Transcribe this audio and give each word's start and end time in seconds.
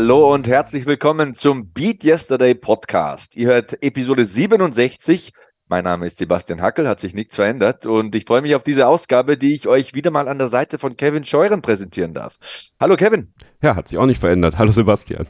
Hallo 0.00 0.32
und 0.32 0.46
herzlich 0.46 0.86
willkommen 0.86 1.34
zum 1.34 1.72
Beat 1.72 2.04
Yesterday 2.04 2.54
Podcast. 2.54 3.34
Ihr 3.34 3.48
hört 3.48 3.82
Episode 3.82 4.24
67. 4.24 5.32
Mein 5.66 5.82
Name 5.82 6.06
ist 6.06 6.18
Sebastian 6.18 6.62
Hackel, 6.62 6.86
hat 6.86 7.00
sich 7.00 7.14
nichts 7.14 7.34
verändert 7.34 7.84
und 7.84 8.14
ich 8.14 8.24
freue 8.24 8.40
mich 8.40 8.54
auf 8.54 8.62
diese 8.62 8.86
Ausgabe, 8.86 9.36
die 9.36 9.56
ich 9.56 9.66
euch 9.66 9.94
wieder 9.94 10.12
mal 10.12 10.28
an 10.28 10.38
der 10.38 10.46
Seite 10.46 10.78
von 10.78 10.96
Kevin 10.96 11.24
Scheuren 11.24 11.62
präsentieren 11.62 12.14
darf. 12.14 12.38
Hallo 12.78 12.94
Kevin. 12.94 13.34
Ja, 13.60 13.74
hat 13.74 13.88
sich 13.88 13.98
auch 13.98 14.06
nicht 14.06 14.20
verändert. 14.20 14.56
Hallo 14.56 14.70
Sebastian. 14.70 15.26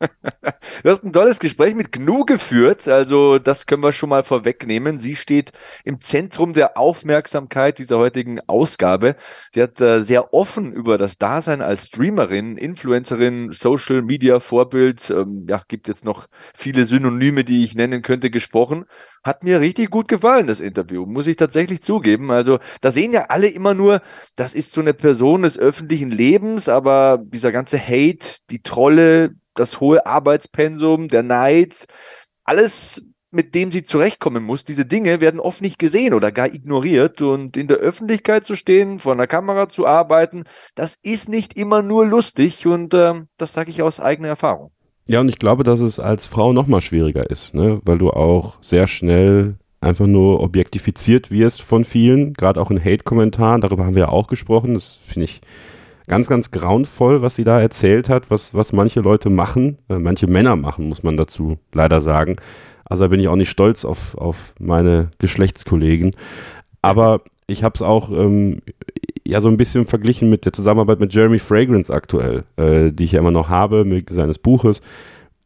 Du 0.82 0.90
hast 0.90 1.04
ein 1.04 1.12
tolles 1.12 1.38
Gespräch 1.38 1.74
mit 1.74 1.92
Gnu 1.92 2.24
geführt, 2.24 2.86
also 2.88 3.38
das 3.38 3.66
können 3.66 3.82
wir 3.82 3.92
schon 3.92 4.08
mal 4.08 4.22
vorwegnehmen. 4.22 5.00
Sie 5.00 5.16
steht 5.16 5.52
im 5.84 6.00
Zentrum 6.00 6.52
der 6.52 6.76
Aufmerksamkeit 6.76 7.78
dieser 7.78 7.98
heutigen 7.98 8.40
Ausgabe. 8.46 9.16
Sie 9.52 9.62
hat 9.62 9.80
äh, 9.80 10.02
sehr 10.02 10.34
offen 10.34 10.72
über 10.72 10.98
das 10.98 11.18
Dasein 11.18 11.62
als 11.62 11.86
Streamerin, 11.86 12.56
Influencerin, 12.56 13.52
Social 13.52 14.02
Media 14.02 14.40
Vorbild, 14.40 15.10
ähm, 15.10 15.46
ja, 15.48 15.62
gibt 15.68 15.88
jetzt 15.88 16.04
noch 16.04 16.26
viele 16.54 16.84
Synonyme, 16.84 17.44
die 17.44 17.64
ich 17.64 17.74
nennen 17.74 18.02
könnte, 18.02 18.30
gesprochen. 18.30 18.84
Hat 19.24 19.44
mir 19.44 19.60
richtig 19.60 19.90
gut 19.90 20.08
gefallen, 20.08 20.46
das 20.46 20.60
Interview, 20.60 21.06
muss 21.06 21.26
ich 21.26 21.36
tatsächlich 21.36 21.82
zugeben. 21.82 22.30
Also 22.30 22.58
da 22.80 22.90
sehen 22.92 23.12
ja 23.12 23.26
alle 23.28 23.48
immer 23.48 23.74
nur, 23.74 24.02
das 24.36 24.54
ist 24.54 24.72
so 24.72 24.80
eine 24.80 24.94
Person 24.94 25.42
des 25.42 25.58
öffentlichen 25.58 26.10
Lebens, 26.10 26.68
aber 26.68 27.18
dieser 27.22 27.50
ganze 27.50 27.78
Hate, 27.78 28.36
die 28.50 28.62
Trolle, 28.62 29.34
das 29.56 29.80
hohe 29.80 30.06
Arbeitspensum, 30.06 31.08
der 31.08 31.22
Neid, 31.22 31.86
alles, 32.44 33.02
mit 33.30 33.54
dem 33.54 33.72
sie 33.72 33.82
zurechtkommen 33.82 34.44
muss, 34.44 34.64
diese 34.64 34.86
Dinge 34.86 35.20
werden 35.20 35.40
oft 35.40 35.60
nicht 35.60 35.78
gesehen 35.78 36.14
oder 36.14 36.30
gar 36.30 36.46
ignoriert. 36.46 37.20
Und 37.20 37.56
in 37.56 37.66
der 37.66 37.78
Öffentlichkeit 37.78 38.44
zu 38.44 38.54
stehen, 38.54 38.98
vor 38.98 39.12
einer 39.12 39.26
Kamera 39.26 39.68
zu 39.68 39.86
arbeiten, 39.86 40.44
das 40.74 40.96
ist 41.02 41.28
nicht 41.28 41.58
immer 41.58 41.82
nur 41.82 42.06
lustig 42.06 42.66
und 42.66 42.94
äh, 42.94 43.14
das 43.36 43.52
sage 43.52 43.70
ich 43.70 43.82
aus 43.82 44.00
eigener 44.00 44.28
Erfahrung. 44.28 44.70
Ja, 45.08 45.20
und 45.20 45.28
ich 45.28 45.38
glaube, 45.38 45.62
dass 45.62 45.80
es 45.80 46.00
als 46.00 46.26
Frau 46.26 46.52
noch 46.52 46.66
mal 46.66 46.80
schwieriger 46.80 47.30
ist, 47.30 47.54
ne? 47.54 47.80
weil 47.84 47.98
du 47.98 48.10
auch 48.10 48.54
sehr 48.60 48.86
schnell 48.86 49.56
einfach 49.80 50.06
nur 50.06 50.40
objektifiziert 50.40 51.30
wirst 51.30 51.62
von 51.62 51.84
vielen, 51.84 52.32
gerade 52.32 52.60
auch 52.60 52.70
in 52.70 52.82
Hate-Kommentaren. 52.82 53.60
Darüber 53.60 53.86
haben 53.86 53.94
wir 53.94 54.04
ja 54.04 54.08
auch 54.08 54.26
gesprochen. 54.26 54.74
Das 54.74 54.98
finde 55.06 55.26
ich 55.26 55.40
ganz, 56.06 56.28
ganz 56.28 56.50
grauenvoll, 56.50 57.22
was 57.22 57.36
sie 57.36 57.44
da 57.44 57.60
erzählt 57.60 58.08
hat, 58.08 58.30
was, 58.30 58.54
was 58.54 58.72
manche 58.72 59.00
Leute 59.00 59.30
machen, 59.30 59.78
äh, 59.88 59.98
manche 59.98 60.26
Männer 60.26 60.56
machen, 60.56 60.88
muss 60.88 61.02
man 61.02 61.16
dazu 61.16 61.58
leider 61.72 62.02
sagen. 62.02 62.36
Also 62.84 63.04
da 63.04 63.08
bin 63.08 63.20
ich 63.20 63.28
auch 63.28 63.36
nicht 63.36 63.50
stolz 63.50 63.84
auf, 63.84 64.16
auf 64.16 64.54
meine 64.58 65.10
Geschlechtskollegen. 65.18 66.12
Aber 66.82 67.22
ich 67.46 67.64
habe 67.64 67.74
es 67.74 67.82
auch 67.82 68.10
ähm, 68.10 68.62
ja 69.26 69.40
so 69.40 69.48
ein 69.48 69.56
bisschen 69.56 69.86
verglichen 69.86 70.30
mit 70.30 70.44
der 70.44 70.52
Zusammenarbeit 70.52 71.00
mit 71.00 71.12
Jeremy 71.12 71.38
Fragrance 71.38 71.92
aktuell, 71.92 72.44
äh, 72.56 72.92
die 72.92 73.04
ich 73.04 73.12
ja 73.12 73.20
immer 73.20 73.32
noch 73.32 73.48
habe, 73.48 73.84
mit 73.84 74.10
seines 74.10 74.38
Buches 74.38 74.80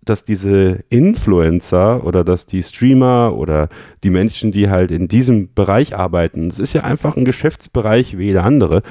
dass 0.03 0.25
diese 0.25 0.83
Influencer 0.89 2.05
oder 2.05 2.25
dass 2.25 2.47
die 2.47 2.63
Streamer 2.63 3.35
oder 3.37 3.69
die 4.03 4.11
Menschen, 4.11 4.51
die 4.51 4.71
halt 4.71 4.91
in 4.91 5.09
diesem 5.09 5.53
Bereich 5.53 5.95
arbeiten, 5.95 6.49
es 6.49 6.59
ist 6.59 6.73
ja 6.73 6.83
einfach 6.83 7.17
ein 7.17 7.25
Geschäftsbereich 7.25 8.17
wie 8.17 8.25
jeder 8.25 8.45
andere, 8.45 8.83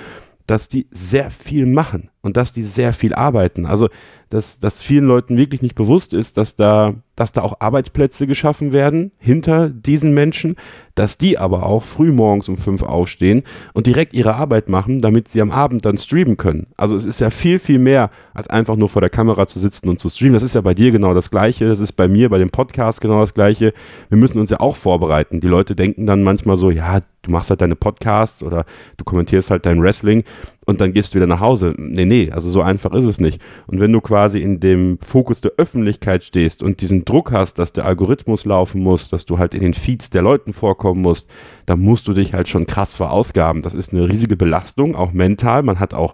dass 0.49 0.67
die 0.67 0.87
sehr 0.91 1.29
viel 1.29 1.65
machen 1.65 2.09
und 2.21 2.37
dass 2.37 2.53
die 2.53 2.63
sehr 2.63 2.93
viel 2.93 3.13
arbeiten. 3.13 3.65
Also, 3.65 3.89
dass, 4.29 4.59
dass 4.59 4.81
vielen 4.81 5.05
Leuten 5.05 5.37
wirklich 5.37 5.61
nicht 5.61 5.75
bewusst 5.75 6.13
ist, 6.13 6.37
dass 6.37 6.55
da, 6.55 6.93
dass 7.15 7.31
da 7.31 7.41
auch 7.41 7.61
Arbeitsplätze 7.61 8.27
geschaffen 8.27 8.73
werden 8.73 9.11
hinter 9.17 9.69
diesen 9.69 10.13
Menschen, 10.13 10.55
dass 10.93 11.17
die 11.17 11.39
aber 11.39 11.65
auch 11.65 11.81
früh 11.81 12.11
morgens 12.11 12.47
um 12.47 12.57
fünf 12.57 12.83
aufstehen 12.83 13.43
und 13.73 13.87
direkt 13.87 14.13
ihre 14.13 14.35
Arbeit 14.35 14.69
machen, 14.69 14.99
damit 14.99 15.29
sie 15.29 15.41
am 15.41 15.49
Abend 15.49 15.83
dann 15.85 15.97
streamen 15.97 16.37
können. 16.37 16.67
Also 16.77 16.95
es 16.95 17.05
ist 17.05 17.19
ja 17.19 17.31
viel, 17.31 17.57
viel 17.57 17.79
mehr, 17.79 18.11
als 18.33 18.49
einfach 18.49 18.75
nur 18.75 18.89
vor 18.89 19.01
der 19.01 19.09
Kamera 19.09 19.47
zu 19.47 19.59
sitzen 19.59 19.89
und 19.89 19.99
zu 19.99 20.09
streamen. 20.09 20.33
Das 20.33 20.43
ist 20.43 20.55
ja 20.55 20.61
bei 20.61 20.75
dir 20.75 20.91
genau 20.91 21.13
das 21.13 21.31
Gleiche. 21.31 21.67
Das 21.67 21.79
ist 21.79 21.93
bei 21.93 22.07
mir, 22.07 22.29
bei 22.29 22.37
dem 22.37 22.51
Podcast 22.51 23.01
genau 23.01 23.21
das 23.21 23.33
Gleiche. 23.33 23.73
Wir 24.09 24.17
müssen 24.17 24.39
uns 24.39 24.51
ja 24.51 24.59
auch 24.59 24.75
vorbereiten. 24.75 25.39
Die 25.39 25.47
Leute 25.47 25.75
denken 25.75 26.05
dann 26.05 26.21
manchmal 26.21 26.57
so, 26.57 26.69
ja, 26.69 26.99
du 27.21 27.31
machst 27.31 27.49
halt 27.49 27.61
deine 27.61 27.75
Podcasts 27.75 28.43
oder 28.43 28.65
du 28.97 29.03
kommentierst 29.03 29.51
halt 29.51 29.65
dein 29.65 29.81
Wrestling 29.81 30.23
und 30.69 30.81
dann 30.81 30.93
gehst 30.93 31.13
du 31.13 31.15
wieder 31.15 31.25
nach 31.25 31.39
Hause. 31.39 31.73
Nee, 31.77 32.05
nee, 32.05 32.29
also 32.31 32.51
so 32.51 32.61
einfach 32.61 32.93
ist 32.93 33.05
es 33.05 33.19
nicht. 33.19 33.41
Und 33.65 33.79
wenn 33.79 33.91
du 33.91 34.01
quasi 34.01 34.39
in 34.39 34.59
dem 34.59 34.99
Fokus 34.99 35.41
der 35.41 35.53
Öffentlichkeit 35.57 36.23
stehst 36.23 36.61
und 36.61 36.81
diesen 36.81 37.05
Druck 37.05 37.31
hast, 37.31 37.57
dass 37.57 37.73
der 37.73 37.85
Algorithmus 37.85 38.45
laufen 38.45 38.83
muss, 38.83 39.09
dass 39.09 39.25
du 39.25 39.39
halt 39.39 39.55
in 39.55 39.61
den 39.61 39.73
Feeds 39.73 40.11
der 40.11 40.21
Leuten 40.21 40.53
vorkommen 40.53 41.01
musst, 41.01 41.27
dann 41.65 41.79
musst 41.79 42.07
du 42.07 42.13
dich 42.13 42.35
halt 42.35 42.49
schon 42.49 42.67
krass 42.67 42.93
verausgaben. 42.93 43.63
Das 43.63 43.73
ist 43.73 43.93
eine 43.93 44.07
riesige 44.07 44.37
Belastung, 44.37 44.93
auch 44.95 45.11
mental. 45.11 45.63
Man 45.63 45.79
hat 45.79 45.95
auch 45.95 46.13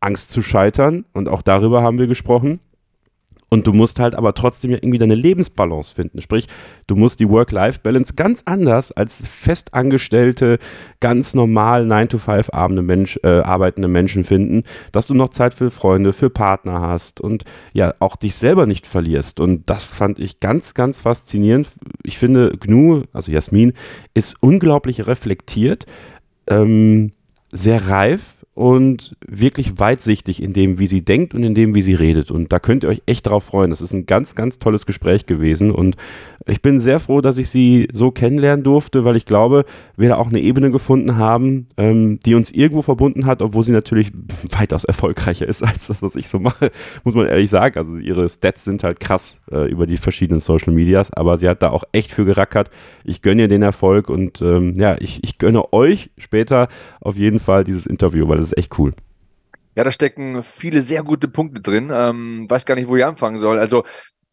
Angst 0.00 0.32
zu 0.32 0.42
scheitern 0.42 1.04
und 1.12 1.28
auch 1.28 1.42
darüber 1.42 1.84
haben 1.84 1.98
wir 1.98 2.08
gesprochen. 2.08 2.58
Und 3.52 3.66
du 3.66 3.74
musst 3.74 4.00
halt 4.00 4.14
aber 4.14 4.32
trotzdem 4.32 4.70
ja 4.70 4.78
irgendwie 4.78 4.96
deine 4.96 5.14
Lebensbalance 5.14 5.94
finden. 5.94 6.22
Sprich, 6.22 6.46
du 6.86 6.96
musst 6.96 7.20
die 7.20 7.28
Work-Life-Balance 7.28 8.14
ganz 8.14 8.44
anders 8.46 8.92
als 8.92 9.22
festangestellte, 9.26 10.58
ganz 11.00 11.34
normal 11.34 11.84
9-to-5 11.84 12.80
Mensch, 12.80 13.20
äh, 13.22 13.40
arbeitende 13.40 13.88
Menschen 13.88 14.24
finden, 14.24 14.62
dass 14.90 15.06
du 15.06 15.12
noch 15.12 15.28
Zeit 15.28 15.52
für 15.52 15.70
Freunde, 15.70 16.14
für 16.14 16.30
Partner 16.30 16.80
hast 16.80 17.20
und 17.20 17.44
ja 17.74 17.92
auch 17.98 18.16
dich 18.16 18.36
selber 18.36 18.64
nicht 18.64 18.86
verlierst. 18.86 19.38
Und 19.38 19.68
das 19.68 19.92
fand 19.92 20.18
ich 20.18 20.40
ganz, 20.40 20.72
ganz 20.72 21.00
faszinierend. 21.00 21.68
Ich 22.04 22.16
finde, 22.16 22.56
Gnu, 22.58 23.02
also 23.12 23.30
Jasmin, 23.30 23.74
ist 24.14 24.34
unglaublich 24.40 25.06
reflektiert, 25.06 25.84
ähm, 26.46 27.12
sehr 27.52 27.86
reif 27.86 28.41
und 28.54 29.16
wirklich 29.26 29.78
weitsichtig 29.78 30.42
in 30.42 30.52
dem, 30.52 30.78
wie 30.78 30.86
sie 30.86 31.02
denkt 31.02 31.34
und 31.34 31.42
in 31.42 31.54
dem, 31.54 31.74
wie 31.74 31.80
sie 31.80 31.94
redet. 31.94 32.30
Und 32.30 32.52
da 32.52 32.58
könnt 32.58 32.84
ihr 32.84 32.90
euch 32.90 33.02
echt 33.06 33.26
drauf 33.26 33.44
freuen. 33.44 33.70
Das 33.70 33.80
ist 33.80 33.94
ein 33.94 34.04
ganz, 34.04 34.34
ganz 34.34 34.58
tolles 34.58 34.84
Gespräch 34.84 35.24
gewesen. 35.24 35.70
Und 35.70 35.96
ich 36.46 36.60
bin 36.60 36.78
sehr 36.78 37.00
froh, 37.00 37.22
dass 37.22 37.38
ich 37.38 37.48
sie 37.48 37.88
so 37.92 38.10
kennenlernen 38.10 38.62
durfte, 38.62 39.04
weil 39.04 39.16
ich 39.16 39.24
glaube, 39.24 39.64
wir 39.96 40.10
da 40.10 40.16
auch 40.16 40.28
eine 40.28 40.40
Ebene 40.40 40.70
gefunden 40.70 41.16
haben, 41.16 41.66
ähm, 41.78 42.18
die 42.26 42.34
uns 42.34 42.50
irgendwo 42.50 42.82
verbunden 42.82 43.24
hat, 43.24 43.40
obwohl 43.40 43.64
sie 43.64 43.72
natürlich 43.72 44.12
weitaus 44.50 44.84
erfolgreicher 44.84 45.46
ist 45.48 45.62
als 45.62 45.86
das, 45.86 46.02
was 46.02 46.16
ich 46.16 46.28
so 46.28 46.38
mache, 46.38 46.72
muss 47.04 47.14
man 47.14 47.28
ehrlich 47.28 47.48
sagen. 47.48 47.78
Also 47.78 47.96
ihre 47.96 48.28
Stats 48.28 48.64
sind 48.64 48.84
halt 48.84 49.00
krass 49.00 49.40
äh, 49.50 49.70
über 49.70 49.86
die 49.86 49.96
verschiedenen 49.96 50.40
Social 50.40 50.74
Medias, 50.74 51.10
aber 51.12 51.38
sie 51.38 51.48
hat 51.48 51.62
da 51.62 51.70
auch 51.70 51.84
echt 51.92 52.12
für 52.12 52.26
gerackert. 52.26 52.70
Ich 53.04 53.22
gönne 53.22 53.42
ihr 53.42 53.48
den 53.48 53.62
Erfolg 53.62 54.10
und 54.10 54.42
ähm, 54.42 54.74
ja, 54.76 54.96
ich, 55.00 55.22
ich 55.22 55.38
gönne 55.38 55.72
euch 55.72 56.10
später 56.18 56.68
auf 57.00 57.16
jeden 57.16 57.38
Fall 57.38 57.64
dieses 57.64 57.86
Interview, 57.86 58.28
weil 58.28 58.41
das 58.42 58.52
ist 58.52 58.58
echt 58.58 58.78
cool. 58.78 58.94
Ja, 59.74 59.84
da 59.84 59.90
stecken 59.90 60.42
viele 60.42 60.82
sehr 60.82 61.02
gute 61.02 61.28
Punkte 61.28 61.62
drin. 61.62 61.90
Ähm, 61.92 62.48
weiß 62.48 62.66
gar 62.66 62.74
nicht, 62.74 62.88
wo 62.88 62.96
ich 62.96 63.04
anfangen 63.04 63.38
soll. 63.38 63.58
Also 63.58 63.84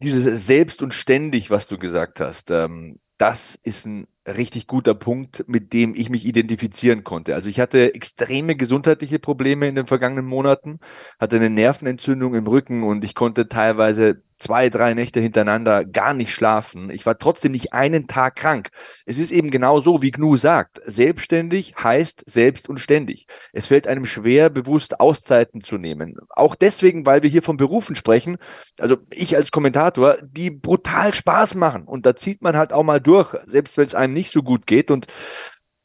dieses 0.02 0.46
Selbst 0.46 0.82
und 0.82 0.92
ständig, 0.92 1.50
was 1.50 1.66
du 1.66 1.78
gesagt 1.78 2.20
hast, 2.20 2.50
ähm, 2.50 2.98
das 3.16 3.58
ist 3.62 3.86
ein 3.86 4.06
richtig 4.26 4.66
guter 4.66 4.94
Punkt, 4.94 5.44
mit 5.46 5.72
dem 5.72 5.94
ich 5.94 6.08
mich 6.08 6.24
identifizieren 6.24 7.04
konnte. 7.04 7.34
Also 7.34 7.48
ich 7.50 7.60
hatte 7.60 7.94
extreme 7.94 8.56
gesundheitliche 8.56 9.18
Probleme 9.18 9.68
in 9.68 9.74
den 9.74 9.86
vergangenen 9.86 10.26
Monaten, 10.26 10.78
hatte 11.18 11.36
eine 11.36 11.50
Nervenentzündung 11.50 12.34
im 12.34 12.46
Rücken 12.46 12.82
und 12.82 13.04
ich 13.04 13.14
konnte 13.14 13.48
teilweise 13.48 14.22
zwei, 14.40 14.70
drei 14.70 14.94
Nächte 14.94 15.20
hintereinander 15.20 15.84
gar 15.84 16.14
nicht 16.14 16.32
schlafen. 16.32 16.90
Ich 16.90 17.06
war 17.06 17.18
trotzdem 17.18 17.52
nicht 17.52 17.72
einen 17.72 18.08
Tag 18.08 18.36
krank. 18.36 18.70
Es 19.06 19.18
ist 19.18 19.30
eben 19.30 19.50
genau 19.50 19.80
so, 19.80 20.02
wie 20.02 20.10
Gnu 20.10 20.36
sagt. 20.36 20.80
Selbstständig 20.84 21.74
heißt 21.76 22.24
selbst 22.26 22.68
und 22.68 22.78
ständig. 22.78 23.26
Es 23.52 23.66
fällt 23.66 23.86
einem 23.86 24.06
schwer, 24.06 24.50
bewusst 24.50 24.98
Auszeiten 24.98 25.60
zu 25.60 25.76
nehmen. 25.76 26.16
Auch 26.30 26.54
deswegen, 26.54 27.06
weil 27.06 27.22
wir 27.22 27.30
hier 27.30 27.42
von 27.42 27.56
Berufen 27.56 27.94
sprechen, 27.94 28.38
also 28.78 28.96
ich 29.10 29.36
als 29.36 29.50
Kommentator, 29.50 30.16
die 30.22 30.50
brutal 30.50 31.14
Spaß 31.14 31.54
machen. 31.54 31.84
Und 31.84 32.06
da 32.06 32.16
zieht 32.16 32.42
man 32.42 32.56
halt 32.56 32.72
auch 32.72 32.82
mal 32.82 33.00
durch, 33.00 33.34
selbst 33.44 33.76
wenn 33.76 33.86
es 33.86 33.94
einem 33.94 34.14
nicht 34.14 34.30
so 34.30 34.42
gut 34.42 34.66
geht. 34.66 34.90
Und 34.90 35.06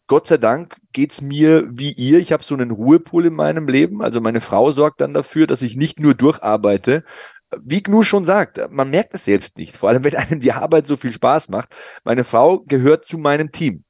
Gott 0.07 0.27
sei 0.27 0.37
Dank 0.37 0.75
geht's 0.93 1.21
mir 1.21 1.67
wie 1.71 1.91
ihr. 1.91 2.19
Ich 2.19 2.31
habe 2.31 2.43
so 2.43 2.53
einen 2.53 2.71
Ruhepool 2.71 3.25
in 3.25 3.33
meinem 3.33 3.67
Leben. 3.67 4.03
Also 4.03 4.21
meine 4.21 4.41
Frau 4.41 4.71
sorgt 4.71 5.01
dann 5.01 5.13
dafür, 5.13 5.47
dass 5.47 5.63
ich 5.63 5.75
nicht 5.75 5.99
nur 5.99 6.13
durcharbeite, 6.13 7.03
wie 7.63 7.83
Gnu 7.83 8.03
schon 8.03 8.25
sagt, 8.25 8.59
man 8.71 8.89
merkt 8.89 9.13
es 9.13 9.25
selbst 9.25 9.57
nicht, 9.57 9.75
vor 9.77 9.89
allem 9.89 10.03
wenn 10.03 10.15
einem 10.15 10.39
die 10.39 10.51
Arbeit 10.51 10.87
so 10.87 10.97
viel 10.97 11.11
Spaß 11.11 11.49
macht. 11.49 11.75
Meine 12.03 12.23
Frau 12.23 12.59
gehört 12.59 13.05
zu 13.05 13.17
meinem 13.17 13.51
Team. 13.51 13.83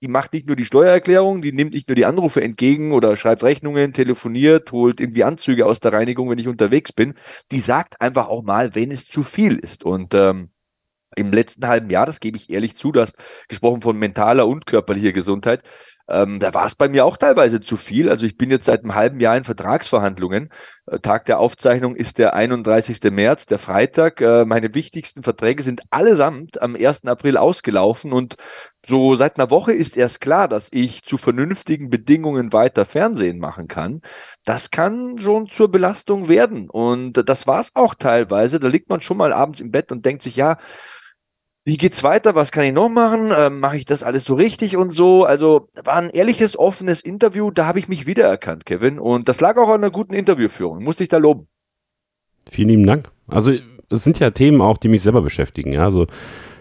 Die 0.00 0.08
macht 0.08 0.32
nicht 0.32 0.46
nur 0.46 0.54
die 0.54 0.64
Steuererklärung, 0.64 1.42
die 1.42 1.52
nimmt 1.52 1.74
nicht 1.74 1.88
nur 1.88 1.96
die 1.96 2.04
Anrufe 2.04 2.40
entgegen 2.40 2.92
oder 2.92 3.16
schreibt 3.16 3.42
Rechnungen, 3.42 3.92
telefoniert, 3.92 4.70
holt 4.70 5.00
irgendwie 5.00 5.24
Anzüge 5.24 5.66
aus 5.66 5.80
der 5.80 5.92
Reinigung, 5.92 6.30
wenn 6.30 6.38
ich 6.38 6.46
unterwegs 6.46 6.92
bin. 6.92 7.14
Die 7.50 7.58
sagt 7.58 8.00
einfach 8.00 8.28
auch 8.28 8.42
mal, 8.42 8.76
wenn 8.76 8.92
es 8.92 9.08
zu 9.08 9.24
viel 9.24 9.58
ist. 9.58 9.84
Und 9.84 10.14
ähm, 10.14 10.50
im 11.16 11.32
letzten 11.32 11.66
halben 11.66 11.90
Jahr, 11.90 12.06
das 12.06 12.20
gebe 12.20 12.36
ich 12.36 12.48
ehrlich 12.48 12.76
zu, 12.76 12.92
du 12.92 13.00
hast 13.00 13.16
gesprochen 13.48 13.80
von 13.80 13.98
mentaler 13.98 14.46
und 14.46 14.66
körperlicher 14.66 15.12
Gesundheit, 15.12 15.62
ähm, 16.08 16.40
da 16.40 16.54
war 16.54 16.64
es 16.64 16.74
bei 16.74 16.88
mir 16.88 17.04
auch 17.04 17.18
teilweise 17.18 17.60
zu 17.60 17.76
viel. 17.76 18.08
Also 18.08 18.24
ich 18.24 18.38
bin 18.38 18.50
jetzt 18.50 18.64
seit 18.64 18.82
einem 18.82 18.94
halben 18.94 19.20
Jahr 19.20 19.36
in 19.36 19.44
Vertragsverhandlungen. 19.44 20.48
Äh, 20.86 21.00
Tag 21.00 21.26
der 21.26 21.38
Aufzeichnung 21.38 21.94
ist 21.94 22.16
der 22.16 22.34
31. 22.34 23.02
März, 23.10 23.44
der 23.44 23.58
Freitag. 23.58 24.20
Äh, 24.22 24.46
meine 24.46 24.74
wichtigsten 24.74 25.22
Verträge 25.22 25.62
sind 25.62 25.82
allesamt 25.90 26.62
am 26.62 26.76
1. 26.76 27.04
April 27.06 27.36
ausgelaufen 27.36 28.12
und 28.12 28.36
so 28.86 29.16
seit 29.16 29.38
einer 29.38 29.50
Woche 29.50 29.72
ist 29.72 29.98
erst 29.98 30.22
klar, 30.22 30.48
dass 30.48 30.70
ich 30.72 31.02
zu 31.02 31.18
vernünftigen 31.18 31.90
Bedingungen 31.90 32.54
weiter 32.54 32.86
Fernsehen 32.86 33.38
machen 33.38 33.68
kann. 33.68 34.00
Das 34.46 34.70
kann 34.70 35.18
schon 35.18 35.48
zur 35.48 35.70
Belastung 35.70 36.28
werden. 36.28 36.70
Und 36.70 37.28
das 37.28 37.46
war 37.46 37.60
es 37.60 37.72
auch 37.74 37.94
teilweise. 37.94 38.60
Da 38.60 38.68
liegt 38.68 38.88
man 38.88 39.02
schon 39.02 39.18
mal 39.18 39.34
abends 39.34 39.60
im 39.60 39.70
Bett 39.70 39.92
und 39.92 40.06
denkt 40.06 40.22
sich, 40.22 40.36
ja, 40.36 40.56
wie 41.68 41.76
geht's 41.76 42.02
weiter? 42.02 42.34
Was 42.34 42.50
kann 42.50 42.64
ich 42.64 42.72
noch 42.72 42.88
machen? 42.88 43.30
Ähm, 43.36 43.60
Mache 43.60 43.76
ich 43.76 43.84
das 43.84 44.02
alles 44.02 44.24
so 44.24 44.34
richtig 44.34 44.78
und 44.78 44.90
so? 44.90 45.24
Also 45.24 45.68
war 45.84 45.96
ein 45.96 46.08
ehrliches, 46.08 46.58
offenes 46.58 47.02
Interview. 47.02 47.50
Da 47.50 47.66
habe 47.66 47.78
ich 47.78 47.88
mich 47.88 48.06
wiedererkannt, 48.06 48.64
Kevin. 48.64 48.98
Und 48.98 49.28
das 49.28 49.42
lag 49.42 49.58
auch 49.58 49.68
an 49.68 49.82
einer 49.82 49.90
guten 49.90 50.14
Interviewführung. 50.14 50.82
Musste 50.82 51.02
ich 51.02 51.10
da 51.10 51.18
loben. 51.18 51.46
Vielen 52.50 52.70
lieben 52.70 52.86
Dank. 52.86 53.10
Also 53.26 53.52
es 53.90 54.02
sind 54.02 54.18
ja 54.18 54.30
Themen 54.30 54.62
auch, 54.62 54.78
die 54.78 54.88
mich 54.88 55.02
selber 55.02 55.20
beschäftigen. 55.20 55.72
Ja? 55.72 55.84
Also 55.84 56.06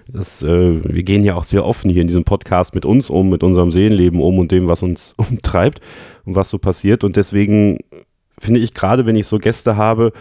das, 0.10 0.44
äh, 0.44 0.84
wir 0.84 1.04
gehen 1.04 1.24
ja 1.24 1.36
auch 1.36 1.46
sehr 1.46 1.66
offen 1.66 1.90
hier 1.90 2.02
in 2.02 2.10
diesem 2.10 2.26
Podcast 2.26 2.76
mit 2.76 2.84
uns 2.84 3.10
um, 3.10 3.30
mit 3.30 3.44
unserem 3.44 3.72
Seelenleben 3.72 4.20
um 4.20 4.40
und 4.40 4.52
dem, 4.52 4.68
was 4.68 4.84
uns 4.84 5.14
umtreibt 5.18 5.80
und 6.26 6.36
was 6.36 6.50
so 6.50 6.58
passiert. 6.58 7.06
Und 7.06 7.16
deswegen 7.16 7.80
finde 8.38 8.60
ich 8.60 8.74
gerade, 8.74 9.06
wenn 9.06 9.16
ich 9.16 9.28
so 9.28 9.40
Gäste 9.40 9.78
habe, 9.78 10.12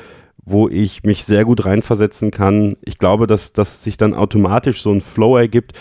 wo 0.47 0.69
ich 0.69 1.03
mich 1.03 1.25
sehr 1.25 1.45
gut 1.45 1.67
reinversetzen 1.67 2.31
kann, 2.31 2.77
ich 2.83 2.99
glaube, 2.99 3.27
dass, 3.27 3.53
dass 3.53 3.83
sich 3.83 3.97
dann 3.97 4.15
automatisch 4.15 4.81
so 4.81 4.93
ein 4.93 5.01
Flow 5.01 5.37
ergibt, 5.37 5.73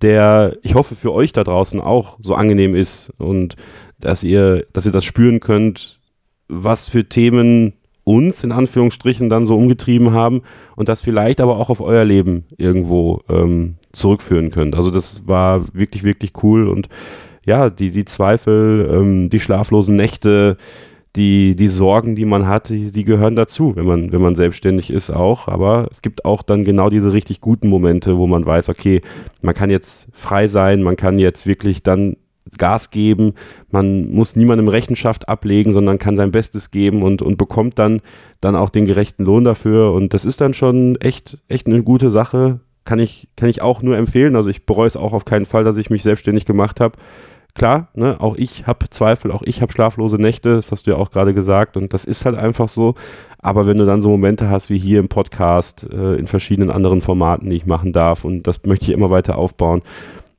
der, 0.00 0.56
ich 0.62 0.74
hoffe, 0.74 0.96
für 0.96 1.12
euch 1.12 1.32
da 1.32 1.44
draußen 1.44 1.80
auch 1.80 2.18
so 2.22 2.34
angenehm 2.34 2.74
ist 2.74 3.12
und 3.18 3.54
dass 4.00 4.24
ihr, 4.24 4.66
dass 4.72 4.86
ihr 4.86 4.92
das 4.92 5.04
spüren 5.04 5.40
könnt, 5.40 6.00
was 6.48 6.88
für 6.88 7.08
Themen 7.08 7.74
uns 8.02 8.44
in 8.44 8.52
Anführungsstrichen 8.52 9.28
dann 9.28 9.46
so 9.46 9.56
umgetrieben 9.56 10.12
haben 10.12 10.42
und 10.74 10.88
das 10.88 11.02
vielleicht 11.02 11.40
aber 11.40 11.58
auch 11.58 11.70
auf 11.70 11.80
euer 11.80 12.04
Leben 12.04 12.44
irgendwo 12.56 13.20
ähm, 13.28 13.76
zurückführen 13.92 14.50
könnt. 14.50 14.74
Also 14.74 14.90
das 14.90 15.26
war 15.26 15.64
wirklich, 15.74 16.02
wirklich 16.02 16.32
cool 16.42 16.68
und 16.68 16.88
ja, 17.46 17.68
die, 17.68 17.90
die 17.90 18.06
Zweifel, 18.06 18.88
ähm, 18.90 19.28
die 19.28 19.40
schlaflosen 19.40 19.96
Nächte, 19.96 20.56
die, 21.16 21.54
die 21.54 21.68
Sorgen, 21.68 22.16
die 22.16 22.24
man 22.24 22.48
hat, 22.48 22.68
die, 22.70 22.90
die, 22.90 23.04
gehören 23.04 23.36
dazu, 23.36 23.76
wenn 23.76 23.86
man, 23.86 24.12
wenn 24.12 24.20
man 24.20 24.34
selbstständig 24.34 24.90
ist 24.90 25.10
auch. 25.10 25.46
Aber 25.46 25.88
es 25.90 26.02
gibt 26.02 26.24
auch 26.24 26.42
dann 26.42 26.64
genau 26.64 26.90
diese 26.90 27.12
richtig 27.12 27.40
guten 27.40 27.68
Momente, 27.68 28.18
wo 28.18 28.26
man 28.26 28.44
weiß, 28.44 28.68
okay, 28.68 29.00
man 29.40 29.54
kann 29.54 29.70
jetzt 29.70 30.08
frei 30.12 30.48
sein, 30.48 30.82
man 30.82 30.96
kann 30.96 31.18
jetzt 31.18 31.46
wirklich 31.46 31.82
dann 31.82 32.16
Gas 32.58 32.90
geben. 32.90 33.34
Man 33.70 34.10
muss 34.10 34.36
niemandem 34.36 34.68
Rechenschaft 34.68 35.28
ablegen, 35.28 35.72
sondern 35.72 35.98
kann 35.98 36.16
sein 36.16 36.32
Bestes 36.32 36.70
geben 36.70 37.02
und, 37.02 37.22
und 37.22 37.36
bekommt 37.36 37.78
dann, 37.78 38.00
dann 38.40 38.56
auch 38.56 38.70
den 38.70 38.84
gerechten 38.84 39.24
Lohn 39.24 39.44
dafür. 39.44 39.92
Und 39.92 40.14
das 40.14 40.24
ist 40.24 40.40
dann 40.40 40.52
schon 40.52 40.96
echt, 40.96 41.38
echt 41.48 41.66
eine 41.66 41.82
gute 41.82 42.10
Sache. 42.10 42.60
Kann 42.84 42.98
ich, 42.98 43.28
kann 43.36 43.48
ich 43.48 43.62
auch 43.62 43.80
nur 43.82 43.96
empfehlen. 43.96 44.36
Also 44.36 44.50
ich 44.50 44.66
bereue 44.66 44.86
es 44.86 44.96
auch 44.96 45.12
auf 45.14 45.24
keinen 45.24 45.46
Fall, 45.46 45.64
dass 45.64 45.78
ich 45.78 45.90
mich 45.90 46.02
selbstständig 46.02 46.44
gemacht 46.44 46.80
habe. 46.80 46.98
Klar, 47.54 47.88
ne, 47.94 48.20
auch 48.20 48.34
ich 48.34 48.66
habe 48.66 48.90
Zweifel, 48.90 49.30
auch 49.30 49.42
ich 49.42 49.62
habe 49.62 49.72
schlaflose 49.72 50.16
Nächte, 50.16 50.56
das 50.56 50.72
hast 50.72 50.86
du 50.86 50.90
ja 50.90 50.96
auch 50.96 51.12
gerade 51.12 51.34
gesagt 51.34 51.76
und 51.76 51.94
das 51.94 52.04
ist 52.04 52.24
halt 52.24 52.36
einfach 52.36 52.68
so. 52.68 52.96
Aber 53.38 53.66
wenn 53.68 53.78
du 53.78 53.86
dann 53.86 54.02
so 54.02 54.08
Momente 54.08 54.50
hast 54.50 54.70
wie 54.70 54.78
hier 54.78 54.98
im 54.98 55.08
Podcast, 55.08 55.86
äh, 55.92 56.16
in 56.16 56.26
verschiedenen 56.26 56.70
anderen 56.70 57.00
Formaten, 57.00 57.48
die 57.48 57.56
ich 57.56 57.66
machen 57.66 57.92
darf 57.92 58.24
und 58.24 58.44
das 58.48 58.64
möchte 58.64 58.86
ich 58.86 58.90
immer 58.90 59.10
weiter 59.10 59.38
aufbauen, 59.38 59.82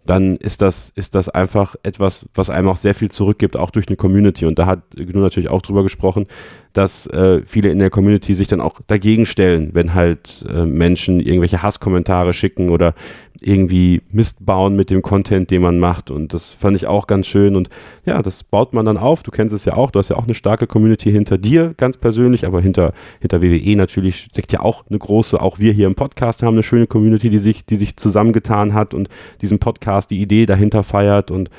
dann 0.06 0.36
ist 0.36 0.62
das, 0.62 0.92
ist 0.96 1.16
das 1.16 1.30
einfach 1.30 1.76
etwas, 1.84 2.28
was 2.34 2.50
einem 2.50 2.68
auch 2.68 2.78
sehr 2.78 2.94
viel 2.94 3.10
zurückgibt, 3.10 3.56
auch 3.58 3.72
durch 3.72 3.88
eine 3.88 3.96
Community. 3.96 4.46
Und 4.46 4.60
da 4.60 4.66
hat 4.66 4.82
GNU 4.96 5.20
natürlich 5.20 5.50
auch 5.50 5.62
drüber 5.62 5.84
gesprochen, 5.84 6.28
dass 6.76 7.08
äh, 7.08 7.42
viele 7.46 7.70
in 7.70 7.80
der 7.80 7.90
Community 7.90 8.34
sich 8.34 8.50
dann 8.50 8.60
auch 8.60 8.82
dagegen 8.88 9.26
stellen, 9.26 9.70
wenn 9.72 9.94
halt 9.94 10.46
äh, 10.50 10.66
Menschen 10.66 11.22
irgendwelche 11.22 11.64
Hasskommentare 11.64 12.34
schicken 12.34 12.70
oder 12.70 12.94
irgendwie 13.40 14.02
Mist 14.12 14.46
bauen 14.46 14.76
mit 14.76 14.90
dem 14.90 15.02
Content, 15.02 15.52
den 15.52 15.62
man 15.62 15.80
macht. 15.80 16.12
Und 16.12 16.34
das 16.34 16.52
fand 16.52 16.76
ich 16.76 16.86
auch 16.86 17.08
ganz 17.08 17.28
schön. 17.28 17.56
Und 17.56 17.70
ja, 18.06 18.22
das 18.22 18.44
baut 18.44 18.74
man 18.74 18.86
dann 18.86 18.98
auf. 18.98 19.24
Du 19.24 19.32
kennst 19.32 19.54
es 19.54 19.64
ja 19.64 19.76
auch. 19.76 19.90
Du 19.90 20.00
hast 20.00 20.10
ja 20.10 20.18
auch 20.18 20.26
eine 20.26 20.34
starke 20.34 20.68
Community 20.68 21.12
hinter 21.12 21.38
dir, 21.38 21.74
ganz 21.78 21.96
persönlich, 21.96 22.46
aber 22.46 22.60
hinter, 22.60 22.92
hinter 23.22 23.42
WWE 23.42 23.76
natürlich 23.78 24.18
steckt 24.32 24.52
ja 24.52 24.60
auch 24.60 24.84
eine 24.90 25.00
große, 25.00 25.42
auch 25.42 25.60
wir 25.60 25.72
hier 25.72 25.88
im 25.88 25.96
Podcast 25.96 26.44
haben 26.44 26.56
eine 26.56 26.64
schöne 26.64 26.88
Community, 26.88 27.30
die 27.30 27.40
sich, 27.40 27.66
die 27.66 27.78
sich 27.78 27.96
zusammengetan 27.96 28.74
hat 28.74 28.94
und 28.94 29.08
diesen 29.42 29.60
Podcast, 29.60 30.12
die 30.12 30.20
Idee 30.20 30.46
dahinter 30.46 30.84
feiert. 30.84 31.32
Und 31.32 31.50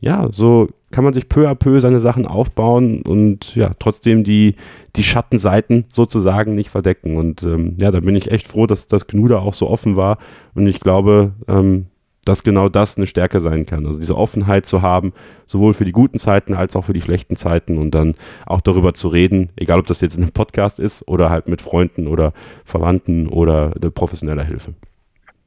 ja, 0.00 0.28
so 0.30 0.68
kann 0.94 1.02
man 1.02 1.12
sich 1.12 1.28
peu 1.28 1.48
à 1.48 1.56
peu 1.56 1.80
seine 1.80 1.98
Sachen 1.98 2.24
aufbauen 2.24 3.02
und 3.02 3.56
ja, 3.56 3.72
trotzdem 3.80 4.22
die, 4.22 4.54
die 4.94 5.02
Schattenseiten 5.02 5.86
sozusagen 5.88 6.54
nicht 6.54 6.70
verdecken. 6.70 7.16
Und 7.16 7.42
ähm, 7.42 7.76
ja, 7.80 7.90
da 7.90 7.98
bin 7.98 8.14
ich 8.14 8.30
echt 8.30 8.46
froh, 8.46 8.68
dass 8.68 8.86
das 8.86 9.08
GNU 9.08 9.26
da 9.26 9.40
auch 9.40 9.54
so 9.54 9.68
offen 9.68 9.96
war. 9.96 10.18
Und 10.54 10.68
ich 10.68 10.78
glaube, 10.78 11.32
ähm, 11.48 11.86
dass 12.24 12.44
genau 12.44 12.68
das 12.68 12.96
eine 12.96 13.08
Stärke 13.08 13.40
sein 13.40 13.66
kann. 13.66 13.86
Also 13.86 13.98
diese 13.98 14.16
Offenheit 14.16 14.66
zu 14.66 14.82
haben, 14.82 15.12
sowohl 15.46 15.74
für 15.74 15.84
die 15.84 15.90
guten 15.90 16.20
Zeiten 16.20 16.54
als 16.54 16.76
auch 16.76 16.84
für 16.84 16.92
die 16.92 17.00
schlechten 17.00 17.34
Zeiten 17.34 17.76
und 17.76 17.90
dann 17.90 18.14
auch 18.46 18.60
darüber 18.60 18.94
zu 18.94 19.08
reden, 19.08 19.50
egal 19.56 19.80
ob 19.80 19.86
das 19.86 20.00
jetzt 20.00 20.14
in 20.14 20.22
einem 20.22 20.30
Podcast 20.30 20.78
ist 20.78 21.08
oder 21.08 21.28
halt 21.28 21.48
mit 21.48 21.60
Freunden 21.60 22.06
oder 22.06 22.32
Verwandten 22.64 23.26
oder 23.26 23.72
eine 23.74 23.90
professionelle 23.90 24.44
Hilfe. 24.44 24.74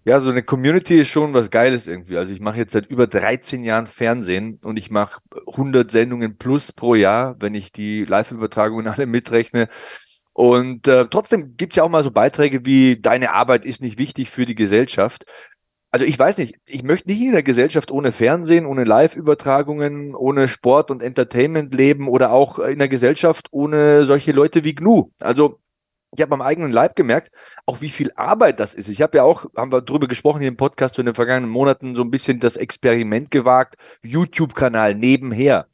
Ja, 0.08 0.22
so 0.22 0.30
eine 0.30 0.42
Community 0.42 1.02
ist 1.02 1.10
schon 1.10 1.34
was 1.34 1.52
Geiles 1.52 1.86
irgendwie. 1.86 2.16
Also 2.16 2.32
ich 2.32 2.40
mache 2.40 2.56
jetzt 2.60 2.72
seit 2.72 2.86
über 2.86 3.08
13 3.08 3.62
Jahren 3.62 3.88
Fernsehen 3.88 4.58
und 4.64 4.80
ich 4.80 4.90
mache 4.90 5.20
100 5.48 5.92
Sendungen 5.92 6.38
plus 6.38 6.72
pro 6.72 6.96
Jahr, 6.96 7.36
wenn 7.42 7.54
ich 7.54 7.74
die 7.74 8.06
Live-Übertragungen 8.06 8.88
alle 8.88 9.06
mitrechne. 9.06 9.68
Und 10.32 10.88
äh, 10.88 11.08
trotzdem 11.10 11.58
gibt's 11.58 11.76
ja 11.76 11.84
auch 11.84 11.90
mal 11.90 12.04
so 12.06 12.12
Beiträge 12.12 12.66
wie 12.66 13.02
Deine 13.02 13.34
Arbeit 13.34 13.66
ist 13.66 13.82
nicht 13.82 13.98
wichtig 14.00 14.30
für 14.30 14.46
die 14.46 14.56
Gesellschaft. 14.56 15.26
Also 15.92 16.06
ich 16.06 16.18
weiß 16.18 16.38
nicht, 16.38 16.56
ich 16.66 16.84
möchte 16.84 17.10
nicht 17.10 17.22
in 17.22 17.34
einer 17.34 17.44
Gesellschaft 17.44 17.92
ohne 17.92 18.14
Fernsehen, 18.14 18.66
ohne 18.66 18.86
Live-Übertragungen, 18.86 20.16
ohne 20.16 20.48
Sport 20.48 20.90
und 20.90 21.04
Entertainment 21.04 21.74
leben 21.74 22.08
oder 22.08 22.32
auch 22.32 22.60
in 22.60 22.76
einer 22.76 22.88
Gesellschaft 22.88 23.50
ohne 23.52 24.06
solche 24.06 24.32
Leute 24.32 24.64
wie 24.64 24.74
GNU. 24.74 25.12
Also 25.20 25.60
ich 26.18 26.24
habe 26.24 26.34
am 26.34 26.42
eigenen 26.42 26.72
Leib 26.72 26.96
gemerkt, 26.96 27.32
auch 27.68 27.82
wie 27.82 27.90
viel 27.90 28.12
Arbeit 28.16 28.60
das 28.60 28.74
ist. 28.74 28.90
Ich 28.90 29.04
habe 29.04 29.20
ja 29.20 29.24
auch, 29.24 29.46
haben 29.56 29.72
wir 29.72 29.82
drüber 29.82 30.08
gesprochen 30.08 30.40
hier 30.40 30.48
im 30.48 30.58
Podcast 30.58 30.98
in 30.98 31.06
den 31.06 31.14
vergangenen 31.14 31.52
Monaten, 31.52 31.96
so 31.96 32.02
ein 32.02 32.10
bisschen 32.10 32.40
das 32.40 32.58
Experiment 32.58 33.30
gewagt, 33.30 33.76
YouTube-Kanal 34.02 34.96
nebenher. 34.96 35.68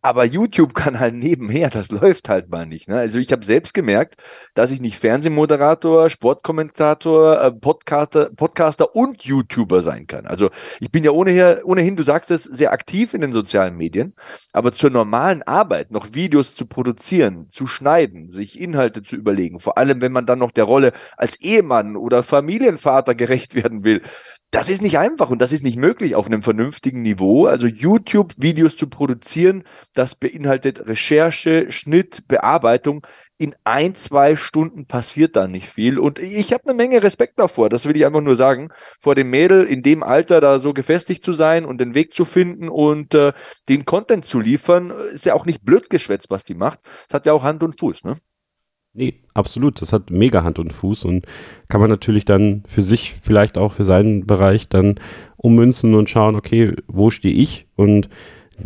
Aber 0.00 0.24
YouTube-Kanal 0.24 1.10
nebenher, 1.10 1.70
das 1.70 1.90
läuft 1.90 2.28
halt 2.28 2.48
mal 2.50 2.66
nicht. 2.66 2.88
Ne? 2.88 2.96
Also 2.96 3.18
ich 3.18 3.32
habe 3.32 3.44
selbst 3.44 3.74
gemerkt, 3.74 4.14
dass 4.54 4.70
ich 4.70 4.80
nicht 4.80 4.98
Fernsehmoderator, 4.98 6.08
Sportkommentator, 6.08 7.40
äh, 7.40 7.50
Podcaster, 7.50 8.30
Podcaster 8.30 8.94
und 8.94 9.24
YouTuber 9.24 9.82
sein 9.82 10.06
kann. 10.06 10.26
Also 10.26 10.50
ich 10.78 10.92
bin 10.92 11.02
ja 11.02 11.10
ohnehin, 11.10 11.62
ohnehin, 11.64 11.96
du 11.96 12.04
sagst 12.04 12.30
es, 12.30 12.44
sehr 12.44 12.72
aktiv 12.72 13.12
in 13.12 13.22
den 13.22 13.32
sozialen 13.32 13.76
Medien, 13.76 14.14
aber 14.52 14.72
zur 14.72 14.90
normalen 14.90 15.42
Arbeit, 15.42 15.90
noch 15.90 16.14
Videos 16.14 16.54
zu 16.54 16.66
produzieren, 16.66 17.48
zu 17.50 17.66
schneiden, 17.66 18.30
sich 18.30 18.60
Inhalte 18.60 19.02
zu 19.02 19.16
überlegen, 19.16 19.58
vor 19.58 19.78
allem 19.78 20.00
wenn 20.00 20.12
man 20.12 20.26
dann 20.26 20.38
noch 20.38 20.52
der 20.52 20.64
Rolle 20.64 20.92
als 21.16 21.40
Ehemann 21.40 21.96
oder 21.96 22.22
Familienvater 22.22 23.14
gerecht 23.14 23.54
werden 23.62 23.82
will, 23.82 24.02
das 24.50 24.70
ist 24.70 24.80
nicht 24.80 24.98
einfach 24.98 25.28
und 25.28 25.42
das 25.42 25.52
ist 25.52 25.62
nicht 25.62 25.76
möglich 25.76 26.14
auf 26.14 26.26
einem 26.26 26.40
vernünftigen 26.40 27.02
Niveau. 27.02 27.46
Also 27.46 27.66
YouTube-Videos 27.66 28.76
zu 28.76 28.88
produzieren, 28.88 29.64
das 29.92 30.14
beinhaltet 30.14 30.88
Recherche, 30.88 31.70
Schnitt, 31.70 32.26
Bearbeitung. 32.28 33.06
In 33.36 33.54
ein, 33.64 33.94
zwei 33.94 34.36
Stunden 34.36 34.86
passiert 34.86 35.36
da 35.36 35.46
nicht 35.46 35.68
viel. 35.68 35.98
Und 35.98 36.18
ich 36.18 36.52
habe 36.52 36.64
eine 36.64 36.74
Menge 36.74 37.02
Respekt 37.02 37.38
davor. 37.38 37.68
Das 37.68 37.84
will 37.84 37.96
ich 37.96 38.06
einfach 38.06 38.22
nur 38.22 38.36
sagen. 38.36 38.70
Vor 38.98 39.14
dem 39.14 39.30
Mädel 39.30 39.64
in 39.64 39.82
dem 39.82 40.02
Alter 40.02 40.40
da 40.40 40.60
so 40.60 40.72
gefestigt 40.72 41.22
zu 41.22 41.32
sein 41.32 41.66
und 41.66 41.78
den 41.78 41.94
Weg 41.94 42.14
zu 42.14 42.24
finden 42.24 42.68
und 42.70 43.14
äh, 43.14 43.32
den 43.68 43.84
Content 43.84 44.24
zu 44.24 44.40
liefern, 44.40 44.90
ist 45.12 45.26
ja 45.26 45.34
auch 45.34 45.44
nicht 45.46 45.62
blöd 45.62 45.90
geschwätzt, 45.90 46.30
was 46.30 46.44
die 46.44 46.54
macht. 46.54 46.80
Es 47.06 47.14
hat 47.14 47.26
ja 47.26 47.32
auch 47.34 47.42
Hand 47.42 47.62
und 47.62 47.78
Fuß, 47.78 48.04
ne? 48.04 48.16
Nee, 48.98 49.14
absolut. 49.32 49.80
Das 49.80 49.92
hat 49.92 50.10
mega 50.10 50.42
Hand 50.42 50.58
und 50.58 50.72
Fuß 50.72 51.04
und 51.04 51.24
kann 51.68 51.80
man 51.80 51.88
natürlich 51.88 52.24
dann 52.24 52.64
für 52.66 52.82
sich, 52.82 53.14
vielleicht 53.14 53.56
auch 53.56 53.72
für 53.72 53.84
seinen 53.84 54.26
Bereich 54.26 54.68
dann 54.68 54.96
ummünzen 55.36 55.94
und 55.94 56.10
schauen, 56.10 56.34
okay, 56.34 56.74
wo 56.88 57.08
stehe 57.10 57.32
ich? 57.32 57.68
Und 57.76 58.08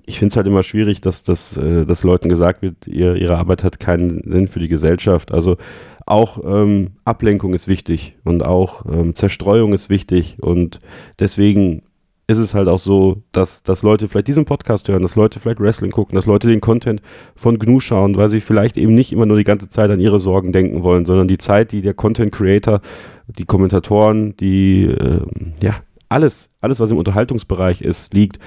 ich 0.06 0.18
finde 0.18 0.32
es 0.32 0.36
halt 0.36 0.46
immer 0.46 0.62
schwierig, 0.62 1.02
dass, 1.02 1.22
dass, 1.22 1.58
äh, 1.58 1.84
dass 1.84 2.02
Leuten 2.02 2.30
gesagt 2.30 2.62
wird, 2.62 2.86
ihr, 2.86 3.16
ihre 3.16 3.36
Arbeit 3.36 3.62
hat 3.62 3.78
keinen 3.78 4.22
Sinn 4.24 4.48
für 4.48 4.58
die 4.58 4.68
Gesellschaft. 4.68 5.32
Also 5.32 5.58
auch 6.06 6.42
ähm, 6.42 6.92
Ablenkung 7.04 7.52
ist 7.52 7.68
wichtig 7.68 8.16
und 8.24 8.42
auch 8.42 8.86
ähm, 8.86 9.14
Zerstreuung 9.14 9.74
ist 9.74 9.90
wichtig 9.90 10.38
und 10.40 10.80
deswegen 11.18 11.82
ist 12.26 12.38
es 12.38 12.54
halt 12.54 12.68
auch 12.68 12.78
so, 12.78 13.22
dass, 13.32 13.62
dass 13.62 13.82
Leute 13.82 14.08
vielleicht 14.08 14.28
diesen 14.28 14.44
Podcast 14.44 14.88
hören, 14.88 15.02
dass 15.02 15.16
Leute 15.16 15.40
vielleicht 15.40 15.60
Wrestling 15.60 15.90
gucken, 15.90 16.14
dass 16.14 16.26
Leute 16.26 16.48
den 16.48 16.60
Content 16.60 17.02
von 17.34 17.58
GNU 17.58 17.80
schauen, 17.80 18.16
weil 18.16 18.28
sie 18.28 18.40
vielleicht 18.40 18.76
eben 18.76 18.94
nicht 18.94 19.12
immer 19.12 19.26
nur 19.26 19.36
die 19.36 19.44
ganze 19.44 19.68
Zeit 19.68 19.90
an 19.90 20.00
ihre 20.00 20.20
Sorgen 20.20 20.52
denken 20.52 20.82
wollen, 20.82 21.04
sondern 21.04 21.28
die 21.28 21.38
Zeit, 21.38 21.72
die 21.72 21.82
der 21.82 21.94
Content 21.94 22.32
Creator, 22.32 22.80
die 23.26 23.44
Kommentatoren, 23.44 24.36
die, 24.36 24.84
äh, 24.84 25.20
ja, 25.62 25.76
alles, 26.08 26.50
alles, 26.60 26.78
was 26.78 26.90
im 26.90 26.98
Unterhaltungsbereich 26.98 27.80
ist, 27.80 28.14
liegt, 28.14 28.38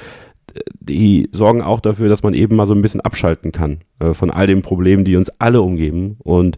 die 0.79 1.29
sorgen 1.31 1.61
auch 1.61 1.79
dafür, 1.79 2.09
dass 2.09 2.23
man 2.23 2.33
eben 2.33 2.55
mal 2.55 2.67
so 2.67 2.73
ein 2.73 2.81
bisschen 2.81 3.01
abschalten 3.01 3.51
kann 3.51 3.79
äh, 3.99 4.13
von 4.13 4.31
all 4.31 4.47
den 4.47 4.61
Problemen, 4.61 5.03
die 5.03 5.15
uns 5.15 5.29
alle 5.39 5.61
umgeben. 5.61 6.17
Und 6.19 6.57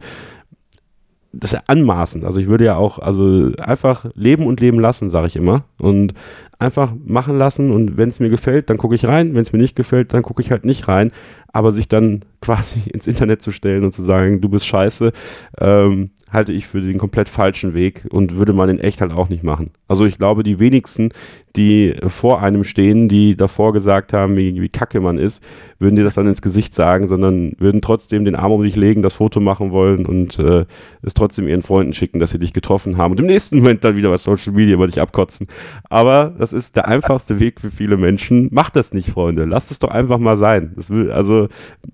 das 1.33 1.51
ist 1.51 1.57
ja 1.57 1.63
anmaßend. 1.67 2.23
Also 2.23 2.39
ich 2.39 2.47
würde 2.47 2.65
ja 2.65 2.75
auch, 2.75 2.99
also 2.99 3.51
einfach 3.59 4.05
leben 4.15 4.45
und 4.47 4.59
leben 4.59 4.79
lassen, 4.79 5.09
sage 5.09 5.27
ich 5.27 5.35
immer. 5.35 5.63
Und 5.77 6.13
einfach 6.59 6.93
machen 7.05 7.37
lassen 7.37 7.71
und 7.71 7.97
wenn 7.97 8.09
es 8.09 8.19
mir 8.19 8.29
gefällt, 8.29 8.69
dann 8.69 8.77
gucke 8.77 8.95
ich 8.95 9.05
rein. 9.05 9.35
Wenn 9.35 9.41
es 9.41 9.51
mir 9.51 9.59
nicht 9.59 9.75
gefällt, 9.75 10.13
dann 10.13 10.23
gucke 10.23 10.41
ich 10.41 10.51
halt 10.51 10.65
nicht 10.65 10.87
rein. 10.87 11.11
Aber 11.51 11.71
sich 11.71 11.87
dann 11.87 12.25
quasi 12.41 12.89
ins 12.89 13.07
Internet 13.07 13.41
zu 13.41 13.51
stellen 13.51 13.83
und 13.83 13.93
zu 13.93 14.03
sagen, 14.03 14.41
du 14.41 14.49
bist 14.49 14.65
scheiße, 14.65 15.11
ähm, 15.59 16.11
halte 16.31 16.51
ich 16.51 16.67
für 16.67 16.81
den 16.81 16.97
komplett 16.97 17.29
falschen 17.29 17.73
Weg 17.73 18.05
und 18.09 18.35
würde 18.35 18.53
man 18.53 18.69
in 18.69 18.79
echt 18.79 18.99
halt 19.01 19.13
auch 19.13 19.29
nicht 19.29 19.43
machen. 19.43 19.71
Also 19.87 20.05
ich 20.05 20.17
glaube, 20.17 20.43
die 20.43 20.59
wenigsten, 20.59 21.09
die 21.55 21.95
vor 22.07 22.41
einem 22.41 22.65
stehen, 22.65 23.07
die 23.07 23.37
davor 23.37 23.71
gesagt 23.71 24.11
haben, 24.11 24.35
wie, 24.35 24.61
wie 24.61 24.69
kacke 24.69 24.99
man 24.99 25.17
ist, 25.17 25.41
würden 25.79 25.95
dir 25.95 26.03
das 26.03 26.15
dann 26.15 26.27
ins 26.27 26.41
Gesicht 26.41 26.75
sagen, 26.75 27.07
sondern 27.07 27.53
würden 27.57 27.81
trotzdem 27.81 28.25
den 28.25 28.35
Arm 28.35 28.51
um 28.51 28.63
dich 28.63 28.75
legen, 28.75 29.01
das 29.01 29.13
Foto 29.13 29.39
machen 29.39 29.71
wollen 29.71 30.05
und 30.05 30.37
äh, 30.37 30.65
es 31.01 31.13
trotzdem 31.13 31.47
ihren 31.47 31.61
Freunden 31.61 31.93
schicken, 31.93 32.19
dass 32.19 32.31
sie 32.31 32.39
dich 32.39 32.51
getroffen 32.51 32.97
haben 32.97 33.11
und 33.11 33.19
im 33.21 33.25
nächsten 33.25 33.57
Moment 33.59 33.83
dann 33.83 33.95
wieder 33.95 34.11
was 34.11 34.23
Social 34.23 34.53
Media 34.53 34.73
über 34.73 34.87
dich 34.87 34.99
abkotzen. 34.99 35.47
Aber 35.89 36.35
das 36.37 36.51
ist 36.51 36.75
der 36.75 36.87
einfachste 36.89 37.39
Weg 37.39 37.61
für 37.61 37.71
viele 37.71 37.95
Menschen. 37.95 38.49
Macht 38.51 38.75
das 38.75 38.93
nicht, 38.93 39.11
Freunde. 39.11 39.45
Lasst 39.45 39.71
es 39.71 39.79
doch 39.79 39.89
einfach 39.89 40.17
mal 40.17 40.37
sein. 40.37 40.73
Will, 40.89 41.11
also 41.11 41.47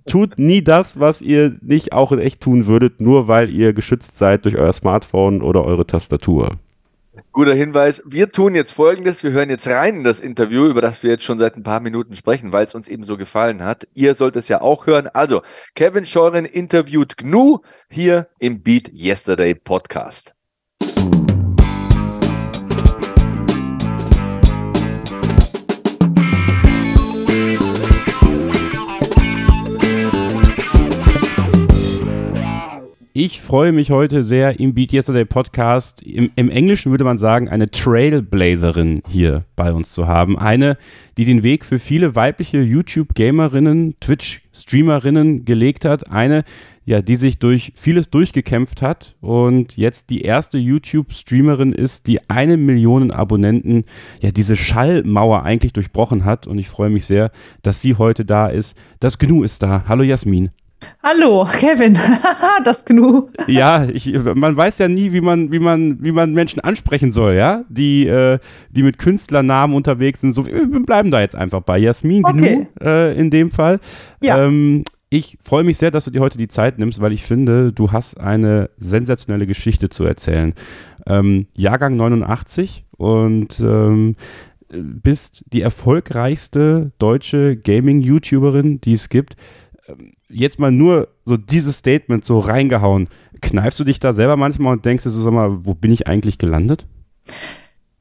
tut 0.07 0.39
nie 0.39 0.63
das, 0.63 0.99
was 0.99 1.21
ihr 1.21 1.55
nicht 1.61 1.93
auch 1.93 2.11
in 2.11 2.19
echt 2.19 2.41
tun 2.41 2.65
würdet, 2.65 2.99
nur 2.99 3.27
weil 3.27 3.49
ihr 3.49 3.73
geschützt 3.73 4.17
seid 4.17 4.22
durch 4.45 4.57
euer 4.57 4.73
Smartphone 4.73 5.41
oder 5.41 5.63
eure 5.63 5.85
Tastatur. 5.85 6.51
Guter 7.31 7.53
Hinweis. 7.53 8.01
Wir 8.05 8.29
tun 8.29 8.55
jetzt 8.55 8.71
Folgendes. 8.71 9.23
Wir 9.23 9.31
hören 9.31 9.49
jetzt 9.49 9.67
rein 9.67 9.97
in 9.97 10.03
das 10.03 10.19
Interview, 10.19 10.65
über 10.65 10.81
das 10.81 11.03
wir 11.03 11.11
jetzt 11.11 11.23
schon 11.23 11.37
seit 11.37 11.55
ein 11.55 11.63
paar 11.63 11.79
Minuten 11.79 12.15
sprechen, 12.15 12.51
weil 12.51 12.65
es 12.65 12.73
uns 12.73 12.87
eben 12.87 13.03
so 13.03 13.17
gefallen 13.17 13.63
hat. 13.63 13.87
Ihr 13.93 14.15
sollt 14.15 14.35
es 14.35 14.47
ja 14.47 14.61
auch 14.61 14.87
hören. 14.87 15.07
Also, 15.07 15.41
Kevin 15.75 16.05
Scheuren 16.05 16.45
interviewt 16.45 17.17
GNU 17.17 17.59
hier 17.89 18.27
im 18.39 18.61
Beat 18.61 18.91
Yesterday 18.93 19.53
Podcast. 19.53 20.33
Ich 33.15 33.41
freue 33.41 33.72
mich 33.74 33.91
heute 33.91 34.24
sehr 34.24 34.60
im 34.60 34.74
Beat 34.74 34.91
Yesterday 34.91 35.24
Podcast. 35.24 36.01
Im, 36.01 36.32
Im, 36.36 36.50
Englischen 36.50 36.89
würde 36.89 37.03
man 37.03 37.20
sagen, 37.20 37.48
eine 37.48 37.70
Trailblazerin 37.70 39.03
hier 39.08 39.46
bei 39.55 39.72
uns 39.72 39.91
zu 39.91 40.08
haben. 40.08 40.39
Eine, 40.39 40.77
die 41.15 41.24
den 41.24 41.43
Weg 41.43 41.63
für 41.63 41.77
viele 41.77 42.15
weibliche 42.15 42.62
YouTube-Gamerinnen, 42.62 44.00
Twitch-Streamerinnen 44.00 45.46
gelegt 45.46 45.86
hat. 45.86 46.10
Eine, 46.10 46.43
ja, 46.86 47.03
die 47.03 47.15
sich 47.15 47.38
durch 47.38 47.74
vieles 47.75 48.10
durchgekämpft 48.10 48.82
hat 48.82 49.15
und 49.22 49.77
jetzt 49.77 50.10
die 50.10 50.24
erste 50.24 50.58
YouTube-Streamerin 50.58 51.72
ist, 51.72 52.08
die 52.08 52.27
eine 52.32 52.58
Million 52.58 53.12
Abonnenten, 53.12 53.86
ja, 54.22 54.32
diese 54.32 54.55
Schallmauer 54.55 55.43
eigentlich 55.43 55.74
durchbrochen 55.74 56.25
hat. 56.25 56.48
Und 56.48 56.58
ich 56.58 56.67
freue 56.67 56.89
mich 56.89 57.05
sehr, 57.05 57.29
dass 57.62 57.79
sie 57.79 57.93
heute 57.93 58.25
da 58.25 58.48
ist. 58.48 58.75
Das 59.00 59.20
Gnu 59.20 59.43
ist 59.43 59.62
da. 59.62 59.84
Hallo 59.88 60.01
Jasmin. 60.01 60.50
Hallo, 61.01 61.45
Kevin, 61.59 61.97
das 62.63 62.85
Gnu. 62.85 63.29
Ja, 63.47 63.85
ich, 63.85 64.13
man 64.13 64.55
weiß 64.55 64.79
ja 64.79 64.87
nie, 64.87 65.11
wie 65.11 65.21
man, 65.21 65.51
wie 65.51 65.59
man, 65.59 66.03
wie 66.03 66.11
man 66.11 66.33
Menschen 66.33 66.59
ansprechen 66.61 67.11
soll, 67.11 67.35
ja, 67.35 67.63
die, 67.69 68.07
äh, 68.07 68.39
die 68.71 68.83
mit 68.83 68.97
Künstlernamen 68.97 69.75
unterwegs 69.75 70.21
sind. 70.21 70.33
So, 70.33 70.45
wir 70.45 70.81
bleiben 70.81 71.11
da 71.11 71.21
jetzt 71.21 71.35
einfach 71.35 71.61
bei 71.61 71.77
Jasmin 71.77 72.25
okay. 72.25 72.67
Gnu 72.79 72.87
äh, 72.87 73.17
in 73.17 73.29
dem 73.29 73.51
Fall. 73.51 73.79
Ja. 74.21 74.43
Ähm, 74.45 74.83
ich 75.09 75.37
freue 75.41 75.63
mich 75.63 75.77
sehr, 75.77 75.91
dass 75.91 76.05
du 76.05 76.11
dir 76.11 76.21
heute 76.21 76.39
die 76.39 76.47
Zeit 76.47 76.79
nimmst, 76.79 76.99
weil 76.99 77.11
ich 77.11 77.23
finde, 77.23 77.71
du 77.71 77.91
hast 77.91 78.19
eine 78.19 78.71
sensationelle 78.77 79.45
Geschichte 79.45 79.89
zu 79.89 80.05
erzählen. 80.05 80.55
Ähm, 81.05 81.45
Jahrgang 81.55 81.95
89 81.97 82.85
und 82.97 83.59
ähm, 83.59 84.15
bist 84.69 85.45
die 85.53 85.61
erfolgreichste 85.61 86.91
deutsche 86.97 87.55
Gaming-YouTuberin, 87.55 88.81
die 88.81 88.93
es 88.93 89.09
gibt 89.09 89.35
jetzt 90.29 90.59
mal 90.59 90.71
nur 90.71 91.09
so 91.25 91.37
dieses 91.37 91.77
Statement 91.77 92.25
so 92.25 92.39
reingehauen. 92.39 93.09
Kneifst 93.41 93.79
du 93.79 93.83
dich 93.83 93.99
da 93.99 94.13
selber 94.13 94.37
manchmal 94.37 94.73
und 94.73 94.85
denkst 94.85 95.03
du 95.03 95.09
so, 95.09 95.31
mal, 95.31 95.65
wo 95.65 95.73
bin 95.73 95.91
ich 95.91 96.07
eigentlich 96.07 96.37
gelandet? 96.37 96.85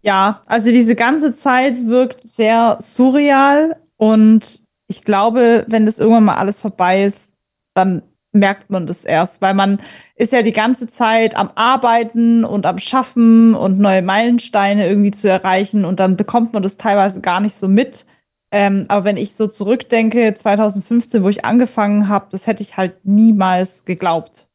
Ja, 0.02 0.42
also 0.46 0.70
diese 0.70 0.96
ganze 0.96 1.34
Zeit 1.34 1.86
wirkt 1.86 2.28
sehr 2.28 2.78
surreal 2.80 3.76
und 3.96 4.62
ich 4.88 5.02
glaube, 5.02 5.64
wenn 5.68 5.86
das 5.86 5.98
irgendwann 5.98 6.24
mal 6.24 6.36
alles 6.36 6.60
vorbei 6.60 7.04
ist, 7.04 7.32
dann 7.74 8.02
merkt 8.32 8.70
man 8.70 8.86
das 8.86 9.04
erst, 9.04 9.42
weil 9.42 9.54
man 9.54 9.78
ist 10.16 10.32
ja 10.32 10.42
die 10.42 10.52
ganze 10.52 10.88
Zeit 10.88 11.36
am 11.36 11.50
Arbeiten 11.54 12.44
und 12.44 12.66
am 12.66 12.78
Schaffen 12.78 13.54
und 13.54 13.78
neue 13.78 14.02
Meilensteine 14.02 14.88
irgendwie 14.88 15.10
zu 15.10 15.28
erreichen 15.28 15.84
und 15.84 16.00
dann 16.00 16.16
bekommt 16.16 16.52
man 16.52 16.62
das 16.62 16.78
teilweise 16.78 17.20
gar 17.20 17.40
nicht 17.40 17.54
so 17.54 17.68
mit. 17.68 18.06
Ähm, 18.52 18.85
aber 18.88 19.04
wenn 19.04 19.16
ich 19.16 19.35
so 19.35 19.47
zurückdenke, 19.47 20.35
2015, 20.35 21.25
wo 21.25 21.30
ich 21.30 21.44
angefangen 21.44 22.09
habe, 22.09 22.26
das 22.30 22.47
hätte 22.47 22.62
ich 22.62 22.76
halt 22.76 23.04
niemals 23.04 23.87
geglaubt. 23.87 24.47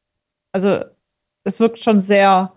Also 0.52 0.82
es 1.44 1.60
wirkt 1.60 1.80
schon 1.80 2.00
sehr 2.00 2.54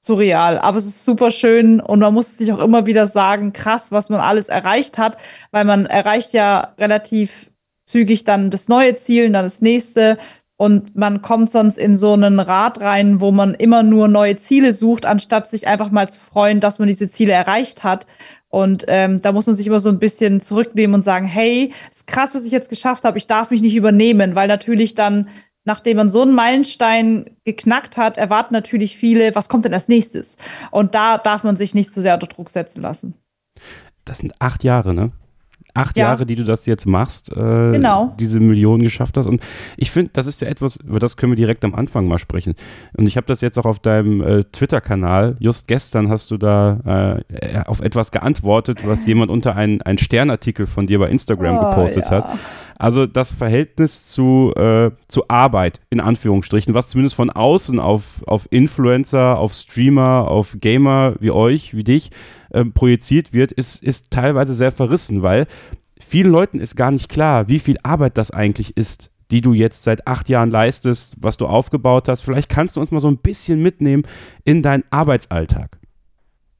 surreal, 0.00 0.58
aber 0.58 0.78
es 0.78 0.86
ist 0.86 1.04
super 1.04 1.30
schön 1.30 1.80
und 1.80 1.98
man 1.98 2.14
muss 2.14 2.38
sich 2.38 2.52
auch 2.52 2.60
immer 2.60 2.86
wieder 2.86 3.06
sagen, 3.06 3.52
krass, 3.52 3.92
was 3.92 4.08
man 4.08 4.20
alles 4.20 4.48
erreicht 4.48 4.96
hat, 4.96 5.18
weil 5.50 5.64
man 5.64 5.86
erreicht 5.86 6.32
ja 6.32 6.72
relativ 6.78 7.50
zügig 7.84 8.24
dann 8.24 8.50
das 8.50 8.68
neue 8.68 8.96
Ziel 8.96 9.26
und 9.26 9.34
dann 9.34 9.44
das 9.44 9.60
nächste 9.60 10.18
und 10.60 10.96
man 10.96 11.22
kommt 11.22 11.50
sonst 11.50 11.78
in 11.78 11.94
so 11.94 12.14
einen 12.14 12.40
Rad 12.40 12.80
rein, 12.80 13.20
wo 13.20 13.30
man 13.30 13.54
immer 13.54 13.84
nur 13.84 14.08
neue 14.08 14.36
Ziele 14.36 14.72
sucht, 14.72 15.06
anstatt 15.06 15.48
sich 15.48 15.68
einfach 15.68 15.92
mal 15.92 16.08
zu 16.08 16.18
freuen, 16.18 16.58
dass 16.58 16.80
man 16.80 16.88
diese 16.88 17.08
Ziele 17.08 17.32
erreicht 17.32 17.84
hat. 17.84 18.08
Und 18.48 18.84
ähm, 18.88 19.20
da 19.20 19.32
muss 19.32 19.46
man 19.46 19.54
sich 19.54 19.66
immer 19.66 19.80
so 19.80 19.88
ein 19.90 19.98
bisschen 19.98 20.42
zurücknehmen 20.42 20.94
und 20.94 21.02
sagen, 21.02 21.26
hey, 21.26 21.72
ist 21.90 22.06
krass, 22.06 22.34
was 22.34 22.44
ich 22.44 22.52
jetzt 22.52 22.70
geschafft 22.70 23.04
habe, 23.04 23.18
ich 23.18 23.26
darf 23.26 23.50
mich 23.50 23.60
nicht 23.60 23.76
übernehmen, 23.76 24.34
weil 24.34 24.48
natürlich 24.48 24.94
dann, 24.94 25.28
nachdem 25.64 25.98
man 25.98 26.08
so 26.08 26.22
einen 26.22 26.34
Meilenstein 26.34 27.36
geknackt 27.44 27.96
hat, 27.98 28.16
erwarten 28.16 28.54
natürlich 28.54 28.96
viele, 28.96 29.34
was 29.34 29.48
kommt 29.48 29.66
denn 29.66 29.74
als 29.74 29.88
nächstes? 29.88 30.36
Und 30.70 30.94
da 30.94 31.18
darf 31.18 31.44
man 31.44 31.56
sich 31.56 31.74
nicht 31.74 31.92
zu 31.92 32.00
sehr 32.00 32.14
unter 32.14 32.26
Druck 32.26 32.48
setzen 32.48 32.80
lassen. 32.80 33.14
Das 34.04 34.18
sind 34.18 34.32
acht 34.38 34.64
Jahre, 34.64 34.94
ne? 34.94 35.12
Acht 35.78 35.96
ja. 35.96 36.08
Jahre, 36.08 36.26
die 36.26 36.36
du 36.36 36.44
das 36.44 36.66
jetzt 36.66 36.86
machst, 36.86 37.30
äh, 37.30 37.34
genau. 37.34 38.14
diese 38.18 38.40
Millionen 38.40 38.82
geschafft 38.82 39.16
hast. 39.16 39.26
Und 39.26 39.42
ich 39.76 39.90
finde, 39.90 40.10
das 40.12 40.26
ist 40.26 40.40
ja 40.40 40.48
etwas, 40.48 40.76
über 40.76 40.98
das 40.98 41.16
können 41.16 41.32
wir 41.32 41.36
direkt 41.36 41.64
am 41.64 41.74
Anfang 41.74 42.06
mal 42.06 42.18
sprechen. 42.18 42.54
Und 42.96 43.06
ich 43.06 43.16
habe 43.16 43.26
das 43.26 43.40
jetzt 43.40 43.58
auch 43.58 43.66
auf 43.66 43.78
deinem 43.78 44.20
äh, 44.20 44.44
Twitter-Kanal, 44.44 45.36
just 45.38 45.68
gestern 45.68 46.08
hast 46.08 46.30
du 46.30 46.36
da 46.36 47.22
äh, 47.30 47.62
auf 47.64 47.80
etwas 47.80 48.10
geantwortet, 48.10 48.80
was 48.84 49.06
jemand 49.06 49.30
unter 49.30 49.56
einen, 49.56 49.82
einen 49.82 49.98
Sternartikel 49.98 50.66
von 50.66 50.86
dir 50.86 50.98
bei 50.98 51.08
Instagram 51.08 51.58
oh, 51.58 51.70
gepostet 51.70 52.04
ja. 52.04 52.10
hat. 52.10 52.38
Also 52.78 53.06
das 53.06 53.32
Verhältnis 53.32 54.06
zu, 54.06 54.52
äh, 54.54 54.92
zu 55.08 55.28
Arbeit, 55.28 55.80
in 55.90 56.00
Anführungsstrichen, 56.00 56.74
was 56.74 56.90
zumindest 56.90 57.16
von 57.16 57.28
außen 57.28 57.80
auf, 57.80 58.22
auf 58.26 58.46
Influencer, 58.50 59.36
auf 59.36 59.52
Streamer, 59.52 60.28
auf 60.28 60.56
Gamer 60.60 61.14
wie 61.18 61.32
euch, 61.32 61.74
wie 61.74 61.82
dich, 61.82 62.10
äh, 62.50 62.64
projiziert 62.64 63.32
wird, 63.32 63.52
ist, 63.52 63.82
ist 63.82 64.10
teilweise 64.10 64.54
sehr 64.54 64.72
verrissen, 64.72 65.22
weil 65.22 65.46
vielen 66.00 66.30
Leuten 66.30 66.60
ist 66.60 66.76
gar 66.76 66.90
nicht 66.90 67.08
klar, 67.08 67.48
wie 67.48 67.58
viel 67.58 67.78
Arbeit 67.82 68.18
das 68.18 68.30
eigentlich 68.30 68.76
ist, 68.76 69.10
die 69.30 69.40
du 69.40 69.52
jetzt 69.52 69.82
seit 69.82 70.06
acht 70.06 70.28
Jahren 70.28 70.50
leistest, 70.50 71.14
was 71.20 71.36
du 71.36 71.46
aufgebaut 71.46 72.08
hast. 72.08 72.22
Vielleicht 72.22 72.48
kannst 72.48 72.76
du 72.76 72.80
uns 72.80 72.90
mal 72.90 73.00
so 73.00 73.08
ein 73.08 73.18
bisschen 73.18 73.62
mitnehmen 73.62 74.04
in 74.44 74.62
deinen 74.62 74.84
Arbeitsalltag. 74.90 75.78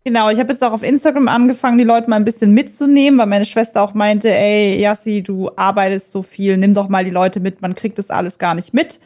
Genau, 0.05 0.31
ich 0.31 0.39
habe 0.39 0.53
jetzt 0.53 0.65
auch 0.65 0.73
auf 0.73 0.83
Instagram 0.83 1.29
angefangen, 1.29 1.77
die 1.77 1.85
Leute 1.85 2.09
mal 2.09 2.17
ein 2.17 2.25
bisschen 2.25 2.55
mitzunehmen, 2.55 3.19
weil 3.19 3.27
meine 3.27 3.45
Schwester 3.45 3.83
auch 3.83 3.95
meinte, 3.95 4.35
ey, 4.35 4.81
Yassi, 4.81 5.23
du 5.23 5.51
arbeitest 5.57 6.13
so 6.13 6.23
viel, 6.23 6.57
nimm 6.57 6.73
doch 6.73 6.89
mal 6.89 7.05
die 7.05 7.11
Leute 7.11 7.41
mit, 7.41 7.61
man 7.61 7.75
kriegt 7.75 7.99
das 7.99 8.11
alles 8.11 8.39
gar 8.39 8.55
nicht 8.55 8.73
mit. 8.73 9.01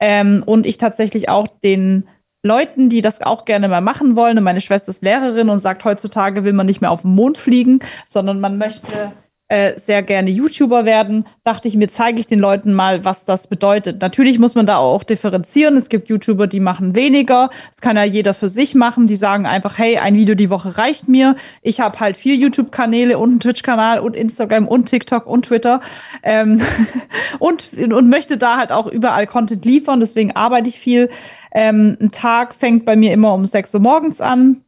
Ähm, 0.00 0.42
und 0.46 0.66
ich 0.66 0.78
tatsächlich 0.78 1.28
auch 1.28 1.46
den 1.46 2.08
Leuten, 2.46 2.88
die 2.88 3.02
das 3.02 3.20
auch 3.20 3.44
gerne 3.44 3.68
mal 3.68 3.80
machen 3.80 4.16
wollen, 4.16 4.38
und 4.38 4.44
meine 4.44 4.60
Schwester 4.60 4.90
ist 4.90 5.02
Lehrerin 5.02 5.50
und 5.50 5.58
sagt, 5.58 5.84
heutzutage 5.84 6.44
will 6.44 6.52
man 6.52 6.66
nicht 6.66 6.80
mehr 6.80 6.90
auf 6.90 7.02
den 7.02 7.14
Mond 7.14 7.38
fliegen, 7.38 7.80
sondern 8.06 8.40
man 8.40 8.58
möchte 8.58 9.12
äh, 9.48 9.78
sehr 9.78 10.02
gerne 10.02 10.30
YouTuber 10.30 10.84
werden, 10.84 11.24
dachte 11.44 11.68
ich 11.68 11.76
mir, 11.76 11.88
zeige 11.88 12.18
ich 12.18 12.26
den 12.26 12.40
Leuten 12.40 12.72
mal, 12.74 13.04
was 13.04 13.24
das 13.24 13.46
bedeutet. 13.46 14.00
Natürlich 14.00 14.40
muss 14.40 14.56
man 14.56 14.66
da 14.66 14.78
auch 14.78 15.04
differenzieren. 15.04 15.76
Es 15.76 15.88
gibt 15.88 16.08
YouTuber, 16.08 16.48
die 16.48 16.58
machen 16.58 16.96
weniger. 16.96 17.50
Das 17.70 17.80
kann 17.80 17.96
ja 17.96 18.02
jeder 18.02 18.34
für 18.34 18.48
sich 18.48 18.74
machen. 18.74 19.06
Die 19.06 19.14
sagen 19.14 19.46
einfach, 19.46 19.78
hey, 19.78 19.98
ein 19.98 20.16
Video 20.16 20.34
die 20.34 20.50
Woche 20.50 20.76
reicht 20.78 21.06
mir. 21.06 21.36
Ich 21.62 21.78
habe 21.78 22.00
halt 22.00 22.16
vier 22.16 22.34
YouTube-Kanäle 22.34 23.18
und 23.18 23.30
einen 23.30 23.40
Twitch-Kanal 23.40 24.00
und 24.00 24.16
Instagram 24.16 24.66
und 24.66 24.86
TikTok 24.86 25.26
und 25.26 25.46
Twitter 25.46 25.80
ähm, 26.24 26.60
und, 27.38 27.72
und 27.78 28.08
möchte 28.08 28.38
da 28.38 28.56
halt 28.56 28.72
auch 28.72 28.88
überall 28.88 29.28
Content 29.28 29.64
liefern. 29.64 30.00
Deswegen 30.00 30.34
arbeite 30.34 30.68
ich 30.68 30.80
viel. 30.80 31.08
Ähm, 31.56 31.96
ein 32.00 32.12
Tag 32.12 32.54
fängt 32.54 32.84
bei 32.84 32.94
mir 32.94 33.12
immer 33.12 33.34
um 33.34 33.44
6 33.44 33.74
Uhr 33.74 33.80
morgens 33.80 34.20
an 34.20 34.62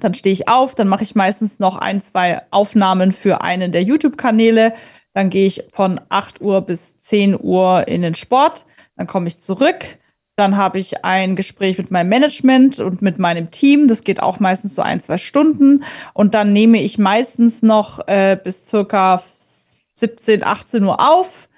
dann 0.00 0.14
stehe 0.14 0.32
ich 0.32 0.48
auf, 0.48 0.74
dann 0.74 0.88
mache 0.88 1.04
ich 1.04 1.14
meistens 1.14 1.58
noch 1.58 1.76
ein, 1.76 2.00
zwei 2.00 2.42
Aufnahmen 2.50 3.12
für 3.12 3.42
einen 3.42 3.72
der 3.72 3.82
YouTube-Kanäle. 3.82 4.74
Dann 5.12 5.30
gehe 5.30 5.46
ich 5.46 5.64
von 5.72 6.00
8 6.08 6.40
Uhr 6.40 6.62
bis 6.62 7.00
10 7.00 7.38
Uhr 7.40 7.86
in 7.86 8.02
den 8.02 8.14
Sport. 8.14 8.64
Dann 8.96 9.06
komme 9.06 9.28
ich 9.28 9.38
zurück. 9.38 9.84
Dann 10.36 10.56
habe 10.56 10.78
ich 10.78 11.04
ein 11.04 11.36
Gespräch 11.36 11.76
mit 11.76 11.90
meinem 11.90 12.08
Management 12.08 12.78
und 12.78 13.02
mit 13.02 13.18
meinem 13.18 13.50
Team. 13.50 13.88
Das 13.88 14.04
geht 14.04 14.22
auch 14.22 14.40
meistens 14.40 14.74
so 14.74 14.82
ein, 14.82 15.00
zwei 15.00 15.18
Stunden. 15.18 15.84
Und 16.14 16.34
dann 16.34 16.52
nehme 16.52 16.80
ich 16.80 16.96
meistens 16.96 17.62
noch 17.62 18.06
äh, 18.08 18.38
bis 18.42 18.66
circa 18.66 19.22
17, 19.94 20.44
18 20.44 20.84
Uhr 20.84 21.00
auf. 21.00 21.48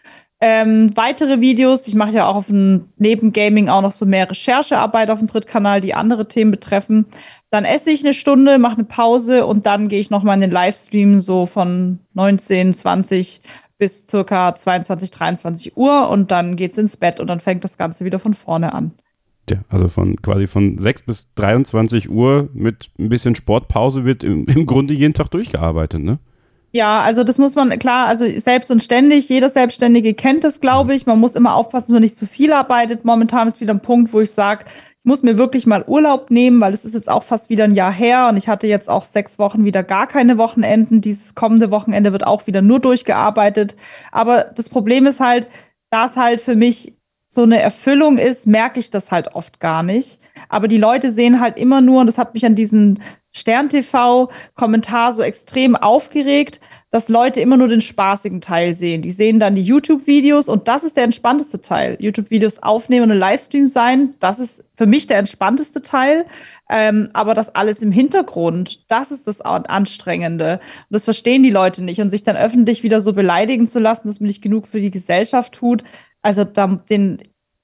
Ähm, 0.45 0.91
weitere 0.97 1.41
Videos, 1.41 1.87
ich 1.87 1.95
mache 1.95 2.15
ja 2.15 2.27
auch 2.27 2.35
auf 2.35 2.47
dem, 2.49 2.89
neben 2.97 3.33
Gaming 3.33 3.69
auch 3.69 3.81
noch 3.81 3.93
so 3.93 4.05
mehr 4.05 4.29
Recherchearbeit 4.29 5.09
auf 5.09 5.21
dem 5.21 5.29
Drittkanal, 5.29 5.81
die 5.81 5.95
andere 5.95 6.27
Themen 6.27 6.51
betreffen. 6.51 7.07
Dann 7.51 7.65
esse 7.65 7.93
ich 7.93 8.03
eine 8.03 8.13
Stunde, 8.13 8.59
mache 8.59 8.75
eine 8.75 8.85
Pause 8.85 9.47
und 9.47 9.67
dann 9.67 9.87
gehe 9.87 10.01
ich 10.01 10.11
nochmal 10.11 10.35
in 10.35 10.41
den 10.41 10.51
Livestream 10.51 11.21
so 11.21 11.47
von 11.47 12.01
19, 12.15 12.75
20 12.75 13.41
bis 13.79 14.05
circa 14.05 14.57
22, 14.57 15.13
23 15.13 15.77
Uhr 15.77 16.09
und 16.09 16.33
dann 16.33 16.57
geht's 16.57 16.77
ins 16.77 16.97
Bett 16.97 17.21
und 17.21 17.29
dann 17.29 17.39
fängt 17.39 17.63
das 17.63 17.79
Ganze 17.79 18.05
wieder 18.05 18.19
von 18.19 18.35
vorne 18.35 18.75
an. 18.75 18.91
Ja, 19.49 19.59
also 19.69 19.87
von 19.87 20.17
quasi 20.17 20.49
von 20.49 20.77
6 20.77 21.03
bis 21.03 21.33
23 21.37 22.11
Uhr 22.11 22.49
mit 22.53 22.91
ein 22.99 23.09
bisschen 23.09 23.37
Sportpause 23.37 24.05
wird 24.05 24.25
im, 24.25 24.47
im 24.47 24.67
Grunde 24.67 24.93
jeden 24.93 25.15
Tag 25.15 25.29
durchgearbeitet, 25.31 26.03
ne? 26.03 26.19
Ja, 26.75 27.00
also 27.00 27.23
das 27.23 27.37
muss 27.37 27.55
man, 27.55 27.79
klar, 27.79 28.07
also 28.07 28.26
selbst 28.41 28.71
und 28.71 28.83
ständig, 28.83 29.29
jeder 29.29 29.50
Selbstständige 29.50 30.14
kennt 30.14 30.43
das, 30.43 30.59
glaube 30.61 30.95
ich. 30.95 31.05
Man 31.05 31.21
muss 31.21 31.35
immer 31.35 31.55
aufpassen, 31.55 31.88
dass 31.88 31.93
man 31.93 32.02
nicht 32.02 32.17
zu 32.17 32.26
viel 32.26 32.50
arbeitet. 32.52 33.05
Momentan 33.05 33.47
ist 33.47 33.61
wieder 33.61 33.75
ein 33.75 33.81
Punkt, 33.81 34.12
wo 34.14 34.21
ich 34.21 34.31
sage, 34.31 34.64
ich 34.69 35.05
muss 35.05 35.23
mir 35.23 35.37
wirklich 35.37 35.67
mal 35.67 35.85
Urlaub 35.87 36.31
nehmen, 36.31 36.62
weil 36.62 36.73
es 36.73 36.87
ist 36.87 36.95
jetzt 36.95 37.11
auch 37.11 37.25
fast 37.25 37.50
wieder 37.50 37.64
ein 37.64 37.75
Jahr 37.75 37.93
her 37.93 38.29
und 38.31 38.38
ich 38.38 38.49
hatte 38.49 38.67
jetzt 38.69 38.88
auch 38.88 39.05
sechs 39.05 39.38
Wochen 39.38 39.67
wieder 39.67 39.83
gar 39.83 40.07
keine 40.07 40.38
Wochenenden. 40.38 41.02
Dieses 41.02 41.35
kommende 41.35 41.71
Wochenende 41.71 42.12
wird 42.12 42.26
auch 42.26 42.47
wieder 42.47 42.62
nur 42.62 42.81
durchgearbeitet. 42.81 43.76
Aber 44.11 44.45
das 44.45 44.71
Problem 44.71 45.07
ist 45.07 45.21
halt, 45.21 45.49
da 45.91 46.07
es 46.07 46.17
halt 46.17 46.41
für 46.41 46.57
mich 46.57 46.97
so 47.29 47.43
eine 47.43 47.61
Erfüllung 47.61 48.17
ist, 48.17 48.47
merke 48.47 48.81
ich 48.81 48.91
das 48.91 49.11
halt 49.11 49.35
oft 49.35 49.61
gar 49.61 49.83
nicht. 49.83 50.21
Aber 50.49 50.69
die 50.69 50.79
Leute 50.79 51.11
sehen 51.11 51.41
halt 51.41 51.59
immer 51.59 51.83
nur, 51.83 52.00
und 52.00 52.07
das 52.07 52.19
hat 52.19 52.33
mich 52.33 52.47
an 52.47 52.55
diesen 52.55 53.00
Stern-TV-Kommentar 53.33 55.12
so 55.12 55.23
extrem 55.23 55.77
aufgeregt, 55.77 56.61
dass 56.91 57.09
Leute 57.09 57.41
immer 57.41 57.57
nur 57.57 57.69
den 57.69 57.81
spaßigen 57.81 58.43
Teil 58.43 58.75
sehen. 58.75 59.01
Die 59.01 59.12
sehen 59.12 59.41
dann 59.41 59.55
die 59.55 59.62
YouTube-Videos 59.62 60.51
und 60.51 60.69
das 60.69 60.85
ist 60.85 60.99
der 60.99 61.05
entspannteste 61.05 61.62
Teil. 61.62 61.97
YouTube-Videos 61.99 62.62
aufnehmen 62.62 63.05
und 63.05 63.12
ein 63.12 63.19
Livestream 63.19 63.65
sein, 63.65 64.15
das 64.21 64.39
ist 64.39 64.65
für 64.77 64.87
mich 64.87 65.07
der 65.07 65.19
entspannteste 65.19 65.81
Teil. 65.81 66.27
Ähm, 66.69 67.09
aber 67.15 67.33
das 67.35 67.55
alles 67.55 67.81
im 67.81 67.93
Hintergrund, 67.93 68.85
das 68.89 69.11
ist 69.11 69.27
das 69.27 69.41
Anstrengende. 69.41 70.55
Und 70.55 70.95
das 70.95 71.05
verstehen 71.05 71.43
die 71.43 71.51
Leute 71.51 71.83
nicht. 71.83 72.01
Und 72.03 72.11
sich 72.11 72.25
dann 72.25 72.37
öffentlich 72.37 72.83
wieder 72.83 73.01
so 73.01 73.15
beleidigen 73.15 73.67
zu 73.67 73.81
lassen, 73.81 74.09
dass 74.09 74.21
man 74.21 74.27
nicht 74.27 74.43
genug 74.43 74.67
für 74.67 74.81
die 74.81 74.91
Gesellschaft 74.91 75.55
tut, 75.55 75.85
also 76.21 76.45
den, 76.45 77.19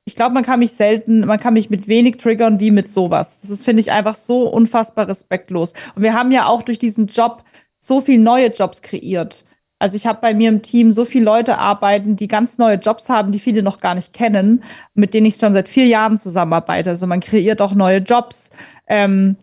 ich 0.08 0.16
glaube, 0.16 0.32
man 0.32 0.42
kann 0.42 0.60
mich 0.60 0.72
selten, 0.72 1.20
man 1.20 1.38
kann 1.38 1.52
mich 1.52 1.68
mit 1.68 1.86
wenig 1.86 2.16
triggern 2.16 2.60
wie 2.60 2.70
mit 2.70 2.90
sowas. 2.90 3.40
Das 3.40 3.50
ist, 3.50 3.62
finde 3.62 3.80
ich, 3.80 3.92
einfach 3.92 4.14
so 4.14 4.48
unfassbar 4.48 5.06
respektlos. 5.06 5.74
Und 5.94 6.02
wir 6.02 6.14
haben 6.14 6.32
ja 6.32 6.46
auch 6.46 6.62
durch 6.62 6.78
diesen 6.78 7.08
Job 7.08 7.44
so 7.78 8.00
viele 8.00 8.22
neue 8.22 8.50
Jobs 8.50 8.80
kreiert. 8.80 9.44
Also 9.78 9.96
ich 9.96 10.06
habe 10.06 10.20
bei 10.22 10.32
mir 10.32 10.48
im 10.48 10.62
Team 10.62 10.92
so 10.92 11.04
viele 11.04 11.26
Leute 11.26 11.58
arbeiten, 11.58 12.16
die 12.16 12.26
ganz 12.26 12.56
neue 12.56 12.76
Jobs 12.76 13.10
haben, 13.10 13.32
die 13.32 13.38
viele 13.38 13.62
noch 13.62 13.80
gar 13.80 13.94
nicht 13.94 14.14
kennen, 14.14 14.64
mit 14.94 15.12
denen 15.12 15.26
ich 15.26 15.36
schon 15.36 15.52
seit 15.52 15.68
vier 15.68 15.84
Jahren 15.84 16.16
zusammenarbeite. 16.16 16.88
Also 16.88 17.06
man 17.06 17.20
kreiert 17.20 17.60
auch 17.60 17.74
neue 17.74 17.98
Jobs. 17.98 18.48
Ähm, 18.86 19.36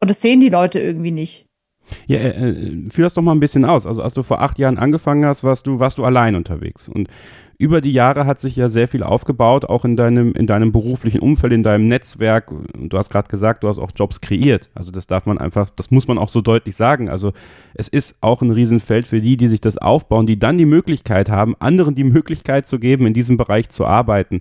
und 0.00 0.08
das 0.08 0.20
sehen 0.20 0.38
die 0.38 0.50
Leute 0.50 0.78
irgendwie 0.78 1.10
nicht. 1.10 1.46
Ja, 2.06 2.18
äh, 2.20 2.50
äh 2.50 2.90
führ 2.90 3.06
das 3.06 3.14
doch 3.14 3.22
mal 3.22 3.32
ein 3.32 3.40
bisschen 3.40 3.64
aus. 3.64 3.86
Also 3.86 4.02
als 4.02 4.14
du 4.14 4.22
vor 4.22 4.40
acht 4.40 4.60
Jahren 4.60 4.78
angefangen 4.78 5.26
hast, 5.26 5.42
warst 5.42 5.66
du, 5.66 5.80
warst 5.80 5.98
du 5.98 6.04
allein 6.04 6.36
unterwegs. 6.36 6.88
Und 6.88 7.08
über 7.62 7.80
die 7.80 7.92
Jahre 7.92 8.26
hat 8.26 8.40
sich 8.40 8.56
ja 8.56 8.68
sehr 8.68 8.88
viel 8.88 9.04
aufgebaut, 9.04 9.66
auch 9.66 9.84
in 9.84 9.96
deinem, 9.96 10.32
in 10.32 10.48
deinem 10.48 10.72
beruflichen 10.72 11.20
Umfeld, 11.20 11.52
in 11.52 11.62
deinem 11.62 11.86
Netzwerk. 11.86 12.52
Du 12.74 12.98
hast 12.98 13.08
gerade 13.08 13.28
gesagt, 13.28 13.62
du 13.62 13.68
hast 13.68 13.78
auch 13.78 13.92
Jobs 13.94 14.20
kreiert. 14.20 14.68
Also 14.74 14.90
das 14.90 15.06
darf 15.06 15.26
man 15.26 15.38
einfach, 15.38 15.70
das 15.70 15.92
muss 15.92 16.08
man 16.08 16.18
auch 16.18 16.28
so 16.28 16.40
deutlich 16.40 16.74
sagen. 16.74 17.08
Also 17.08 17.32
es 17.74 17.86
ist 17.86 18.16
auch 18.20 18.42
ein 18.42 18.50
Riesenfeld 18.50 19.06
für 19.06 19.20
die, 19.20 19.36
die 19.36 19.46
sich 19.46 19.60
das 19.60 19.78
aufbauen, 19.78 20.26
die 20.26 20.40
dann 20.40 20.58
die 20.58 20.66
Möglichkeit 20.66 21.30
haben, 21.30 21.54
anderen 21.60 21.94
die 21.94 22.02
Möglichkeit 22.02 22.66
zu 22.66 22.80
geben, 22.80 23.06
in 23.06 23.14
diesem 23.14 23.36
Bereich 23.36 23.68
zu 23.68 23.86
arbeiten. 23.86 24.40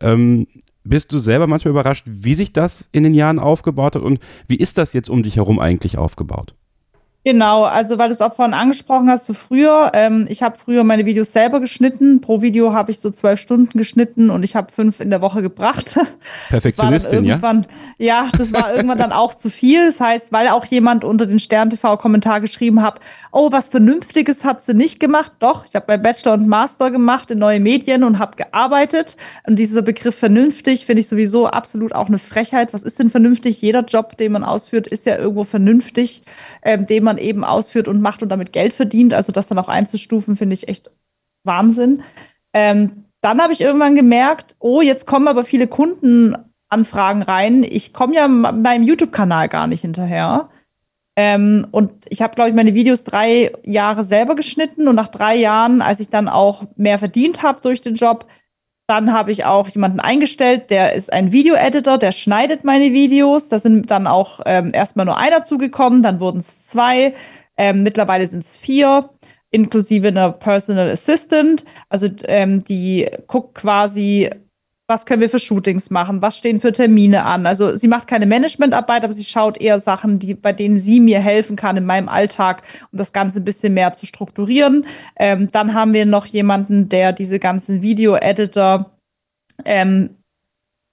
Ähm, 0.00 0.46
bist 0.84 1.12
du 1.12 1.18
selber 1.18 1.48
manchmal 1.48 1.72
überrascht, 1.72 2.06
wie 2.06 2.34
sich 2.34 2.52
das 2.52 2.88
in 2.92 3.02
den 3.02 3.14
Jahren 3.14 3.40
aufgebaut 3.40 3.96
hat 3.96 4.02
und 4.02 4.20
wie 4.46 4.56
ist 4.56 4.78
das 4.78 4.92
jetzt 4.92 5.10
um 5.10 5.24
dich 5.24 5.36
herum 5.36 5.58
eigentlich 5.58 5.98
aufgebaut? 5.98 6.54
Genau, 7.22 7.64
also 7.64 7.98
weil 7.98 8.08
du 8.08 8.14
es 8.14 8.22
auch 8.22 8.34
vorhin 8.34 8.54
angesprochen 8.54 9.10
hast, 9.10 9.26
so 9.26 9.34
früher, 9.34 9.90
ähm, 9.92 10.24
ich 10.30 10.42
habe 10.42 10.56
früher 10.56 10.84
meine 10.84 11.04
Videos 11.04 11.32
selber 11.32 11.60
geschnitten. 11.60 12.22
Pro 12.22 12.40
Video 12.40 12.72
habe 12.72 12.92
ich 12.92 12.98
so 12.98 13.10
zwölf 13.10 13.38
Stunden 13.38 13.76
geschnitten 13.76 14.30
und 14.30 14.42
ich 14.42 14.56
habe 14.56 14.72
fünf 14.72 15.00
in 15.00 15.10
der 15.10 15.20
Woche 15.20 15.42
gebracht. 15.42 15.98
Perfektionistin, 16.48 17.24
ja? 17.24 17.38
Ja, 17.98 18.30
das 18.38 18.54
war 18.54 18.74
irgendwann 18.74 18.96
dann 18.96 19.12
auch 19.12 19.34
zu 19.34 19.50
viel. 19.50 19.84
Das 19.84 20.00
heißt, 20.00 20.32
weil 20.32 20.48
auch 20.48 20.64
jemand 20.64 21.04
unter 21.04 21.26
den 21.26 21.38
Stern-TV-Kommentar 21.38 22.40
geschrieben 22.40 22.80
hat, 22.80 23.00
oh, 23.32 23.52
was 23.52 23.68
Vernünftiges 23.68 24.46
hat 24.46 24.62
sie 24.62 24.72
nicht 24.72 24.98
gemacht. 24.98 25.32
Doch, 25.40 25.66
ich 25.66 25.74
habe 25.74 25.84
mein 25.88 26.00
Bachelor 26.00 26.32
und 26.32 26.48
Master 26.48 26.90
gemacht 26.90 27.30
in 27.30 27.38
neue 27.38 27.60
Medien 27.60 28.02
und 28.02 28.18
habe 28.18 28.36
gearbeitet. 28.36 29.18
Und 29.46 29.58
dieser 29.58 29.82
Begriff 29.82 30.16
vernünftig 30.16 30.86
finde 30.86 31.00
ich 31.00 31.08
sowieso 31.08 31.48
absolut 31.48 31.94
auch 31.94 32.08
eine 32.08 32.18
Frechheit. 32.18 32.72
Was 32.72 32.82
ist 32.82 32.98
denn 32.98 33.10
vernünftig? 33.10 33.60
Jeder 33.60 33.84
Job, 33.84 34.16
den 34.16 34.32
man 34.32 34.42
ausführt, 34.42 34.86
ist 34.86 35.04
ja 35.04 35.18
irgendwo 35.18 35.44
vernünftig, 35.44 36.22
ähm, 36.62 36.86
den 36.86 37.04
man 37.04 37.09
man 37.10 37.18
eben 37.18 37.44
ausführt 37.44 37.88
und 37.88 38.00
macht 38.00 38.22
und 38.22 38.28
damit 38.28 38.52
Geld 38.52 38.72
verdient. 38.72 39.14
Also 39.14 39.32
das 39.32 39.48
dann 39.48 39.58
auch 39.58 39.68
einzustufen, 39.68 40.36
finde 40.36 40.54
ich 40.54 40.68
echt 40.68 40.90
Wahnsinn. 41.44 42.02
Ähm, 42.54 43.04
dann 43.20 43.42
habe 43.42 43.52
ich 43.52 43.60
irgendwann 43.60 43.96
gemerkt, 43.96 44.56
oh, 44.60 44.80
jetzt 44.80 45.06
kommen 45.06 45.28
aber 45.28 45.44
viele 45.44 45.66
Kundenanfragen 45.66 47.22
rein. 47.22 47.64
Ich 47.64 47.92
komme 47.92 48.14
ja 48.14 48.28
meinem 48.28 48.84
YouTube-Kanal 48.84 49.48
gar 49.48 49.66
nicht 49.66 49.82
hinterher. 49.82 50.48
Ähm, 51.16 51.66
und 51.70 51.92
ich 52.08 52.22
habe, 52.22 52.34
glaube 52.34 52.50
ich, 52.50 52.56
meine 52.56 52.74
Videos 52.74 53.04
drei 53.04 53.52
Jahre 53.64 54.04
selber 54.04 54.36
geschnitten 54.36 54.88
und 54.88 54.94
nach 54.94 55.08
drei 55.08 55.36
Jahren, 55.36 55.82
als 55.82 56.00
ich 56.00 56.08
dann 56.08 56.28
auch 56.28 56.64
mehr 56.76 56.98
verdient 56.98 57.42
habe 57.42 57.60
durch 57.60 57.80
den 57.80 57.96
Job, 57.96 58.26
dann 58.90 59.12
habe 59.12 59.30
ich 59.30 59.44
auch 59.44 59.68
jemanden 59.68 60.00
eingestellt, 60.00 60.68
der 60.70 60.94
ist 60.94 61.12
ein 61.12 61.30
Video-Editor, 61.30 61.96
der 61.96 62.10
schneidet 62.10 62.64
meine 62.64 62.92
Videos. 62.92 63.48
Da 63.48 63.60
sind 63.60 63.88
dann 63.88 64.08
auch 64.08 64.40
ähm, 64.46 64.72
erstmal 64.74 65.06
nur 65.06 65.16
einer 65.16 65.42
zugekommen, 65.42 66.02
dann 66.02 66.18
wurden 66.18 66.40
es 66.40 66.60
zwei. 66.60 67.14
Ähm, 67.56 67.84
mittlerweile 67.84 68.26
sind 68.26 68.42
es 68.42 68.56
vier, 68.56 69.10
inklusive 69.50 70.08
einer 70.08 70.32
Personal 70.32 70.90
Assistant. 70.90 71.64
Also 71.88 72.08
ähm, 72.24 72.64
die 72.64 73.08
guckt 73.28 73.54
quasi, 73.54 74.28
was 74.90 75.06
können 75.06 75.22
wir 75.22 75.30
für 75.30 75.38
Shootings 75.38 75.88
machen, 75.90 76.20
was 76.20 76.36
stehen 76.36 76.60
für 76.60 76.72
Termine 76.72 77.24
an. 77.24 77.46
Also 77.46 77.76
sie 77.76 77.86
macht 77.86 78.08
keine 78.08 78.26
Managementarbeit, 78.26 79.04
aber 79.04 79.12
sie 79.12 79.24
schaut 79.24 79.58
eher 79.58 79.78
Sachen, 79.78 80.18
die, 80.18 80.34
bei 80.34 80.52
denen 80.52 80.80
sie 80.80 80.98
mir 80.98 81.20
helfen 81.20 81.54
kann 81.54 81.76
in 81.76 81.86
meinem 81.86 82.08
Alltag, 82.08 82.62
um 82.90 82.98
das 82.98 83.12
Ganze 83.12 83.40
ein 83.40 83.44
bisschen 83.44 83.72
mehr 83.72 83.92
zu 83.92 84.04
strukturieren. 84.04 84.84
Ähm, 85.16 85.48
dann 85.52 85.74
haben 85.74 85.94
wir 85.94 86.06
noch 86.06 86.26
jemanden, 86.26 86.88
der 86.88 87.12
diese 87.12 87.38
ganzen 87.38 87.82
Video-Editor 87.82 88.90
ähm, 89.64 90.16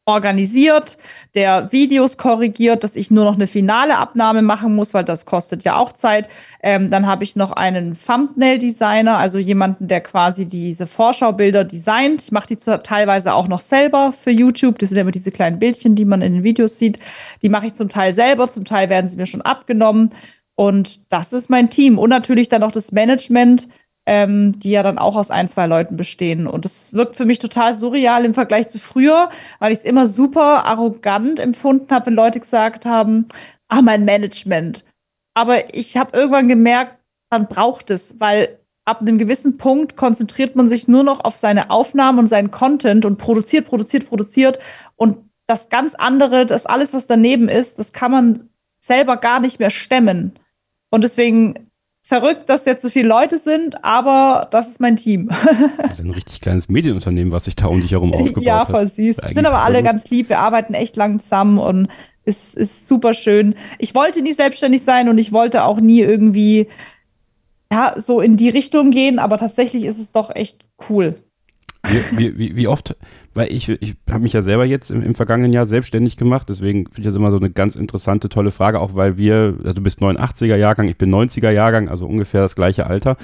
organisiert, 0.07 0.97
der 1.35 1.71
Videos 1.73 2.17
korrigiert, 2.17 2.83
dass 2.85 2.95
ich 2.95 3.11
nur 3.11 3.25
noch 3.25 3.35
eine 3.35 3.45
finale 3.45 3.97
Abnahme 3.97 4.41
machen 4.41 4.73
muss, 4.73 4.93
weil 4.93 5.03
das 5.03 5.25
kostet 5.25 5.65
ja 5.65 5.75
auch 5.75 5.91
Zeit. 5.91 6.29
Ähm, 6.63 6.89
dann 6.89 7.05
habe 7.05 7.25
ich 7.25 7.35
noch 7.35 7.51
einen 7.51 7.93
Thumbnail-Designer, 7.93 9.17
also 9.17 9.37
jemanden, 9.37 9.89
der 9.89 9.99
quasi 9.99 10.45
diese 10.45 10.87
Vorschaubilder 10.87 11.65
designt. 11.65 12.21
Ich 12.23 12.31
mache 12.31 12.47
die 12.47 12.55
teilweise 12.55 13.33
auch 13.33 13.49
noch 13.49 13.59
selber 13.59 14.13
für 14.13 14.31
YouTube. 14.31 14.79
Das 14.79 14.89
sind 14.89 14.97
immer 14.97 15.11
diese 15.11 15.31
kleinen 15.31 15.59
Bildchen, 15.59 15.95
die 15.95 16.05
man 16.05 16.21
in 16.21 16.35
den 16.35 16.43
Videos 16.43 16.79
sieht. 16.79 16.99
Die 17.41 17.49
mache 17.49 17.67
ich 17.67 17.73
zum 17.73 17.89
Teil 17.89 18.15
selber, 18.15 18.49
zum 18.49 18.63
Teil 18.63 18.89
werden 18.89 19.09
sie 19.09 19.17
mir 19.17 19.25
schon 19.25 19.41
abgenommen. 19.41 20.11
Und 20.55 21.11
das 21.11 21.33
ist 21.33 21.49
mein 21.49 21.69
Team. 21.69 21.99
Und 21.99 22.09
natürlich 22.09 22.47
dann 22.47 22.63
auch 22.63 22.71
das 22.71 22.93
Management, 22.93 23.67
ähm, 24.07 24.57
die 24.57 24.71
ja 24.71 24.83
dann 24.83 24.97
auch 24.97 25.17
aus 25.17 25.29
ein, 25.29 25.49
zwei 25.49 25.67
Leuten 25.67 25.97
bestehen. 25.97 26.47
Und 26.47 26.63
das 26.63 26.93
wirkt 26.93 27.17
für 27.17 27.25
mich 27.25 27.39
total 27.39 27.73
surreal 27.73 28.23
im 28.23 28.33
Vergleich 28.33 28.69
zu 28.69 28.79
früher, 28.79 29.29
weil 29.59 29.73
ich 29.73 29.79
es 29.79 29.85
immer 29.85 30.07
super 30.07 30.65
arrogant 30.65 31.39
empfunden 31.39 31.93
habe, 31.93 32.07
wenn 32.07 32.15
Leute 32.15 32.39
gesagt 32.39 32.85
haben, 32.85 33.27
ah, 33.67 33.81
mein 33.81 34.05
Management. 34.05 34.85
Aber 35.33 35.75
ich 35.75 35.97
habe 35.97 36.17
irgendwann 36.17 36.47
gemerkt, 36.47 36.97
man 37.29 37.47
braucht 37.47 37.91
es, 37.91 38.19
weil 38.19 38.57
ab 38.85 39.01
einem 39.01 39.17
gewissen 39.17 39.57
Punkt 39.57 39.97
konzentriert 39.97 40.55
man 40.55 40.69
sich 40.69 40.87
nur 40.87 41.03
noch 41.03 41.25
auf 41.25 41.35
seine 41.35 41.69
Aufnahmen 41.69 42.19
und 42.19 42.29
seinen 42.29 42.49
Content 42.49 43.03
und 43.03 43.17
produziert, 43.17 43.67
produziert, 43.67 44.07
produziert. 44.07 44.59
Und 44.95 45.17
das 45.47 45.67
ganz 45.67 45.95
andere, 45.95 46.45
das 46.45 46.65
alles, 46.65 46.93
was 46.93 47.07
daneben 47.07 47.49
ist, 47.49 47.77
das 47.77 47.91
kann 47.91 48.11
man 48.11 48.49
selber 48.79 49.17
gar 49.17 49.41
nicht 49.41 49.59
mehr 49.59 49.69
stemmen. 49.69 50.39
Und 50.89 51.03
deswegen 51.03 51.66
verrückt, 52.07 52.49
dass 52.49 52.63
jetzt 52.63 52.81
so 52.81 52.89
viele 52.89 53.09
Leute 53.09 53.37
sind, 53.37 53.83
aber 53.83 54.47
das 54.49 54.69
ist 54.69 54.79
mein 54.79 54.95
Team. 54.95 55.29
das 55.77 55.93
ist 55.93 56.05
ein 56.05 56.11
richtig 56.11 56.39
kleines 56.39 56.69
Medienunternehmen, 56.69 57.33
was 57.33 57.45
sich 57.45 57.57
da 57.57 57.67
um 57.67 57.81
dich 57.81 57.91
herum 57.91 58.13
aufgebaut 58.13 58.43
ja, 58.43 58.59
hat. 58.59 58.69
Ja, 58.69 58.71
voll 58.71 58.87
süß. 58.87 59.17
Sind 59.17 59.45
aber 59.45 59.59
alle 59.59 59.83
ganz 59.83 60.09
lieb. 60.09 60.29
Wir 60.29 60.39
arbeiten 60.39 60.73
echt 60.73 60.95
lang 60.95 61.21
zusammen 61.21 61.57
und 61.57 61.89
es 62.23 62.53
ist 62.53 62.87
super 62.87 63.13
schön. 63.13 63.55
Ich 63.77 63.93
wollte 63.93 64.21
nie 64.21 64.31
selbstständig 64.31 64.83
sein 64.83 65.09
und 65.09 65.17
ich 65.17 65.33
wollte 65.33 65.65
auch 65.65 65.81
nie 65.81 65.99
irgendwie 65.99 66.67
ja, 67.69 67.95
so 67.97 68.21
in 68.21 68.37
die 68.37 68.49
Richtung 68.49 68.91
gehen, 68.91 69.19
aber 69.19 69.37
tatsächlich 69.37 69.83
ist 69.83 69.99
es 69.99 70.13
doch 70.13 70.33
echt 70.33 70.63
cool. 70.89 71.15
Wie, 72.11 72.37
wie, 72.37 72.55
wie, 72.55 72.67
oft, 72.67 72.95
weil 73.33 73.51
ich, 73.51 73.69
ich 73.69 73.95
habe 74.09 74.21
mich 74.21 74.33
ja 74.33 74.41
selber 74.41 74.65
jetzt 74.65 74.91
im, 74.91 75.01
im, 75.01 75.13
vergangenen 75.13 75.53
Jahr 75.53 75.65
selbstständig 75.65 76.17
gemacht, 76.17 76.49
deswegen 76.49 76.85
finde 76.85 77.01
ich 77.01 77.05
das 77.05 77.15
immer 77.15 77.31
so 77.31 77.37
eine 77.37 77.49
ganz 77.49 77.75
interessante, 77.75 78.29
tolle 78.29 78.51
Frage, 78.51 78.79
auch 78.79 78.95
weil 78.95 79.17
wir, 79.17 79.55
also 79.59 79.73
du 79.73 79.81
bist 79.81 80.01
89er 80.01 80.55
Jahrgang, 80.55 80.87
ich 80.89 80.97
bin 80.97 81.13
90er 81.13 81.51
Jahrgang, 81.51 81.87
also 81.87 82.05
ungefähr 82.05 82.41
das 82.41 82.55
gleiche 82.55 82.87
Alter. 82.87 83.15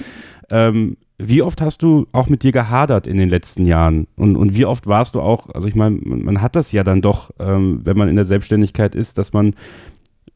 Ähm, 0.49 0.97
wie 1.17 1.41
oft 1.41 1.61
hast 1.61 1.83
du 1.83 2.07
auch 2.11 2.27
mit 2.27 2.43
dir 2.43 2.51
gehadert 2.51 3.07
in 3.07 3.17
den 3.17 3.29
letzten 3.29 3.65
Jahren? 3.65 4.07
Und, 4.15 4.35
und 4.35 4.55
wie 4.55 4.65
oft 4.65 4.87
warst 4.87 5.15
du 5.15 5.21
auch, 5.21 5.49
also 5.49 5.67
ich 5.67 5.75
meine, 5.75 5.99
man, 6.03 6.23
man, 6.23 6.41
hat 6.41 6.55
das 6.55 6.71
ja 6.71 6.83
dann 6.83 7.01
doch, 7.01 7.31
ähm, 7.39 7.81
wenn 7.83 7.97
man 7.97 8.09
in 8.09 8.15
der 8.15 8.25
Selbstständigkeit 8.25 8.95
ist, 8.95 9.17
dass 9.17 9.33
man, 9.33 9.55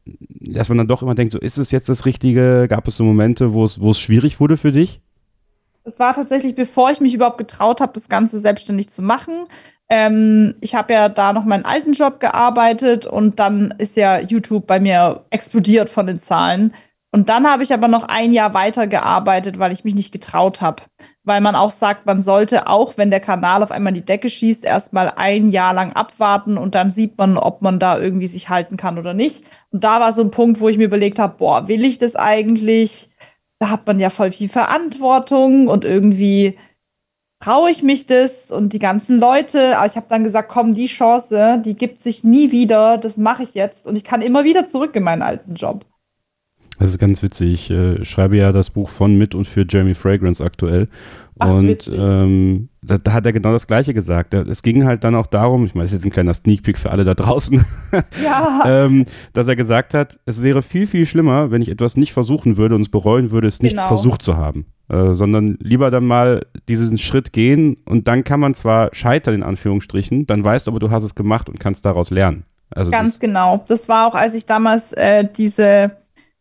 dass 0.05 0.69
man 0.69 0.77
dann 0.77 0.87
doch 0.87 1.01
immer 1.01 1.15
denkt, 1.15 1.33
so 1.33 1.39
ist 1.39 1.57
es 1.57 1.71
jetzt 1.71 1.89
das 1.89 2.05
Richtige? 2.05 2.67
Gab 2.69 2.87
es 2.87 2.97
so 2.97 3.03
Momente, 3.03 3.53
wo 3.53 3.65
es 3.65 3.99
schwierig 3.99 4.39
wurde 4.39 4.57
für 4.57 4.71
dich? 4.71 5.01
Es 5.87 5.99
war 5.99 6.13
tatsächlich, 6.13 6.53
bevor 6.53 6.91
ich 6.91 6.99
mich 6.99 7.13
überhaupt 7.13 7.37
getraut 7.37 7.79
habe, 7.79 7.93
das 7.93 8.09
Ganze 8.09 8.41
selbstständig 8.41 8.89
zu 8.89 9.01
machen. 9.01 9.45
Ähm, 9.87 10.53
ich 10.59 10.75
habe 10.75 10.91
ja 10.91 11.07
da 11.07 11.31
noch 11.31 11.45
meinen 11.45 11.63
alten 11.63 11.93
Job 11.93 12.19
gearbeitet 12.19 13.05
und 13.05 13.39
dann 13.39 13.73
ist 13.77 13.95
ja 13.95 14.19
YouTube 14.19 14.67
bei 14.67 14.81
mir 14.81 15.23
explodiert 15.29 15.89
von 15.89 16.05
den 16.05 16.19
Zahlen. 16.19 16.73
Und 17.13 17.29
dann 17.29 17.49
habe 17.49 17.63
ich 17.63 17.73
aber 17.73 17.87
noch 17.87 18.03
ein 18.03 18.33
Jahr 18.33 18.53
weiter 18.53 18.85
gearbeitet, 18.85 19.59
weil 19.59 19.71
ich 19.71 19.85
mich 19.85 19.95
nicht 19.95 20.11
getraut 20.11 20.59
habe. 20.59 20.83
Weil 21.23 21.39
man 21.39 21.55
auch 21.55 21.71
sagt, 21.71 22.05
man 22.05 22.19
sollte 22.19 22.67
auch, 22.67 22.97
wenn 22.97 23.09
der 23.09 23.21
Kanal 23.21 23.63
auf 23.63 23.71
einmal 23.71 23.91
in 23.91 24.01
die 24.01 24.05
Decke 24.05 24.27
schießt, 24.27 24.65
erstmal 24.65 25.13
ein 25.15 25.47
Jahr 25.47 25.73
lang 25.73 25.93
abwarten 25.93 26.57
und 26.57 26.75
dann 26.75 26.91
sieht 26.91 27.17
man, 27.17 27.37
ob 27.37 27.61
man 27.61 27.79
da 27.79 27.97
irgendwie 27.97 28.27
sich 28.27 28.49
halten 28.49 28.75
kann 28.75 28.99
oder 28.99 29.13
nicht. 29.13 29.45
Und 29.71 29.85
da 29.85 30.01
war 30.01 30.11
so 30.11 30.21
ein 30.21 30.31
Punkt, 30.31 30.59
wo 30.59 30.67
ich 30.67 30.77
mir 30.77 30.83
überlegt 30.83 31.17
habe, 31.17 31.37
boah, 31.37 31.69
will 31.69 31.85
ich 31.85 31.97
das 31.97 32.17
eigentlich? 32.17 33.07
Da 33.59 33.69
hat 33.69 33.87
man 33.87 33.99
ja 33.99 34.09
voll 34.09 34.31
viel 34.31 34.49
Verantwortung 34.49 35.67
und 35.67 35.85
irgendwie 35.85 36.57
traue 37.39 37.69
ich 37.71 37.83
mich 37.83 38.07
das 38.07 38.51
und 38.51 38.73
die 38.73 38.79
ganzen 38.79 39.19
Leute. 39.19 39.77
Aber 39.77 39.87
ich 39.87 39.95
habe 39.95 40.07
dann 40.09 40.23
gesagt, 40.23 40.49
komm, 40.49 40.73
die 40.73 40.87
Chance, 40.87 41.61
die 41.63 41.75
gibt 41.75 42.01
sich 42.01 42.23
nie 42.23 42.51
wieder, 42.51 42.97
das 42.97 43.17
mache 43.17 43.43
ich 43.43 43.53
jetzt 43.53 43.87
und 43.87 43.95
ich 43.95 44.03
kann 44.03 44.21
immer 44.21 44.43
wieder 44.43 44.65
zurück 44.65 44.95
in 44.95 45.03
meinen 45.03 45.21
alten 45.21 45.55
Job. 45.55 45.85
Das 46.79 46.91
ist 46.91 46.99
ganz 46.99 47.23
witzig. 47.23 47.53
Ich 47.53 47.71
äh, 47.71 48.05
schreibe 48.05 48.37
ja 48.37 48.51
das 48.51 48.69
Buch 48.69 48.89
von, 48.89 49.15
mit 49.15 49.33
und 49.33 49.47
für 49.47 49.65
Jamie 49.67 49.95
Fragrance 49.95 50.43
aktuell. 50.43 50.87
Ach, 51.39 51.51
und 51.51 51.87
ähm, 51.93 52.69
da, 52.81 52.97
da, 52.97 53.13
hat 53.13 53.25
er 53.25 53.33
genau 53.33 53.51
das 53.51 53.67
Gleiche 53.67 53.93
gesagt. 53.93 54.33
Es 54.33 54.63
ging 54.63 54.85
halt 54.85 55.03
dann 55.03 55.13
auch 55.15 55.27
darum, 55.27 55.65
ich 55.65 55.75
meine, 55.75 55.85
das 55.85 55.91
ist 55.91 55.99
jetzt 55.99 56.05
ein 56.05 56.11
kleiner 56.11 56.33
Sneak 56.33 56.63
Peek 56.63 56.77
für 56.77 56.91
alle 56.91 57.03
da 57.03 57.13
draußen, 57.13 57.63
ja. 58.23 58.63
ähm, 58.65 59.03
dass 59.33 59.47
er 59.47 59.55
gesagt 59.55 59.93
hat, 59.93 60.19
es 60.25 60.41
wäre 60.41 60.63
viel, 60.63 60.87
viel 60.87 61.05
schlimmer, 61.05 61.51
wenn 61.51 61.61
ich 61.61 61.69
etwas 61.69 61.95
nicht 61.95 62.11
versuchen 62.11 62.57
würde 62.57 62.75
und 62.75 62.81
es 62.81 62.89
bereuen 62.89 63.31
würde, 63.31 63.47
es 63.47 63.61
nicht 63.61 63.75
genau. 63.75 63.87
versucht 63.87 64.21
zu 64.21 64.37
haben. 64.37 64.65
Äh, 64.89 65.13
sondern 65.13 65.57
lieber 65.61 65.91
dann 65.91 66.05
mal 66.05 66.45
diesen 66.69 66.97
Schritt 66.97 67.33
gehen 67.33 67.77
und 67.85 68.07
dann 68.07 68.23
kann 68.23 68.39
man 68.39 68.53
zwar 68.53 68.89
scheitern, 68.93 69.35
in 69.35 69.43
Anführungsstrichen, 69.43 70.25
dann 70.25 70.43
weißt 70.43 70.65
du 70.65 70.71
aber, 70.71 70.79
du 70.79 70.89
hast 70.89 71.03
es 71.03 71.13
gemacht 71.13 71.49
und 71.49 71.59
kannst 71.59 71.85
daraus 71.85 72.09
lernen. 72.09 72.45
Also 72.69 72.91
Ganz 72.91 73.19
genau. 73.19 73.63
Das 73.67 73.87
war 73.89 74.07
auch, 74.07 74.15
als 74.15 74.33
ich 74.33 74.45
damals 74.45 74.93
äh, 74.93 75.27
diese 75.37 75.91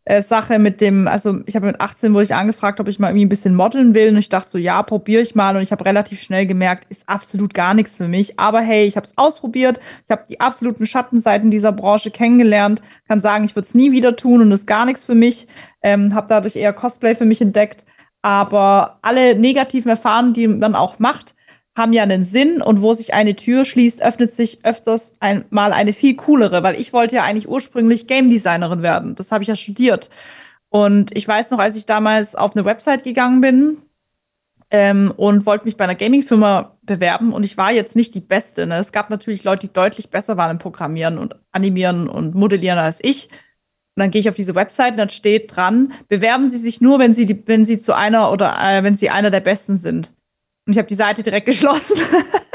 äh, 0.07 0.23
Sache 0.23 0.57
mit 0.57 0.79
dem, 0.79 1.05
also 1.05 1.39
ich 1.45 1.57
habe 1.57 1.65
mit 1.65 1.81
18 1.81 2.13
wurde 2.13 2.23
ich 2.23 2.33
angefragt, 2.33 2.79
ob 2.79 2.87
ich 2.87 2.97
mal 2.97 3.09
irgendwie 3.09 3.25
ein 3.25 3.29
bisschen 3.29 3.55
modeln 3.55 3.93
will. 3.93 4.09
Und 4.09 4.17
ich 4.17 4.29
dachte 4.29 4.49
so, 4.49 4.57
ja, 4.57 4.81
probiere 4.81 5.21
ich 5.21 5.35
mal. 5.35 5.57
Und 5.57 5.61
ich 5.61 5.73
habe 5.73 5.83
relativ 5.83 6.21
schnell 6.21 6.45
gemerkt, 6.45 6.89
ist 6.89 7.09
absolut 7.09 7.53
gar 7.53 7.73
nichts 7.73 7.97
für 7.97 8.07
mich, 8.07 8.39
aber 8.39 8.61
hey, 8.61 8.85
ich 8.85 8.95
habe 8.95 9.05
es 9.05 9.17
ausprobiert, 9.17 9.81
ich 10.05 10.11
habe 10.11 10.23
die 10.29 10.39
absoluten 10.39 10.85
Schattenseiten 10.85 11.51
dieser 11.51 11.73
Branche 11.73 12.09
kennengelernt, 12.09 12.81
kann 13.07 13.19
sagen, 13.19 13.43
ich 13.43 13.55
würde 13.55 13.67
es 13.67 13.75
nie 13.75 13.91
wieder 13.91 14.15
tun 14.15 14.41
und 14.41 14.51
ist 14.53 14.65
gar 14.65 14.85
nichts 14.85 15.03
für 15.03 15.15
mich, 15.15 15.47
ähm, 15.81 16.15
habe 16.15 16.27
dadurch 16.29 16.55
eher 16.55 16.71
Cosplay 16.71 17.13
für 17.13 17.25
mich 17.25 17.41
entdeckt, 17.41 17.85
aber 18.21 18.99
alle 19.01 19.35
negativen 19.35 19.89
Erfahrungen, 19.89 20.33
die 20.33 20.47
man 20.47 20.73
auch 20.73 20.99
macht, 20.99 21.35
haben 21.77 21.93
ja 21.93 22.01
einen 22.01 22.23
Sinn 22.23 22.61
und 22.61 22.81
wo 22.81 22.93
sich 22.93 23.13
eine 23.13 23.35
Tür 23.35 23.63
schließt, 23.63 24.03
öffnet 24.03 24.33
sich 24.33 24.65
öfters 24.65 25.13
einmal 25.19 25.71
eine 25.71 25.93
viel 25.93 26.15
coolere, 26.15 26.63
weil 26.63 26.81
ich 26.81 26.91
wollte 26.91 27.15
ja 27.17 27.23
eigentlich 27.23 27.47
ursprünglich 27.47 28.07
Game 28.07 28.31
Designerin 28.31 28.81
werden. 28.81 29.13
Das 29.13 29.31
habe 29.31 29.43
ich 29.43 29.47
ja 29.47 29.55
studiert. 29.55 30.09
Und 30.69 31.15
ich 31.15 31.27
weiß 31.27 31.51
noch, 31.51 31.59
als 31.59 31.75
ich 31.75 31.85
damals 31.85 32.35
auf 32.35 32.55
eine 32.55 32.65
Website 32.65 33.03
gegangen 33.03 33.41
bin 33.41 33.77
ähm, 34.71 35.13
und 35.15 35.45
wollte 35.45 35.65
mich 35.65 35.77
bei 35.77 35.83
einer 35.83 35.95
Gaming-Firma 35.95 36.77
bewerben 36.81 37.31
und 37.31 37.45
ich 37.45 37.57
war 37.57 37.71
jetzt 37.71 37.95
nicht 37.95 38.15
die 38.15 38.21
Beste. 38.21 38.65
Ne? 38.65 38.77
Es 38.77 38.91
gab 38.91 39.11
natürlich 39.11 39.43
Leute, 39.43 39.67
die 39.67 39.73
deutlich 39.73 40.09
besser 40.09 40.35
waren 40.35 40.51
im 40.51 40.59
Programmieren 40.59 41.19
und 41.19 41.35
Animieren 41.51 42.09
und 42.09 42.33
Modellieren 42.33 42.79
als 42.79 43.03
ich. 43.03 43.29
Und 43.95 44.01
dann 44.01 44.11
gehe 44.11 44.21
ich 44.21 44.29
auf 44.29 44.35
diese 44.35 44.55
Website 44.55 44.91
und 44.91 44.97
dann 44.97 45.09
steht 45.09 45.55
dran, 45.55 45.93
bewerben 46.07 46.49
Sie 46.49 46.57
sich 46.57 46.81
nur, 46.81 46.97
wenn 46.97 47.13
Sie, 47.13 47.27
die, 47.27 47.47
wenn 47.47 47.65
Sie 47.65 47.77
zu 47.77 47.95
einer 47.95 48.31
oder 48.31 48.55
äh, 48.59 48.83
wenn 48.83 48.95
Sie 48.95 49.11
einer 49.11 49.29
der 49.29 49.41
Besten 49.41 49.75
sind. 49.75 50.11
Und 50.67 50.73
ich 50.73 50.77
habe 50.77 50.87
die 50.87 50.95
Seite 50.95 51.23
direkt 51.23 51.45
geschlossen. 51.45 51.95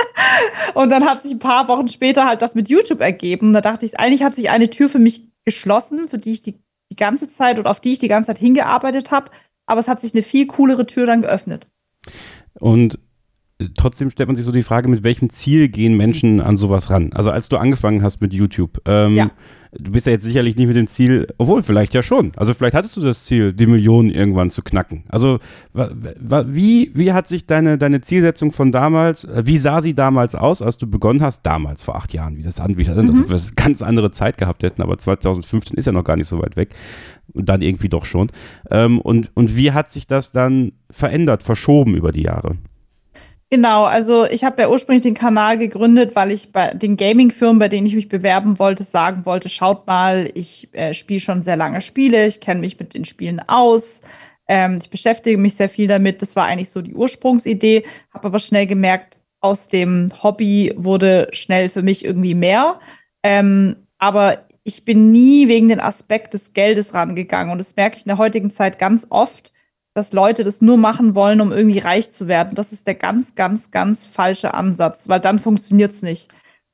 und 0.75 0.91
dann 0.91 1.05
hat 1.05 1.23
sich 1.23 1.33
ein 1.33 1.39
paar 1.39 1.67
Wochen 1.69 1.89
später 1.89 2.27
halt 2.27 2.43
das 2.43 2.55
mit 2.55 2.69
YouTube 2.69 3.01
ergeben. 3.01 3.49
Und 3.49 3.53
da 3.55 3.63
dachte 3.63 3.87
ich, 3.87 3.99
eigentlich 3.99 4.23
hat 4.23 4.37
sich 4.37 4.51
eine 4.51 4.69
Tür 4.69 4.91
für 4.91 4.99
mich 4.99 5.29
geschlossen, 5.47 6.09
für 6.09 6.19
die 6.19 6.33
ich 6.33 6.43
die, 6.43 6.61
die 6.91 6.97
ganze 6.97 7.31
Zeit 7.31 7.59
und 7.59 7.67
auf 7.67 7.81
die 7.81 7.95
ich 7.95 7.99
die 7.99 8.09
ganze 8.09 8.29
Zeit 8.29 8.39
hingearbeitet 8.39 9.11
habe. 9.11 9.31
Aber 9.65 9.81
es 9.81 9.89
hat 9.89 10.03
sich 10.03 10.13
eine 10.13 10.23
viel 10.23 10.47
coolere 10.47 10.87
Tür 10.87 11.07
dann 11.07 11.23
geöffnet. 11.23 11.67
Und 12.61 12.99
trotzdem 13.79 14.11
stellt 14.11 14.29
man 14.29 14.37
sich 14.37 14.45
so 14.45 14.53
die 14.53 14.63
Frage, 14.63 14.89
mit 14.89 15.05
welchem 15.05 15.31
Ziel 15.31 15.71
gehen 15.71 15.97
Menschen 15.97 16.41
an 16.41 16.59
sowas 16.59 16.91
ran? 16.91 17.13
Also 17.15 17.31
als 17.31 17.49
du 17.49 17.57
angefangen 17.57 18.03
hast 18.03 18.21
mit 18.21 18.35
YouTube, 18.35 18.83
ähm, 18.87 19.15
ja. 19.15 19.31
Du 19.79 19.93
bist 19.93 20.07
ja 20.07 20.13
jetzt 20.13 20.25
sicherlich 20.25 20.57
nicht 20.57 20.67
mit 20.67 20.77
dem 20.77 20.87
Ziel, 20.87 21.29
obwohl 21.39 21.63
vielleicht 21.63 21.95
ja 21.95 22.03
schon. 22.03 22.33
Also 22.37 22.53
vielleicht 22.53 22.75
hattest 22.75 22.97
du 22.97 23.01
das 23.01 23.25
Ziel, 23.25 23.53
die 23.53 23.67
Millionen 23.67 24.11
irgendwann 24.11 24.51
zu 24.51 24.63
knacken. 24.63 25.05
Also 25.09 25.39
wie, 25.73 26.91
wie 26.95 27.13
hat 27.13 27.29
sich 27.29 27.47
deine, 27.47 27.79
deine 27.79 28.03
Zielsetzung 28.03 28.53
von 28.53 28.71
damals, 28.71 29.25
äh, 29.25 29.43
wie 29.47 29.57
sah 29.57 29.81
sie 29.81 29.95
damals 29.95 30.35
aus, 30.35 30.61
als 30.61 30.77
du 30.77 30.87
begonnen 30.87 31.23
hast? 31.23 31.43
Damals, 31.43 31.83
vor 31.83 31.97
acht 31.97 32.13
Jahren, 32.13 32.37
wie 32.37 32.43
das 32.43 32.61
an, 32.61 32.77
wie 32.77 32.85
das, 32.85 32.97
mhm. 32.97 33.29
wir 33.29 33.37
eine 33.37 33.53
ganz 33.57 33.83
andere 33.83 34.11
Zeit 34.11 34.37
gehabt 34.37 34.63
hätten, 34.63 34.83
aber 34.83 34.99
2015 34.99 35.77
ist 35.79 35.87
ja 35.87 35.93
noch 35.93 36.05
gar 36.05 36.17
nicht 36.17 36.29
so 36.29 36.41
weit 36.41 36.57
weg. 36.57 36.75
Und 37.33 37.49
dann 37.49 37.63
irgendwie 37.63 37.89
doch 37.89 38.05
schon. 38.05 38.31
Ähm, 38.71 39.01
und, 39.01 39.31
und 39.35 39.57
wie 39.57 39.73
hat 39.73 39.91
sich 39.91 40.07
das 40.07 40.33
dann 40.33 40.73
verändert, 40.91 41.43
verschoben 41.43 41.95
über 41.95 42.13
die 42.13 42.23
Jahre? 42.23 42.57
Genau, 43.53 43.85
also 43.85 44.25
ich 44.25 44.45
habe 44.45 44.63
ja 44.63 44.71
ursprünglich 44.71 45.03
den 45.03 45.13
Kanal 45.13 45.59
gegründet, 45.59 46.17
weil 46.17 46.31
ich 46.31 46.53
bei 46.53 46.73
den 46.73 46.97
Gaming-Firmen, 46.97 47.59
bei 47.59 47.69
denen 47.69 47.87
ich 47.87 47.95
mich 47.95 48.09
bewerben 48.09 48.59
wollte, 48.59 48.83
sagen 48.83 49.27
wollte, 49.27 49.51
schaut 49.51 49.87
mal, 49.87 50.31
ich 50.33 50.71
äh, 50.73 50.95
spiele 50.95 51.21
schon 51.21 51.43
sehr 51.43 51.59
lange 51.59 51.83
Spiele, 51.83 52.27
ich 52.27 52.41
kenne 52.41 52.61
mich 52.61 52.79
mit 52.79 52.95
den 52.95 53.05
Spielen 53.05 53.41
aus, 53.47 54.01
ähm, 54.49 54.79
ich 54.81 54.89
beschäftige 54.89 55.37
mich 55.37 55.55
sehr 55.55 55.69
viel 55.69 55.87
damit. 55.87 56.23
Das 56.23 56.35
war 56.35 56.47
eigentlich 56.47 56.71
so 56.71 56.81
die 56.81 56.95
Ursprungsidee, 56.95 57.85
habe 58.15 58.29
aber 58.29 58.39
schnell 58.39 58.67
gemerkt, 58.67 59.19
aus 59.43 59.69
dem 59.69 60.11
Hobby 60.23 60.73
wurde 60.75 61.29
schnell 61.33 61.69
für 61.69 61.83
mich 61.83 62.07
irgendwie 62.07 62.35
mehr. 62.35 62.81
Ähm, 63.23 63.77
aber 63.99 64.47
ich 64.65 64.87
bin 64.87 65.13
nie 65.13 65.47
wegen 65.49 65.69
den 65.69 65.81
Aspekt 65.81 66.33
des 66.33 66.55
Geldes 66.55 66.95
rangegangen 66.95 67.53
und 67.53 67.59
das 67.59 67.77
merke 67.77 67.99
ich 67.99 68.07
in 68.07 68.09
der 68.09 68.19
heutigen 68.19 68.51
Zeit 68.51 68.79
ganz 68.79 69.09
oft 69.11 69.52
dass 69.95 70.13
Leute 70.13 70.45
das 70.45 70.63
nur 70.63 70.77
machen 70.77 71.15
wollen, 71.15 71.41
um 71.41 71.53
irgendwie 71.53 71.79
reich 71.79 72.11
zu 72.11 72.27
werden. 72.27 72.55
Das 72.55 72.73
ist 72.73 72.87
der 72.87 72.95
ganz, 72.95 73.35
ganz, 73.35 73.71
ganz 73.71 74.05
falsche 74.05 74.55
Ansatz, 74.55 75.09
weil 75.09 75.21
dann 75.21 75.39
funktioniert 75.39 75.93
es 75.93 76.03
nicht. 76.03 76.29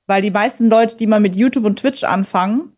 Weil 0.07 0.23
die 0.23 0.31
meisten 0.31 0.71
Leute, 0.71 0.97
die 0.97 1.07
mal 1.07 1.21
mit 1.21 1.37
YouTube 1.37 1.65
und 1.65 1.79
Twitch 1.79 2.05
anfangen, 2.05 2.73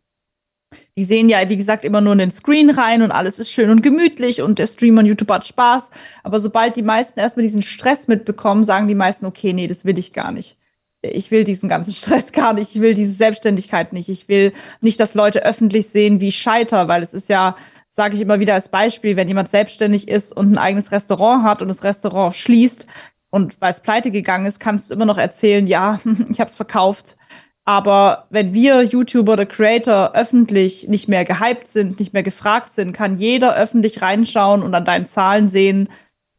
die 0.96 1.04
sehen 1.04 1.28
ja, 1.28 1.48
wie 1.48 1.56
gesagt, 1.56 1.84
immer 1.84 2.00
nur 2.00 2.12
in 2.12 2.18
den 2.18 2.30
Screen 2.30 2.70
rein 2.70 3.02
und 3.02 3.10
alles 3.10 3.38
ist 3.38 3.50
schön 3.50 3.70
und 3.70 3.82
gemütlich 3.82 4.42
und 4.42 4.58
der 4.58 4.66
Streamer 4.66 5.00
und 5.00 5.06
YouTube 5.06 5.30
hat 5.30 5.46
Spaß. 5.46 5.90
Aber 6.22 6.40
sobald 6.40 6.76
die 6.76 6.82
meisten 6.82 7.18
erstmal 7.18 7.42
diesen 7.42 7.62
Stress 7.62 8.08
mitbekommen, 8.08 8.64
sagen 8.64 8.88
die 8.88 8.94
meisten, 8.94 9.26
okay, 9.26 9.52
nee, 9.52 9.66
das 9.66 9.84
will 9.84 9.98
ich 9.98 10.12
gar 10.12 10.32
nicht. 10.32 10.56
Ich 11.02 11.30
will 11.30 11.44
diesen 11.44 11.68
ganzen 11.68 11.92
Stress 11.94 12.32
gar 12.32 12.52
nicht. 12.52 12.74
Ich 12.74 12.80
will 12.80 12.94
diese 12.94 13.12
Selbstständigkeit 13.12 13.92
nicht. 13.92 14.08
Ich 14.08 14.28
will 14.28 14.52
nicht, 14.80 15.00
dass 15.00 15.14
Leute 15.14 15.44
öffentlich 15.44 15.88
sehen, 15.88 16.20
wie 16.20 16.28
ich 16.28 16.38
scheiter, 16.38 16.88
weil 16.88 17.02
es 17.02 17.14
ist 17.14 17.28
ja, 17.28 17.56
sage 17.90 18.14
ich 18.14 18.22
immer 18.22 18.38
wieder 18.38 18.54
als 18.54 18.68
Beispiel, 18.68 19.16
wenn 19.16 19.28
jemand 19.28 19.50
selbstständig 19.50 20.08
ist 20.08 20.32
und 20.34 20.52
ein 20.52 20.58
eigenes 20.58 20.92
Restaurant 20.92 21.42
hat 21.42 21.60
und 21.60 21.68
das 21.68 21.82
Restaurant 21.82 22.34
schließt 22.34 22.86
und 23.30 23.60
weil 23.60 23.72
es 23.72 23.80
pleite 23.80 24.12
gegangen 24.12 24.46
ist, 24.46 24.60
kannst 24.60 24.90
du 24.90 24.94
immer 24.94 25.06
noch 25.06 25.18
erzählen, 25.18 25.66
ja, 25.66 26.00
ich 26.30 26.40
habe 26.40 26.48
es 26.48 26.56
verkauft. 26.56 27.16
Aber 27.64 28.26
wenn 28.30 28.54
wir 28.54 28.82
YouTuber 28.82 29.34
oder 29.34 29.46
Creator 29.46 30.12
öffentlich 30.14 30.88
nicht 30.88 31.08
mehr 31.08 31.24
gehypt 31.24 31.68
sind, 31.68 31.98
nicht 31.98 32.12
mehr 32.12 32.22
gefragt 32.22 32.72
sind, 32.72 32.92
kann 32.92 33.18
jeder 33.18 33.54
öffentlich 33.56 34.00
reinschauen 34.00 34.62
und 34.62 34.74
an 34.74 34.84
deinen 34.84 35.06
Zahlen 35.06 35.46
sehen, 35.46 35.88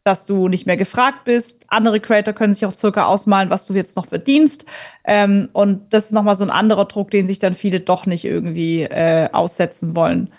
dass 0.04 0.26
du 0.26 0.48
nicht 0.48 0.66
mehr 0.66 0.78
gefragt 0.78 1.26
bist. 1.26 1.64
Andere 1.68 2.00
Creator 2.00 2.34
können 2.34 2.54
sich 2.54 2.66
auch 2.66 2.76
circa 2.76 3.06
ausmalen, 3.06 3.50
was 3.50 3.68
du 3.68 3.74
jetzt 3.74 3.96
noch 3.98 4.08
verdienst. 4.08 4.66
Ähm, 5.06 5.50
und 5.54 5.94
das 5.94 6.06
ist 6.06 6.12
nochmal 6.12 6.36
so 6.36 6.44
ein 6.44 6.50
anderer 6.50 6.86
Druck, 6.86 7.12
den 7.12 7.28
sich 7.28 7.40
dann 7.40 7.54
viele 7.54 7.82
doch 7.82 8.06
nicht 8.06 8.26
irgendwie 8.26 8.84
äh, 8.84 9.30
aussetzen 9.32 9.96
wollen 9.96 10.32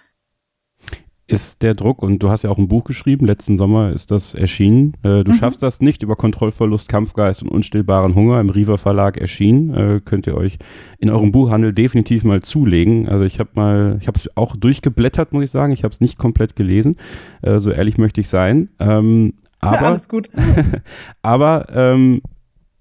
ist 1.33 1.63
der 1.63 1.75
Druck, 1.75 2.03
und 2.03 2.23
du 2.23 2.31
hast 2.31 2.43
ja 2.43 2.51
auch 2.51 2.59
ein 2.59 2.69
Buch 2.69 2.85
geschrieben, 2.85 3.27
letzten 3.27 3.57
Sommer 3.57 3.93
ist 3.93 4.11
das 4.11 4.35
erschienen. 4.35 4.95
Äh, 5.03 5.25
du 5.25 5.33
mhm. 5.33 5.35
schaffst 5.35 5.63
das 5.63 5.81
nicht 5.81 6.03
über 6.03 6.17
Kontrollverlust, 6.17 6.89
Kampfgeist 6.89 7.43
und 7.43 7.49
unstillbaren 7.49 8.15
Hunger 8.15 8.41
im 8.41 8.51
Riva 8.51 8.77
Verlag 8.77 9.17
erschienen. 9.17 9.75
Äh, 9.75 10.01
könnt 10.05 10.27
ihr 10.27 10.37
euch 10.37 10.59
in 10.99 11.11
eurem 11.11 11.33
Buchhandel 11.33 11.73
definitiv 11.73 12.25
mal 12.25 12.43
zulegen. 12.43 13.09
Also 13.09 13.25
ich 13.25 13.41
habe 13.41 13.51
mal, 13.55 13.99
ich 14.01 14.07
habe 14.07 14.19
es 14.19 14.37
auch 14.37 14.57
durchgeblättert, 14.57 15.33
muss 15.33 15.45
ich 15.45 15.51
sagen. 15.51 15.73
Ich 15.73 15.85
habe 15.85 15.93
es 15.93 16.01
nicht 16.01 16.19
komplett 16.19 16.57
gelesen. 16.57 16.97
Äh, 17.43 17.61
so 17.61 17.71
ehrlich 17.71 17.99
möchte 17.99 18.21
ich 18.21 18.29
sein. 18.29 18.69
Ähm, 18.79 19.35
aber, 19.61 19.77
ja, 19.77 19.83
alles 19.83 20.09
gut. 20.09 20.29
aber 21.23 21.67
ähm, 21.73 22.23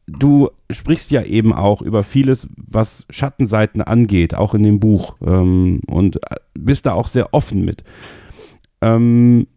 du 0.07 0.49
sprichst 0.69 1.11
ja 1.11 1.23
eben 1.23 1.53
auch 1.53 1.81
über 1.81 2.03
vieles, 2.03 2.47
was 2.57 3.05
Schattenseiten 3.09 3.81
angeht, 3.81 4.35
auch 4.35 4.53
in 4.53 4.63
dem 4.63 4.79
Buch. 4.79 5.15
Ähm, 5.25 5.81
und 5.87 6.19
bist 6.53 6.85
da 6.85 6.93
auch 6.93 7.07
sehr 7.07 7.33
offen 7.33 7.63
mit. 7.63 7.83
Ähm, 8.81 9.47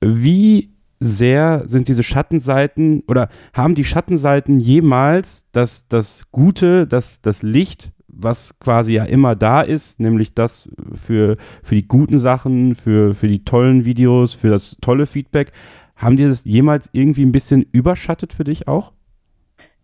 wie 0.00 0.70
sehr 1.00 1.62
sind 1.66 1.88
diese 1.88 2.02
Schattenseiten 2.02 3.02
oder 3.08 3.28
haben 3.54 3.74
die 3.74 3.84
Schattenseiten 3.84 4.60
jemals 4.60 5.46
das, 5.52 5.88
das 5.88 6.24
Gute, 6.30 6.86
das, 6.86 7.22
das 7.22 7.42
Licht, 7.42 7.92
was 8.06 8.58
quasi 8.58 8.94
ja 8.94 9.04
immer 9.04 9.34
da 9.34 9.62
ist, 9.62 9.98
nämlich 9.98 10.34
das 10.34 10.68
für, 10.92 11.38
für 11.62 11.74
die 11.74 11.88
guten 11.88 12.18
Sachen, 12.18 12.74
für, 12.74 13.14
für 13.14 13.28
die 13.28 13.44
tollen 13.44 13.86
Videos, 13.86 14.34
für 14.34 14.50
das 14.50 14.76
tolle 14.82 15.06
Feedback, 15.06 15.52
haben 15.96 16.16
die 16.16 16.24
das 16.24 16.44
jemals 16.44 16.90
irgendwie 16.92 17.24
ein 17.24 17.32
bisschen 17.32 17.64
überschattet 17.72 18.34
für 18.34 18.44
dich 18.44 18.68
auch? 18.68 18.92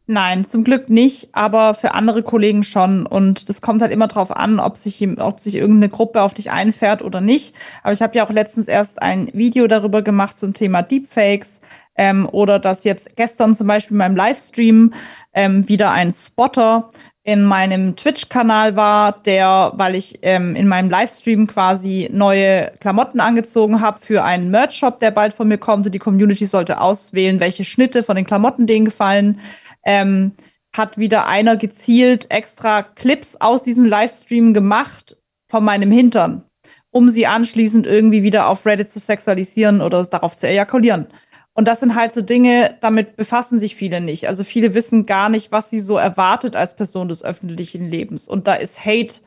Nein, 0.09 0.45
zum 0.45 0.62
Glück 0.62 0.88
nicht, 0.88 1.31
aber 1.33 1.75
für 1.75 1.92
andere 1.95 2.23
Kollegen 2.23 2.62
schon. 2.62 3.07
Und 3.07 3.49
das 3.49 3.61
kommt 3.61 3.83
halt 3.83 3.90
immer 3.90 4.07
drauf 4.07 4.31
an, 4.31 4.61
ob 4.61 4.77
sich, 4.77 5.05
ob 5.19 5.40
sich 5.40 5.57
irgendeine 5.57 5.88
Gruppe 5.88 6.23
auf 6.23 6.33
dich 6.33 6.53
einfährt 6.53 7.03
oder 7.03 7.21
nicht. 7.21 7.57
Aber 7.83 7.92
ich 7.92 8.03
habe 8.03 8.16
ja 8.16 8.25
auch 8.25 8.31
letztens 8.31 8.69
erst 8.69 9.03
ein 9.03 9.29
Video 9.33 9.66
darüber 9.66 10.03
gemacht 10.03 10.38
zum 10.38 10.55
Thema 10.55 10.83
Deepfakes. 10.83 11.61
Ähm, 11.97 12.29
oder 12.31 12.61
dass 12.61 12.85
jetzt 12.85 13.16
gestern 13.16 13.55
zum 13.55 13.66
Beispiel 13.66 13.95
in 13.95 13.99
meinem 13.99 14.16
Livestream 14.16 14.95
ähm, 15.35 15.69
wieder 15.69 15.90
ein 15.90 16.12
Spotter 16.12 16.90
in 17.25 17.42
meinem 17.42 17.97
Twitch-Kanal 17.97 18.77
war, 18.77 19.11
der, 19.25 19.73
weil 19.75 19.97
ich 19.97 20.21
ähm, 20.23 20.55
in 20.55 20.69
meinem 20.69 20.88
Livestream 20.88 21.49
quasi 21.49 22.09
neue 22.12 22.71
Klamotten 22.79 23.19
angezogen 23.19 23.81
habe 23.81 23.99
für 24.01 24.23
einen 24.23 24.53
Merch-Shop, 24.53 25.01
der 25.01 25.11
bald 25.11 25.35
von 25.35 25.49
mir 25.49 25.59
kommt. 25.59 25.87
Und 25.87 25.92
die 25.92 25.99
Community 25.99 26.47
sollte 26.47 26.81
auswählen, 26.81 27.40
welche 27.40 27.64
Schnitte 27.64 28.05
von 28.05 28.14
den 28.14 28.27
Klamotten 28.27 28.69
denen 28.69 28.85
gefallen 28.85 29.40
ähm, 29.87 30.33
hat 30.77 30.99
wieder 30.99 31.27
einer 31.27 31.57
gezielt 31.57 32.31
extra 32.31 32.83
Clips 32.83 33.37
aus 33.37 33.62
diesem 33.62 33.87
Livestream 33.87 34.53
gemacht 34.53 35.16
von 35.49 35.64
meinem 35.64 35.90
Hintern, 35.90 36.42
um 36.90 37.09
sie 37.09 37.27
anschließend 37.27 37.87
irgendwie 37.87 38.22
wieder 38.22 38.49
auf 38.49 38.66
Reddit 38.66 38.90
zu 38.90 38.99
sexualisieren 38.99 39.81
oder 39.81 40.05
darauf 40.05 40.37
zu 40.37 40.46
ejakulieren. 40.46 41.07
Und 41.55 41.66
das 41.66 41.81
sind 41.81 41.94
halt 41.94 42.12
so 42.12 42.20
Dinge, 42.20 42.77
damit 42.83 43.16
befassen 43.16 43.59
sich 43.59 43.77
viele 43.77 44.03
nicht. 44.03 44.29
Also 44.29 44.44
viele 44.44 44.75
wissen 44.75 45.07
gar 45.07 45.31
nicht, 45.31 45.53
was 45.53 45.70
sie 45.70 45.81
so 45.81 45.96
erwartet 45.96 46.55
als 46.55 46.77
Person 46.77 47.09
des 47.09 47.25
öffentlichen 47.25 47.88
Lebens. 47.88 48.29
Und 48.29 48.46
da 48.46 48.55
ist 48.55 48.85
Hate 48.85 49.20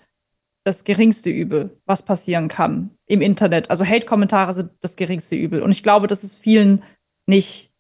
das 0.64 0.84
geringste 0.84 1.32
Übel, 1.32 1.76
was 1.88 2.04
passieren 2.04 2.48
kann 2.48 2.92
im 3.08 3.22
Internet. 3.22 3.72
Also 3.72 3.84
Hate-Kommentare 3.84 4.54
sind 4.54 4.70
das 4.82 4.96
geringste 4.96 5.36
Übel. 5.36 5.64
Und 5.64 5.72
ich 5.72 5.82
glaube, 5.82 6.06
das 6.06 6.24
ist 6.24 6.36
vielen 6.36 6.84
nicht 7.26 7.72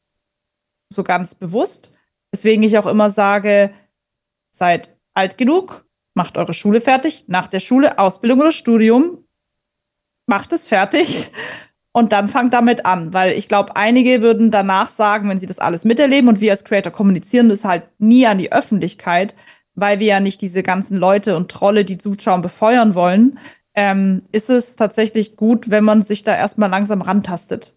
so 0.91 1.03
ganz 1.03 1.35
bewusst. 1.35 1.91
Deswegen 2.33 2.63
ich 2.63 2.77
auch 2.77 2.85
immer 2.85 3.09
sage, 3.09 3.73
seid 4.51 4.95
alt 5.13 5.37
genug, 5.37 5.85
macht 6.15 6.37
eure 6.37 6.53
Schule 6.53 6.81
fertig, 6.81 7.25
nach 7.27 7.47
der 7.47 7.59
Schule 7.59 7.97
Ausbildung 7.99 8.39
oder 8.39 8.51
Studium, 8.51 9.25
macht 10.27 10.53
es 10.53 10.67
fertig. 10.67 11.31
Und 11.91 12.13
dann 12.13 12.27
fangt 12.27 12.53
damit 12.53 12.85
an, 12.85 13.13
weil 13.15 13.31
ich 13.31 13.47
glaube, 13.47 13.75
einige 13.75 14.21
würden 14.21 14.51
danach 14.51 14.89
sagen, 14.89 15.27
wenn 15.27 15.39
sie 15.39 15.47
das 15.47 15.57
alles 15.57 15.85
miterleben 15.85 16.29
und 16.29 16.39
wir 16.39 16.51
als 16.51 16.63
Creator 16.63 16.91
kommunizieren 16.91 17.49
das 17.49 17.65
halt 17.65 17.89
nie 17.97 18.27
an 18.27 18.37
die 18.37 18.51
Öffentlichkeit, 18.51 19.35
weil 19.73 19.99
wir 19.99 20.05
ja 20.05 20.19
nicht 20.19 20.39
diese 20.41 20.61
ganzen 20.61 20.97
Leute 20.97 21.35
und 21.35 21.49
Trolle, 21.49 21.85
die 21.85 21.97
zuschauen, 21.97 22.43
befeuern 22.43 22.93
wollen, 22.93 23.39
ähm, 23.73 24.21
ist 24.31 24.51
es 24.51 24.75
tatsächlich 24.75 25.35
gut, 25.35 25.71
wenn 25.71 25.83
man 25.83 26.03
sich 26.03 26.23
da 26.23 26.35
erstmal 26.37 26.69
langsam 26.69 27.01
rantastet 27.01 27.73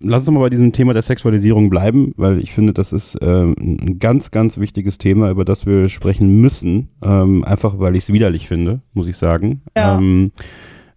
lass 0.00 0.26
uns 0.26 0.34
mal 0.34 0.40
bei 0.40 0.50
diesem 0.50 0.72
Thema 0.72 0.92
der 0.92 1.02
Sexualisierung 1.02 1.70
bleiben, 1.70 2.12
weil 2.16 2.38
ich 2.40 2.52
finde, 2.52 2.72
das 2.72 2.92
ist 2.92 3.18
ähm, 3.20 3.54
ein 3.58 3.98
ganz, 3.98 4.30
ganz 4.30 4.58
wichtiges 4.58 4.98
Thema, 4.98 5.30
über 5.30 5.44
das 5.44 5.66
wir 5.66 5.88
sprechen 5.88 6.40
müssen. 6.40 6.90
Ähm, 7.02 7.44
einfach 7.44 7.78
weil 7.78 7.96
ich 7.96 8.04
es 8.04 8.12
widerlich 8.12 8.48
finde, 8.48 8.80
muss 8.92 9.06
ich 9.06 9.16
sagen. 9.16 9.62
Ja. 9.76 9.98
Ähm, 9.98 10.32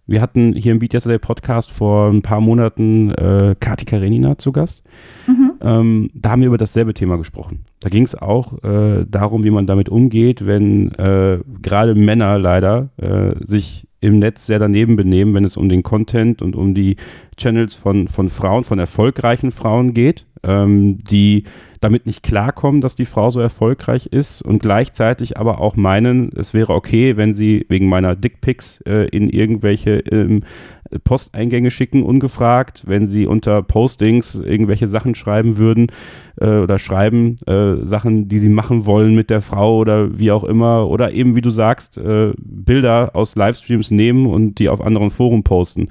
wir 0.06 0.20
hatten 0.20 0.52
hier 0.54 0.72
im 0.72 0.78
Beat 0.80 0.94
Yesterday 0.94 1.18
Podcast 1.18 1.70
vor 1.70 2.10
ein 2.10 2.22
paar 2.22 2.40
Monaten 2.40 3.10
äh, 3.12 3.54
Kati 3.58 3.84
Karenina 3.84 4.36
zu 4.36 4.50
Gast. 4.50 4.82
Mhm. 5.26 5.52
Ähm, 5.60 6.10
da 6.12 6.30
haben 6.30 6.40
wir 6.40 6.48
über 6.48 6.58
dasselbe 6.58 6.92
Thema 6.92 7.16
gesprochen. 7.18 7.64
Da 7.80 7.88
ging 7.88 8.02
es 8.02 8.14
auch 8.14 8.62
äh, 8.64 9.06
darum, 9.08 9.44
wie 9.44 9.50
man 9.50 9.66
damit 9.66 9.88
umgeht, 9.88 10.44
wenn 10.44 10.92
äh, 10.92 11.38
gerade 11.62 11.94
Männer 11.94 12.38
leider 12.38 12.88
äh, 12.96 13.34
sich 13.44 13.86
im 14.02 14.18
Netz 14.18 14.46
sehr 14.46 14.58
daneben 14.58 14.96
benehmen, 14.96 15.32
wenn 15.32 15.44
es 15.44 15.56
um 15.56 15.68
den 15.68 15.82
Content 15.82 16.42
und 16.42 16.54
um 16.56 16.74
die 16.74 16.96
Channels 17.36 17.76
von, 17.76 18.08
von 18.08 18.28
Frauen, 18.28 18.64
von 18.64 18.78
erfolgreichen 18.78 19.52
Frauen 19.52 19.94
geht, 19.94 20.26
ähm, 20.42 20.98
die 20.98 21.44
damit 21.80 22.06
nicht 22.06 22.22
klarkommen, 22.22 22.80
dass 22.80 22.96
die 22.96 23.06
Frau 23.06 23.30
so 23.30 23.40
erfolgreich 23.40 24.06
ist 24.06 24.42
und 24.42 24.60
gleichzeitig 24.60 25.38
aber 25.38 25.60
auch 25.60 25.76
meinen, 25.76 26.30
es 26.36 26.52
wäre 26.52 26.74
okay, 26.74 27.16
wenn 27.16 27.32
sie 27.32 27.64
wegen 27.68 27.88
meiner 27.88 28.16
Dickpics 28.16 28.80
äh, 28.82 29.08
in 29.08 29.28
irgendwelche 29.28 29.98
ähm, 30.00 30.42
Posteingänge 31.04 31.70
schicken, 31.70 32.02
ungefragt, 32.02 32.84
wenn 32.86 33.06
sie 33.06 33.26
unter 33.26 33.62
Postings 33.62 34.34
irgendwelche 34.34 34.86
Sachen 34.86 35.14
schreiben 35.14 35.58
würden 35.58 35.88
äh, 36.40 36.58
oder 36.58 36.78
schreiben, 36.78 37.36
äh, 37.46 37.84
Sachen, 37.84 38.28
die 38.28 38.38
sie 38.38 38.48
machen 38.48 38.86
wollen 38.86 39.14
mit 39.14 39.30
der 39.30 39.42
Frau 39.42 39.78
oder 39.78 40.18
wie 40.18 40.30
auch 40.30 40.44
immer, 40.44 40.88
oder 40.88 41.12
eben, 41.12 41.36
wie 41.36 41.40
du 41.40 41.50
sagst, 41.50 41.98
äh, 41.98 42.32
Bilder 42.38 43.14
aus 43.14 43.36
Livestreams 43.36 43.90
nehmen 43.90 44.26
und 44.26 44.58
die 44.58 44.68
auf 44.68 44.80
anderen 44.80 45.10
Foren 45.10 45.42
posten. 45.42 45.88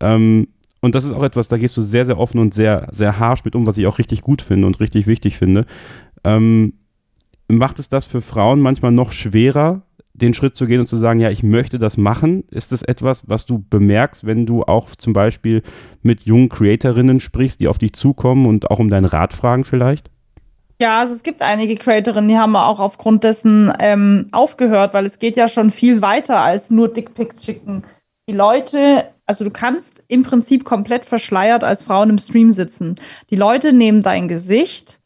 Ähm, 0.00 0.48
und 0.80 0.94
das 0.94 1.04
ist 1.04 1.12
auch 1.12 1.22
etwas, 1.22 1.48
da 1.48 1.56
gehst 1.56 1.76
du 1.76 1.82
sehr, 1.82 2.04
sehr 2.04 2.18
offen 2.18 2.38
und 2.38 2.54
sehr, 2.54 2.88
sehr 2.92 3.18
harsh 3.18 3.44
mit 3.44 3.56
um, 3.56 3.66
was 3.66 3.78
ich 3.78 3.86
auch 3.86 3.98
richtig 3.98 4.20
gut 4.20 4.42
finde 4.42 4.66
und 4.66 4.78
richtig 4.80 5.06
wichtig 5.06 5.36
finde. 5.36 5.66
Ähm, 6.22 6.74
macht 7.48 7.78
es 7.78 7.88
das 7.88 8.04
für 8.06 8.20
Frauen 8.20 8.60
manchmal 8.60 8.92
noch 8.92 9.12
schwerer, 9.12 9.82
den 10.16 10.34
Schritt 10.34 10.56
zu 10.56 10.66
gehen 10.66 10.80
und 10.80 10.86
zu 10.86 10.96
sagen, 10.96 11.20
ja, 11.20 11.30
ich 11.30 11.42
möchte 11.42 11.78
das 11.78 11.96
machen? 11.96 12.44
Ist 12.50 12.72
das 12.72 12.82
etwas, 12.82 13.28
was 13.28 13.46
du 13.46 13.64
bemerkst, 13.68 14.26
wenn 14.26 14.46
du 14.46 14.64
auch 14.64 14.94
zum 14.96 15.12
Beispiel 15.12 15.62
mit 16.02 16.22
jungen 16.22 16.48
Creatorinnen 16.48 17.20
sprichst, 17.20 17.60
die 17.60 17.68
auf 17.68 17.78
dich 17.78 17.92
zukommen 17.92 18.46
und 18.46 18.70
auch 18.70 18.78
um 18.78 18.88
deinen 18.88 19.04
Rat 19.04 19.34
fragen 19.34 19.64
vielleicht? 19.64 20.10
Ja, 20.80 21.00
also 21.00 21.14
es 21.14 21.22
gibt 21.22 21.40
einige 21.40 21.76
Creatorinnen, 21.76 22.28
die 22.28 22.36
haben 22.36 22.54
auch 22.54 22.80
aufgrund 22.80 23.24
dessen 23.24 23.72
ähm, 23.78 24.26
aufgehört, 24.32 24.92
weil 24.92 25.06
es 25.06 25.18
geht 25.18 25.36
ja 25.36 25.48
schon 25.48 25.70
viel 25.70 26.02
weiter 26.02 26.40
als 26.40 26.70
nur 26.70 26.92
Dickpics 26.92 27.42
schicken. 27.42 27.82
Die 28.28 28.34
Leute, 28.34 29.08
also 29.24 29.44
du 29.44 29.50
kannst 29.50 30.04
im 30.08 30.22
Prinzip 30.22 30.64
komplett 30.64 31.06
verschleiert 31.06 31.64
als 31.64 31.82
Frauen 31.82 32.10
im 32.10 32.18
Stream 32.18 32.50
sitzen. 32.50 32.96
Die 33.30 33.36
Leute 33.36 33.72
nehmen 33.72 34.02
dein 34.02 34.28
Gesicht, 34.28 35.00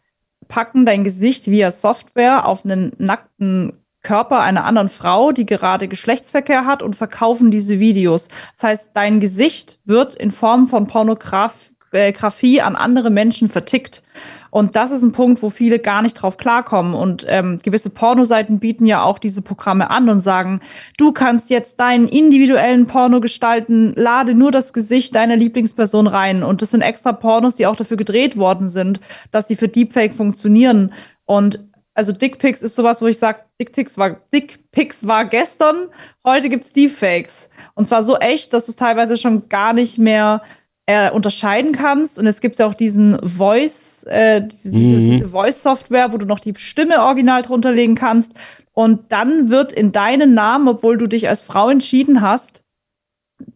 packen 0.48 0.86
dein 0.86 1.04
Gesicht 1.04 1.48
via 1.48 1.70
Software 1.70 2.46
auf 2.46 2.64
einen 2.64 2.92
nackten 2.98 3.74
Körper 4.02 4.40
einer 4.40 4.64
anderen 4.64 4.88
Frau, 4.88 5.32
die 5.32 5.46
gerade 5.46 5.88
Geschlechtsverkehr 5.88 6.64
hat 6.64 6.82
und 6.82 6.96
verkaufen 6.96 7.50
diese 7.50 7.78
Videos. 7.80 8.28
Das 8.54 8.62
heißt, 8.62 8.90
dein 8.94 9.20
Gesicht 9.20 9.78
wird 9.84 10.14
in 10.14 10.30
Form 10.30 10.68
von 10.68 10.86
Pornografie 10.86 12.58
äh, 12.58 12.60
an 12.60 12.76
andere 12.76 13.10
Menschen 13.10 13.48
vertickt. 13.48 14.02
Und 14.50 14.74
das 14.74 14.90
ist 14.90 15.02
ein 15.02 15.12
Punkt, 15.12 15.42
wo 15.42 15.50
viele 15.50 15.78
gar 15.78 16.02
nicht 16.02 16.14
drauf 16.14 16.36
klarkommen. 16.36 16.94
Und 16.94 17.24
ähm, 17.28 17.60
gewisse 17.62 17.90
Pornoseiten 17.90 18.58
bieten 18.58 18.84
ja 18.84 19.04
auch 19.04 19.18
diese 19.18 19.42
Programme 19.42 19.90
an 19.90 20.08
und 20.08 20.20
sagen, 20.20 20.60
du 20.96 21.12
kannst 21.12 21.50
jetzt 21.50 21.78
deinen 21.78 22.08
individuellen 22.08 22.86
Porno 22.86 23.20
gestalten, 23.20 23.92
lade 23.94 24.34
nur 24.34 24.50
das 24.50 24.72
Gesicht 24.72 25.14
deiner 25.14 25.36
Lieblingsperson 25.36 26.08
rein. 26.08 26.42
Und 26.42 26.62
das 26.62 26.72
sind 26.72 26.82
extra 26.82 27.12
Pornos, 27.12 27.56
die 27.56 27.66
auch 27.66 27.76
dafür 27.76 27.96
gedreht 27.96 28.36
worden 28.36 28.68
sind, 28.68 29.00
dass 29.30 29.46
sie 29.46 29.56
für 29.56 29.68
Deepfake 29.68 30.14
funktionieren. 30.14 30.92
Und 31.26 31.60
also 32.00 32.12
Dickpics 32.12 32.62
ist 32.62 32.76
sowas, 32.76 33.02
wo 33.02 33.08
ich 33.08 33.18
sage, 33.18 33.40
Dickpics 33.60 33.98
war, 33.98 34.16
Dickpics 34.32 35.06
war 35.06 35.26
gestern, 35.26 35.88
heute 36.24 36.48
gibt 36.48 36.64
es 36.64 36.72
Deepfakes. 36.72 37.50
Und 37.74 37.84
zwar 37.84 38.02
so 38.02 38.16
echt, 38.16 38.54
dass 38.54 38.64
du 38.64 38.72
es 38.72 38.76
teilweise 38.76 39.18
schon 39.18 39.50
gar 39.50 39.74
nicht 39.74 39.98
mehr 39.98 40.40
äh, 40.86 41.10
unterscheiden 41.10 41.72
kannst. 41.72 42.18
Und 42.18 42.24
jetzt 42.24 42.40
gibt 42.40 42.54
es 42.54 42.60
ja 42.60 42.66
auch 42.66 42.72
diesen 42.72 43.18
Voice, 43.22 44.04
äh, 44.04 44.40
diese, 44.40 44.74
mhm. 44.74 45.10
diese 45.10 45.28
Voice-Software, 45.28 46.10
wo 46.10 46.16
du 46.16 46.24
noch 46.24 46.40
die 46.40 46.54
Stimme 46.56 47.02
original 47.02 47.42
drunter 47.42 47.70
legen 47.70 47.96
kannst. 47.96 48.32
Und 48.72 49.12
dann 49.12 49.50
wird 49.50 49.70
in 49.70 49.92
deinen 49.92 50.32
Namen, 50.32 50.68
obwohl 50.68 50.96
du 50.96 51.06
dich 51.06 51.28
als 51.28 51.42
Frau 51.42 51.68
entschieden 51.68 52.22
hast, 52.22 52.62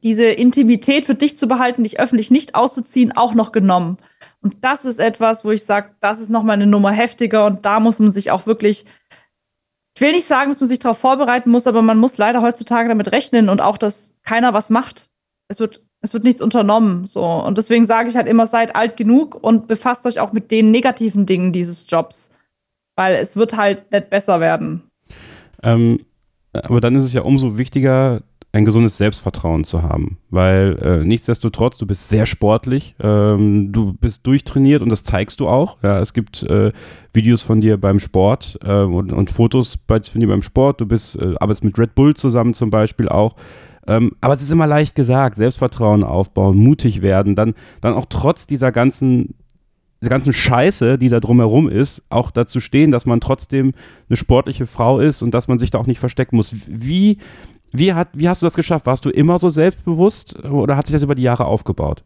diese 0.03 0.27
Intimität 0.27 1.07
für 1.07 1.15
dich 1.15 1.39
zu 1.39 1.49
behalten, 1.49 1.85
dich 1.85 1.99
öffentlich 1.99 2.31
nicht 2.31 2.55
auszuziehen, 2.55 3.17
auch 3.17 3.33
noch 3.33 3.53
genommen. 3.53 3.97
Und 4.45 4.57
das 4.61 4.85
ist 4.85 5.01
etwas, 5.01 5.43
wo 5.43 5.51
ich 5.53 5.65
sage, 5.65 5.89
das 6.01 6.21
ist 6.21 6.29
nochmal 6.29 6.55
eine 6.55 6.67
Nummer 6.67 6.93
heftiger 6.93 7.47
und 7.47 7.65
da 7.65 7.81
muss 7.81 7.99
man 7.99 8.13
sich 8.13 8.31
auch 8.31 8.47
wirklich, 8.47 8.85
ich 9.95 10.01
will 10.03 10.13
nicht 10.13 10.27
sagen, 10.27 10.51
dass 10.51 10.61
man 10.61 10.69
sich 10.69 10.81
darauf 10.81 10.99
vorbereiten 10.99 11.51
muss, 11.51 11.67
aber 11.67 11.81
man 11.81 11.97
muss 11.97 12.19
leider 12.19 12.43
heutzutage 12.43 12.91
damit 12.91 13.11
rechnen 13.11 13.49
und 13.49 13.63
auch, 13.63 13.79
dass 13.79 14.13
keiner 14.23 14.53
was 14.53 14.69
macht. 14.69 15.09
Es 15.49 15.61
wird, 15.61 15.83
es 16.03 16.13
wird 16.13 16.25
nichts 16.25 16.43
unternommen. 16.43 17.07
So. 17.07 17.25
Und 17.25 17.57
deswegen 17.57 17.87
sage 17.87 18.11
ich 18.11 18.17
halt 18.17 18.29
immer, 18.29 18.47
seid 18.47 18.77
alt 18.77 18.99
genug 18.99 19.43
und 19.43 19.67
befasst 19.67 20.05
euch 20.05 20.21
auch 20.21 20.33
mit 20.33 20.51
den 20.51 20.71
negativen 20.71 21.25
Dingen 21.25 21.53
dieses 21.53 21.87
Jobs. 21.89 22.31
Weil 22.97 23.15
es 23.15 23.39
wird 23.39 23.57
halt 23.57 23.91
nicht 23.93 24.11
besser 24.11 24.41
werden. 24.41 24.83
Ähm, 25.63 26.05
aber 26.53 26.83
dann 26.83 26.95
ist 26.97 27.05
es 27.05 27.15
ja 27.15 27.23
umso 27.23 27.57
wichtiger, 27.57 28.21
ein 28.55 28.65
gesundes 28.65 28.97
Selbstvertrauen 28.99 29.65
zu 29.65 29.83
haben, 29.83 30.19
weil 30.31 30.79
äh, 30.81 31.05
nichtsdestotrotz, 31.05 31.77
du 31.77 31.87
bist 31.87 32.09
sehr 32.09 32.25
sportlich, 32.25 32.95
ähm, 33.01 33.73
du 33.73 33.95
bist 33.95 34.25
durchtrainiert 34.29 34.81
und 34.81 34.91
das 34.91 35.03
zeigst 35.03 35.41
du 35.41 35.49
auch. 35.49 35.79
Ja, 35.83 35.99
es 35.99 36.13
gibt 36.13 36.45
äh, 36.45 36.71
Videos 37.13 37.43
von 37.43 37.61
dir 37.61 37.81
beim 37.81 37.99
Sport 37.99 38.61
äh, 38.63 38.73
und, 38.73 39.13
und, 39.13 39.31
Fotos 39.33 39.77
von 39.89 40.21
dir 40.21 40.29
beim 40.29 40.43
Sport. 40.43 40.81
Du 40.81 40.87
bist, 40.87 41.17
äh, 41.17 41.35
arbeitest 41.41 41.65
mit 41.65 41.77
Red 41.81 41.97
Bull 41.97 42.15
zusammen 42.15 42.55
zum 42.55 42.71
Beispiel 42.71 43.09
auch. 43.09 43.35
Ähm, 43.89 44.13
aber 44.21 44.35
es 44.35 44.43
ist 44.43 44.53
immer 44.53 44.69
leicht 44.69 44.95
gesagt, 44.95 45.37
Selbstvertrauen 45.37 46.05
aufbauen, 46.05 46.57
mutig 46.57 47.03
werden, 47.03 47.35
dann, 47.35 47.55
dann 47.81 47.95
auch 47.95 48.07
trotz 48.09 48.47
dieser 48.47 48.71
ganzen 48.71 49.35
diese 50.01 50.11
ganzen 50.11 50.35
Scheiße, 50.35 50.99
die 50.99 51.09
da 51.09 51.19
drumherum 51.19 51.67
ist, 51.67 52.03
auch 52.11 52.31
dazu 52.31 52.61
stehen, 52.61 52.91
dass 52.91 53.07
man 53.07 53.23
trotzdem 53.23 53.73
eine 54.11 54.19
sportliche 54.19 54.67
Frau 54.67 54.99
ist 54.99 55.23
und 55.23 55.33
dass 55.33 55.49
man 55.49 55.59
sich 55.59 55.71
da 55.71 55.79
auch 55.79 55.87
nicht 55.87 55.99
verstecken 55.99 56.37
muss. 56.37 56.55
Wie, 56.69 57.19
wie, 57.75 57.93
hat, 57.93 58.09
wie 58.13 58.29
hast 58.29 58.41
du 58.41 58.47
das 58.47 58.55
geschafft? 58.55 58.87
Warst 58.87 59.05
du 59.05 59.11
immer 59.11 59.39
so 59.39 59.49
selbstbewusst 59.49 60.43
oder 60.45 60.77
hat 60.77 60.87
sich 60.87 60.95
das 60.95 61.03
über 61.03 61.15
die 61.15 61.23
Jahre 61.23 61.47
aufgebaut? 61.47 62.05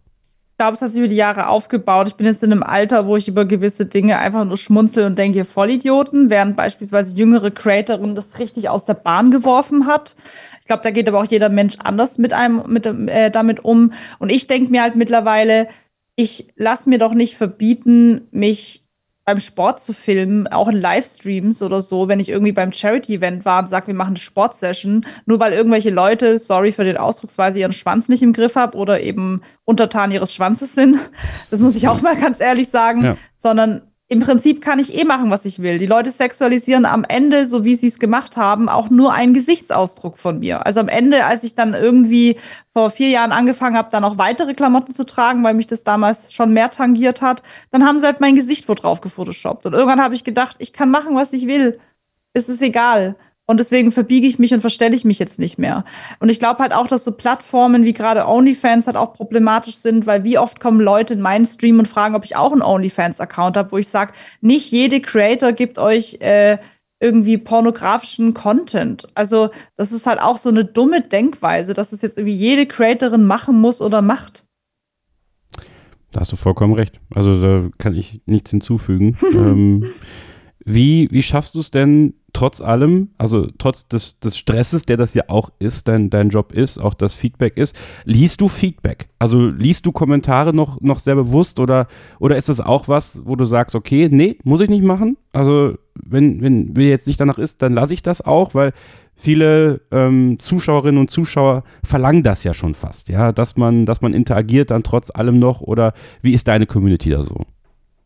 Ich 0.52 0.61
glaube, 0.61 0.74
es 0.74 0.83
hat 0.83 0.90
sich 0.90 0.98
über 0.98 1.09
die 1.09 1.14
Jahre 1.14 1.46
aufgebaut. 1.46 2.09
Ich 2.09 2.14
bin 2.14 2.26
jetzt 2.26 2.42
in 2.42 2.50
einem 2.50 2.64
Alter, 2.64 3.07
wo 3.07 3.16
ich 3.16 3.28
über 3.28 3.44
gewisse 3.44 3.87
Dinge 3.87 4.18
einfach 4.18 4.44
nur 4.44 4.57
schmunzel 4.57 5.04
und 5.04 5.16
denke, 5.16 5.44
Vollidioten, 5.44 6.31
während 6.31 6.57
beispielsweise 6.57 7.14
jüngere 7.14 7.52
Creatorin 7.52 8.16
das 8.16 8.40
richtig 8.40 8.68
aus 8.68 8.85
der 8.85 8.94
Bahn 8.94 9.31
geworfen 9.31 9.87
hat. 9.87 10.16
Ich 10.61 10.66
glaube, 10.66 10.83
da 10.83 10.90
geht 10.90 11.07
aber 11.07 11.20
auch 11.20 11.31
jeder 11.31 11.48
Mensch 11.48 11.76
anders 11.78 12.18
mit 12.18 12.33
einem 12.33 12.64
mit, 12.66 12.87
äh, 12.87 13.31
damit 13.31 13.64
um. 13.64 13.92
Und 14.18 14.31
ich 14.31 14.48
denke 14.48 14.72
mir 14.72 14.83
halt 14.83 14.96
mittlerweile, 14.96 15.68
ich 16.16 16.48
lasse 16.57 16.88
mir 16.88 16.98
doch 16.98 17.14
nicht 17.14 17.37
verbieten, 17.37 18.22
mich 18.33 18.88
beim 19.28 19.40
Sport 19.40 19.82
zu 19.82 19.92
filmen, 19.92 20.46
auch 20.46 20.68
in 20.68 20.76
Livestreams 20.78 21.62
oder 21.62 21.82
so, 21.82 22.08
wenn 22.08 22.18
ich 22.18 22.30
irgendwie 22.30 22.52
beim 22.52 22.72
Charity-Event 22.72 23.44
war 23.44 23.58
und 23.58 23.68
sage, 23.68 23.88
wir 23.88 23.94
machen 23.94 24.12
eine 24.12 24.16
Sportsession, 24.16 25.04
nur 25.26 25.38
weil 25.38 25.52
irgendwelche 25.52 25.90
Leute, 25.90 26.38
sorry 26.38 26.72
für 26.72 26.84
den 26.84 26.96
Ausdrucksweise, 26.96 27.58
ihren 27.58 27.74
Schwanz 27.74 28.08
nicht 28.08 28.22
im 28.22 28.32
Griff 28.32 28.56
haben 28.56 28.72
oder 28.72 29.02
eben 29.02 29.42
untertan 29.66 30.12
ihres 30.12 30.32
Schwanzes 30.32 30.74
sind. 30.74 30.96
Das 31.50 31.60
muss 31.60 31.76
ich 31.76 31.88
auch 31.88 32.00
mal 32.00 32.16
ganz 32.16 32.40
ehrlich 32.40 32.70
sagen, 32.70 33.04
ja. 33.04 33.16
sondern 33.36 33.82
im 34.11 34.21
Prinzip 34.21 34.62
kann 34.62 34.79
ich 34.79 34.94
eh 34.94 35.05
machen, 35.05 35.31
was 35.31 35.44
ich 35.44 35.61
will. 35.61 35.77
Die 35.77 35.87
Leute 35.87 36.11
sexualisieren 36.11 36.87
am 36.87 37.05
Ende, 37.05 37.44
so 37.44 37.64
wie 37.64 37.75
sie 37.75 37.88
es 37.88 37.99
gemacht 37.99 38.38
haben, 38.38 38.71
auch 38.71 38.88
nur 38.88 39.12
einen 39.12 39.35
Gesichtsausdruck 39.35 40.18
von 40.18 40.38
mir. 40.38 40.64
Also 40.64 40.81
am 40.81 40.88
Ende, 40.88 41.27
als 41.27 41.44
ich 41.44 41.55
dann 41.55 41.75
irgendwie 41.75 42.38
vor 42.73 42.90
vier 42.90 43.11
Jahren 43.11 43.33
angefangen 43.33 43.77
habe, 43.77 43.90
dann 43.92 44.05
auch 44.05 44.16
weitere 44.16 44.55
Klamotten 44.55 44.94
zu 44.94 45.05
tragen, 45.05 45.44
weil 45.44 45.53
mich 45.53 45.66
das 45.66 45.85
damals 45.85 46.33
schon 46.33 46.55
mehr 46.55 46.71
tangiert 46.71 47.21
hat, 47.21 47.42
dann 47.71 47.85
haben 47.85 47.99
sie 47.99 48.07
halt 48.07 48.21
mein 48.21 48.35
Gesicht 48.35 48.66
wo 48.71 48.75
drauf 48.75 49.03
gefotoshoppt. 49.03 49.66
Und 49.66 49.75
irgendwann 49.75 50.03
habe 50.03 50.14
ich 50.14 50.25
gedacht, 50.25 50.57
ich 50.59 50.73
kann 50.73 50.90
machen, 50.90 51.14
was 51.14 51.35
ich 51.35 51.47
will. 51.47 51.79
Es 52.33 52.49
ist 52.49 52.62
egal. 52.62 53.14
Und 53.50 53.58
deswegen 53.58 53.92
verbiege 53.92 54.26
ich 54.26 54.38
mich 54.38 54.52
und 54.52 54.61
verstelle 54.61 54.94
ich 54.94 55.06
mich 55.06 55.18
jetzt 55.18 55.38
nicht 55.38 55.58
mehr. 55.58 55.87
Und 56.20 56.28
ich 56.28 56.38
glaube 56.38 56.58
halt 56.58 56.74
auch, 56.74 56.87
dass 56.87 57.04
so 57.04 57.12
Plattformen 57.12 57.84
wie 57.84 57.94
gerade 57.94 58.28
OnlyFans 58.28 58.87
halt 58.87 58.98
auch 58.98 59.14
problematisch 59.14 59.76
sind, 59.76 60.06
weil 60.06 60.22
wie 60.22 60.37
oft 60.37 60.61
kommen 60.61 60.80
Leute 60.80 61.14
in 61.14 61.22
meinen 61.22 61.46
Stream 61.46 61.78
und 61.78 61.88
fragen, 61.88 62.14
ob 62.14 62.26
ich 62.26 62.37
auch 62.37 62.52
einen 62.52 62.61
OnlyFans-Account 62.61 63.56
habe, 63.56 63.72
wo 63.72 63.78
ich 63.78 63.88
sage, 63.88 64.12
nicht 64.42 64.70
jede 64.70 65.00
Creator 65.00 65.52
gibt 65.52 65.78
euch 65.78 66.18
äh, 66.20 66.58
irgendwie 67.00 67.38
pornografischen 67.38 68.34
Content. 68.34 69.08
Also 69.14 69.48
das 69.76 69.92
ist 69.92 70.06
halt 70.06 70.20
auch 70.20 70.37
so 70.37 70.50
eine 70.50 70.66
dumme 70.66 71.00
Denkweise, 71.00 71.72
dass 71.72 71.92
es 71.92 72.02
jetzt 72.02 72.18
irgendwie 72.18 72.37
jede 72.37 72.66
Creatorin 72.66 73.24
machen 73.24 73.58
muss 73.58 73.80
oder 73.80 74.02
macht. 74.02 74.44
Da 76.11 76.20
hast 76.20 76.32
du 76.32 76.37
vollkommen 76.37 76.74
recht. 76.74 77.00
Also 77.14 77.40
da 77.40 77.68
kann 77.78 77.94
ich 77.94 78.20
nichts 78.26 78.50
hinzufügen. 78.50 79.16
ähm, 79.32 79.87
wie, 80.68 81.09
wie 81.11 81.22
schaffst 81.22 81.54
du 81.54 81.61
es 81.61 81.70
denn 81.70 82.14
trotz 82.35 82.61
allem, 82.61 83.09
also 83.16 83.48
trotz 83.57 83.88
des, 83.88 84.18
des 84.20 84.37
Stresses, 84.37 84.85
der 84.85 84.98
das 84.98 85.14
ja 85.14 85.24
auch 85.28 85.50
ist, 85.59 85.88
dein, 85.88 86.11
dein 86.11 86.28
Job 86.28 86.52
ist, 86.52 86.78
auch 86.78 86.92
das 86.92 87.14
Feedback 87.14 87.57
ist, 87.57 87.74
liest 88.04 88.40
du 88.42 88.48
Feedback? 88.48 89.09
Also 89.18 89.46
liest 89.46 89.87
du 89.87 89.92
Kommentare 89.92 90.52
noch, 90.52 90.81
noch 90.81 90.98
sehr 90.98 91.14
bewusst 91.14 91.59
oder, 91.59 91.87
oder 92.20 92.37
ist 92.37 92.50
das 92.50 92.61
auch 92.61 92.87
was, 92.87 93.22
wo 93.24 93.35
du 93.35 93.46
sagst, 93.46 93.74
okay, 93.74 94.09
nee, 94.11 94.38
muss 94.44 94.61
ich 94.61 94.68
nicht 94.68 94.85
machen? 94.85 95.16
Also 95.33 95.78
wenn, 95.94 96.42
wenn 96.42 96.72
mir 96.74 96.88
jetzt 96.88 97.07
nicht 97.07 97.18
danach 97.18 97.38
ist, 97.38 97.62
dann 97.62 97.72
lasse 97.72 97.94
ich 97.94 98.02
das 98.02 98.20
auch, 98.20 98.54
weil 98.54 98.72
viele 99.16 99.81
ähm, 99.90 100.38
Zuschauerinnen 100.38 101.00
und 101.00 101.11
Zuschauer 101.11 101.64
verlangen 101.83 102.22
das 102.22 102.44
ja 102.44 102.52
schon 102.52 102.74
fast, 102.74 103.09
ja, 103.09 103.33
dass 103.33 103.57
man, 103.57 103.87
dass 103.87 104.02
man 104.02 104.12
interagiert 104.12 104.70
dann 104.70 104.83
trotz 104.83 105.11
allem 105.11 105.38
noch 105.38 105.62
oder 105.62 105.94
wie 106.20 106.35
ist 106.35 106.46
deine 106.46 106.66
Community 106.66 107.11
da 107.11 107.22
so? 107.22 107.46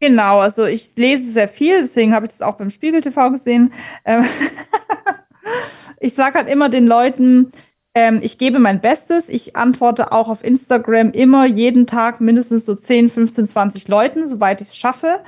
Genau, 0.02 0.40
also 0.40 0.64
ich 0.64 0.96
lese 0.96 1.30
sehr 1.30 1.46
viel, 1.46 1.82
deswegen 1.82 2.12
habe 2.12 2.26
ich 2.26 2.32
das 2.32 2.42
auch 2.42 2.56
beim 2.56 2.70
Spiegel 2.70 3.02
TV 3.02 3.30
gesehen. 3.30 3.72
Ähm 4.04 4.24
ich 6.00 6.14
sage 6.14 6.38
halt 6.38 6.48
immer 6.48 6.68
den 6.68 6.88
Leuten, 6.88 7.52
ähm, 7.94 8.18
ich 8.20 8.36
gebe 8.36 8.58
mein 8.58 8.80
Bestes. 8.80 9.28
Ich 9.28 9.54
antworte 9.54 10.10
auch 10.10 10.28
auf 10.28 10.42
Instagram 10.42 11.12
immer 11.12 11.46
jeden 11.46 11.86
Tag 11.86 12.20
mindestens 12.20 12.66
so 12.66 12.74
10, 12.74 13.10
15, 13.10 13.46
20 13.46 13.86
Leuten, 13.86 14.26
soweit 14.26 14.60
ich 14.60 14.68
es 14.70 14.76
schaffe. 14.76 15.20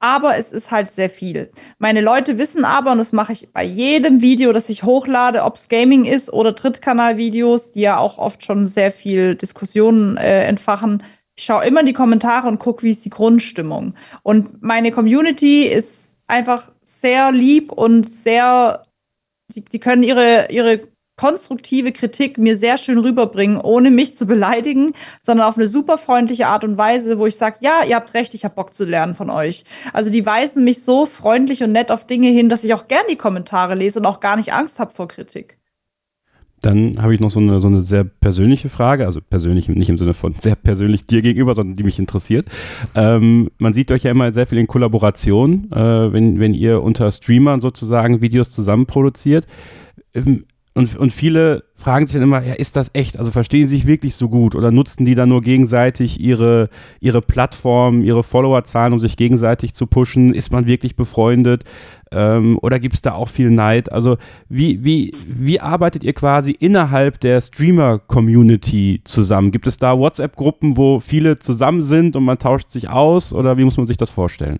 Aber 0.00 0.38
es 0.38 0.52
ist 0.52 0.70
halt 0.70 0.90
sehr 0.90 1.10
viel. 1.10 1.50
Meine 1.76 2.00
Leute 2.00 2.38
wissen 2.38 2.64
aber, 2.64 2.92
und 2.92 2.98
das 2.98 3.12
mache 3.12 3.34
ich 3.34 3.52
bei 3.52 3.62
jedem 3.62 4.22
Video, 4.22 4.52
das 4.52 4.70
ich 4.70 4.84
hochlade, 4.84 5.42
ob 5.42 5.56
es 5.56 5.68
Gaming 5.68 6.06
ist 6.06 6.32
oder 6.32 6.52
Drittkanalvideos, 6.52 7.72
die 7.72 7.82
ja 7.82 7.98
auch 7.98 8.16
oft 8.16 8.42
schon 8.42 8.68
sehr 8.68 8.90
viel 8.90 9.34
Diskussionen 9.34 10.16
äh, 10.16 10.44
entfachen, 10.44 11.02
ich 11.36 11.44
schaue 11.44 11.64
immer 11.64 11.80
in 11.80 11.86
die 11.86 11.92
Kommentare 11.92 12.48
und 12.48 12.58
gucke, 12.58 12.82
wie 12.82 12.90
ist 12.90 13.04
die 13.04 13.10
Grundstimmung. 13.10 13.94
Und 14.22 14.62
meine 14.62 14.92
Community 14.92 15.64
ist 15.64 16.16
einfach 16.26 16.72
sehr 16.80 17.32
lieb 17.32 17.72
und 17.72 18.08
sehr, 18.08 18.82
die, 19.48 19.64
die 19.64 19.80
können 19.80 20.02
ihre, 20.02 20.48
ihre 20.50 20.88
konstruktive 21.16 21.92
Kritik 21.92 22.38
mir 22.38 22.56
sehr 22.56 22.76
schön 22.76 22.98
rüberbringen, 22.98 23.60
ohne 23.60 23.90
mich 23.90 24.16
zu 24.16 24.26
beleidigen, 24.26 24.94
sondern 25.20 25.46
auf 25.46 25.56
eine 25.56 25.68
super 25.68 25.96
freundliche 25.96 26.48
Art 26.48 26.64
und 26.64 26.76
Weise, 26.76 27.18
wo 27.18 27.26
ich 27.26 27.36
sage, 27.36 27.58
ja, 27.60 27.84
ihr 27.84 27.96
habt 27.96 28.14
recht, 28.14 28.34
ich 28.34 28.44
habe 28.44 28.54
Bock 28.54 28.74
zu 28.74 28.84
lernen 28.84 29.14
von 29.14 29.30
euch. 29.30 29.64
Also 29.92 30.10
die 30.10 30.26
weisen 30.26 30.64
mich 30.64 30.82
so 30.82 31.06
freundlich 31.06 31.62
und 31.62 31.72
nett 31.72 31.92
auf 31.92 32.06
Dinge 32.06 32.28
hin, 32.28 32.48
dass 32.48 32.64
ich 32.64 32.74
auch 32.74 32.88
gern 32.88 33.04
die 33.08 33.16
Kommentare 33.16 33.74
lese 33.74 34.00
und 34.00 34.06
auch 34.06 34.20
gar 34.20 34.36
nicht 34.36 34.52
Angst 34.52 34.78
habe 34.78 34.92
vor 34.92 35.06
Kritik. 35.06 35.58
Dann 36.64 37.02
habe 37.02 37.12
ich 37.12 37.20
noch 37.20 37.30
so 37.30 37.40
eine, 37.40 37.60
so 37.60 37.66
eine 37.66 37.82
sehr 37.82 38.04
persönliche 38.04 38.70
Frage, 38.70 39.04
also 39.04 39.20
persönlich 39.20 39.68
nicht 39.68 39.90
im 39.90 39.98
Sinne 39.98 40.14
von 40.14 40.34
sehr 40.40 40.56
persönlich 40.56 41.04
dir 41.04 41.20
gegenüber, 41.20 41.54
sondern 41.54 41.76
die 41.76 41.82
mich 41.82 41.98
interessiert. 41.98 42.46
Ähm, 42.94 43.50
man 43.58 43.74
sieht 43.74 43.92
euch 43.92 44.04
ja 44.04 44.10
immer 44.10 44.32
sehr 44.32 44.46
viel 44.46 44.56
in 44.56 44.66
Kollaboration, 44.66 45.70
äh, 45.70 46.12
wenn, 46.12 46.40
wenn 46.40 46.54
ihr 46.54 46.82
unter 46.82 47.12
Streamern 47.12 47.60
sozusagen 47.60 48.22
Videos 48.22 48.50
zusammen 48.50 48.86
produziert. 48.86 49.46
Ähm, 50.14 50.46
und, 50.76 50.96
und 50.96 51.12
viele 51.12 51.62
fragen 51.76 52.06
sich 52.06 52.14
dann 52.14 52.24
immer, 52.24 52.42
ja, 52.42 52.54
ist 52.54 52.74
das 52.74 52.90
echt? 52.94 53.16
Also 53.16 53.30
verstehen 53.30 53.68
sie 53.68 53.76
sich 53.76 53.86
wirklich 53.86 54.16
so 54.16 54.28
gut 54.28 54.56
oder 54.56 54.72
nutzen 54.72 55.04
die 55.04 55.14
dann 55.14 55.28
nur 55.28 55.40
gegenseitig 55.40 56.18
ihre, 56.18 56.68
ihre 56.98 57.22
Plattform, 57.22 58.02
ihre 58.02 58.24
Followerzahlen, 58.24 58.92
um 58.92 58.98
sich 58.98 59.16
gegenseitig 59.16 59.72
zu 59.72 59.86
pushen? 59.86 60.34
Ist 60.34 60.50
man 60.50 60.66
wirklich 60.66 60.96
befreundet? 60.96 61.62
Ähm, 62.10 62.58
oder 62.60 62.80
gibt 62.80 62.94
es 62.94 63.02
da 63.02 63.12
auch 63.12 63.28
viel 63.28 63.50
Neid? 63.50 63.92
Also 63.92 64.16
wie, 64.48 64.84
wie, 64.84 65.12
wie 65.28 65.60
arbeitet 65.60 66.02
ihr 66.02 66.12
quasi 66.12 66.50
innerhalb 66.50 67.20
der 67.20 67.40
Streamer-Community 67.40 69.02
zusammen? 69.04 69.52
Gibt 69.52 69.68
es 69.68 69.78
da 69.78 69.96
WhatsApp-Gruppen, 69.96 70.76
wo 70.76 70.98
viele 70.98 71.36
zusammen 71.36 71.82
sind 71.82 72.16
und 72.16 72.24
man 72.24 72.40
tauscht 72.40 72.70
sich 72.70 72.88
aus? 72.88 73.32
Oder 73.32 73.56
wie 73.58 73.64
muss 73.64 73.76
man 73.76 73.86
sich 73.86 73.96
das 73.96 74.10
vorstellen? 74.10 74.58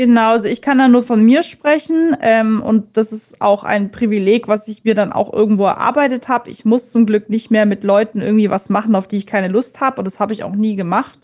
Genau, 0.00 0.30
also 0.30 0.48
ich 0.48 0.62
kann 0.62 0.78
da 0.78 0.88
nur 0.88 1.02
von 1.02 1.22
mir 1.22 1.42
sprechen 1.42 2.16
ähm, 2.22 2.62
und 2.62 2.96
das 2.96 3.12
ist 3.12 3.42
auch 3.42 3.64
ein 3.64 3.90
Privileg, 3.90 4.48
was 4.48 4.66
ich 4.66 4.82
mir 4.82 4.94
dann 4.94 5.12
auch 5.12 5.30
irgendwo 5.30 5.66
erarbeitet 5.66 6.26
habe. 6.26 6.48
Ich 6.48 6.64
muss 6.64 6.90
zum 6.90 7.04
Glück 7.04 7.28
nicht 7.28 7.50
mehr 7.50 7.66
mit 7.66 7.84
Leuten 7.84 8.22
irgendwie 8.22 8.48
was 8.48 8.70
machen, 8.70 8.94
auf 8.94 9.08
die 9.08 9.18
ich 9.18 9.26
keine 9.26 9.48
Lust 9.48 9.82
habe 9.82 9.98
und 10.00 10.06
das 10.06 10.18
habe 10.18 10.32
ich 10.32 10.42
auch 10.42 10.54
nie 10.54 10.74
gemacht. 10.74 11.18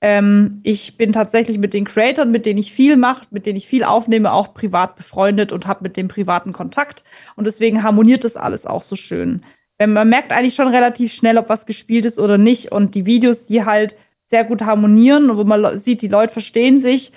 Ähm, 0.00 0.60
ich 0.62 0.96
bin 0.96 1.10
tatsächlich 1.10 1.58
mit 1.58 1.74
den 1.74 1.84
Creatoren, 1.84 2.30
mit 2.30 2.46
denen 2.46 2.60
ich 2.60 2.72
viel 2.72 2.96
mache, 2.96 3.26
mit 3.32 3.44
denen 3.44 3.56
ich 3.56 3.66
viel 3.66 3.82
aufnehme, 3.82 4.32
auch 4.32 4.54
privat 4.54 4.94
befreundet 4.94 5.50
und 5.50 5.66
habe 5.66 5.82
mit 5.82 5.96
dem 5.96 6.06
privaten 6.06 6.52
Kontakt 6.52 7.02
und 7.34 7.48
deswegen 7.48 7.82
harmoniert 7.82 8.22
das 8.22 8.36
alles 8.36 8.66
auch 8.66 8.84
so 8.84 8.94
schön. 8.94 9.42
Ähm, 9.80 9.94
man 9.94 10.08
merkt 10.08 10.30
eigentlich 10.30 10.54
schon 10.54 10.68
relativ 10.68 11.12
schnell, 11.12 11.38
ob 11.38 11.48
was 11.48 11.66
gespielt 11.66 12.04
ist 12.04 12.20
oder 12.20 12.38
nicht 12.38 12.70
und 12.70 12.94
die 12.94 13.04
Videos, 13.04 13.46
die 13.46 13.64
halt 13.64 13.96
sehr 14.26 14.44
gut 14.44 14.62
harmonieren 14.62 15.28
und 15.28 15.38
wo 15.38 15.42
man 15.42 15.76
sieht, 15.76 16.02
die 16.02 16.08
Leute 16.08 16.32
verstehen 16.32 16.80
sich, 16.80 17.12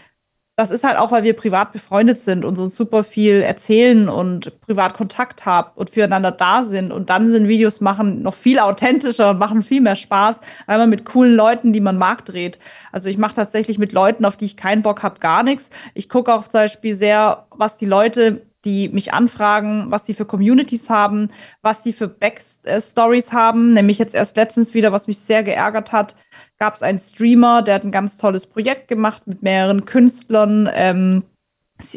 das 0.58 0.72
ist 0.72 0.86
halt 0.86 0.97
auch, 0.97 1.12
weil 1.12 1.24
wir 1.24 1.36
privat 1.36 1.74
befreundet 1.74 2.22
sind 2.22 2.45
und 2.45 2.56
so 2.56 2.68
super 2.68 3.03
viel 3.03 3.41
erzählen 3.41 4.08
und 4.08 4.62
privat 4.62 4.93
Kontakt 4.93 5.45
haben 5.45 5.72
und 5.76 5.89
füreinander 5.89 6.32
da 6.32 6.64
sind. 6.64 6.93
Und 6.93 7.10
dann 7.10 7.30
sind 7.30 7.49
Videos 7.49 7.82
machen 7.82 8.22
noch 8.22 8.36
viel 8.36 8.60
authentischer 8.60 9.32
und 9.32 9.39
machen 9.39 9.64
viel 9.64 9.82
mehr 9.82 9.97
Spaß, 9.97 10.39
weil 10.66 10.78
man 10.78 10.89
mit 10.89 11.03
coolen 11.03 11.36
Leuten, 11.36 11.74
die 11.74 11.82
man 11.82 11.97
mag, 11.97 12.24
dreht. 12.24 12.58
Also 12.93 13.10
ich 13.10 13.18
mache 13.18 13.36
tatsächlich 13.36 13.78
mit 13.78 13.91
Leuten, 13.91 14.24
auf 14.24 14.38
die 14.38 14.45
ich 14.45 14.56
keinen 14.56 14.82
Bock 14.82 15.03
habe, 15.03 15.20
gar 15.20 15.43
nichts. 15.43 15.72
Ich 15.93 16.08
gucke 16.08 16.34
auch 16.34 16.43
zum 16.43 16.62
Beispiel 16.62 16.95
sehr, 16.95 17.47
was 17.51 17.76
die 17.76 17.86
Leute 17.86 18.41
die 18.66 18.89
mich 18.89 19.14
anfragen, 19.14 19.86
was 19.89 20.03
die 20.03 20.16
für 20.16 20.26
Communities 20.26 20.89
haben, 20.89 21.30
was 21.62 21.84
die 21.84 21.93
für 21.93 22.08
Backstories 22.08 23.32
haben. 23.32 23.70
Nämlich 23.70 23.99
jetzt 23.99 24.16
erst 24.16 24.36
letztens 24.36 24.74
wieder, 24.74 24.91
was 24.91 25.08
mich 25.08 25.20
sehr 25.20 25.43
geärgert 25.43 25.91
hat, 25.91 26.16
gab 26.58 26.76
es 26.76 26.84
einen 26.84 26.99
Streamer, 26.99 27.62
der 27.62 27.76
hat 27.76 27.84
ein 27.84 27.91
ganz 27.91 28.18
tolles 28.18 28.47
Projekt 28.47 28.88
gemacht 28.88 29.28
mit 29.28 29.43
mehreren 29.43 29.86
Künstlern. 29.86 30.70
Ähm, 30.74 31.24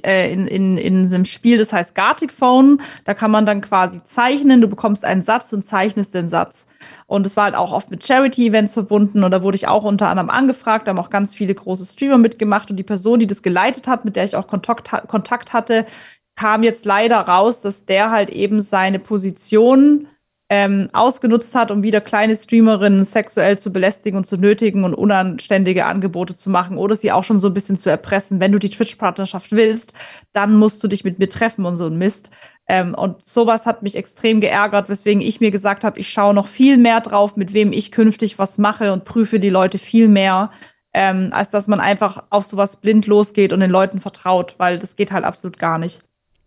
äh, 0.03 0.33
in, 0.33 0.49
in, 0.49 0.77
in 0.77 1.07
einem 1.07 1.25
Spiel, 1.25 1.57
das 1.57 1.73
heißt 1.73 1.95
Gartic 1.95 2.33
Phone. 2.33 2.81
Da 3.05 3.15
kann 3.15 3.31
man 3.31 3.47
dann 3.47 3.61
quasi 3.61 4.01
zeichnen. 4.05 4.61
Du 4.61 4.69
bekommst 4.69 5.05
einen 5.05 5.23
Satz 5.23 5.53
und 5.53 5.65
zeichnest 5.65 6.15
den 6.15 6.29
Satz. 6.29 6.67
Und 7.07 7.27
es 7.27 7.37
war 7.37 7.45
halt 7.45 7.55
auch 7.55 7.73
oft 7.73 7.91
mit 7.91 8.05
Charity-Events 8.05 8.75
verbunden. 8.75 9.23
Und 9.23 9.31
da 9.31 9.43
wurde 9.43 9.57
ich 9.57 9.69
auch 9.69 9.85
unter 9.85 10.09
anderem 10.09 10.31
angefragt. 10.31 10.87
Da 10.87 10.91
haben 10.91 10.99
auch 10.99 11.11
ganz 11.11 11.33
viele 11.33 11.55
große 11.55 11.87
Streamer 11.87 12.19
mitgemacht. 12.19 12.71
Und 12.71 12.77
die 12.77 12.83
Person, 12.83 13.21
die 13.21 13.27
das 13.29 13.43
geleitet 13.43 13.87
hat, 13.87 14.05
mit 14.05 14.17
der 14.17 14.25
ich 14.25 14.35
auch 14.35 14.49
Kontakt, 14.49 14.91
Kontakt 15.07 15.53
hatte, 15.53 15.87
kam 16.35 16.63
jetzt 16.63 16.85
leider 16.85 17.19
raus, 17.19 17.61
dass 17.61 17.85
der 17.85 18.11
halt 18.11 18.31
eben 18.31 18.61
seine 18.61 18.99
Position 18.99 20.09
ähm, 20.51 20.89
ausgenutzt 20.95 21.55
hat, 21.55 21.71
um 21.71 21.83
wieder 21.83 22.01
kleine 22.01 22.35
Streamerinnen 22.35 23.05
sexuell 23.05 23.59
zu 23.59 23.71
belästigen 23.71 24.17
und 24.17 24.27
zu 24.27 24.39
nötigen 24.39 24.85
und 24.85 24.95
unanständige 24.95 25.85
Angebote 25.85 26.37
zu 26.37 26.49
machen 26.49 26.79
oder 26.79 26.97
sie 26.97 27.13
auch 27.13 27.25
schon 27.25 27.39
so 27.39 27.49
ein 27.49 27.55
bisschen 27.55 27.77
zu 27.77 27.91
erpressen. 27.91 28.41
Wenn 28.41 28.53
du 28.53 28.59
die 28.59 28.71
Twitch-Partnerschaft 28.71 29.53
willst, 29.53 29.93
dann 30.33 30.57
musst 30.57 30.83
du 30.83 30.89
dich 30.89 31.05
mit 31.05 31.19
mir 31.19 31.29
treffen 31.29 31.67
und 31.67 31.77
so 31.77 31.87
ein 31.87 31.99
Mist. 31.99 32.31
Ähm, 32.67 32.95
und 32.95 33.25
sowas 33.25 33.67
hat 33.67 33.83
mich 33.83 33.97
extrem 33.97 34.41
geärgert, 34.41 34.89
weswegen 34.89 35.23
ich 35.23 35.41
mir 35.41 35.51
gesagt 35.51 35.85
habe, 35.85 36.01
ich 36.01 36.09
schaue 36.09 36.35
noch 36.35 36.47
viel 36.47 36.79
mehr 36.79 37.01
drauf, 37.01 37.37
mit 37.37 37.53
wem 37.53 37.73
ich 37.73 37.93
künftig 37.93 38.39
was 38.39 38.59
mache 38.59 38.93
und 38.93 39.05
prüfe 39.05 39.41
die 39.41 39.51
Leute 39.51 39.79
viel 39.79 40.09
mehr, 40.09 40.51
ähm, 40.95 41.29
als 41.33 41.51
dass 41.51 41.69
man 41.69 41.81
einfach 41.81 42.25
auf 42.31 42.47
sowas 42.47 42.81
blind 42.81 43.07
losgeht 43.07 43.53
und 43.53 43.61
den 43.61 43.71
Leuten 43.71 44.01
vertraut, 44.01 44.55
weil 44.59 44.79
das 44.79 44.97
geht 44.97 45.13
halt 45.13 45.25
absolut 45.25 45.59
gar 45.59 45.79
nicht. 45.79 46.01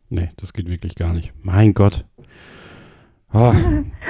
Nee, 0.09 0.29
das 0.35 0.51
geht 0.53 0.69
wirklich 0.69 0.95
gar 0.95 1.13
nicht. 1.13 1.31
Mein 1.41 1.73
Gott. 1.73 2.05
Oh. 3.33 3.53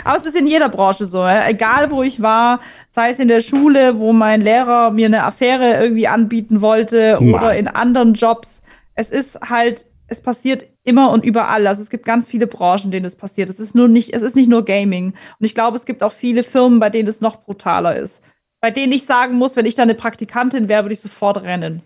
Aber 0.03 0.17
es 0.17 0.25
ist 0.25 0.35
in 0.35 0.47
jeder 0.47 0.69
Branche 0.69 1.05
so. 1.05 1.23
Egal, 1.23 1.91
wo 1.91 2.01
ich 2.01 2.21
war, 2.21 2.59
sei 2.89 3.11
es 3.11 3.19
in 3.19 3.27
der 3.27 3.41
Schule, 3.41 3.99
wo 3.99 4.13
mein 4.13 4.41
Lehrer 4.41 4.89
mir 4.89 5.05
eine 5.05 5.23
Affäre 5.23 5.79
irgendwie 5.79 6.07
anbieten 6.07 6.61
wollte 6.61 7.17
Mann. 7.19 7.35
oder 7.35 7.55
in 7.55 7.67
anderen 7.67 8.15
Jobs. 8.15 8.63
Es 8.95 9.11
ist 9.11 9.39
halt, 9.47 9.85
es 10.07 10.21
passiert 10.21 10.65
immer 10.83 11.11
und 11.11 11.23
überall. 11.23 11.67
Also 11.67 11.83
es 11.83 11.91
gibt 11.91 12.05
ganz 12.05 12.27
viele 12.27 12.47
Branchen, 12.47 12.89
denen 12.89 13.05
es 13.05 13.15
passiert. 13.15 13.49
Es 13.49 13.59
ist 13.59 13.75
nur 13.75 13.87
nicht, 13.87 14.13
es 14.13 14.23
ist 14.23 14.35
nicht 14.35 14.49
nur 14.49 14.65
Gaming. 14.65 15.07
Und 15.09 15.45
ich 15.45 15.53
glaube, 15.53 15.77
es 15.77 15.85
gibt 15.85 16.01
auch 16.01 16.11
viele 16.11 16.41
Firmen, 16.41 16.79
bei 16.79 16.89
denen 16.89 17.07
es 17.07 17.21
noch 17.21 17.43
brutaler 17.43 17.95
ist. 17.95 18.23
Bei 18.59 18.71
denen 18.71 18.93
ich 18.93 19.05
sagen 19.05 19.37
muss, 19.37 19.55
wenn 19.55 19.65
ich 19.65 19.75
da 19.75 19.83
eine 19.83 19.95
Praktikantin 19.95 20.67
wäre, 20.67 20.83
würde 20.83 20.93
ich 20.93 21.01
sofort 21.01 21.41
rennen. 21.43 21.83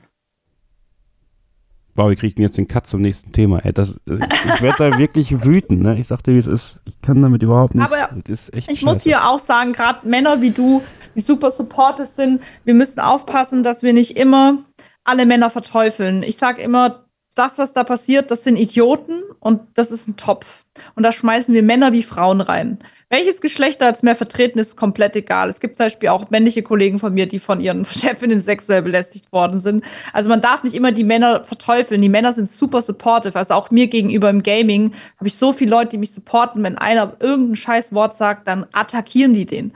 Wow, 1.95 2.09
wir 2.09 2.17
kriegen 2.17 2.41
jetzt 2.41 2.57
den 2.57 2.67
Cut 2.67 2.85
zum 2.85 3.01
nächsten 3.01 3.31
Thema. 3.31 3.59
Ey, 3.63 3.71
das, 3.71 4.01
ich 4.05 4.61
werde 4.61 4.91
da 4.91 4.97
wirklich 4.97 5.45
wütend. 5.45 5.81
Ne? 5.81 5.97
Ich 5.97 6.07
sagte, 6.07 6.33
wie 6.33 6.37
es 6.37 6.47
ist. 6.47 6.81
Ich 6.83 6.99
kann 7.01 7.21
damit 7.21 7.41
überhaupt 7.41 7.73
nicht. 7.73 7.85
Aber 7.85 8.09
ich 8.27 8.65
scheiße. 8.65 8.83
muss 8.83 9.01
hier 9.01 9.27
auch 9.27 9.39
sagen, 9.39 9.71
gerade 9.71 10.05
Männer 10.05 10.41
wie 10.41 10.51
du, 10.51 10.81
die 11.15 11.21
super 11.21 11.51
supportive 11.51 12.07
sind, 12.07 12.41
wir 12.65 12.73
müssen 12.73 12.99
aufpassen, 12.99 13.63
dass 13.63 13.81
wir 13.81 13.93
nicht 13.93 14.17
immer 14.17 14.57
alle 15.05 15.25
Männer 15.25 15.49
verteufeln. 15.49 16.21
Ich 16.23 16.35
sage 16.35 16.61
immer, 16.61 17.04
das, 17.35 17.57
was 17.57 17.73
da 17.73 17.83
passiert, 17.83 18.31
das 18.31 18.43
sind 18.43 18.55
Idioten 18.55 19.21
und 19.39 19.61
das 19.75 19.91
ist 19.91 20.07
ein 20.07 20.15
Topf. 20.15 20.65
Und 20.95 21.03
da 21.03 21.11
schmeißen 21.11 21.53
wir 21.53 21.63
Männer 21.63 21.93
wie 21.93 22.03
Frauen 22.03 22.41
rein. 22.41 22.79
Welches 23.09 23.39
Geschlecht 23.39 23.81
da 23.81 23.89
jetzt 23.89 24.03
mehr 24.03 24.15
vertreten 24.15 24.57
ist, 24.57 24.75
komplett 24.75 25.15
egal. 25.15 25.49
Es 25.49 25.59
gibt 25.59 25.77
zum 25.77 25.85
Beispiel 25.85 26.09
auch 26.09 26.31
männliche 26.31 26.63
Kollegen 26.63 26.97
von 26.97 27.13
mir, 27.13 27.27
die 27.27 27.39
von 27.39 27.61
ihren 27.61 27.85
Chefinnen 27.89 28.41
sexuell 28.41 28.81
belästigt 28.81 29.31
worden 29.31 29.59
sind. 29.59 29.83
Also 30.11 30.29
man 30.29 30.41
darf 30.41 30.63
nicht 30.63 30.75
immer 30.75 30.91
die 30.91 31.03
Männer 31.03 31.43
verteufeln. 31.43 32.01
Die 32.01 32.09
Männer 32.09 32.33
sind 32.33 32.49
super 32.49 32.81
supportive. 32.81 33.37
Also 33.37 33.53
auch 33.53 33.69
mir 33.69 33.87
gegenüber 33.87 34.29
im 34.29 34.41
Gaming 34.41 34.93
habe 35.17 35.27
ich 35.27 35.35
so 35.35 35.53
viele 35.53 35.71
Leute, 35.71 35.91
die 35.91 35.97
mich 35.97 36.13
supporten. 36.13 36.63
Wenn 36.63 36.77
einer 36.77 37.15
irgendein 37.19 37.55
scheiß 37.55 37.93
Wort 37.93 38.15
sagt, 38.15 38.47
dann 38.47 38.65
attackieren 38.71 39.33
die 39.33 39.45
den. 39.45 39.71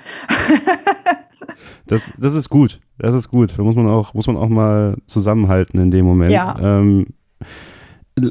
das, 1.88 2.10
das 2.18 2.34
ist 2.34 2.50
gut. 2.50 2.80
Das 2.98 3.14
ist 3.14 3.30
gut. 3.30 3.54
Da 3.58 3.64
muss 3.64 3.76
man 3.76 3.88
auch, 3.88 4.14
muss 4.14 4.28
man 4.28 4.38
auch 4.38 4.50
mal 4.50 4.98
zusammenhalten 5.06 5.80
in 5.80 5.92
dem 5.92 6.06
Moment. 6.06 6.32
Ja. 6.32 6.58
Ähm, 6.60 7.08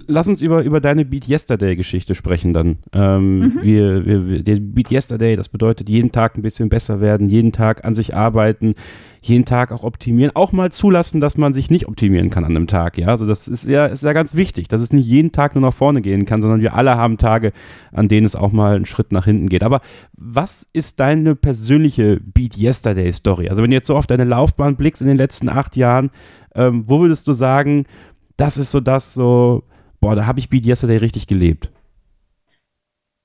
lass 0.07 0.29
uns 0.29 0.41
über, 0.41 0.63
über 0.63 0.81
deine 0.81 1.05
Beat 1.05 1.29
Yesterday-Geschichte 1.29 2.15
sprechen 2.15 2.53
dann. 2.53 2.79
Ähm, 2.93 3.39
mhm. 3.39 3.59
wir, 3.63 4.07
wir, 4.07 4.43
der 4.43 4.57
Beat 4.57 4.91
Yesterday, 4.91 5.37
das 5.37 5.49
bedeutet 5.49 5.89
jeden 5.89 6.13
Tag 6.13 6.37
ein 6.37 6.43
bisschen 6.43 6.69
besser 6.69 7.01
werden, 7.01 7.29
jeden 7.29 7.53
Tag 7.53 7.85
an 7.85 7.95
sich 7.95 8.15
arbeiten, 8.15 8.75
jeden 9.21 9.45
Tag 9.45 9.73
auch 9.73 9.83
optimieren, 9.83 10.33
auch 10.35 10.53
mal 10.53 10.71
zulassen, 10.71 11.21
dass 11.21 11.37
man 11.37 11.53
sich 11.53 11.71
nicht 11.71 11.89
optimieren 11.89 12.31
kann 12.31 12.45
an 12.45 12.55
einem 12.55 12.67
Tag. 12.67 12.99
Ja, 12.99 13.09
also 13.09 13.27
das 13.27 13.49
ist 13.49 13.69
ja, 13.69 13.87
ist 13.87 14.05
ja 14.05 14.13
ganz 14.13 14.35
wichtig, 14.35 14.69
dass 14.69 14.81
es 14.81 14.93
nicht 14.93 15.07
jeden 15.07 15.33
Tag 15.33 15.55
nur 15.55 15.63
nach 15.63 15.75
vorne 15.75 16.01
gehen 16.01 16.25
kann, 16.25 16.41
sondern 16.41 16.61
wir 16.61 16.75
alle 16.75 16.97
haben 16.97 17.19
Tage, 17.19 17.53
an 17.93 18.09
denen 18.09 18.27
es 18.27 18.37
auch 18.37 18.53
mal 18.53 18.77
einen 18.77 18.87
Schritt 18.87 19.13
nach 19.13 19.25
hinten 19.25 19.49
geht. 19.49 19.63
Aber 19.63 19.81
was 20.17 20.67
ist 20.73 21.01
deine 21.01 21.35
persönliche 21.35 22.21
Beat 22.21 22.57
Yesterday-Story? 22.57 23.49
Also 23.49 23.63
wenn 23.63 23.71
du 23.71 23.77
jetzt 23.77 23.89
so 23.89 23.97
auf 23.97 24.07
deine 24.07 24.25
Laufbahn 24.25 24.77
blickst 24.77 25.03
in 25.03 25.09
den 25.09 25.17
letzten 25.17 25.49
acht 25.49 25.77
Jahren, 25.77 26.11
ähm, 26.55 26.85
wo 26.87 27.01
würdest 27.01 27.27
du 27.29 27.33
sagen, 27.33 27.85
das 28.39 28.57
ist 28.57 28.71
so 28.71 28.81
das 28.81 29.13
so, 29.13 29.65
boah, 30.01 30.17
da 30.17 30.25
habe 30.25 30.39
ich 30.39 30.49
Beat 30.49 30.65
Yesterday 30.65 30.97
richtig 30.97 31.27
gelebt. 31.27 31.71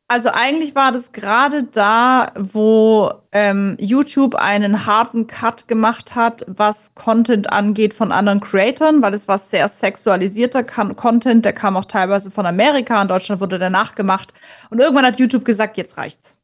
Also 0.10 0.30
eigentlich 0.32 0.76
war 0.76 0.92
das 0.92 1.12
gerade 1.12 1.64
da, 1.64 2.34
wo 2.38 3.12
ähm, 3.32 3.78
YouTube 3.80 4.36
einen 4.36 4.86
harten 4.86 5.28
Cut 5.28 5.68
gemacht 5.68 6.14
hat, 6.14 6.44
was 6.48 6.94
Content 6.94 7.52
angeht 7.52 7.94
von 7.94 8.12
anderen 8.12 8.42
Creatoren, 8.42 9.02
weil 9.02 9.14
es 9.14 9.28
war 9.28 9.38
sehr 9.38 9.68
sexualisierter 9.70 10.64
Content, 10.64 11.46
der 11.46 11.54
kam 11.54 11.78
auch 11.78 11.86
teilweise 11.86 12.30
von 12.30 12.46
Amerika, 12.46 13.02
in 13.02 13.08
Deutschland 13.08 13.42
wurde 13.42 13.58
der 13.58 13.70
nachgemacht. 13.70 14.34
Und 14.70 14.80
irgendwann 14.80 15.06
hat 15.06 15.20
YouTube 15.20 15.46
gesagt, 15.46 15.78
jetzt 15.78 15.98
reicht's 15.98 16.38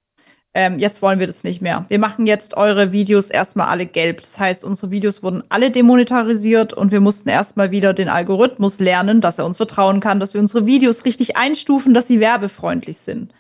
ähm, 0.54 0.80
jetzt 0.80 1.02
wollen 1.02 1.20
wir 1.20 1.28
das 1.28 1.44
nicht 1.44 1.62
mehr. 1.62 1.86
Wir 1.90 2.00
machen 2.00 2.26
jetzt 2.26 2.58
eure 2.58 2.92
Videos 2.92 3.30
erstmal 3.30 3.68
alle 3.68 3.86
gelb. 3.86 4.22
Das 4.22 4.40
heißt, 4.40 4.64
unsere 4.64 4.90
Videos 4.90 5.22
wurden 5.22 5.44
alle 5.50 5.70
demonetarisiert 5.70 6.74
und 6.74 6.92
wir 6.92 7.02
mussten 7.02 7.30
erstmal 7.30 7.72
wieder 7.72 7.94
den 7.94 8.10
Algorithmus 8.10 8.80
lernen, 8.80 9.22
dass 9.22 9.38
er 9.38 9.46
uns 9.46 9.58
vertrauen 9.58 10.00
kann, 10.00 10.20
dass 10.20 10.34
wir 10.34 10.42
unsere 10.42 10.66
Videos 10.66 11.06
richtig 11.06 11.38
einstufen, 11.38 11.94
dass 11.94 12.08
sie 12.08 12.20
werbefreundlich 12.20 12.98
sind. 12.98 13.34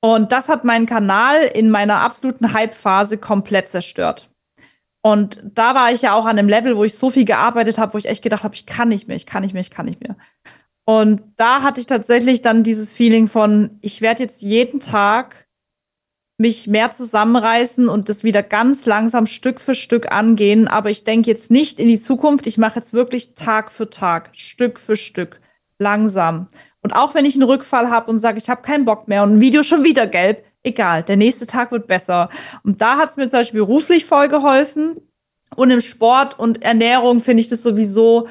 Und 0.00 0.30
das 0.30 0.48
hat 0.48 0.64
meinen 0.64 0.86
Kanal 0.86 1.42
in 1.42 1.70
meiner 1.70 2.00
absoluten 2.00 2.52
Hype-Phase 2.52 3.18
komplett 3.18 3.70
zerstört. 3.70 4.30
Und 5.02 5.42
da 5.42 5.74
war 5.74 5.92
ich 5.92 6.02
ja 6.02 6.14
auch 6.14 6.24
an 6.24 6.38
einem 6.38 6.48
Level, 6.48 6.76
wo 6.76 6.84
ich 6.84 6.94
so 6.94 7.10
viel 7.10 7.24
gearbeitet 7.24 7.78
habe, 7.78 7.94
wo 7.94 7.98
ich 7.98 8.06
echt 8.06 8.22
gedacht 8.22 8.44
habe, 8.44 8.54
ich 8.54 8.66
kann 8.66 8.88
nicht 8.88 9.08
mehr, 9.08 9.16
ich 9.16 9.26
kann 9.26 9.42
nicht 9.42 9.54
mehr, 9.54 9.60
ich 9.60 9.70
kann 9.70 9.86
nicht 9.86 10.00
mehr. 10.00 10.16
Und 10.84 11.22
da 11.36 11.62
hatte 11.62 11.80
ich 11.80 11.86
tatsächlich 11.86 12.42
dann 12.42 12.62
dieses 12.62 12.92
Feeling 12.92 13.26
von, 13.26 13.78
ich 13.80 14.00
werde 14.00 14.22
jetzt 14.22 14.42
jeden 14.42 14.80
Tag 14.80 15.47
mich 16.38 16.68
mehr 16.68 16.92
zusammenreißen 16.92 17.88
und 17.88 18.08
das 18.08 18.22
wieder 18.22 18.44
ganz 18.44 18.86
langsam 18.86 19.26
Stück 19.26 19.60
für 19.60 19.74
Stück 19.74 20.12
angehen. 20.12 20.68
Aber 20.68 20.88
ich 20.88 21.02
denke 21.02 21.28
jetzt 21.28 21.50
nicht 21.50 21.80
in 21.80 21.88
die 21.88 21.98
Zukunft. 21.98 22.46
Ich 22.46 22.58
mache 22.58 22.78
jetzt 22.78 22.92
wirklich 22.92 23.34
Tag 23.34 23.72
für 23.72 23.90
Tag, 23.90 24.30
Stück 24.32 24.78
für 24.78 24.94
Stück, 24.94 25.40
langsam. 25.78 26.48
Und 26.80 26.94
auch 26.94 27.14
wenn 27.14 27.24
ich 27.24 27.34
einen 27.34 27.42
Rückfall 27.42 27.90
habe 27.90 28.08
und 28.08 28.18
sage, 28.18 28.38
ich 28.38 28.48
habe 28.48 28.62
keinen 28.62 28.84
Bock 28.84 29.08
mehr 29.08 29.24
und 29.24 29.34
ein 29.34 29.40
Video 29.40 29.64
schon 29.64 29.82
wieder 29.82 30.06
gelb, 30.06 30.44
egal, 30.62 31.02
der 31.02 31.16
nächste 31.16 31.48
Tag 31.48 31.72
wird 31.72 31.88
besser. 31.88 32.30
Und 32.62 32.80
da 32.80 32.98
hat 32.98 33.10
es 33.10 33.16
mir 33.16 33.28
zum 33.28 33.40
Beispiel 33.40 33.60
beruflich 33.60 34.04
voll 34.04 34.28
geholfen. 34.28 34.96
Und 35.56 35.70
im 35.70 35.80
Sport 35.80 36.38
und 36.38 36.62
Ernährung 36.62 37.18
finde 37.20 37.40
ich 37.40 37.48
das 37.48 37.62
sowieso 37.62 38.28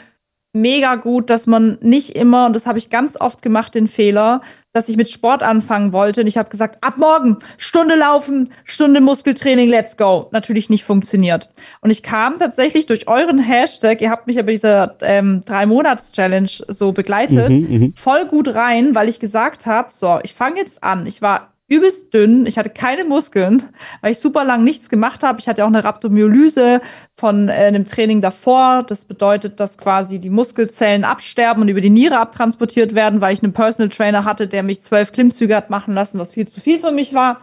mega 0.53 0.95
gut, 0.95 1.29
dass 1.29 1.47
man 1.47 1.77
nicht 1.81 2.15
immer, 2.15 2.47
und 2.47 2.55
das 2.55 2.65
habe 2.65 2.77
ich 2.77 2.89
ganz 2.89 3.19
oft 3.19 3.41
gemacht, 3.41 3.75
den 3.75 3.87
Fehler, 3.87 4.41
dass 4.73 4.89
ich 4.89 4.97
mit 4.97 5.09
Sport 5.09 5.43
anfangen 5.43 5.91
wollte. 5.91 6.21
Und 6.21 6.27
ich 6.27 6.37
habe 6.37 6.49
gesagt, 6.49 6.83
ab 6.83 6.97
morgen, 6.97 7.37
Stunde 7.57 7.95
laufen, 7.95 8.51
Stunde 8.63 9.01
Muskeltraining, 9.01 9.69
let's 9.69 9.97
go. 9.97 10.29
Natürlich 10.31 10.69
nicht 10.69 10.83
funktioniert. 10.83 11.49
Und 11.81 11.89
ich 11.89 12.03
kam 12.03 12.37
tatsächlich 12.37 12.85
durch 12.85 13.07
euren 13.07 13.39
Hashtag, 13.39 14.01
ihr 14.01 14.09
habt 14.09 14.27
mich 14.27 14.35
ja 14.35 14.43
bei 14.43 14.51
dieser 14.51 14.95
ähm, 15.01 15.41
Drei-Monats-Challenge 15.45 16.49
so 16.67 16.91
begleitet, 16.91 17.49
mhm, 17.49 17.69
mhm. 17.69 17.93
voll 17.95 18.25
gut 18.25 18.53
rein, 18.53 18.93
weil 18.93 19.09
ich 19.09 19.19
gesagt 19.19 19.65
habe, 19.65 19.89
so, 19.91 20.19
ich 20.23 20.33
fange 20.33 20.59
jetzt 20.59 20.83
an. 20.83 21.05
Ich 21.07 21.21
war 21.21 21.53
übelst 21.69 22.13
dünn. 22.13 22.45
Ich 22.45 22.57
hatte 22.57 22.69
keine 22.69 23.03
Muskeln, 23.03 23.63
weil 24.01 24.11
ich 24.11 24.19
super 24.19 24.45
lang 24.45 24.63
nichts 24.63 24.89
gemacht 24.89 25.21
habe. 25.21 25.39
Ich 25.39 25.47
hatte 25.47 25.63
auch 25.63 25.69
eine 25.69 25.83
Rhabdomyolyse 25.83 26.81
von 27.13 27.49
äh, 27.49 27.53
einem 27.53 27.85
Training 27.85 28.21
davor. 28.21 28.83
Das 28.83 29.05
bedeutet, 29.05 29.59
dass 29.59 29.77
quasi 29.77 30.19
die 30.19 30.29
Muskelzellen 30.29 31.03
absterben 31.03 31.61
und 31.61 31.67
über 31.67 31.81
die 31.81 31.89
Niere 31.89 32.19
abtransportiert 32.19 32.95
werden, 32.95 33.19
weil 33.19 33.33
ich 33.33 33.43
einen 33.43 33.53
Personal 33.53 33.89
Trainer 33.89 34.23
hatte, 34.23 34.47
der 34.47 34.63
mich 34.63 34.81
zwölf 34.81 35.11
Klimmzüge 35.11 35.55
hat 35.55 35.69
machen 35.69 35.93
lassen, 35.93 36.19
was 36.19 36.31
viel 36.31 36.47
zu 36.47 36.61
viel 36.61 36.79
für 36.79 36.91
mich 36.91 37.13
war. 37.13 37.41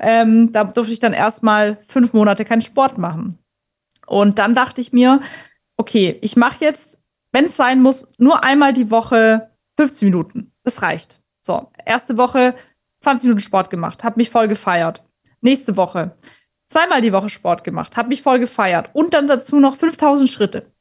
Ähm, 0.00 0.52
da 0.52 0.64
durfte 0.64 0.92
ich 0.92 1.00
dann 1.00 1.12
erstmal 1.12 1.78
fünf 1.88 2.12
Monate 2.12 2.44
keinen 2.44 2.62
Sport 2.62 2.96
machen. 2.96 3.38
Und 4.06 4.38
dann 4.38 4.54
dachte 4.54 4.80
ich 4.80 4.92
mir, 4.92 5.20
okay, 5.76 6.18
ich 6.20 6.36
mache 6.36 6.64
jetzt, 6.64 6.98
wenn 7.32 7.46
es 7.46 7.56
sein 7.56 7.82
muss, 7.82 8.08
nur 8.18 8.44
einmal 8.44 8.72
die 8.72 8.90
Woche 8.90 9.50
15 9.78 10.06
Minuten. 10.06 10.52
Das 10.62 10.82
reicht. 10.82 11.20
So, 11.40 11.70
erste 11.84 12.16
Woche 12.16 12.54
20 13.04 13.24
Minuten 13.24 13.40
Sport 13.40 13.70
gemacht, 13.70 14.02
habe 14.02 14.18
mich 14.18 14.30
voll 14.30 14.48
gefeiert. 14.48 15.02
Nächste 15.40 15.76
Woche 15.76 16.16
zweimal 16.66 17.00
die 17.00 17.12
Woche 17.12 17.28
Sport 17.28 17.64
gemacht, 17.64 17.96
habe 17.96 18.08
mich 18.08 18.22
voll 18.22 18.38
gefeiert 18.38 18.90
und 18.92 19.14
dann 19.14 19.26
dazu 19.26 19.60
noch 19.60 19.76
5000 19.76 20.28
Schritte. 20.28 20.72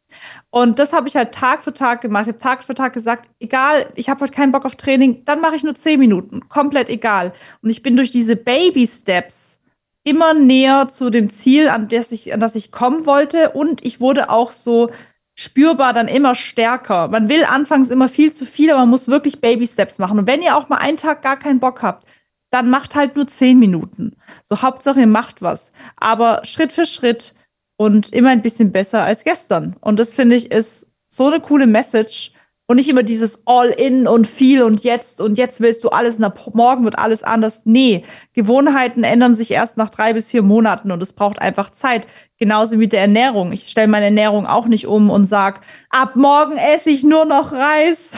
Und 0.50 0.80
das 0.80 0.94
habe 0.94 1.08
ich 1.08 1.16
halt 1.16 1.34
Tag 1.34 1.64
für 1.64 1.74
Tag 1.74 2.02
gemacht. 2.02 2.24
Ich 2.24 2.34
habe 2.34 2.40
Tag 2.40 2.64
für 2.64 2.76
Tag 2.76 2.94
gesagt, 2.94 3.30
egal, 3.40 3.88
ich 3.96 4.10
habe 4.10 4.22
heute 4.22 4.34
keinen 4.34 4.52
Bock 4.52 4.66
auf 4.66 4.76
Training, 4.76 5.26
dann 5.26 5.42
mache 5.42 5.56
ich 5.56 5.64
nur 5.64 5.76
10 5.76 6.00
Minuten. 6.00 6.48
Komplett 6.50 6.90
egal. 6.90 7.34
Und 7.62 7.70
ich 7.70 7.82
bin 7.82 7.96
durch 7.96 8.12
diese 8.12 8.36
Baby 8.36 8.86
Steps 8.86 9.60
immer 10.04 10.34
näher 10.34 10.90
zu 10.90 11.10
dem 11.10 11.30
Ziel, 11.30 11.68
an 11.68 11.88
das 11.88 12.12
ich, 12.12 12.34
an 12.34 12.40
das 12.40 12.56
ich 12.56 12.72
kommen 12.72 13.06
wollte. 13.06 13.52
Und 13.52 13.84
ich 13.84 14.00
wurde 14.00 14.30
auch 14.30 14.52
so 14.52 14.92
spürbar 15.36 15.94
dann 15.94 16.08
immer 16.08 16.36
stärker. 16.36 17.08
Man 17.08 17.30
will 17.30 17.44
anfangs 17.44 17.90
immer 17.90 18.10
viel 18.10 18.32
zu 18.32 18.46
viel, 18.46 18.70
aber 18.70 18.82
man 18.82 18.90
muss 18.90 19.08
wirklich 19.08 19.42
Baby 19.42 19.68
Steps 19.68 20.00
machen. 20.00 20.20
Und 20.20 20.28
wenn 20.28 20.42
ihr 20.42 20.56
auch 20.56 20.70
mal 20.70 20.78
einen 20.78 20.98
Tag 20.98 21.22
gar 21.22 21.38
keinen 21.38 21.60
Bock 21.60 21.82
habt, 21.82 22.08
dann 22.52 22.70
macht 22.70 22.94
halt 22.94 23.16
nur 23.16 23.28
zehn 23.28 23.58
Minuten. 23.58 24.16
So 24.44 24.62
Hauptsache 24.62 25.00
ihr 25.00 25.08
macht 25.08 25.42
was. 25.42 25.72
Aber 25.96 26.42
Schritt 26.44 26.72
für 26.72 26.86
Schritt 26.86 27.34
und 27.78 28.14
immer 28.14 28.30
ein 28.30 28.44
bisschen 28.44 28.72
besser 28.72 29.04
als 29.04 29.24
gestern. 29.24 29.76
Und 29.82 30.00
das 30.00 30.14
finde 30.14 30.36
ich 30.36 30.52
ist 30.52 30.88
so 31.10 31.28
eine 31.28 31.40
coole 31.40 31.66
Message. 31.68 32.33
Und 32.66 32.78
nicht 32.78 32.88
immer 32.88 33.04
dieses 33.04 33.46
All-in 33.46 34.08
und 34.08 34.26
viel 34.26 34.64
und 34.64 34.86
jetzt 34.86 35.20
und 35.20 35.38
jetzt 35.38 35.60
willst 35.60 35.84
du 35.84 35.90
alles, 35.90 36.18
na, 36.18 36.34
morgen 36.54 36.86
wird 36.86 36.98
alles 36.98 37.22
anders. 37.22 37.64
Nee, 37.66 38.06
Gewohnheiten 38.32 39.04
ändern 39.04 39.36
sich 39.36 39.52
erst 39.52 39.76
nach 39.76 39.90
drei 39.90 40.14
bis 40.14 40.30
vier 40.30 40.44
Monaten 40.44 40.90
und 40.90 41.04
es 41.04 41.12
braucht 41.12 41.42
einfach 41.42 41.72
Zeit. 41.72 42.08
Genauso 42.38 42.80
wie 42.80 42.88
der 42.88 43.02
Ernährung. 43.02 43.52
Ich 43.52 43.68
stelle 43.70 43.90
meine 43.90 44.06
Ernährung 44.06 44.48
auch 44.48 44.68
nicht 44.68 44.88
um 44.88 45.10
und 45.10 45.26
sag, 45.26 45.60
ab 45.90 46.16
morgen 46.16 46.56
esse 46.56 46.90
ich 46.90 47.04
nur 47.04 47.26
noch 47.26 47.52
Reis. 47.52 48.14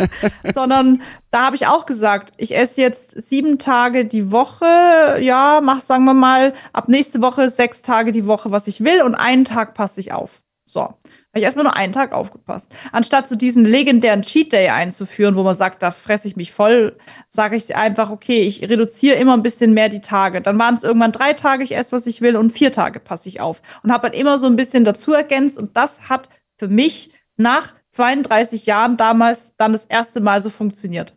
Sondern 0.54 1.02
da 1.30 1.44
habe 1.44 1.56
ich 1.56 1.66
auch 1.66 1.84
gesagt, 1.84 2.32
ich 2.38 2.56
esse 2.56 2.80
jetzt 2.80 3.20
sieben 3.20 3.58
Tage 3.58 4.06
die 4.06 4.32
Woche, 4.32 5.18
ja, 5.20 5.60
mach, 5.62 5.82
sagen 5.82 6.04
wir 6.04 6.14
mal, 6.14 6.54
ab 6.72 6.88
nächste 6.88 7.20
Woche 7.20 7.50
sechs 7.50 7.82
Tage 7.82 8.12
die 8.12 8.26
Woche, 8.26 8.50
was 8.50 8.66
ich 8.66 8.82
will 8.82 9.02
und 9.02 9.14
einen 9.14 9.44
Tag 9.44 9.74
passe 9.74 10.00
ich 10.00 10.12
auf. 10.12 10.42
So. 10.64 10.94
Habe 11.32 11.38
ich 11.38 11.44
erstmal 11.44 11.64
nur 11.64 11.76
einen 11.76 11.92
Tag 11.92 12.10
aufgepasst. 12.10 12.72
Anstatt 12.90 13.28
so 13.28 13.36
diesen 13.36 13.64
legendären 13.64 14.22
Cheat 14.22 14.52
Day 14.52 14.68
einzuführen, 14.68 15.36
wo 15.36 15.44
man 15.44 15.54
sagt, 15.54 15.80
da 15.80 15.92
fresse 15.92 16.26
ich 16.26 16.34
mich 16.34 16.50
voll, 16.50 16.96
sage 17.28 17.54
ich 17.54 17.76
einfach, 17.76 18.10
okay, 18.10 18.40
ich 18.40 18.62
reduziere 18.62 19.14
immer 19.14 19.34
ein 19.34 19.42
bisschen 19.42 19.72
mehr 19.72 19.88
die 19.88 20.00
Tage. 20.00 20.40
Dann 20.40 20.58
waren 20.58 20.74
es 20.74 20.82
irgendwann 20.82 21.12
drei 21.12 21.34
Tage, 21.34 21.62
ich 21.62 21.76
esse, 21.76 21.92
was 21.92 22.08
ich 22.08 22.20
will, 22.20 22.36
und 22.36 22.50
vier 22.50 22.72
Tage 22.72 22.98
passe 22.98 23.28
ich 23.28 23.40
auf. 23.40 23.62
Und 23.84 23.92
habe 23.92 24.08
halt 24.08 24.16
immer 24.16 24.40
so 24.40 24.46
ein 24.46 24.56
bisschen 24.56 24.84
dazu 24.84 25.12
ergänzt. 25.12 25.56
Und 25.56 25.76
das 25.76 26.08
hat 26.08 26.28
für 26.58 26.66
mich 26.66 27.12
nach 27.36 27.74
32 27.90 28.66
Jahren 28.66 28.96
damals 28.96 29.50
dann 29.56 29.72
das 29.72 29.84
erste 29.84 30.20
Mal 30.20 30.40
so 30.40 30.50
funktioniert 30.50 31.14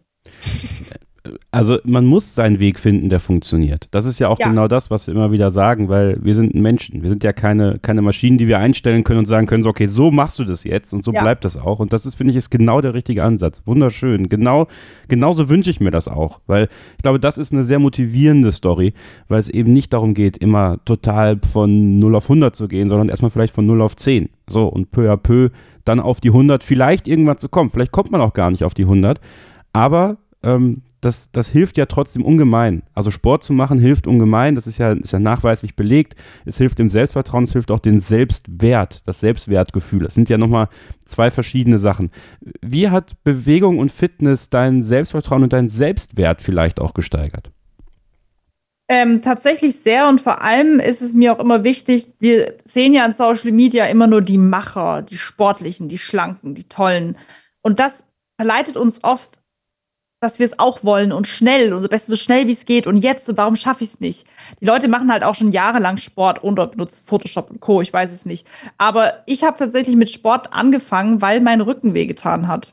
also 1.52 1.78
man 1.86 2.06
muss 2.06 2.36
seinen 2.36 2.60
Weg 2.60 2.78
finden, 2.78 3.10
der 3.10 3.22
funktioniert. 3.22 3.88
Das 3.92 4.06
ist 4.06 4.20
ja 4.20 4.28
auch 4.28 4.40
ja. 4.40 4.50
genau 4.50 4.68
das, 4.68 4.92
was 4.92 5.08
wir 5.08 5.14
immer 5.14 5.32
wieder 5.32 5.52
sagen, 5.52 5.88
weil 5.88 6.18
wir 6.22 6.36
sind 6.36 6.54
Menschen. 6.54 7.02
Wir 7.02 7.10
sind 7.10 7.24
ja 7.24 7.32
keine, 7.32 7.80
keine 7.82 8.02
Maschinen, 8.02 8.38
die 8.38 8.48
wir 8.48 8.60
einstellen 8.60 9.06
können 9.06 9.20
und 9.20 9.26
sagen 9.26 9.48
können, 9.48 9.64
so, 9.64 9.70
okay, 9.70 9.88
so 9.88 10.12
machst 10.12 10.40
du 10.40 10.44
das 10.44 10.66
jetzt 10.66 10.94
und 10.94 11.04
so 11.04 11.14
ja. 11.14 11.22
bleibt 11.22 11.46
das 11.46 11.58
auch. 11.58 11.80
Und 11.80 11.94
das 11.94 12.06
ist, 12.06 12.16
finde 12.16 12.32
ich, 12.32 12.38
ist 12.38 12.50
genau 12.50 12.82
der 12.82 12.94
richtige 12.94 13.24
Ansatz. 13.24 13.62
Wunderschön. 13.66 14.28
Genau, 14.28 14.68
genauso 15.08 15.48
wünsche 15.48 15.70
ich 15.70 15.80
mir 15.80 15.92
das 15.92 16.10
auch, 16.10 16.42
weil 16.46 16.68
ich 16.98 17.04
glaube, 17.04 17.22
das 17.22 17.38
ist 17.38 17.54
eine 17.54 17.64
sehr 17.64 17.80
motivierende 17.80 18.52
Story, 18.52 18.94
weil 19.30 19.40
es 19.40 19.48
eben 19.48 19.72
nicht 19.72 19.94
darum 19.94 20.14
geht, 20.16 20.38
immer 20.38 20.84
total 20.84 21.40
von 21.50 22.00
0 22.00 22.16
auf 22.16 22.26
100 22.26 22.54
zu 22.54 22.68
gehen, 22.68 22.90
sondern 22.90 23.08
erstmal 23.08 23.32
vielleicht 23.32 23.54
von 23.54 23.66
0 23.66 23.82
auf 23.82 23.96
10. 23.96 24.30
So, 24.50 24.68
und 24.68 24.92
peu 24.92 25.10
à 25.10 25.16
peu 25.16 25.52
dann 25.86 26.02
auf 26.02 26.20
die 26.20 26.30
100 26.30 26.64
vielleicht 26.64 27.08
irgendwann 27.08 27.38
zu 27.38 27.48
kommen. 27.48 27.70
Vielleicht 27.70 27.92
kommt 27.94 28.12
man 28.12 28.20
auch 28.20 28.34
gar 28.34 28.52
nicht 28.52 28.66
auf 28.66 28.74
die 28.74 28.84
100. 28.84 29.22
Aber 29.74 30.18
ähm, 30.44 30.84
das, 31.02 31.32
das 31.32 31.50
hilft 31.50 31.78
ja 31.78 31.86
trotzdem 31.86 32.24
ungemein. 32.24 32.84
Also 32.94 33.12
Sport 33.12 33.44
zu 33.44 33.54
machen 33.54 33.80
hilft 33.80 34.08
ungemein, 34.08 34.56
das 34.56 34.68
ist 34.68 34.78
ja, 34.78 34.94
ist 34.94 35.12
ja 35.12 35.20
nachweislich 35.20 35.76
belegt. 35.76 36.16
Es 36.46 36.58
hilft 36.58 36.80
dem 36.80 36.90
Selbstvertrauen, 36.90 37.44
es 37.44 37.52
hilft 37.52 37.72
auch 37.72 37.80
den 37.80 38.00
Selbstwert, 38.00 39.08
das 39.08 39.20
Selbstwertgefühl. 39.20 40.04
Das 40.04 40.14
sind 40.14 40.30
ja 40.30 40.38
nochmal 40.38 40.70
zwei 41.06 41.30
verschiedene 41.30 41.78
Sachen. 41.78 42.10
Wie 42.62 42.90
hat 42.90 43.24
Bewegung 43.24 43.80
und 43.80 43.92
Fitness 43.92 44.50
dein 44.50 44.84
Selbstvertrauen 44.84 45.44
und 45.44 45.54
deinen 45.54 45.70
Selbstwert 45.70 46.42
vielleicht 46.42 46.80
auch 46.80 46.94
gesteigert? 46.94 47.52
Ähm, 48.90 49.22
tatsächlich 49.22 49.80
sehr 49.80 50.08
und 50.10 50.20
vor 50.20 50.42
allem 50.42 50.80
ist 50.80 51.02
es 51.02 51.14
mir 51.14 51.34
auch 51.34 51.40
immer 51.40 51.64
wichtig, 51.64 52.10
wir 52.20 52.54
sehen 52.66 52.94
ja 52.94 53.06
in 53.06 53.14
Social 53.14 53.52
Media 53.52 53.86
immer 53.86 54.08
nur 54.08 54.22
die 54.22 54.38
Macher, 54.38 55.02
die 55.02 55.18
Sportlichen, 55.18 55.88
die 55.88 55.98
Schlanken, 55.98 56.54
die 56.54 56.66
Tollen. 56.66 57.18
Und 57.62 57.80
das 57.80 58.06
verleitet 58.38 58.76
uns 58.76 59.04
oft 59.04 59.40
dass 60.24 60.40
wir 60.40 60.46
es 60.46 60.58
auch 60.58 60.86
wollen 60.86 61.12
und 61.12 61.28
schnell 61.28 61.74
und 61.74 61.82
so 61.82 61.90
best 61.90 62.08
so 62.08 62.16
schnell 62.16 62.48
wie 62.48 62.54
es 62.54 62.64
geht 62.64 62.88
und 62.88 62.96
jetzt 62.96 63.28
und 63.28 63.38
warum 63.38 63.58
schaffe 63.58 63.84
ich 63.84 63.90
es 63.90 64.00
nicht? 64.00 64.26
Die 64.62 64.66
Leute 64.66 64.88
machen 64.88 65.12
halt 65.12 65.26
auch 65.26 65.36
schon 65.36 65.52
jahrelang 65.52 65.98
Sport 65.98 66.42
und 66.42 66.56
benutzen 66.56 67.04
Photoshop 67.06 67.52
und 67.52 67.60
Co. 67.60 67.82
Ich 67.82 67.92
weiß 67.92 68.10
es 68.12 68.26
nicht. 68.26 68.48
Aber 68.78 69.16
ich 69.26 69.44
habe 69.44 69.58
tatsächlich 69.58 69.98
mit 69.98 70.10
Sport 70.10 70.54
angefangen, 70.54 71.22
weil 71.22 71.42
mein 71.42 71.60
Rücken 71.60 71.94
wehgetan 71.94 72.48
hat. 72.48 72.72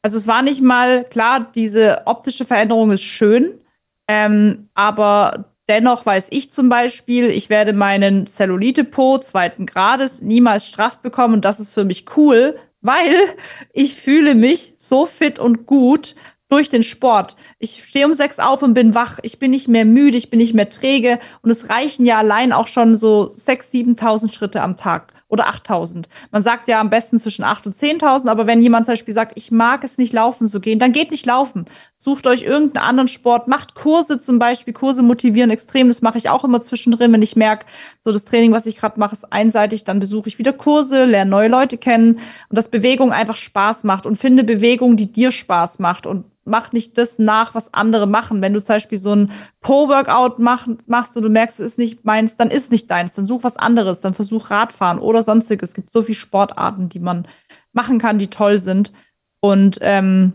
Also 0.00 0.16
es 0.16 0.26
war 0.26 0.40
nicht 0.40 0.62
mal 0.62 1.04
klar, 1.04 1.50
diese 1.54 2.06
optische 2.06 2.46
Veränderung 2.46 2.90
ist 2.90 3.02
schön, 3.02 3.60
ähm, 4.08 4.70
aber 4.72 5.50
dennoch 5.68 6.06
weiß 6.06 6.28
ich 6.30 6.50
zum 6.50 6.70
Beispiel, 6.70 7.26
ich 7.26 7.50
werde 7.50 7.74
meinen 7.74 8.26
Zellulite-Po 8.26 9.18
zweiten 9.18 9.66
Grades 9.66 10.22
niemals 10.22 10.66
straff 10.66 11.00
bekommen 11.00 11.34
und 11.34 11.44
das 11.44 11.60
ist 11.60 11.74
für 11.74 11.84
mich 11.84 12.06
cool, 12.16 12.56
weil 12.80 13.16
ich 13.74 13.96
fühle 13.96 14.34
mich 14.34 14.72
so 14.76 15.04
fit 15.04 15.38
und 15.38 15.66
gut 15.66 16.14
durch 16.48 16.68
den 16.68 16.82
Sport. 16.82 17.36
Ich 17.58 17.84
stehe 17.84 18.06
um 18.06 18.12
sechs 18.12 18.38
auf 18.38 18.62
und 18.62 18.74
bin 18.74 18.94
wach. 18.94 19.18
Ich 19.22 19.38
bin 19.38 19.50
nicht 19.50 19.68
mehr 19.68 19.84
müde, 19.84 20.16
ich 20.16 20.30
bin 20.30 20.38
nicht 20.38 20.54
mehr 20.54 20.70
träge. 20.70 21.18
Und 21.42 21.50
es 21.50 21.70
reichen 21.70 22.06
ja 22.06 22.18
allein 22.18 22.52
auch 22.52 22.68
schon 22.68 22.96
so 22.96 23.30
sechs, 23.32 23.70
siebentausend 23.70 24.34
Schritte 24.34 24.62
am 24.62 24.76
Tag 24.76 25.12
oder 25.28 25.48
8000. 25.48 26.08
Man 26.30 26.42
sagt 26.42 26.68
ja 26.68 26.80
am 26.80 26.90
besten 26.90 27.18
zwischen 27.18 27.42
8 27.42 27.66
und 27.66 27.74
10.000, 27.74 28.28
aber 28.28 28.46
wenn 28.46 28.62
jemand 28.62 28.86
zum 28.86 28.92
Beispiel 28.92 29.14
sagt, 29.14 29.36
ich 29.36 29.50
mag 29.50 29.82
es 29.82 29.98
nicht 29.98 30.12
laufen 30.12 30.46
zu 30.46 30.60
gehen, 30.60 30.78
dann 30.78 30.92
geht 30.92 31.10
nicht 31.10 31.26
laufen. 31.26 31.64
Sucht 31.96 32.28
euch 32.28 32.42
irgendeinen 32.42 32.86
anderen 32.86 33.08
Sport, 33.08 33.48
macht 33.48 33.74
Kurse 33.74 34.20
zum 34.20 34.38
Beispiel. 34.38 34.72
Kurse 34.72 35.02
motivieren 35.02 35.50
extrem. 35.50 35.88
Das 35.88 36.00
mache 36.00 36.18
ich 36.18 36.30
auch 36.30 36.44
immer 36.44 36.62
zwischendrin, 36.62 37.12
wenn 37.12 37.22
ich 37.22 37.34
merke, 37.34 37.66
so 38.00 38.12
das 38.12 38.24
Training, 38.24 38.52
was 38.52 38.66
ich 38.66 38.76
gerade 38.76 39.00
mache, 39.00 39.16
ist 39.16 39.32
einseitig, 39.32 39.82
dann 39.82 39.98
besuche 39.98 40.28
ich 40.28 40.38
wieder 40.38 40.52
Kurse, 40.52 41.04
lerne 41.04 41.30
neue 41.30 41.48
Leute 41.48 41.76
kennen 41.76 42.20
und 42.48 42.56
dass 42.56 42.68
Bewegung 42.70 43.12
einfach 43.12 43.36
Spaß 43.36 43.82
macht 43.82 44.06
und 44.06 44.16
finde 44.16 44.44
Bewegung, 44.44 44.96
die 44.96 45.10
dir 45.10 45.32
Spaß 45.32 45.80
macht 45.80 46.06
und 46.06 46.24
mach 46.46 46.72
nicht 46.72 46.96
das 46.96 47.18
nach, 47.18 47.54
was 47.54 47.74
andere 47.74 48.06
machen. 48.06 48.40
Wenn 48.40 48.52
du 48.52 48.62
zum 48.62 48.76
Beispiel 48.76 48.98
so 48.98 49.14
ein 49.14 49.32
Po-Workout 49.60 50.38
mach, 50.38 50.68
machst 50.86 51.16
und 51.16 51.22
du 51.22 51.28
merkst, 51.28 51.60
es 51.60 51.66
ist 51.66 51.78
nicht 51.78 52.04
meins, 52.04 52.36
dann 52.36 52.50
ist 52.50 52.70
nicht 52.70 52.90
deins. 52.90 53.14
Dann 53.14 53.24
such 53.24 53.42
was 53.44 53.56
anderes. 53.56 54.00
Dann 54.00 54.14
versuch 54.14 54.50
Radfahren 54.50 54.98
oder 54.98 55.22
sonstiges. 55.22 55.70
Es 55.70 55.74
gibt 55.74 55.90
so 55.90 56.02
viele 56.02 56.16
Sportarten, 56.16 56.88
die 56.88 57.00
man 57.00 57.26
machen 57.72 57.98
kann, 57.98 58.18
die 58.18 58.28
toll 58.28 58.58
sind. 58.58 58.92
Und 59.40 59.78
ähm, 59.80 60.32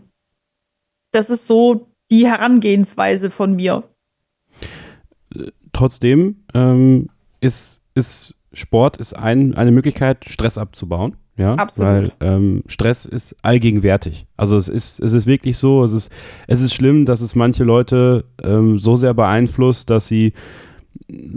das 1.10 1.30
ist 1.30 1.46
so 1.46 1.88
die 2.10 2.26
Herangehensweise 2.26 3.30
von 3.30 3.56
mir. 3.56 3.82
Trotzdem 5.72 6.44
ähm, 6.54 7.08
ist, 7.40 7.82
ist 7.94 8.34
Sport 8.52 8.98
ist 8.98 9.14
ein, 9.14 9.54
eine 9.54 9.72
Möglichkeit, 9.72 10.24
Stress 10.26 10.58
abzubauen. 10.58 11.16
Ja, 11.42 11.56
Absolut. 11.56 11.90
weil 11.90 12.12
ähm, 12.20 12.62
Stress 12.68 13.04
ist 13.04 13.34
allgegenwärtig. 13.42 14.26
Also 14.36 14.56
es 14.56 14.68
ist, 14.68 15.00
es 15.00 15.12
ist 15.12 15.26
wirklich 15.26 15.58
so, 15.58 15.82
es 15.82 15.90
ist, 15.90 16.12
es 16.46 16.60
ist 16.60 16.72
schlimm, 16.72 17.04
dass 17.04 17.20
es 17.20 17.34
manche 17.34 17.64
Leute 17.64 18.24
ähm, 18.44 18.78
so 18.78 18.94
sehr 18.94 19.12
beeinflusst, 19.12 19.90
dass 19.90 20.06
sie 20.06 20.34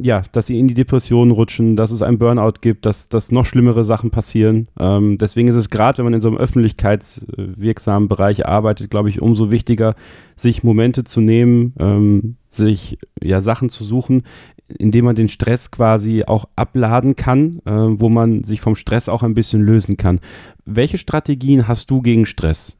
ja, 0.01 0.23
dass 0.31 0.47
sie 0.47 0.59
in 0.59 0.67
die 0.67 0.73
Depression 0.73 1.31
rutschen, 1.31 1.75
dass 1.75 1.91
es 1.91 2.01
einen 2.01 2.17
Burnout 2.17 2.59
gibt, 2.61 2.85
dass, 2.85 3.09
dass 3.09 3.31
noch 3.31 3.45
schlimmere 3.45 3.83
Sachen 3.83 4.11
passieren. 4.11 4.67
Ähm, 4.79 5.17
deswegen 5.17 5.47
ist 5.47 5.55
es 5.55 5.69
gerade, 5.69 5.97
wenn 5.97 6.05
man 6.05 6.13
in 6.13 6.21
so 6.21 6.27
einem 6.27 6.37
öffentlichkeitswirksamen 6.37 8.07
Bereich 8.07 8.45
arbeitet, 8.45 8.89
glaube 8.89 9.09
ich, 9.09 9.21
umso 9.21 9.51
wichtiger, 9.51 9.95
sich 10.35 10.63
Momente 10.63 11.03
zu 11.03 11.21
nehmen, 11.21 11.73
ähm, 11.79 12.35
sich 12.47 12.97
ja 13.21 13.41
Sachen 13.41 13.69
zu 13.69 13.83
suchen, 13.83 14.23
indem 14.67 15.05
man 15.05 15.15
den 15.15 15.29
Stress 15.29 15.71
quasi 15.71 16.23
auch 16.23 16.45
abladen 16.55 17.15
kann, 17.15 17.59
äh, 17.65 17.71
wo 17.71 18.09
man 18.09 18.43
sich 18.43 18.61
vom 18.61 18.75
Stress 18.75 19.09
auch 19.09 19.23
ein 19.23 19.33
bisschen 19.33 19.61
lösen 19.61 19.97
kann. 19.97 20.19
Welche 20.65 20.97
Strategien 20.97 21.67
hast 21.67 21.91
du 21.91 22.01
gegen 22.01 22.25
Stress? 22.25 22.77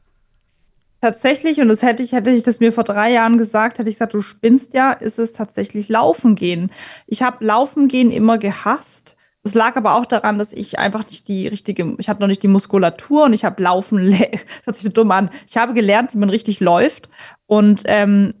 Tatsächlich, 1.06 1.60
und 1.60 1.68
das 1.68 1.82
hätte 1.82 2.02
ich, 2.02 2.10
hätte 2.10 2.32
ich 2.32 2.42
das 2.42 2.58
mir 2.58 2.72
vor 2.72 2.82
drei 2.82 3.12
Jahren 3.12 3.38
gesagt, 3.38 3.78
hätte 3.78 3.88
ich 3.88 3.94
gesagt, 3.94 4.14
du 4.14 4.22
spinnst 4.22 4.74
ja, 4.74 4.90
ist 4.90 5.20
es 5.20 5.34
tatsächlich 5.34 5.88
Laufen 5.88 6.34
gehen. 6.34 6.72
Ich 7.06 7.22
habe 7.22 7.44
Laufen 7.44 7.86
gehen 7.86 8.10
immer 8.10 8.38
gehasst. 8.38 9.14
Das 9.44 9.54
lag 9.54 9.76
aber 9.76 9.94
auch 9.94 10.04
daran, 10.04 10.36
dass 10.36 10.52
ich 10.52 10.80
einfach 10.80 11.08
nicht 11.08 11.28
die 11.28 11.46
richtige, 11.46 11.94
ich 11.98 12.08
habe 12.08 12.20
noch 12.20 12.26
nicht 12.26 12.42
die 12.42 12.48
Muskulatur 12.48 13.26
und 13.26 13.34
ich 13.34 13.44
habe 13.44 13.62
Laufen, 13.62 14.10
das 14.10 14.40
hört 14.64 14.76
sich 14.76 14.86
so 14.86 14.92
dumm 14.92 15.12
an. 15.12 15.30
Ich 15.46 15.56
habe 15.56 15.74
gelernt, 15.74 16.12
wie 16.12 16.18
man 16.18 16.28
richtig 16.28 16.58
läuft. 16.58 17.08
Und 17.46 17.84
ähm, 17.84 18.32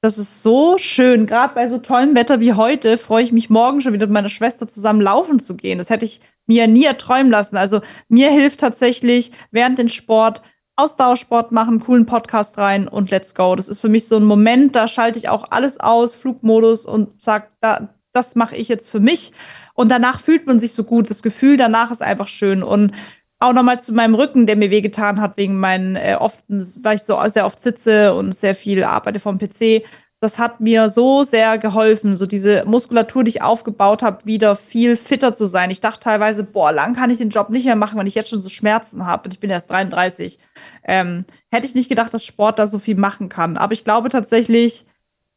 das 0.00 0.16
ist 0.16 0.42
so 0.42 0.78
schön. 0.78 1.26
Gerade 1.26 1.54
bei 1.54 1.68
so 1.68 1.76
tollem 1.76 2.14
Wetter 2.14 2.40
wie 2.40 2.54
heute 2.54 2.96
freue 2.96 3.24
ich 3.24 3.32
mich 3.32 3.50
morgen 3.50 3.82
schon 3.82 3.92
wieder 3.92 4.06
mit 4.06 4.14
meiner 4.14 4.30
Schwester 4.30 4.66
zusammen 4.66 5.02
laufen 5.02 5.40
zu 5.40 5.58
gehen. 5.58 5.76
Das 5.76 5.90
hätte 5.90 6.06
ich 6.06 6.22
mir 6.46 6.68
nie 6.68 6.86
erträumen 6.86 7.30
lassen. 7.30 7.58
Also 7.58 7.82
mir 8.08 8.30
hilft 8.30 8.60
tatsächlich 8.60 9.32
während 9.50 9.78
dem 9.78 9.90
Sport 9.90 10.40
Ausdauersport 10.76 11.52
machen, 11.52 11.80
coolen 11.80 12.06
Podcast 12.06 12.58
rein 12.58 12.88
und 12.88 13.10
let's 13.10 13.34
go. 13.34 13.54
Das 13.54 13.68
ist 13.68 13.80
für 13.80 13.88
mich 13.88 14.08
so 14.08 14.16
ein 14.16 14.24
Moment, 14.24 14.74
da 14.74 14.88
schalte 14.88 15.18
ich 15.18 15.28
auch 15.28 15.50
alles 15.50 15.78
aus, 15.78 16.14
Flugmodus 16.14 16.84
und 16.84 17.22
sag, 17.22 17.50
da, 17.60 17.94
das 18.12 18.34
mache 18.34 18.56
ich 18.56 18.68
jetzt 18.68 18.90
für 18.90 19.00
mich. 19.00 19.32
Und 19.74 19.90
danach 19.90 20.20
fühlt 20.20 20.46
man 20.46 20.58
sich 20.58 20.72
so 20.72 20.84
gut. 20.84 21.10
Das 21.10 21.22
Gefühl 21.22 21.56
danach 21.56 21.90
ist 21.90 22.02
einfach 22.02 22.28
schön. 22.28 22.62
Und 22.62 22.92
auch 23.38 23.52
nochmal 23.52 23.80
zu 23.80 23.92
meinem 23.92 24.14
Rücken, 24.14 24.46
der 24.46 24.56
mir 24.56 24.70
wehgetan 24.70 25.20
hat, 25.20 25.36
wegen 25.36 25.58
meinen 25.58 25.96
äh, 25.96 26.16
oft, 26.18 26.40
weil 26.48 26.96
ich 26.96 27.02
so 27.02 27.18
sehr 27.26 27.46
oft 27.46 27.60
sitze 27.60 28.14
und 28.14 28.34
sehr 28.34 28.54
viel 28.54 28.84
arbeite 28.84 29.20
vom 29.20 29.38
PC. 29.38 29.84
Das 30.24 30.38
hat 30.38 30.58
mir 30.58 30.88
so 30.88 31.22
sehr 31.22 31.58
geholfen, 31.58 32.16
so 32.16 32.26
diese 32.26 32.64
Muskulatur, 32.64 33.22
die 33.22 33.28
ich 33.28 33.42
aufgebaut 33.42 34.02
habe, 34.02 34.24
wieder 34.24 34.56
viel 34.56 34.96
fitter 34.96 35.34
zu 35.34 35.44
sein. 35.44 35.70
Ich 35.70 35.80
dachte 35.80 36.00
teilweise, 36.00 36.42
boah, 36.42 36.72
lang 36.72 36.94
kann 36.94 37.10
ich 37.10 37.18
den 37.18 37.28
Job 37.28 37.50
nicht 37.50 37.66
mehr 37.66 37.76
machen, 37.76 37.98
wenn 37.98 38.06
ich 38.06 38.14
jetzt 38.14 38.30
schon 38.30 38.40
so 38.40 38.48
Schmerzen 38.48 39.06
habe 39.06 39.26
und 39.26 39.34
ich 39.34 39.40
bin 39.40 39.50
erst 39.50 39.70
33. 39.70 40.38
Ähm, 40.84 41.26
hätte 41.52 41.66
ich 41.66 41.74
nicht 41.74 41.88
gedacht, 41.88 42.12
dass 42.14 42.24
Sport 42.24 42.58
da 42.58 42.66
so 42.66 42.78
viel 42.78 42.96
machen 42.96 43.28
kann. 43.28 43.56
Aber 43.56 43.74
ich 43.74 43.84
glaube 43.84 44.08
tatsächlich, 44.08 44.86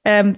ähm, 0.05 0.38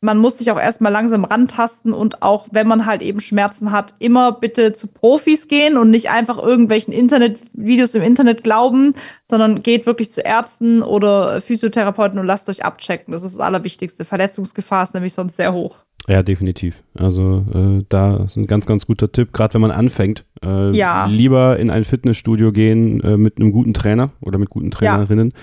man 0.00 0.18
muss 0.18 0.38
sich 0.38 0.50
auch 0.50 0.58
erstmal 0.58 0.92
langsam 0.92 1.24
rantasten 1.24 1.92
und 1.92 2.22
auch, 2.22 2.48
wenn 2.50 2.66
man 2.66 2.86
halt 2.86 3.02
eben 3.02 3.20
Schmerzen 3.20 3.70
hat, 3.70 3.94
immer 3.98 4.32
bitte 4.32 4.72
zu 4.72 4.86
Profis 4.86 5.46
gehen 5.46 5.76
und 5.76 5.90
nicht 5.90 6.10
einfach 6.10 6.38
irgendwelchen 6.38 6.94
Internetvideos 6.94 7.94
im 7.94 8.02
Internet 8.02 8.42
glauben, 8.42 8.94
sondern 9.24 9.62
geht 9.62 9.84
wirklich 9.84 10.10
zu 10.10 10.22
Ärzten 10.22 10.82
oder 10.82 11.40
Physiotherapeuten 11.42 12.18
und 12.18 12.26
lasst 12.26 12.48
euch 12.48 12.64
abchecken. 12.64 13.12
Das 13.12 13.22
ist 13.22 13.34
das 13.34 13.40
Allerwichtigste. 13.40 14.04
Verletzungsgefahr 14.06 14.84
ist 14.84 14.94
nämlich 14.94 15.12
sonst 15.12 15.36
sehr 15.36 15.52
hoch. 15.52 15.84
Ja, 16.08 16.22
definitiv. 16.22 16.82
Also 16.94 17.44
äh, 17.54 17.84
da 17.88 18.16
ist 18.24 18.36
ein 18.36 18.46
ganz, 18.46 18.66
ganz 18.66 18.86
guter 18.86 19.12
Tipp, 19.12 19.32
gerade 19.32 19.54
wenn 19.54 19.60
man 19.60 19.70
anfängt. 19.70 20.24
Äh, 20.42 20.74
ja. 20.74 21.06
Lieber 21.06 21.58
in 21.58 21.70
ein 21.70 21.84
Fitnessstudio 21.84 22.52
gehen 22.52 23.00
äh, 23.02 23.16
mit 23.18 23.38
einem 23.38 23.52
guten 23.52 23.74
Trainer 23.74 24.10
oder 24.20 24.38
mit 24.38 24.48
guten 24.48 24.70
Trainerinnen 24.70 25.34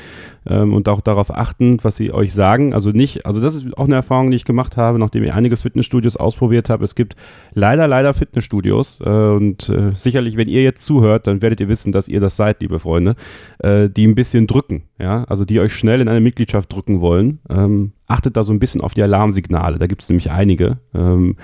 ja. 0.49 0.63
ähm, 0.63 0.73
und 0.73 0.89
auch 0.89 1.01
darauf 1.01 1.33
achten, 1.33 1.77
was 1.83 1.95
sie 1.95 2.11
euch 2.11 2.33
sagen. 2.33 2.73
Also 2.73 2.89
nicht, 2.89 3.25
also 3.25 3.39
das 3.39 3.55
ist 3.55 3.77
auch 3.77 3.85
eine 3.85 3.95
Erfahrung, 3.95 4.31
die 4.31 4.35
ich 4.35 4.45
gemacht 4.45 4.77
habe, 4.77 4.97
nachdem 4.97 5.23
ich 5.23 5.33
einige 5.33 5.57
Fitnessstudios 5.57 6.17
ausprobiert 6.17 6.69
habe. 6.69 6.83
Es 6.83 6.95
gibt 6.95 7.15
leider, 7.53 7.87
leider 7.87 8.13
Fitnessstudios 8.15 8.99
äh, 9.05 9.09
und 9.09 9.69
äh, 9.69 9.91
sicherlich, 9.95 10.37
wenn 10.37 10.49
ihr 10.49 10.63
jetzt 10.63 10.85
zuhört, 10.85 11.27
dann 11.27 11.43
werdet 11.43 11.61
ihr 11.61 11.69
wissen, 11.69 11.91
dass 11.91 12.09
ihr 12.09 12.19
das 12.19 12.35
seid, 12.35 12.61
liebe 12.61 12.79
Freunde, 12.79 13.15
äh, 13.59 13.89
die 13.89 14.07
ein 14.07 14.15
bisschen 14.15 14.47
drücken, 14.47 14.83
ja, 14.99 15.23
also 15.25 15.45
die 15.45 15.59
euch 15.59 15.75
schnell 15.75 16.01
in 16.01 16.09
eine 16.09 16.19
Mitgliedschaft 16.19 16.73
drücken 16.73 16.99
wollen. 16.99 17.39
Ähm, 17.49 17.93
achtet 18.07 18.37
da 18.37 18.43
so 18.43 18.53
ein 18.53 18.59
bisschen 18.59 18.81
auf 18.81 18.93
die 18.93 19.03
Alarmsignale. 19.03 19.77
Da 19.77 19.87
gibt 19.87 20.01
es 20.01 20.09
nämlich 20.09 20.31
einige. 20.31 20.79
Ähm, 20.93 21.35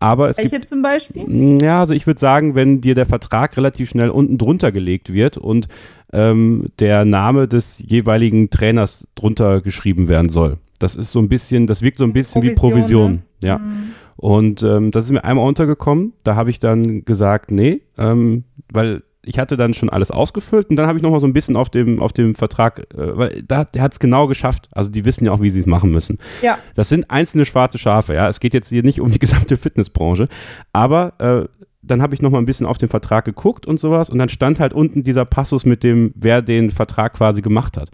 aber 0.00 0.30
es 0.30 0.38
Welche 0.38 0.50
gibt, 0.50 0.66
zum 0.66 0.82
Beispiel? 0.82 1.62
Ja, 1.62 1.80
also 1.80 1.94
ich 1.94 2.06
würde 2.06 2.18
sagen, 2.18 2.54
wenn 2.54 2.80
dir 2.80 2.94
der 2.94 3.06
Vertrag 3.06 3.56
relativ 3.56 3.90
schnell 3.90 4.08
unten 4.08 4.38
drunter 4.38 4.72
gelegt 4.72 5.12
wird 5.12 5.36
und 5.36 5.68
ähm, 6.12 6.70
der 6.78 7.04
Name 7.04 7.46
des 7.46 7.78
jeweiligen 7.78 8.50
Trainers 8.50 9.06
drunter 9.14 9.60
geschrieben 9.60 10.08
werden 10.08 10.30
soll. 10.30 10.58
Das 10.78 10.96
ist 10.96 11.12
so 11.12 11.18
ein 11.20 11.28
bisschen, 11.28 11.66
das 11.66 11.82
wirkt 11.82 11.98
so 11.98 12.04
ein 12.04 12.14
bisschen 12.14 12.40
Provision, 12.40 12.56
wie 12.56 12.58
Provision. 12.58 13.12
ne? 13.12 13.22
Ja. 13.42 13.58
Mhm. 13.58 13.92
Und 14.16 14.62
ähm, 14.62 14.90
das 14.90 15.04
ist 15.04 15.10
mir 15.12 15.24
einmal 15.24 15.46
untergekommen. 15.46 16.14
Da 16.24 16.34
habe 16.34 16.50
ich 16.50 16.58
dann 16.58 17.04
gesagt, 17.04 17.50
nee, 17.50 17.82
ähm, 17.98 18.44
weil 18.72 19.02
ich 19.22 19.38
hatte 19.38 19.56
dann 19.56 19.74
schon 19.74 19.90
alles 19.90 20.10
ausgefüllt 20.10 20.70
und 20.70 20.76
dann 20.76 20.86
habe 20.86 20.98
ich 20.98 21.02
nochmal 21.02 21.20
so 21.20 21.26
ein 21.26 21.32
bisschen 21.32 21.56
auf 21.56 21.68
dem, 21.68 22.00
auf 22.00 22.12
dem 22.12 22.34
Vertrag, 22.34 22.80
äh, 22.94 23.16
weil 23.16 23.42
da, 23.46 23.64
der 23.64 23.82
hat 23.82 23.92
es 23.92 24.00
genau 24.00 24.26
geschafft. 24.26 24.68
Also 24.72 24.90
die 24.90 25.04
wissen 25.04 25.26
ja 25.26 25.32
auch, 25.32 25.40
wie 25.40 25.50
sie 25.50 25.60
es 25.60 25.66
machen 25.66 25.90
müssen. 25.90 26.18
Ja. 26.42 26.58
Das 26.74 26.88
sind 26.88 27.10
einzelne 27.10 27.44
schwarze 27.44 27.78
Schafe, 27.78 28.14
ja. 28.14 28.28
Es 28.28 28.40
geht 28.40 28.54
jetzt 28.54 28.70
hier 28.70 28.82
nicht 28.82 29.00
um 29.00 29.10
die 29.10 29.18
gesamte 29.18 29.56
Fitnessbranche. 29.56 30.28
Aber 30.72 31.12
äh, 31.18 31.64
dann 31.82 32.02
habe 32.02 32.14
ich 32.14 32.22
nochmal 32.22 32.40
ein 32.40 32.46
bisschen 32.46 32.66
auf 32.66 32.78
den 32.78 32.88
Vertrag 32.88 33.24
geguckt 33.24 33.66
und 33.66 33.80
sowas 33.80 34.10
und 34.10 34.18
dann 34.18 34.28
stand 34.28 34.60
halt 34.60 34.72
unten 34.72 35.02
dieser 35.02 35.24
Passus 35.24 35.64
mit 35.64 35.82
dem, 35.82 36.12
wer 36.14 36.42
den 36.42 36.70
Vertrag 36.70 37.14
quasi 37.14 37.42
gemacht 37.42 37.76
hat. 37.76 37.90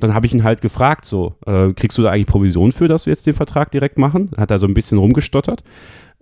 Dann 0.00 0.14
habe 0.14 0.26
ich 0.26 0.34
ihn 0.34 0.44
halt 0.44 0.60
gefragt, 0.60 1.04
so, 1.04 1.34
äh, 1.46 1.72
kriegst 1.72 1.98
du 1.98 2.02
da 2.02 2.10
eigentlich 2.10 2.28
Provision 2.28 2.70
für, 2.70 2.86
dass 2.86 3.06
wir 3.06 3.12
jetzt 3.12 3.26
den 3.26 3.34
Vertrag 3.34 3.70
direkt 3.70 3.98
machen? 3.98 4.30
Hat 4.36 4.50
er 4.50 4.60
so 4.60 4.66
ein 4.66 4.74
bisschen 4.74 4.98
rumgestottert. 4.98 5.64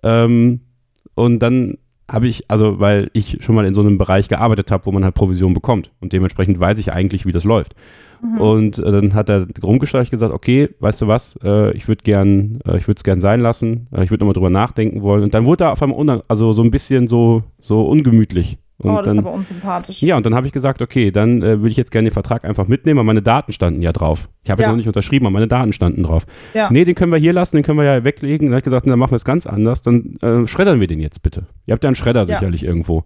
Ähm, 0.02 0.60
und 1.14 1.40
dann 1.40 1.76
habe 2.08 2.28
ich, 2.28 2.50
also 2.50 2.78
weil 2.78 3.10
ich 3.12 3.38
schon 3.40 3.54
mal 3.54 3.66
in 3.66 3.74
so 3.74 3.80
einem 3.80 3.98
Bereich 3.98 4.28
gearbeitet 4.28 4.70
habe, 4.70 4.86
wo 4.86 4.92
man 4.92 5.04
halt 5.04 5.14
Provision 5.14 5.54
bekommt. 5.54 5.90
Und 6.00 6.12
dementsprechend 6.12 6.60
weiß 6.60 6.78
ich 6.78 6.92
eigentlich, 6.92 7.26
wie 7.26 7.32
das 7.32 7.44
läuft. 7.44 7.74
Mhm. 8.22 8.40
Und 8.40 8.78
äh, 8.78 8.92
dann 8.92 9.14
hat 9.14 9.28
er 9.28 9.46
rumgeschleicht 9.62 10.10
gesagt, 10.10 10.32
okay, 10.32 10.68
weißt 10.80 11.02
du 11.02 11.08
was, 11.08 11.38
äh, 11.42 11.72
ich 11.76 11.88
würde 11.88 12.02
gern, 12.02 12.60
äh, 12.66 12.78
ich 12.78 12.86
würde 12.86 12.98
es 12.98 13.04
gern 13.04 13.20
sein 13.20 13.40
lassen, 13.40 13.88
äh, 13.92 14.04
ich 14.04 14.10
würde 14.10 14.22
nochmal 14.22 14.34
drüber 14.34 14.50
nachdenken 14.50 15.02
wollen. 15.02 15.24
Und 15.24 15.34
dann 15.34 15.46
wurde 15.46 15.64
er 15.64 15.72
auf 15.72 15.82
einmal 15.82 16.22
also 16.28 16.52
so 16.52 16.62
ein 16.62 16.70
bisschen 16.70 17.08
so, 17.08 17.42
so 17.60 17.82
ungemütlich. 17.86 18.58
Und 18.78 18.90
oh, 18.90 18.96
das 18.96 19.06
dann, 19.06 19.16
ist 19.16 19.24
aber 19.24 19.32
unsympathisch. 19.32 20.02
ja, 20.02 20.16
und 20.18 20.26
dann 20.26 20.34
habe 20.34 20.46
ich 20.46 20.52
gesagt, 20.52 20.82
okay, 20.82 21.10
dann 21.10 21.40
äh, 21.42 21.60
würde 21.60 21.70
ich 21.70 21.78
jetzt 21.78 21.90
gerne 21.90 22.08
den 22.08 22.12
Vertrag 22.12 22.44
einfach 22.44 22.68
mitnehmen, 22.68 22.98
weil 22.98 23.04
meine 23.04 23.22
Daten 23.22 23.52
standen 23.52 23.80
ja 23.80 23.90
drauf. 23.92 24.28
Ich 24.44 24.50
habe 24.50 24.60
Ja. 24.60 24.68
jetzt 24.68 24.72
noch 24.72 24.76
nicht 24.76 24.86
unterschrieben, 24.86 25.24
aber 25.26 25.32
meine 25.32 25.48
Daten 25.48 25.72
standen 25.72 26.02
drauf. 26.02 26.26
Ja. 26.52 26.68
Nee, 26.70 26.84
den 26.84 26.94
können 26.94 27.10
wir 27.10 27.18
hier 27.18 27.32
lassen, 27.32 27.56
den 27.56 27.62
können 27.64 27.78
wir 27.78 27.84
ja 27.86 28.04
weglegen. 28.04 28.48
Dann 28.48 28.52
habe 28.52 28.58
ich 28.58 28.64
gesagt, 28.64 28.86
dann 28.86 28.98
machen 28.98 29.12
wir 29.12 29.16
es 29.16 29.24
ganz 29.24 29.46
anders, 29.46 29.80
dann 29.80 30.16
äh, 30.20 30.46
schreddern 30.46 30.78
wir 30.78 30.86
den 30.88 31.00
jetzt 31.00 31.22
bitte. 31.22 31.46
Ihr 31.64 31.72
habt 31.72 31.84
ja 31.84 31.88
einen 31.88 31.94
Schredder 31.94 32.20
Ja. 32.20 32.26
sicherlich 32.26 32.64
irgendwo. 32.64 33.04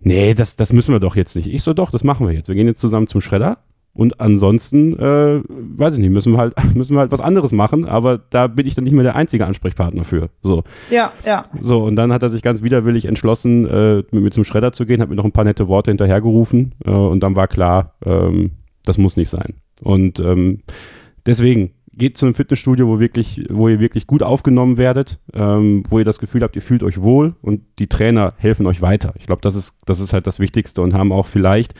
Nee, 0.00 0.34
das, 0.34 0.56
das 0.56 0.72
müssen 0.72 0.92
wir 0.92 1.00
doch 1.00 1.14
jetzt 1.16 1.36
nicht. 1.36 1.46
Ich 1.46 1.62
so, 1.62 1.72
doch, 1.74 1.90
das 1.90 2.02
machen 2.04 2.26
wir 2.26 2.34
jetzt. 2.34 2.48
Wir 2.48 2.56
gehen 2.56 2.66
jetzt 2.66 2.80
zusammen 2.80 3.06
zum 3.06 3.20
Schredder. 3.20 3.58
Und 3.94 4.20
ansonsten, 4.20 4.98
äh, 4.98 5.40
weiß 5.48 5.94
ich 5.94 6.00
nicht, 6.00 6.10
müssen 6.10 6.32
wir 6.32 6.38
halt, 6.38 6.54
müssen 6.74 6.94
wir 6.94 7.00
halt 7.00 7.12
was 7.12 7.20
anderes 7.20 7.52
machen, 7.52 7.84
aber 7.84 8.18
da 8.18 8.48
bin 8.48 8.66
ich 8.66 8.74
dann 8.74 8.84
nicht 8.84 8.92
mehr 8.92 9.04
der 9.04 9.16
einzige 9.16 9.46
Ansprechpartner 9.46 10.04
für. 10.04 10.30
So. 10.42 10.64
Ja, 10.90 11.12
ja. 11.24 11.44
So, 11.60 11.84
und 11.84 11.96
dann 11.96 12.12
hat 12.12 12.22
er 12.22 12.28
sich 12.28 12.42
ganz 12.42 12.62
widerwillig 12.62 13.04
entschlossen, 13.04 13.66
äh, 13.66 13.96
mit 14.10 14.22
mir 14.22 14.30
zum 14.30 14.44
Schredder 14.44 14.72
zu 14.72 14.84
gehen, 14.84 15.00
hat 15.00 15.08
mir 15.08 15.14
noch 15.14 15.24
ein 15.24 15.32
paar 15.32 15.44
nette 15.44 15.68
Worte 15.68 15.92
hinterhergerufen 15.92 16.74
äh, 16.84 16.90
und 16.90 17.20
dann 17.20 17.36
war 17.36 17.46
klar, 17.46 17.94
ähm, 18.04 18.50
das 18.84 18.98
muss 18.98 19.16
nicht 19.16 19.30
sein. 19.30 19.54
Und 19.82 20.18
ähm, 20.20 20.62
deswegen 21.24 21.70
geht 21.96 22.18
zu 22.18 22.26
einem 22.26 22.34
Fitnessstudio, 22.34 22.88
wo 22.88 22.98
wirklich, 22.98 23.46
wo 23.48 23.68
ihr 23.68 23.80
wirklich 23.80 24.06
gut 24.06 24.22
aufgenommen 24.22 24.78
werdet, 24.78 25.20
ähm, 25.32 25.84
wo 25.88 25.98
ihr 25.98 26.04
das 26.04 26.18
Gefühl 26.18 26.42
habt, 26.42 26.56
ihr 26.56 26.62
fühlt 26.62 26.82
euch 26.82 27.00
wohl 27.00 27.36
und 27.40 27.62
die 27.78 27.86
Trainer 27.88 28.34
helfen 28.36 28.66
euch 28.66 28.82
weiter. 28.82 29.14
Ich 29.18 29.26
glaube, 29.26 29.42
das 29.42 29.54
ist, 29.54 29.78
das 29.86 30.00
ist 30.00 30.12
halt 30.12 30.26
das 30.26 30.40
Wichtigste 30.40 30.82
und 30.82 30.94
haben 30.94 31.12
auch 31.12 31.26
vielleicht 31.26 31.74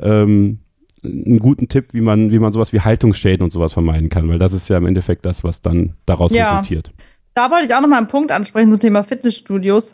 ähm, 0.00 0.60
einen 1.06 1.38
guten 1.38 1.68
Tipp, 1.68 1.92
wie 1.92 2.00
man, 2.00 2.30
wie 2.30 2.38
man 2.38 2.52
sowas 2.52 2.72
wie 2.72 2.80
Haltungsschäden 2.80 3.42
und 3.44 3.52
sowas 3.52 3.72
vermeiden 3.72 4.08
kann, 4.08 4.28
weil 4.28 4.38
das 4.38 4.52
ist 4.52 4.68
ja 4.68 4.76
im 4.76 4.86
Endeffekt 4.86 5.24
das, 5.26 5.44
was 5.44 5.62
dann 5.62 5.94
daraus 6.06 6.32
Ja. 6.32 6.50
resultiert. 6.50 6.92
Da 7.34 7.50
wollte 7.50 7.66
ich 7.66 7.74
auch 7.74 7.80
noch 7.80 7.88
mal 7.88 7.98
einen 7.98 8.08
Punkt 8.08 8.32
ansprechen 8.32 8.70
zum 8.70 8.80
Thema 8.80 9.04
Fitnessstudios. 9.04 9.92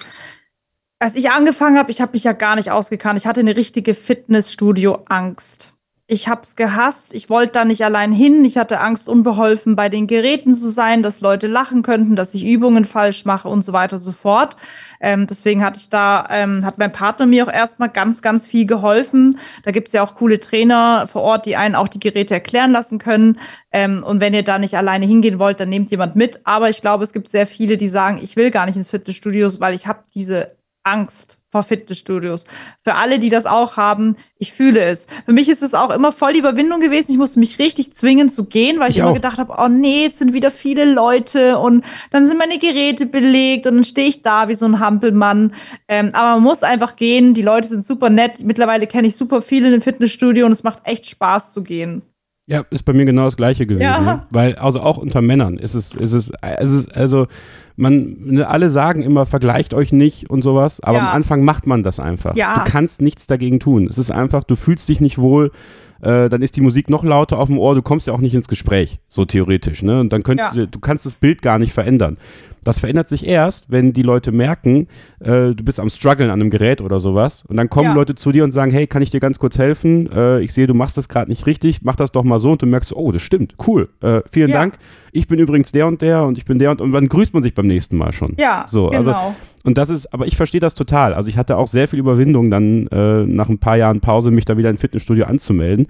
Als 0.98 1.16
ich 1.16 1.30
angefangen 1.30 1.76
habe, 1.78 1.90
ich 1.90 2.00
habe 2.00 2.12
mich 2.12 2.22
ja 2.24 2.32
gar 2.32 2.54
nicht 2.54 2.70
ausgekannt. 2.70 3.18
Ich 3.18 3.26
hatte 3.26 3.40
eine 3.40 3.56
richtige 3.56 3.94
Fitnessstudio-Angst. 3.94 5.71
Ich 6.08 6.28
habe 6.28 6.42
es 6.42 6.56
gehasst. 6.56 7.14
Ich 7.14 7.30
wollte 7.30 7.52
da 7.52 7.64
nicht 7.64 7.84
allein 7.84 8.12
hin. 8.12 8.44
Ich 8.44 8.58
hatte 8.58 8.80
Angst, 8.80 9.08
unbeholfen 9.08 9.76
bei 9.76 9.88
den 9.88 10.06
Geräten 10.08 10.52
zu 10.52 10.70
sein, 10.70 11.02
dass 11.02 11.20
Leute 11.20 11.46
lachen 11.46 11.82
könnten, 11.82 12.16
dass 12.16 12.34
ich 12.34 12.44
Übungen 12.44 12.84
falsch 12.84 13.24
mache 13.24 13.48
und 13.48 13.62
so 13.62 13.72
weiter 13.72 13.96
und 13.96 14.02
so 14.02 14.12
fort. 14.12 14.56
Ähm, 15.00 15.26
deswegen 15.26 15.64
hatte 15.64 15.78
ich 15.78 15.88
da, 15.88 16.26
ähm, 16.28 16.66
hat 16.66 16.76
mein 16.76 16.92
Partner 16.92 17.26
mir 17.26 17.46
auch 17.46 17.52
erstmal 17.52 17.88
ganz, 17.88 18.20
ganz 18.20 18.46
viel 18.48 18.66
geholfen. 18.66 19.38
Da 19.64 19.70
gibt's 19.70 19.92
ja 19.92 20.04
auch 20.04 20.16
coole 20.16 20.40
Trainer 20.40 21.06
vor 21.06 21.22
Ort, 21.22 21.46
die 21.46 21.56
einen 21.56 21.76
auch 21.76 21.88
die 21.88 22.00
Geräte 22.00 22.34
erklären 22.34 22.72
lassen 22.72 22.98
können. 22.98 23.38
Ähm, 23.70 24.02
und 24.02 24.20
wenn 24.20 24.34
ihr 24.34 24.44
da 24.44 24.58
nicht 24.58 24.76
alleine 24.76 25.06
hingehen 25.06 25.38
wollt, 25.38 25.60
dann 25.60 25.68
nehmt 25.68 25.90
jemand 25.92 26.16
mit. 26.16 26.40
Aber 26.44 26.68
ich 26.68 26.82
glaube, 26.82 27.04
es 27.04 27.12
gibt 27.12 27.30
sehr 27.30 27.46
viele, 27.46 27.76
die 27.76 27.88
sagen, 27.88 28.18
ich 28.20 28.36
will 28.36 28.50
gar 28.50 28.66
nicht 28.66 28.76
ins 28.76 28.90
Fitnessstudios, 28.90 29.60
weil 29.60 29.74
ich 29.74 29.86
habe 29.86 30.00
diese 30.14 30.56
Angst 30.82 31.38
vor 31.52 31.62
Fitnessstudios. 31.62 32.46
Für 32.82 32.94
alle, 32.94 33.18
die 33.18 33.28
das 33.28 33.44
auch 33.44 33.76
haben, 33.76 34.16
ich 34.38 34.52
fühle 34.52 34.80
es. 34.82 35.06
Für 35.26 35.32
mich 35.32 35.48
ist 35.50 35.62
es 35.62 35.74
auch 35.74 35.90
immer 35.90 36.10
voll 36.10 36.32
die 36.32 36.38
Überwindung 36.38 36.80
gewesen. 36.80 37.12
Ich 37.12 37.18
musste 37.18 37.38
mich 37.38 37.58
richtig 37.58 37.92
zwingen 37.92 38.30
zu 38.30 38.46
gehen, 38.46 38.80
weil 38.80 38.88
ich, 38.88 38.96
Ich 38.96 39.00
immer 39.00 39.10
auch. 39.10 39.14
gedacht 39.14 39.36
habe, 39.38 39.54
oh 39.58 39.68
nee, 39.68 40.04
jetzt 40.04 40.18
sind 40.18 40.32
wieder 40.32 40.50
viele 40.50 40.86
Leute 40.86 41.58
und 41.58 41.84
dann 42.10 42.24
sind 42.24 42.38
meine 42.38 42.58
Geräte 42.58 43.04
belegt 43.06 43.66
und 43.66 43.74
dann 43.74 43.84
stehe 43.84 44.08
ich 44.08 44.22
da 44.22 44.48
wie 44.48 44.54
so 44.54 44.64
ein 44.64 44.80
Hampelmann. 44.80 45.52
Ähm, 45.86 46.10
aber 46.14 46.40
man 46.40 46.42
muss 46.42 46.62
einfach 46.62 46.96
gehen. 46.96 47.34
Die 47.34 47.42
Leute 47.42 47.68
sind 47.68 47.84
super 47.84 48.08
nett. 48.08 48.42
Mittlerweile 48.42 48.86
kenne 48.86 49.06
ich 49.08 49.14
super 49.14 49.42
viele 49.42 49.66
in 49.66 49.72
dem 49.72 49.82
Fitnessstudio 49.82 50.46
und 50.46 50.52
es 50.52 50.62
macht 50.62 50.80
echt 50.84 51.06
Spaß 51.06 51.52
zu 51.52 51.62
gehen. 51.62 52.02
Ja, 52.46 52.64
ist 52.70 52.82
bei 52.84 52.92
mir 52.92 53.04
genau 53.04 53.24
das 53.24 53.36
gleiche 53.36 53.66
gewesen. 53.66 53.82
Ja. 53.82 54.00
Ne? 54.00 54.22
Weil, 54.30 54.56
also 54.56 54.80
auch 54.80 54.98
unter 54.98 55.22
Männern 55.22 55.58
ist 55.58 55.74
es, 55.74 55.94
ist 55.94 56.12
es, 56.12 56.32
es 56.42 56.72
ist, 56.72 56.94
also 56.94 57.28
man, 57.76 58.16
ne, 58.18 58.48
alle 58.48 58.68
sagen 58.68 59.02
immer, 59.02 59.26
vergleicht 59.26 59.74
euch 59.74 59.92
nicht 59.92 60.28
und 60.28 60.42
sowas, 60.42 60.80
aber 60.80 60.98
Ja. 60.98 61.08
am 61.08 61.14
Anfang 61.16 61.44
macht 61.44 61.66
man 61.66 61.82
das 61.84 62.00
einfach. 62.00 62.34
Ja. 62.36 62.54
Du 62.64 62.70
kannst 62.70 63.00
nichts 63.00 63.26
dagegen 63.28 63.60
tun. 63.60 63.86
Es 63.88 63.96
ist 63.96 64.10
einfach, 64.10 64.42
du 64.44 64.56
fühlst 64.56 64.88
dich 64.88 65.00
nicht 65.00 65.18
wohl, 65.18 65.52
äh, 66.00 66.28
dann 66.28 66.42
ist 66.42 66.56
die 66.56 66.60
Musik 66.62 66.90
noch 66.90 67.04
lauter 67.04 67.38
auf 67.38 67.46
dem 67.46 67.58
Ohr, 67.58 67.76
du 67.76 67.82
kommst 67.82 68.08
ja 68.08 68.12
auch 68.12 68.20
nicht 68.20 68.34
ins 68.34 68.48
Gespräch, 68.48 68.98
so 69.08 69.24
theoretisch, 69.24 69.82
ne? 69.84 70.00
Und 70.00 70.12
dann 70.12 70.24
könntest 70.24 70.56
Ja. 70.56 70.62
du, 70.62 70.68
du 70.68 70.80
kannst 70.80 71.06
das 71.06 71.14
Bild 71.14 71.42
gar 71.42 71.60
nicht 71.60 71.72
verändern. 71.72 72.16
Das 72.64 72.78
verändert 72.78 73.08
sich 73.08 73.26
erst, 73.26 73.72
wenn 73.72 73.92
die 73.92 74.02
Leute 74.02 74.30
merken, 74.30 74.86
äh, 75.20 75.54
du 75.54 75.64
bist 75.64 75.80
am 75.80 75.88
struggeln 75.90 76.30
an 76.30 76.40
einem 76.40 76.50
Gerät 76.50 76.80
oder 76.80 77.00
sowas 77.00 77.44
und 77.48 77.56
dann 77.56 77.68
kommen 77.68 77.88
Ja. 77.88 77.94
Leute 77.94 78.14
zu 78.14 78.30
dir 78.32 78.44
und 78.44 78.52
sagen, 78.52 78.70
hey, 78.70 78.86
kann 78.86 79.02
ich 79.02 79.10
dir 79.10 79.18
ganz 79.20 79.38
kurz 79.38 79.58
helfen? 79.58 80.10
Äh, 80.12 80.40
ich 80.42 80.52
sehe, 80.52 80.66
du 80.66 80.74
machst 80.74 80.96
das 80.96 81.08
gerade 81.08 81.30
nicht 81.30 81.46
richtig, 81.46 81.82
mach 81.82 81.96
das 81.96 82.12
doch 82.12 82.22
mal 82.24 82.38
so 82.38 82.52
und 82.52 82.62
du 82.62 82.66
merkst, 82.66 82.94
oh, 82.94 83.10
das 83.10 83.22
stimmt, 83.22 83.54
cool, 83.66 83.88
äh, 84.00 84.20
vielen 84.30 84.50
Ja. 84.50 84.58
Dank. 84.58 84.74
Ich 85.10 85.26
bin 85.26 85.38
übrigens 85.38 85.72
der 85.72 85.86
und 85.86 86.02
der 86.02 86.22
und 86.24 86.38
ich 86.38 86.44
bin 86.44 86.58
der 86.58 86.70
und 86.70 86.80
und 86.80 86.92
dann 86.92 87.08
grüßt 87.08 87.34
man 87.34 87.42
sich 87.42 87.54
beim 87.54 87.66
nächsten 87.66 87.96
Mal 87.96 88.12
schon. 88.12 88.34
Ja, 88.38 88.64
So, 88.68 88.88
also 88.90 89.10
genau. 89.10 89.34
und 89.64 89.76
das 89.76 89.90
ist, 89.90 90.12
aber 90.14 90.26
ich 90.26 90.36
verstehe 90.36 90.60
das 90.60 90.74
total. 90.74 91.14
Also 91.14 91.28
ich 91.28 91.36
hatte 91.36 91.56
auch 91.56 91.66
sehr 91.66 91.88
viel 91.88 91.98
Überwindung, 91.98 92.50
dann 92.50 92.86
äh, 92.88 93.24
nach 93.26 93.48
ein 93.48 93.58
paar 93.58 93.76
Jahren 93.76 94.00
Pause 94.00 94.30
mich 94.30 94.44
da 94.44 94.56
wieder 94.56 94.70
in 94.70 94.76
ein 94.76 94.78
Fitnessstudio 94.78 95.24
anzumelden. 95.26 95.86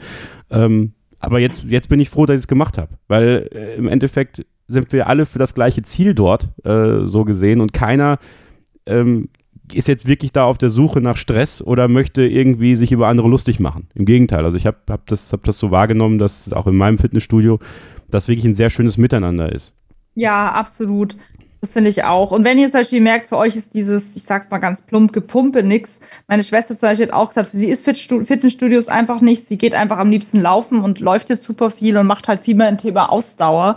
Ähm, 0.50 0.92
aber 1.20 1.38
jetzt, 1.38 1.64
jetzt 1.68 1.88
bin 1.88 2.00
ich 2.00 2.10
froh, 2.10 2.26
dass 2.26 2.34
ich 2.34 2.42
es 2.44 2.48
gemacht 2.48 2.78
habe, 2.78 2.94
weil 3.06 3.48
äh, 3.54 3.76
im 3.76 3.86
Endeffekt 3.86 4.44
sind 4.68 4.92
wir 4.92 5.06
alle 5.06 5.26
für 5.26 5.38
das 5.38 5.54
gleiche 5.54 5.82
Ziel 5.82 6.14
dort, 6.14 6.48
äh, 6.64 7.04
so 7.04 7.24
gesehen, 7.24 7.60
und 7.60 7.72
keiner 7.72 8.18
ähm, 8.86 9.28
ist 9.72 9.88
jetzt 9.88 10.06
wirklich 10.06 10.32
da 10.32 10.44
auf 10.44 10.58
der 10.58 10.70
Suche 10.70 11.00
nach 11.00 11.16
Stress 11.16 11.62
oder 11.62 11.88
möchte 11.88 12.22
irgendwie 12.22 12.76
sich 12.76 12.92
über 12.92 13.08
andere 13.08 13.28
lustig 13.28 13.60
machen. 13.60 13.88
Im 13.94 14.04
Gegenteil, 14.04 14.44
also 14.44 14.56
ich 14.56 14.66
habe 14.66 14.78
hab 14.88 15.06
das, 15.06 15.32
hab 15.32 15.44
das 15.44 15.58
so 15.58 15.70
wahrgenommen, 15.70 16.18
dass 16.18 16.52
auch 16.52 16.66
in 16.66 16.76
meinem 16.76 16.98
Fitnessstudio 16.98 17.58
das 18.10 18.28
wirklich 18.28 18.44
ein 18.44 18.54
sehr 18.54 18.70
schönes 18.70 18.98
Miteinander 18.98 19.52
ist. 19.52 19.74
Ja, 20.14 20.52
absolut. 20.52 21.16
Das 21.62 21.70
finde 21.70 21.90
ich 21.90 22.02
auch. 22.02 22.32
Und 22.32 22.44
wenn 22.44 22.58
ihr 22.58 22.68
zum 22.70 22.80
Beispiel 22.80 23.00
merkt, 23.00 23.28
für 23.28 23.36
euch 23.36 23.54
ist 23.54 23.72
dieses, 23.74 24.16
ich 24.16 24.24
sag's 24.24 24.50
mal 24.50 24.58
ganz 24.58 24.82
plump, 24.82 25.12
Gepumpe 25.12 25.62
nix. 25.62 26.00
Meine 26.26 26.42
Schwester 26.42 26.76
zum 26.76 26.88
Beispiel 26.88 27.06
hat 27.06 27.14
auch 27.14 27.28
gesagt, 27.28 27.52
für 27.52 27.56
sie 27.56 27.68
ist 27.68 27.84
Fitnessstudios 27.84 28.88
einfach 28.88 29.20
nichts. 29.20 29.48
Sie 29.48 29.58
geht 29.58 29.76
einfach 29.76 29.98
am 29.98 30.10
liebsten 30.10 30.40
laufen 30.40 30.80
und 30.80 30.98
läuft 30.98 31.30
jetzt 31.30 31.44
super 31.44 31.70
viel 31.70 31.96
und 31.96 32.08
macht 32.08 32.26
halt 32.26 32.40
viel 32.40 32.56
mehr 32.56 32.66
ein 32.66 32.78
Thema 32.78 33.12
Ausdauer, 33.12 33.76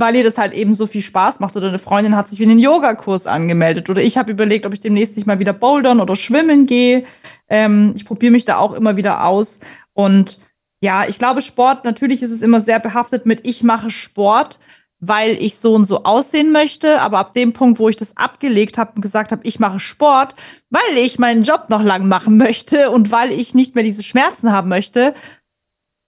weil 0.00 0.16
ihr 0.16 0.24
das 0.24 0.38
halt 0.38 0.52
eben 0.52 0.72
so 0.72 0.86
viel 0.86 1.02
Spaß 1.02 1.40
macht. 1.40 1.56
Oder 1.56 1.68
eine 1.68 1.78
Freundin 1.78 2.16
hat 2.16 2.28
sich 2.28 2.40
wie 2.40 2.44
einen 2.44 2.58
Yogakurs 2.58 3.26
angemeldet. 3.26 3.88
Oder 3.90 4.02
ich 4.02 4.18
habe 4.18 4.32
überlegt, 4.32 4.66
ob 4.66 4.74
ich 4.74 4.80
demnächst 4.80 5.16
nicht 5.16 5.26
mal 5.26 5.38
wieder 5.38 5.52
bouldern 5.52 6.00
oder 6.00 6.16
schwimmen 6.16 6.66
gehe. 6.66 7.04
Ähm, 7.48 7.92
ich 7.96 8.04
probiere 8.04 8.32
mich 8.32 8.44
da 8.44 8.58
auch 8.58 8.72
immer 8.72 8.96
wieder 8.96 9.24
aus. 9.24 9.60
Und 9.92 10.38
ja, 10.80 11.06
ich 11.06 11.18
glaube, 11.18 11.42
Sport, 11.42 11.84
natürlich 11.84 12.22
ist 12.22 12.30
es 12.30 12.42
immer 12.42 12.60
sehr 12.60 12.80
behaftet 12.80 13.26
mit 13.26 13.46
ich 13.46 13.62
mache 13.62 13.90
Sport 13.90 14.58
weil 15.00 15.42
ich 15.42 15.56
so 15.56 15.74
und 15.74 15.86
so 15.86 16.04
aussehen 16.04 16.52
möchte. 16.52 17.00
Aber 17.00 17.18
ab 17.18 17.32
dem 17.32 17.52
Punkt, 17.52 17.78
wo 17.78 17.88
ich 17.88 17.96
das 17.96 18.16
abgelegt 18.16 18.78
habe 18.78 18.92
und 18.94 19.00
gesagt 19.00 19.32
habe, 19.32 19.42
ich 19.44 19.58
mache 19.58 19.80
Sport, 19.80 20.34
weil 20.68 20.98
ich 20.98 21.18
meinen 21.18 21.42
Job 21.42 21.66
noch 21.68 21.82
lang 21.82 22.06
machen 22.06 22.36
möchte 22.36 22.90
und 22.90 23.10
weil 23.10 23.32
ich 23.32 23.54
nicht 23.54 23.74
mehr 23.74 23.84
diese 23.84 24.02
Schmerzen 24.02 24.52
haben 24.52 24.68
möchte, 24.68 25.14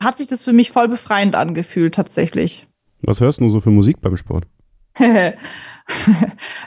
hat 0.03 0.19
sich 0.19 0.27
das 0.27 0.45
für 0.45 0.53
mich 0.53 0.71
voll 0.71 0.89
befreiend 0.89 1.35
angefühlt, 1.35 1.95
tatsächlich. 1.95 2.67
Was 3.03 3.21
hörst 3.21 3.41
du 3.41 3.49
so 3.49 3.61
für 3.61 3.71
Musik 3.71 4.01
beim 4.01 4.17
Sport? 4.17 4.47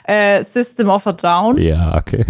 äh, 0.04 0.42
System 0.42 0.88
of 0.88 1.06
a 1.06 1.12
Down. 1.12 1.58
Ja, 1.58 1.96
okay. 1.96 2.24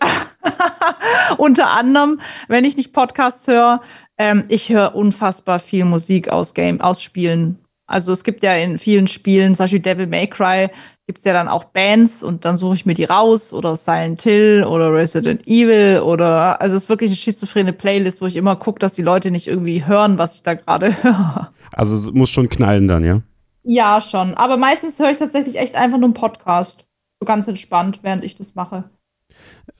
Unter 1.36 1.70
anderem, 1.70 2.20
wenn 2.48 2.64
ich 2.64 2.76
nicht 2.76 2.92
Podcasts 2.92 3.46
höre, 3.46 3.80
ähm, 4.18 4.44
ich 4.48 4.70
höre 4.70 4.94
unfassbar 4.94 5.58
viel 5.58 5.84
Musik 5.84 6.28
aus 6.28 6.54
Game, 6.54 6.80
aus 6.80 7.02
Spielen. 7.02 7.58
Also 7.86 8.12
es 8.12 8.24
gibt 8.24 8.42
ja 8.42 8.54
in 8.54 8.78
vielen 8.78 9.08
Spielen, 9.08 9.54
zum 9.54 9.64
Beispiel 9.64 9.80
Devil 9.80 10.06
May 10.06 10.28
Cry, 10.28 10.68
gibt 11.06 11.18
es 11.18 11.24
ja 11.24 11.32
dann 11.32 11.48
auch 11.48 11.64
Bands 11.64 12.22
und 12.22 12.44
dann 12.44 12.56
suche 12.56 12.76
ich 12.76 12.86
mir 12.86 12.94
die 12.94 13.04
raus 13.04 13.52
oder 13.52 13.74
Silent 13.74 14.22
Hill 14.22 14.64
oder 14.64 14.92
Resident 14.94 15.44
Evil 15.48 16.00
oder 16.04 16.60
also 16.60 16.76
es 16.76 16.84
ist 16.84 16.88
wirklich 16.88 17.10
eine 17.10 17.16
schizophrene 17.16 17.72
Playlist, 17.72 18.22
wo 18.22 18.26
ich 18.26 18.36
immer 18.36 18.54
gucke, 18.54 18.78
dass 18.78 18.94
die 18.94 19.02
Leute 19.02 19.32
nicht 19.32 19.48
irgendwie 19.48 19.84
hören, 19.84 20.18
was 20.18 20.36
ich 20.36 20.44
da 20.44 20.54
gerade 20.54 21.02
höre. 21.02 21.52
Also 21.72 21.96
es 21.96 22.12
muss 22.12 22.30
schon 22.30 22.48
knallen 22.48 22.86
dann, 22.86 23.04
ja? 23.04 23.22
Ja, 23.72 24.00
schon. 24.00 24.34
Aber 24.34 24.56
meistens 24.56 24.98
höre 24.98 25.12
ich 25.12 25.18
tatsächlich 25.18 25.56
echt 25.56 25.76
einfach 25.76 25.96
nur 25.96 26.08
einen 26.08 26.14
Podcast. 26.14 26.88
So 27.20 27.24
ganz 27.24 27.46
entspannt, 27.46 28.00
während 28.02 28.24
ich 28.24 28.34
das 28.34 28.56
mache. 28.56 28.90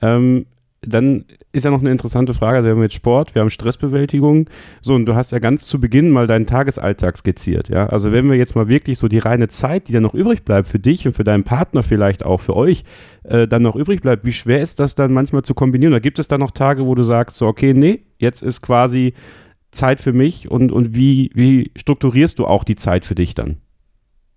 Ähm, 0.01 0.45
dann 0.79 1.25
ist 1.51 1.65
ja 1.65 1.71
noch 1.71 1.81
eine 1.81 1.91
interessante 1.91 2.33
Frage. 2.33 2.55
Also 2.55 2.69
wir 2.69 2.75
haben 2.75 2.83
jetzt 2.83 2.95
Sport, 2.95 3.35
wir 3.35 3.41
haben 3.41 3.49
Stressbewältigung. 3.49 4.49
So, 4.81 4.95
und 4.95 5.07
du 5.07 5.15
hast 5.15 5.33
ja 5.33 5.39
ganz 5.39 5.65
zu 5.65 5.81
Beginn 5.81 6.09
mal 6.09 6.25
deinen 6.25 6.45
Tagesalltag 6.45 7.17
skizziert, 7.17 7.67
ja. 7.67 7.87
Also 7.87 8.13
wenn 8.13 8.29
wir 8.29 8.37
jetzt 8.37 8.55
mal 8.55 8.69
wirklich 8.69 8.97
so 8.97 9.09
die 9.09 9.17
reine 9.17 9.49
Zeit, 9.49 9.89
die 9.89 9.91
dann 9.91 10.03
noch 10.03 10.13
übrig 10.13 10.45
bleibt 10.45 10.69
für 10.69 10.79
dich 10.79 11.05
und 11.05 11.11
für 11.11 11.25
deinen 11.25 11.43
Partner 11.43 11.83
vielleicht 11.83 12.23
auch, 12.23 12.39
für 12.39 12.55
euch, 12.55 12.85
äh, 13.23 13.45
dann 13.45 13.61
noch 13.61 13.75
übrig 13.75 13.99
bleibt, 14.01 14.25
wie 14.25 14.31
schwer 14.31 14.61
ist 14.61 14.79
das 14.79 14.95
dann 14.95 15.11
manchmal 15.11 15.41
zu 15.41 15.53
kombinieren? 15.53 15.91
Oder 15.91 15.99
gibt 15.99 16.17
es 16.17 16.29
da 16.29 16.37
noch 16.37 16.51
Tage, 16.51 16.85
wo 16.85 16.95
du 16.95 17.03
sagst, 17.03 17.35
so, 17.35 17.45
okay, 17.45 17.73
nee, 17.73 18.03
jetzt 18.19 18.41
ist 18.41 18.61
quasi 18.61 19.15
Zeit 19.71 19.99
für 19.99 20.13
mich 20.13 20.49
und, 20.49 20.71
und 20.71 20.95
wie, 20.95 21.29
wie 21.33 21.71
strukturierst 21.75 22.39
du 22.39 22.47
auch 22.47 22.63
die 22.63 22.77
Zeit 22.77 23.05
für 23.05 23.15
dich 23.15 23.35
dann? 23.35 23.57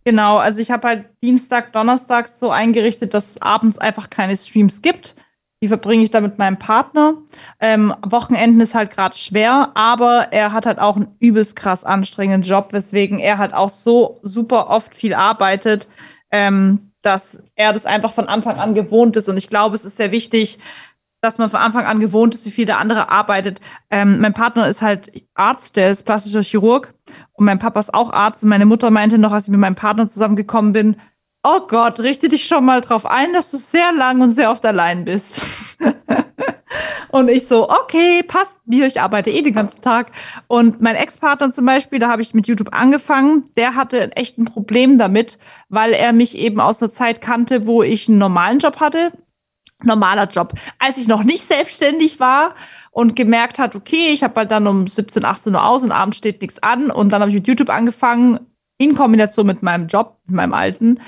Genau, 0.05 0.37
also 0.37 0.61
ich 0.61 0.71
habe 0.71 0.87
halt 0.87 1.07
Dienstag, 1.23 1.73
Donnerstags 1.73 2.39
so 2.39 2.51
eingerichtet, 2.51 3.15
dass 3.15 3.31
es 3.31 3.43
abends 3.43 3.79
einfach 3.79 4.11
keine 4.11 4.37
Streams 4.37 4.83
gibt 4.83 5.15
die 5.65 5.69
verbringe 5.69 6.05
ich 6.05 6.11
da 6.11 6.21
mit 6.21 6.37
meinem 6.37 6.59
Partner. 6.59 7.15
Ähm, 7.59 7.95
Wochenenden 8.05 8.61
ist 8.61 8.75
halt 8.75 8.91
gerade 8.91 9.17
schwer, 9.17 9.71
aber 9.73 10.29
er 10.31 10.53
hat 10.53 10.67
halt 10.67 10.79
auch 10.79 10.97
einen 10.97 11.17
übelst 11.21 11.57
krass 11.57 11.87
anstrengenden 11.87 12.43
Job, 12.43 12.75
weswegen 12.75 13.19
er 13.19 13.39
halt 13.39 13.55
auch 13.55 13.71
so 13.71 14.21
super 14.23 14.69
oft 14.69 14.95
viel 14.95 15.15
arbeitet, 15.15 15.89
ähm, 16.31 16.91
dass 17.01 17.45
er 17.55 17.73
das 17.73 17.87
einfach 17.87 18.13
von 18.13 18.29
Anfang 18.29 18.59
an 18.59 18.75
gewohnt 18.75 19.17
ist. 19.17 19.31
Und 19.31 19.39
ich 19.39 19.49
glaube, 19.49 19.75
es 19.75 19.87
ist 19.87 19.97
sehr 19.97 20.13
wichtig, 20.13 20.59
dass 21.25 21.39
man 21.39 21.51
von 21.51 21.61
Anfang 21.61 21.87
an 21.87 22.01
gewohnt 22.01 22.35
ist, 22.35 22.45
wie 22.45 22.51
viel 22.51 22.67
der 22.67 22.79
andere 22.79 23.11
arbeitet. 23.11 23.61
Ähm, 23.91 24.21
mein 24.21 24.35
Partner 24.35 24.69
ist 24.69 24.83
halt 24.83 25.11
Arzt, 25.35 25.77
der 25.77 25.91
ist 25.91 26.05
plastischer 26.05 26.43
Chirurg 26.43 26.95
und 27.33 27.47
mein 27.47 27.59
Papa 27.59 27.81
ist 27.81 27.95
auch 27.95 28.13
Arzt. 28.13 28.45
Und 28.45 28.51
meine 28.51 28.67
Mutter 28.67 28.91
meinte 28.91 29.19
noch, 29.19 29.33
als 29.33 29.45
ich 29.45 29.51
mit 29.51 29.61
meinem 29.61 29.75
Partner 29.75 30.07
zusammengekommen 30.07 30.73
bin, 30.73 30.97
oh 31.43 31.61
Gott, 31.67 32.01
richte 32.01 32.29
dich 32.29 32.47
schon 32.47 32.65
mal 32.65 32.81
drauf 32.81 33.07
ein, 33.07 33.33
dass 33.33 33.51
du 33.51 33.57
sehr 33.57 33.93
lang 33.93 34.21
und 34.21 34.31
sehr 34.31 34.51
oft 34.51 34.65
allein 34.67 35.05
bist. 35.05 35.41
und 37.11 37.29
ich 37.29 37.47
so, 37.47 37.69
okay, 37.71 38.23
passt 38.23 38.61
mir, 38.67 38.87
ich 38.87 39.01
arbeite 39.01 39.31
eh 39.31 39.43
den 39.43 39.55
ganzen 39.55 39.81
Tag. 39.81 40.11
Und 40.47 40.81
mein 40.81 40.97
Ex-Partner 40.97 41.51
zum 41.51 41.67
Beispiel, 41.67 41.99
da 41.99 42.09
habe 42.09 42.23
ich 42.23 42.35
mit 42.35 42.47
YouTube 42.47 42.75
angefangen, 42.75 43.45
der 43.57 43.77
hatte 43.77 44.13
echt 44.17 44.39
ein 44.39 44.47
Problem 44.47 44.99
damit, 44.99 45.39
weil 45.69 45.93
er 45.93 46.13
mich 46.13 46.37
eben 46.37 46.61
aus 46.61 46.83
einer 46.83 46.93
Zeit 46.93 47.21
kannte, 47.21 47.67
wo 47.67 47.83
ich 47.83 48.09
einen 48.09 48.19
normalen 48.19 48.59
Job 48.59 48.81
hatte. 48.81 49.13
Normaler 49.83 50.29
Job. 50.29 50.53
Als 50.79 50.99
ich 50.99 51.09
noch 51.09 51.25
nicht 51.25 51.43
selbstständig 51.43 52.21
war 52.21 52.55
und 52.91 53.17
gemerkt 53.17 53.59
hat, 53.59 53.75
okay, 53.75 54.11
ich 54.13 54.23
habe 54.23 54.35
halt 54.41 54.51
dann 54.51 54.67
um 54.67 54.87
17, 54.87 55.25
18 55.25 55.55
Uhr 55.55 55.65
aus 55.65 55.83
und 55.83 55.93
abends 55.93 56.17
steht 56.17 56.41
nichts 56.41 56.63
an. 56.63 56.91
Und 56.91 57.13
dann 57.13 57.21
habe 57.21 57.31
ich 57.31 57.37
mit 57.37 57.47
YouTube 57.47 57.71
angefangen, 57.71 58.41
in 58.79 58.95
Kombination 58.95 59.47
mit 59.47 59.63
meinem 59.63 59.87
Job, 59.87 60.19
mit 60.27 60.37
meinem 60.37 60.53
alten. 60.53 61.01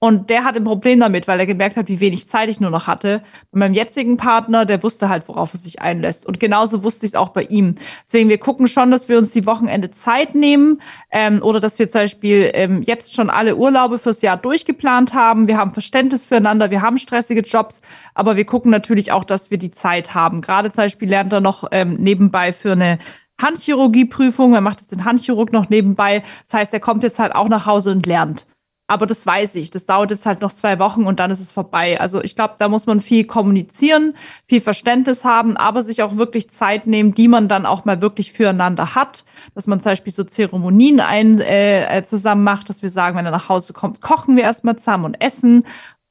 Und 0.00 0.30
der 0.30 0.44
hat 0.44 0.54
ein 0.54 0.62
Problem 0.62 1.00
damit, 1.00 1.26
weil 1.26 1.40
er 1.40 1.46
gemerkt 1.46 1.76
hat, 1.76 1.88
wie 1.88 1.98
wenig 1.98 2.28
Zeit 2.28 2.48
ich 2.48 2.60
nur 2.60 2.70
noch 2.70 2.86
hatte. 2.86 3.20
Bei 3.50 3.58
meinem 3.58 3.74
jetzigen 3.74 4.16
Partner, 4.16 4.64
der 4.64 4.80
wusste 4.84 5.08
halt, 5.08 5.26
worauf 5.26 5.52
er 5.54 5.58
sich 5.58 5.82
einlässt. 5.82 6.24
Und 6.24 6.38
genauso 6.38 6.84
wusste 6.84 7.04
ich 7.04 7.12
es 7.12 7.16
auch 7.16 7.30
bei 7.30 7.42
ihm. 7.42 7.74
Deswegen, 8.04 8.28
wir 8.28 8.38
gucken 8.38 8.68
schon, 8.68 8.92
dass 8.92 9.08
wir 9.08 9.18
uns 9.18 9.32
die 9.32 9.44
Wochenende 9.44 9.90
Zeit 9.90 10.36
nehmen 10.36 10.80
ähm, 11.10 11.42
oder 11.42 11.58
dass 11.58 11.80
wir 11.80 11.88
zum 11.88 12.02
Beispiel 12.02 12.50
ähm, 12.54 12.82
jetzt 12.82 13.12
schon 13.12 13.28
alle 13.28 13.56
Urlaube 13.56 13.98
fürs 13.98 14.22
Jahr 14.22 14.36
durchgeplant 14.36 15.14
haben. 15.14 15.48
Wir 15.48 15.56
haben 15.56 15.72
Verständnis 15.72 16.24
füreinander, 16.24 16.70
wir 16.70 16.80
haben 16.80 16.98
stressige 16.98 17.40
Jobs, 17.40 17.82
aber 18.14 18.36
wir 18.36 18.44
gucken 18.44 18.70
natürlich 18.70 19.10
auch, 19.10 19.24
dass 19.24 19.50
wir 19.50 19.58
die 19.58 19.72
Zeit 19.72 20.14
haben. 20.14 20.42
Gerade 20.42 20.70
zum 20.70 20.84
Beispiel 20.84 21.08
lernt 21.08 21.32
er 21.32 21.40
noch 21.40 21.64
ähm, 21.72 21.94
nebenbei 21.94 22.52
für 22.52 22.70
eine 22.70 23.00
Handchirurgieprüfung. 23.42 24.54
Er 24.54 24.60
macht 24.60 24.80
jetzt 24.80 24.92
den 24.92 25.04
Handchirurg 25.04 25.52
noch 25.52 25.68
nebenbei. 25.70 26.22
Das 26.44 26.54
heißt, 26.54 26.72
er 26.72 26.80
kommt 26.80 27.02
jetzt 27.02 27.18
halt 27.18 27.34
auch 27.34 27.48
nach 27.48 27.66
Hause 27.66 27.90
und 27.90 28.06
lernt. 28.06 28.46
Aber 28.90 29.06
das 29.06 29.26
weiß 29.26 29.54
ich. 29.56 29.70
Das 29.70 29.84
dauert 29.84 30.10
jetzt 30.10 30.24
halt 30.24 30.40
noch 30.40 30.52
zwei 30.54 30.78
Wochen 30.78 31.04
und 31.04 31.20
dann 31.20 31.30
ist 31.30 31.40
es 31.40 31.52
vorbei. 31.52 32.00
Also 32.00 32.24
ich 32.24 32.34
glaube, 32.34 32.54
da 32.58 32.70
muss 32.70 32.86
man 32.86 33.02
viel 33.02 33.24
kommunizieren, 33.24 34.14
viel 34.44 34.62
Verständnis 34.62 35.26
haben, 35.26 35.58
aber 35.58 35.82
sich 35.82 36.02
auch 36.02 36.16
wirklich 36.16 36.50
Zeit 36.50 36.86
nehmen, 36.86 37.12
die 37.12 37.28
man 37.28 37.48
dann 37.48 37.66
auch 37.66 37.84
mal 37.84 38.00
wirklich 38.00 38.32
füreinander 38.32 38.94
hat. 38.94 39.26
Dass 39.54 39.66
man 39.66 39.78
zum 39.80 39.92
Beispiel 39.92 40.12
so 40.12 40.24
Zeremonien 40.24 41.00
ein, 41.00 41.38
äh, 41.38 41.98
äh 41.98 42.04
zusammen 42.04 42.44
macht, 42.44 42.70
dass 42.70 42.82
wir 42.82 42.88
sagen, 42.88 43.16
wenn 43.18 43.26
er 43.26 43.30
nach 43.30 43.50
Hause 43.50 43.74
kommt, 43.74 44.00
kochen 44.00 44.36
wir 44.36 44.44
erstmal 44.44 44.76
zusammen 44.76 45.04
und 45.04 45.20
essen. 45.20 45.64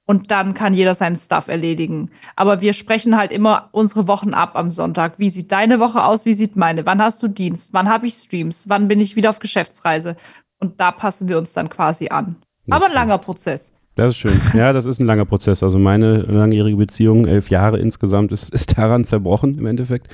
Und 0.05 0.29
dann 0.29 0.53
kann 0.53 0.75
jeder 0.75 0.93
seinen 0.93 1.17
Stuff 1.17 1.47
erledigen. 1.47 2.11
Aber 2.35 2.61
wir 2.61 2.73
sprechen 2.73 3.17
halt 3.17 3.31
immer 3.31 3.69
unsere 3.71 4.07
Wochen 4.07 4.35
ab 4.35 4.51
am 4.53 4.69
Sonntag. 4.69 5.17
Wie 5.17 5.31
sieht 5.31 5.51
deine 5.51 5.79
Woche 5.79 6.05
aus? 6.05 6.25
Wie 6.25 6.35
sieht 6.35 6.55
meine? 6.55 6.85
Wann 6.85 7.01
hast 7.01 7.23
du 7.23 7.27
Dienst? 7.27 7.73
Wann 7.73 7.89
habe 7.89 8.07
ich 8.07 8.13
Streams? 8.13 8.69
Wann 8.69 8.87
bin 8.87 9.01
ich 9.01 9.15
wieder 9.15 9.31
auf 9.31 9.39
Geschäftsreise? 9.39 10.15
Und 10.59 10.79
da 10.79 10.91
passen 10.91 11.27
wir 11.27 11.37
uns 11.37 11.53
dann 11.53 11.69
quasi 11.69 12.09
an. 12.09 12.37
Aber 12.69 12.87
ein 12.87 12.93
langer 12.93 13.17
Prozess. 13.17 13.73
Das 13.95 14.09
ist 14.09 14.17
schön. 14.17 14.39
Ja, 14.53 14.73
das 14.73 14.85
ist 14.85 14.99
ein 14.99 15.07
langer 15.07 15.25
Prozess. 15.25 15.63
Also 15.63 15.79
meine 15.79 16.19
langjährige 16.21 16.77
Beziehung, 16.77 17.25
elf 17.25 17.49
Jahre 17.49 17.79
insgesamt, 17.79 18.31
ist, 18.31 18.49
ist 18.49 18.77
daran 18.77 19.03
zerbrochen 19.03 19.57
im 19.57 19.65
Endeffekt. 19.65 20.07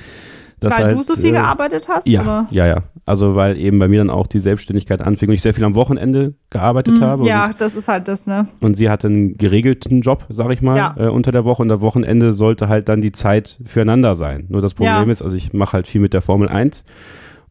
Weil 0.72 0.86
halt, 0.86 0.98
du 0.98 1.04
so 1.04 1.16
viel 1.16 1.28
äh, 1.28 1.32
gearbeitet 1.32 1.88
hast? 1.90 2.08
Ja, 2.08 2.22
oder? 2.22 2.48
ja, 2.52 2.66
ja. 2.66 2.84
Also 3.06 3.36
weil 3.36 3.58
eben 3.58 3.80
bei 3.80 3.88
mir 3.88 4.00
dann 4.00 4.10
auch 4.10 4.28
die 4.28 4.40
Selbstständigkeit 4.40 5.02
anfing 5.02 5.30
und 5.30 5.36
ich 5.36 5.42
sehr 5.42 5.54
viel 5.54 5.66
am 5.66 5.76
Wochenende 5.76 6.36
gearbeitet 6.50 7.00
mm, 7.00 7.04
habe. 7.04 7.28
Ja, 7.28 7.54
das 7.58 7.76
ist 7.76 7.88
halt 7.88 8.08
das, 8.08 8.26
ne? 8.26 8.48
Und 8.62 8.76
sie 8.76 8.90
hatte 8.90 9.08
einen 9.08 9.38
geregelten 9.38 10.02
Job, 10.02 10.26
sag 10.30 10.52
ich 10.52 10.62
mal, 10.62 10.78
ja. 10.78 10.96
äh, 10.98 11.10
unter 11.10 11.32
der 11.32 11.44
Woche 11.44 11.62
und 11.62 11.72
am 11.72 11.82
Wochenende 11.82 12.32
sollte 12.32 12.70
halt 12.70 12.88
dann 12.88 13.02
die 13.02 13.12
Zeit 13.12 13.60
füreinander 13.66 14.16
sein. 14.16 14.46
Nur 14.50 14.62
das 14.62 14.74
Problem 14.74 15.08
ja. 15.08 15.12
ist, 15.12 15.22
also 15.22 15.36
ich 15.36 15.52
mache 15.54 15.74
halt 15.74 15.88
viel 15.88 16.00
mit 16.00 16.14
der 16.14 16.22
Formel 16.22 16.48
1 16.48 16.86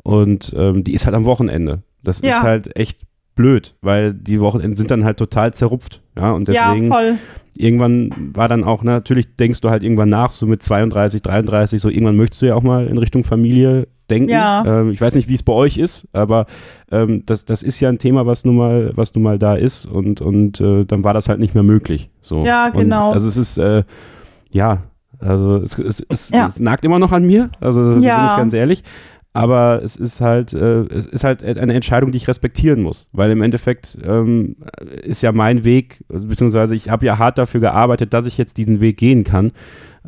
und 0.03 0.55
ähm, 0.57 0.85
die 0.85 0.95
ist 0.95 1.05
halt 1.05 1.15
am 1.15 1.25
Wochenende. 1.25 1.83
Das 2.03 2.23
ja. 2.23 2.39
ist 2.39 2.43
halt 2.43 2.77
echt 2.77 3.01
blöd, 3.35 3.75
weil 3.81 4.13
die 4.13 4.41
Wochenenden 4.41 4.77
sind 4.77 4.91
dann 4.91 5.05
halt 5.05 5.17
total 5.17 5.55
zerrupft. 5.55 6.03
Ja, 6.17 6.33
und 6.33 6.49
deswegen 6.49 6.85
ja, 6.85 6.95
voll. 6.95 7.15
irgendwann 7.57 8.33
war 8.35 8.49
dann 8.49 8.65
auch, 8.65 8.83
ne, 8.83 8.93
natürlich 8.93 9.37
denkst 9.37 9.61
du 9.61 9.71
halt 9.71 9.83
irgendwann 9.83 10.11
nach, 10.11 10.31
so 10.31 10.47
mit 10.47 10.63
32, 10.63 11.23
33, 11.23 11.81
so 11.81 11.89
irgendwann 11.89 12.17
möchtest 12.17 12.43
du 12.43 12.47
ja 12.47 12.55
auch 12.55 12.63
mal 12.63 12.87
in 12.87 12.99
Richtung 12.99 13.25
Familie 13.25 13.89
denken. 14.11 14.31
Ja. 14.31 14.65
Ähm, 14.65 14.91
ich 14.91 15.01
weiß 15.01 15.15
nicht, 15.15 15.29
wie 15.29 15.35
es 15.35 15.43
bei 15.43 15.53
euch 15.53 15.79
ist, 15.79 16.07
aber 16.13 16.47
ähm, 16.91 17.25
das, 17.25 17.47
das 17.47 17.63
ist 17.63 17.81
ja 17.81 17.89
ein 17.89 17.99
Thema, 17.99 18.27
was 18.27 18.45
nun 18.45 18.57
mal, 18.57 18.93
was 18.95 19.15
nun 19.15 19.25
mal 19.25 19.39
da 19.39 19.55
ist 19.55 19.87
und, 19.87 20.21
und 20.21 20.61
äh, 20.61 20.85
dann 20.85 21.03
war 21.03 21.15
das 21.15 21.29
halt 21.29 21.41
nicht 21.41 21.55
mehr 21.55 21.63
möglich. 21.63 22.11
So. 22.21 22.45
Ja, 22.45 22.69
genau. 22.69 23.09
Und, 23.09 23.15
also 23.15 23.29
es 23.29 23.37
ist, 23.39 23.57
äh, 23.57 23.85
ja, 24.51 24.83
also 25.19 25.57
es, 25.57 25.79
es, 25.79 26.05
es, 26.09 26.31
ja. 26.31 26.47
es, 26.47 26.61
nagt 26.61 26.85
immer 26.85 26.99
noch 26.99 27.13
an 27.13 27.25
mir, 27.25 27.51
also 27.61 27.81
ja. 27.81 27.95
bin 27.97 28.03
ich 28.03 28.37
ganz 28.37 28.53
ehrlich 28.53 28.83
aber 29.35 29.83
es 29.83 29.97
ist 29.97 30.21
halt, 30.21 30.53
äh, 30.53 30.83
es 30.87 31.07
ist 31.07 31.25
halt 31.25 31.43
eine 31.43 31.73
Entscheidung, 31.73 32.13
die 32.13 32.19
ich 32.19 32.29
respektieren 32.29 32.83
muss, 32.83 33.07
weil 33.13 33.31
im 33.31 33.43
Endeffekt 33.43 33.97
ähm, 34.05 34.57
ist 35.03 35.23
ja 35.23 35.33
mein 35.33 35.65
Weg, 35.65 36.05
beziehungsweise 36.09 36.75
ich 36.75 36.91
habe 36.91 37.07
ja 37.07 37.19
hart 37.19 37.39
dafür 37.39 37.61
gearbeitet, 37.61 38.13
dass 38.13 38.27
ich 38.27 38.37
jetzt 38.37 38.59
diesen 38.59 38.81
Weg 38.81 38.99
gehen 38.99 39.25
kann. 39.25 39.53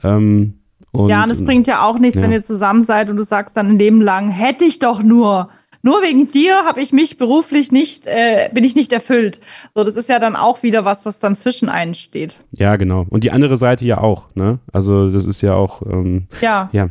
Ähm, 0.03 0.59
und, 0.93 1.09
ja, 1.09 1.25
und 1.25 1.31
es 1.31 1.45
bringt 1.45 1.67
ja 1.67 1.87
auch 1.87 1.99
nichts, 1.99 2.17
ja. 2.17 2.23
wenn 2.23 2.33
ihr 2.33 2.43
zusammen 2.43 2.83
seid 2.83 3.11
und 3.11 3.17
du 3.17 3.25
sagst 3.25 3.57
dann 3.57 3.69
ein 3.69 3.79
Leben 3.79 4.01
lang, 4.01 4.31
hätte 4.31 4.65
ich 4.65 4.79
doch 4.79 5.03
nur. 5.03 5.49
nur 5.83 6.03
wegen 6.03 6.31
dir 6.31 6.65
habe 6.67 6.83
ich 6.83 6.93
mich 6.93 7.19
beruflich 7.19 7.73
nicht, 7.73 8.07
äh, 8.07 8.49
bin 8.53 8.63
ich 8.63 8.77
nicht 8.77 8.93
erfüllt. 8.93 9.41
So, 9.75 9.85
das 9.85 9.97
ist 9.97 10.09
ja 10.09 10.19
dann 10.19 10.37
auch 10.37 10.63
wieder 10.63 10.85
was, 10.85 11.05
was 11.05 11.19
dann 11.19 11.35
zwischen 11.35 11.69
einen 11.69 11.95
steht. 11.95 12.37
Ja, 12.53 12.77
genau. 12.77 13.07
Und 13.09 13.25
die 13.25 13.33
andere 13.33 13.57
Seite 13.57 13.85
ja 13.85 13.99
auch, 13.99 14.27
ne? 14.35 14.61
Also 14.73 15.11
das 15.11 15.27
ist 15.27 15.41
ja 15.41 15.55
auch, 15.55 15.83
ähm, 15.83 16.29
ja. 16.41 16.69
ja 16.73 16.91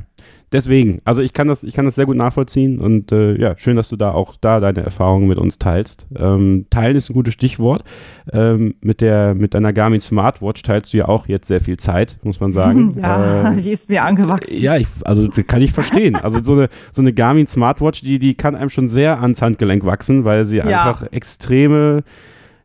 deswegen, 0.53 1.01
also 1.03 1.21
ich 1.21 1.33
kann 1.33 1.47
das, 1.47 1.63
ich 1.63 1.73
kann 1.73 1.85
das 1.85 1.95
sehr 1.95 2.05
gut 2.05 2.15
nachvollziehen 2.15 2.79
und 2.79 3.11
äh, 3.11 3.35
ja, 3.39 3.57
schön, 3.57 3.75
dass 3.75 3.89
du 3.89 3.95
da 3.95 4.11
auch 4.11 4.35
da 4.39 4.59
deine 4.59 4.81
Erfahrungen 4.81 5.27
mit 5.27 5.37
uns 5.37 5.59
teilst. 5.59 6.07
Ähm, 6.15 6.67
teilen 6.69 6.95
ist 6.95 7.09
ein 7.09 7.13
gutes 7.13 7.33
Stichwort. 7.33 7.83
Ähm, 8.31 8.75
mit 8.81 9.01
der, 9.01 9.33
mit 9.33 9.53
deiner 9.53 9.73
Garmin 9.73 9.99
Smartwatch 9.99 10.61
teilst 10.61 10.93
du 10.93 10.97
ja 10.97 11.07
auch 11.07 11.27
jetzt 11.27 11.47
sehr 11.47 11.59
viel 11.59 11.77
Zeit, 11.77 12.17
muss 12.23 12.39
man 12.39 12.53
sagen. 12.53 12.95
Ja, 13.03 13.51
äh, 13.51 13.61
die 13.61 13.71
ist 13.71 13.89
mir 13.89 14.03
angewachsen. 14.03 14.61
Ja, 14.61 14.77
ich, 14.77 14.87
also 15.03 15.27
kann 15.47 15.61
ich 15.61 15.71
verstehen. 15.71 16.15
Also 16.15 16.41
so 16.41 16.53
eine, 16.53 16.69
so 16.91 17.01
eine 17.01 17.11
Garmin 17.11 17.47
Smartwatch, 17.47 18.01
die, 18.01 18.19
die 18.19 18.35
kann 18.35 18.55
einem 18.55 18.69
schon 18.69 18.87
sehr 18.87 19.19
ans 19.21 19.41
Handgelenk 19.41 19.83
wachsen, 19.83 20.23
weil 20.23 20.45
sie 20.45 20.57
ja. 20.57 20.65
einfach 20.65 21.11
extreme 21.11 22.03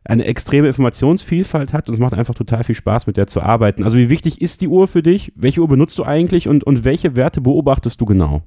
eine 0.03 0.25
extreme 0.25 0.67
Informationsvielfalt 0.67 1.73
hat 1.73 1.87
und 1.87 1.93
es 1.93 1.99
macht 1.99 2.13
einfach 2.13 2.35
total 2.35 2.63
viel 2.63 2.75
Spaß, 2.75 3.07
mit 3.07 3.17
der 3.17 3.27
zu 3.27 3.41
arbeiten. 3.41 3.83
Also 3.83 3.97
wie 3.97 4.09
wichtig 4.09 4.41
ist 4.41 4.61
die 4.61 4.67
Uhr 4.67 4.87
für 4.87 5.03
dich? 5.03 5.31
Welche 5.35 5.61
Uhr 5.61 5.67
benutzt 5.67 5.97
du 5.99 6.03
eigentlich 6.03 6.47
und, 6.47 6.63
und 6.63 6.83
welche 6.83 7.15
Werte 7.15 7.41
beobachtest 7.41 7.99
du 7.99 8.05
genau? 8.05 8.41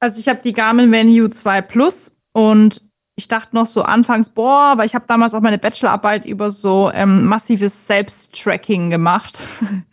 Also 0.00 0.18
ich 0.18 0.28
habe 0.28 0.40
die 0.42 0.52
Garmin 0.52 0.90
Venue 0.90 1.30
2 1.30 1.62
Plus 1.62 2.16
und 2.32 2.82
ich 3.14 3.28
dachte 3.28 3.54
noch 3.54 3.66
so 3.66 3.82
anfangs, 3.82 4.30
boah, 4.30 4.74
weil 4.76 4.86
ich 4.86 4.94
habe 4.94 5.04
damals 5.06 5.34
auch 5.34 5.40
meine 5.40 5.58
Bachelorarbeit 5.58 6.24
über 6.24 6.50
so 6.50 6.90
ähm, 6.92 7.24
massives 7.26 7.86
Selbsttracking 7.86 8.90
gemacht 8.90 9.40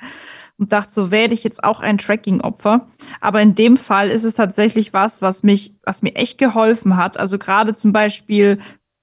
und 0.58 0.72
dachte 0.72 0.94
so, 0.94 1.12
werde 1.12 1.34
ich 1.34 1.44
jetzt 1.44 1.64
auch 1.64 1.82
ein 1.82 1.98
Tracking-Opfer. 1.98 2.88
Aber 3.20 3.42
in 3.42 3.56
dem 3.56 3.78
Fall 3.78 4.10
ist 4.10 4.24
es 4.24 4.36
tatsächlich 4.36 4.94
was, 4.94 5.22
was 5.22 5.44
mich, 5.44 5.76
was 5.84 6.02
mir 6.02 6.16
echt 6.16 6.38
geholfen 6.38 6.96
hat. 6.96 7.20
Also 7.20 7.38
gerade 7.38 7.76
zum 7.76 7.92
Beispiel 7.92 8.60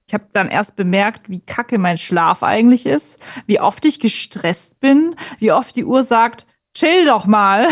ich 0.06 0.14
habe 0.14 0.26
dann 0.32 0.48
erst 0.48 0.76
bemerkt, 0.76 1.28
wie 1.28 1.40
kacke 1.40 1.78
mein 1.78 1.98
Schlaf 1.98 2.42
eigentlich 2.42 2.86
ist, 2.86 3.20
wie 3.46 3.60
oft 3.60 3.84
ich 3.84 3.98
gestresst 3.98 4.78
bin, 4.78 5.16
wie 5.40 5.52
oft 5.52 5.74
die 5.74 5.84
Uhr 5.84 6.04
sagt, 6.04 6.46
chill 6.76 7.06
doch 7.06 7.26
mal. 7.26 7.68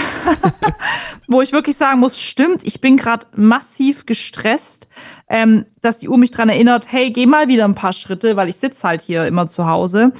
Wo 1.28 1.42
ich 1.42 1.52
wirklich 1.52 1.76
sagen 1.76 2.00
muss, 2.00 2.20
stimmt, 2.20 2.64
ich 2.64 2.80
bin 2.80 2.96
gerade 2.96 3.26
massiv 3.36 4.06
gestresst, 4.06 4.88
ähm, 5.28 5.66
dass 5.80 5.98
die 5.98 6.08
Uhr 6.08 6.18
mich 6.18 6.30
dran 6.32 6.48
erinnert, 6.48 6.90
hey, 6.90 7.10
geh 7.10 7.26
mal 7.26 7.48
wieder 7.48 7.64
ein 7.64 7.74
paar 7.74 7.92
Schritte, 7.92 8.36
weil 8.36 8.48
ich 8.48 8.56
sitze 8.56 8.86
halt 8.86 9.02
hier 9.02 9.26
immer 9.26 9.46
zu 9.46 9.66
Hause. 9.66 10.12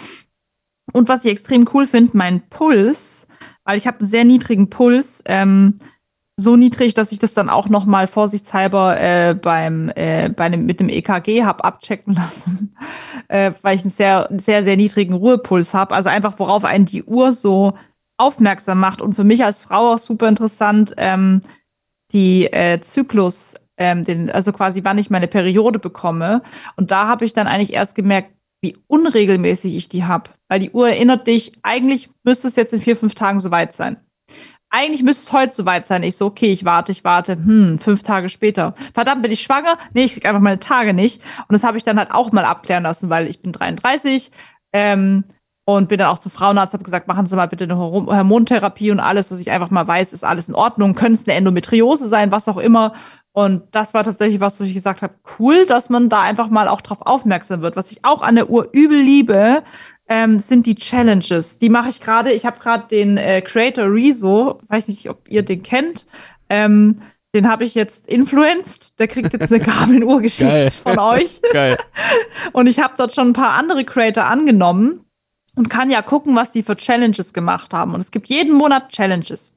Und 0.93 1.09
was 1.09 1.25
ich 1.25 1.33
extrem 1.33 1.69
cool 1.75 1.87
finde, 1.87 2.17
mein 2.17 2.49
Puls, 2.49 3.27
weil 3.65 3.77
ich 3.77 3.87
habe 3.87 4.01
einen 4.01 4.09
sehr 4.09 4.25
niedrigen 4.25 4.71
Puls, 4.71 5.23
ähm, 5.27 5.79
so 6.37 6.57
niedrig, 6.57 6.95
dass 6.95 7.13
ich 7.13 7.19
das 7.19 7.35
dann 7.35 7.49
auch 7.49 7.69
noch 7.69 7.87
mal 7.87 8.07
vorsichtshalber 8.07 9.01
äh, 9.01 9.35
beim 9.35 9.91
äh, 9.95 10.29
bei 10.31 10.49
dem, 10.49 10.67
mit 10.67 10.81
dem 10.81 10.89
EKG 10.89 11.45
habe 11.45 11.65
abchecken 11.65 12.15
lassen, 12.15 12.77
äh, 13.29 13.53
weil 13.63 13.77
ich 13.77 13.83
einen 13.83 13.93
sehr 13.93 14.29
sehr 14.39 14.65
sehr 14.65 14.77
niedrigen 14.77 15.15
Ruhepuls 15.15 15.75
habe. 15.75 15.95
Also 15.95 16.09
einfach 16.09 16.39
worauf 16.39 16.65
einen 16.65 16.87
die 16.87 17.05
Uhr 17.05 17.33
so 17.33 17.75
aufmerksam 18.17 18.81
macht 18.81 19.01
und 19.01 19.15
für 19.15 19.25
mich 19.25 19.45
als 19.45 19.59
Frau 19.59 19.93
auch 19.93 19.99
super 19.99 20.29
interessant 20.29 20.95
ähm, 20.99 21.41
die 22.13 22.47
äh, 22.53 22.81
Zyklus, 22.81 23.55
ähm, 23.77 24.05
den, 24.05 24.31
also 24.31 24.53
quasi 24.53 24.85
wann 24.85 24.99
ich 24.99 25.11
meine 25.11 25.27
Periode 25.27 25.79
bekomme. 25.79 26.43
Und 26.77 26.91
da 26.91 27.09
habe 27.09 27.25
ich 27.25 27.33
dann 27.33 27.49
eigentlich 27.49 27.73
erst 27.73 27.95
gemerkt, 27.97 28.31
wie 28.63 28.77
unregelmäßig 28.87 29.75
ich 29.75 29.89
die 29.89 30.05
habe, 30.05 30.31
weil 30.49 30.61
die 30.61 30.71
Uhr 30.71 30.89
erinnert 30.89 31.27
dich. 31.27 31.53
Eigentlich 31.63 32.09
müsste 32.23 32.49
es 32.49 32.57
jetzt 32.57 32.73
in 32.73 32.81
vier 32.81 32.97
fünf 32.97 33.15
Tagen 33.15 33.41
soweit 33.41 33.73
sein 33.73 33.97
eigentlich 34.75 35.05
müsste 35.05 35.29
es 35.29 35.33
heute 35.33 35.55
soweit 35.55 35.87
sein. 35.87 36.03
Ich 36.03 36.17
so, 36.17 36.27
okay, 36.27 36.51
ich 36.51 36.65
warte, 36.65 36.91
ich 36.91 37.05
warte. 37.05 37.35
Hm, 37.35 37.79
fünf 37.79 38.03
Tage 38.03 38.29
später. 38.29 38.75
Verdammt, 38.93 39.23
bin 39.23 39.31
ich 39.31 39.43
schwanger? 39.43 39.79
Nee, 39.93 40.05
ich 40.05 40.15
krieg 40.15 40.27
einfach 40.27 40.41
meine 40.41 40.59
Tage 40.59 40.93
nicht. 40.93 41.23
Und 41.49 41.53
das 41.53 41.63
habe 41.63 41.77
ich 41.77 41.85
dann 41.85 41.97
halt 41.97 42.11
auch 42.11 42.33
mal 42.33 42.45
abklären 42.45 42.83
lassen, 42.83 43.09
weil 43.09 43.29
ich 43.29 43.41
bin 43.41 43.53
33 43.53 44.33
ähm, 44.73 45.23
und 45.65 45.89
bin 45.89 45.99
dann 45.99 46.09
auch 46.09 46.19
zum 46.19 46.33
Frauenarzt, 46.33 46.75
habe 46.75 46.83
gesagt, 46.83 47.07
machen 47.07 47.27
Sie 47.27 47.37
mal 47.37 47.47
bitte 47.47 47.65
eine 47.65 47.79
Hormontherapie 47.79 48.91
und 48.91 48.99
alles, 48.99 49.29
dass 49.29 49.39
ich 49.39 49.53
einfach 49.53 49.71
mal 49.71 49.87
weiß, 49.87 50.13
ist 50.13 50.25
alles 50.25 50.49
in 50.49 50.57
Ordnung. 50.57 50.95
Könnte 50.95 51.21
es 51.21 51.29
eine 51.29 51.37
Endometriose 51.37 52.09
sein, 52.09 52.33
was 52.33 52.49
auch 52.49 52.59
immer. 52.59 52.95
Und 53.33 53.63
das 53.71 53.95
war 53.95 54.03
tatsächlich 54.03 54.41
was, 54.41 54.59
wo 54.59 54.65
ich 54.65 54.75
gesagt 54.75 55.03
habe, 55.03 55.15
cool, 55.39 55.67
dass 55.67 55.89
man 55.89 56.09
da 56.09 56.21
einfach 56.23 56.51
mal 56.51 56.67
auch 56.67 56.81
drauf 56.81 56.99
aufmerksam 57.01 57.63
wird. 57.63 57.77
Was 57.77 57.93
ich 57.93 58.05
auch 58.05 58.23
an 58.23 58.35
der 58.35 58.51
Uhr 58.51 58.69
übel 58.73 58.99
liebe, 58.99 59.63
ähm, 60.15 60.39
sind 60.39 60.67
die 60.67 60.77
Challenges. 60.77 61.59
Die 61.59 61.69
mache 61.69 61.89
ich 61.89 62.01
gerade. 62.01 62.31
Ich 62.31 62.47
habe 62.47 62.61
gerade 62.61 62.87
den 62.87 63.17
äh, 63.17 63.43
Creator 63.43 63.93
Rezo, 63.93 64.61
weiß 64.69 64.87
nicht, 64.87 65.11
ob 65.11 65.29
ihr 65.29 65.43
den 65.43 65.65
kennt. 65.65 66.07
Ähm, 66.49 67.03
den 67.35 67.49
habe 67.49 67.65
ich 67.65 67.75
jetzt 67.75 68.07
influenced. 68.07 68.97
Der 69.01 69.09
kriegt 69.09 69.33
jetzt 69.33 69.53
eine 69.53 69.61
Garmin-Uhr 69.65 70.21
geschickt 70.21 70.75
von 70.75 71.01
euch. 71.01 71.43
Geil. 71.53 71.79
Und 72.53 72.69
ich 72.69 72.79
habe 72.79 72.95
dort 72.97 73.13
schon 73.13 73.31
ein 73.31 73.33
paar 73.33 73.55
andere 73.55 73.85
Creator 73.85 74.27
angenommen 74.27 75.05
und 75.57 75.69
kann 75.69 75.91
ja 75.91 76.01
gucken, 76.01 76.37
was 76.37 76.53
die 76.53 76.63
für 76.63 76.77
Challenges 76.77 77.33
gemacht 77.33 77.75
haben. 77.75 77.93
Und 77.93 78.01
es 78.01 78.13
gibt 78.13 78.29
jeden 78.29 78.55
Monat 78.55 78.91
Challenges. 78.91 79.57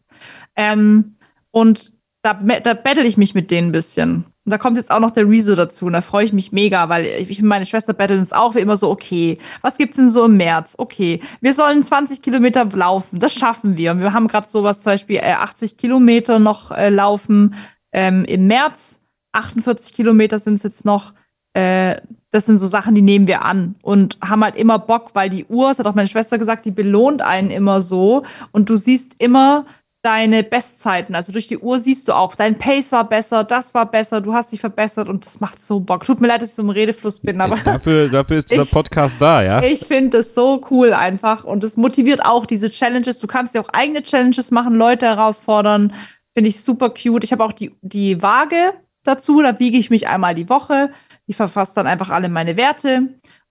Ähm, 0.56 1.18
und 1.52 1.92
da, 2.24 2.34
da 2.34 2.74
battle 2.74 3.04
ich 3.06 3.18
mich 3.18 3.36
mit 3.36 3.52
denen 3.52 3.68
ein 3.68 3.74
bisschen. 3.74 4.26
Und 4.48 4.52
da 4.52 4.58
kommt 4.58 4.78
jetzt 4.78 4.92
auch 4.92 5.02
noch 5.02 5.12
der 5.12 5.28
Rezo 5.28 5.56
dazu. 5.56 5.88
Und 5.88 5.92
da 5.92 6.00
freue 6.00 6.24
ich 6.24 6.32
mich 6.32 6.54
mega, 6.54 6.88
weil 6.88 7.06
ich, 7.06 7.42
meine 7.42 7.66
Schwester 7.66 7.92
battelt 7.94 8.22
uns 8.22 8.32
auch 8.32 8.56
wie 8.56 8.60
immer 8.60 8.78
so, 8.78 8.90
okay, 8.90 9.40
was 9.62 9.78
gibt's 9.78 9.98
denn 9.98 10.08
so 10.08 10.24
im 10.24 10.38
März? 10.38 10.76
Okay, 10.78 11.20
wir 11.42 11.54
sollen 11.54 11.84
20 11.84 12.22
Kilometer 12.22 12.64
laufen. 12.64 13.20
Das 13.20 13.34
schaffen 13.34 13.76
wir. 13.76 13.92
Und 13.92 14.00
wir 14.00 14.14
haben 14.14 14.30
gerade 14.30 14.48
sowas, 14.48 14.80
zum 14.80 14.94
Beispiel 14.94 15.18
äh, 15.18 15.34
80 15.34 15.76
Kilometer 15.76 16.40
noch 16.40 16.72
äh, 16.72 16.88
laufen 16.88 17.56
ähm, 17.92 18.24
im 18.24 18.48
März. 18.48 19.02
48 19.34 19.94
Kilometer 19.94 20.40
sind 20.40 20.54
es 20.54 20.64
jetzt 20.64 20.86
noch. 20.86 21.12
Äh, 21.52 21.98
das 22.32 22.46
sind 22.46 22.58
so 22.58 22.68
Sachen, 22.68 22.96
die 22.96 23.02
nehmen 23.02 23.28
wir 23.28 23.44
an 23.44 23.76
und 23.82 24.18
haben 24.24 24.46
halt 24.46 24.56
immer 24.56 24.80
Bock, 24.80 25.10
weil 25.14 25.30
die 25.30 25.44
Uhr, 25.44 25.68
das 25.68 25.80
hat 25.80 25.88
auch 25.88 25.96
meine 25.96 26.08
Schwester 26.08 26.38
gesagt, 26.38 26.64
die 26.64 26.72
belohnt 26.72 27.22
einen 27.22 27.52
immer 27.52 27.82
so. 27.82 28.24
Und 28.54 28.70
du 28.70 28.78
siehst 28.78 29.12
immer, 29.18 29.66
deine 30.08 30.42
Bestzeiten. 30.42 31.16
Also 31.16 31.34
durch 31.34 31.48
die 31.48 31.58
Uhr 31.58 31.80
siehst 31.80 32.08
du 32.08 32.14
auch, 32.14 32.36
dein 32.36 32.58
Pace 32.58 32.94
war 32.94 33.10
besser, 33.10 33.44
das 33.44 33.74
war 33.74 33.92
besser, 33.92 34.22
du 34.22 34.34
hast 34.34 34.54
dich 34.54 34.62
verbessert 34.62 35.10
und 35.10 35.26
das 35.26 35.42
macht 35.42 35.62
so 35.62 35.82
Bock. 35.82 36.06
Tut 36.06 36.22
mir 36.22 36.28
leid, 36.28 36.42
dass 36.42 36.52
ich 36.52 36.56
so 36.56 36.62
im 36.62 36.70
Redefluss 36.70 37.20
bin, 37.20 37.42
aber. 37.42 37.58
Dafür, 37.58 38.08
dafür 38.08 38.38
ist 38.38 38.50
dieser 38.50 38.62
ich, 38.64 38.72
Podcast 38.72 39.22
da, 39.22 39.44
ja? 39.44 39.62
Ich 39.62 39.86
finde 39.86 40.20
es 40.20 40.34
so 40.34 40.66
cool 40.72 40.94
einfach 40.94 41.44
und 41.44 41.62
es 41.66 41.76
motiviert 41.76 42.26
auch 42.26 42.46
diese 42.46 42.72
Challenges. 42.72 43.20
Du 43.20 43.28
kannst 43.28 43.54
ja 43.54 43.60
auch 43.60 43.68
eigene 43.74 44.02
Challenges 44.02 44.50
machen, 44.50 44.76
Leute 44.76 45.08
herausfordern. 45.08 45.94
Finde 46.34 46.52
ich 46.52 46.64
super 46.64 46.90
cute. 46.90 47.26
Ich 47.26 47.34
habe 47.34 47.44
auch 47.44 47.52
die, 47.52 47.76
die 47.82 48.22
Waage 48.22 48.72
dazu, 49.04 49.42
da 49.42 49.60
wiege 49.60 49.78
ich 49.78 49.90
mich 49.90 50.08
einmal 50.08 50.36
die 50.36 50.48
Woche. 50.48 50.90
Die 51.28 51.34
verfasst 51.34 51.76
dann 51.76 51.86
einfach 51.86 52.12
alle 52.12 52.30
meine 52.30 52.56
Werte 52.56 53.10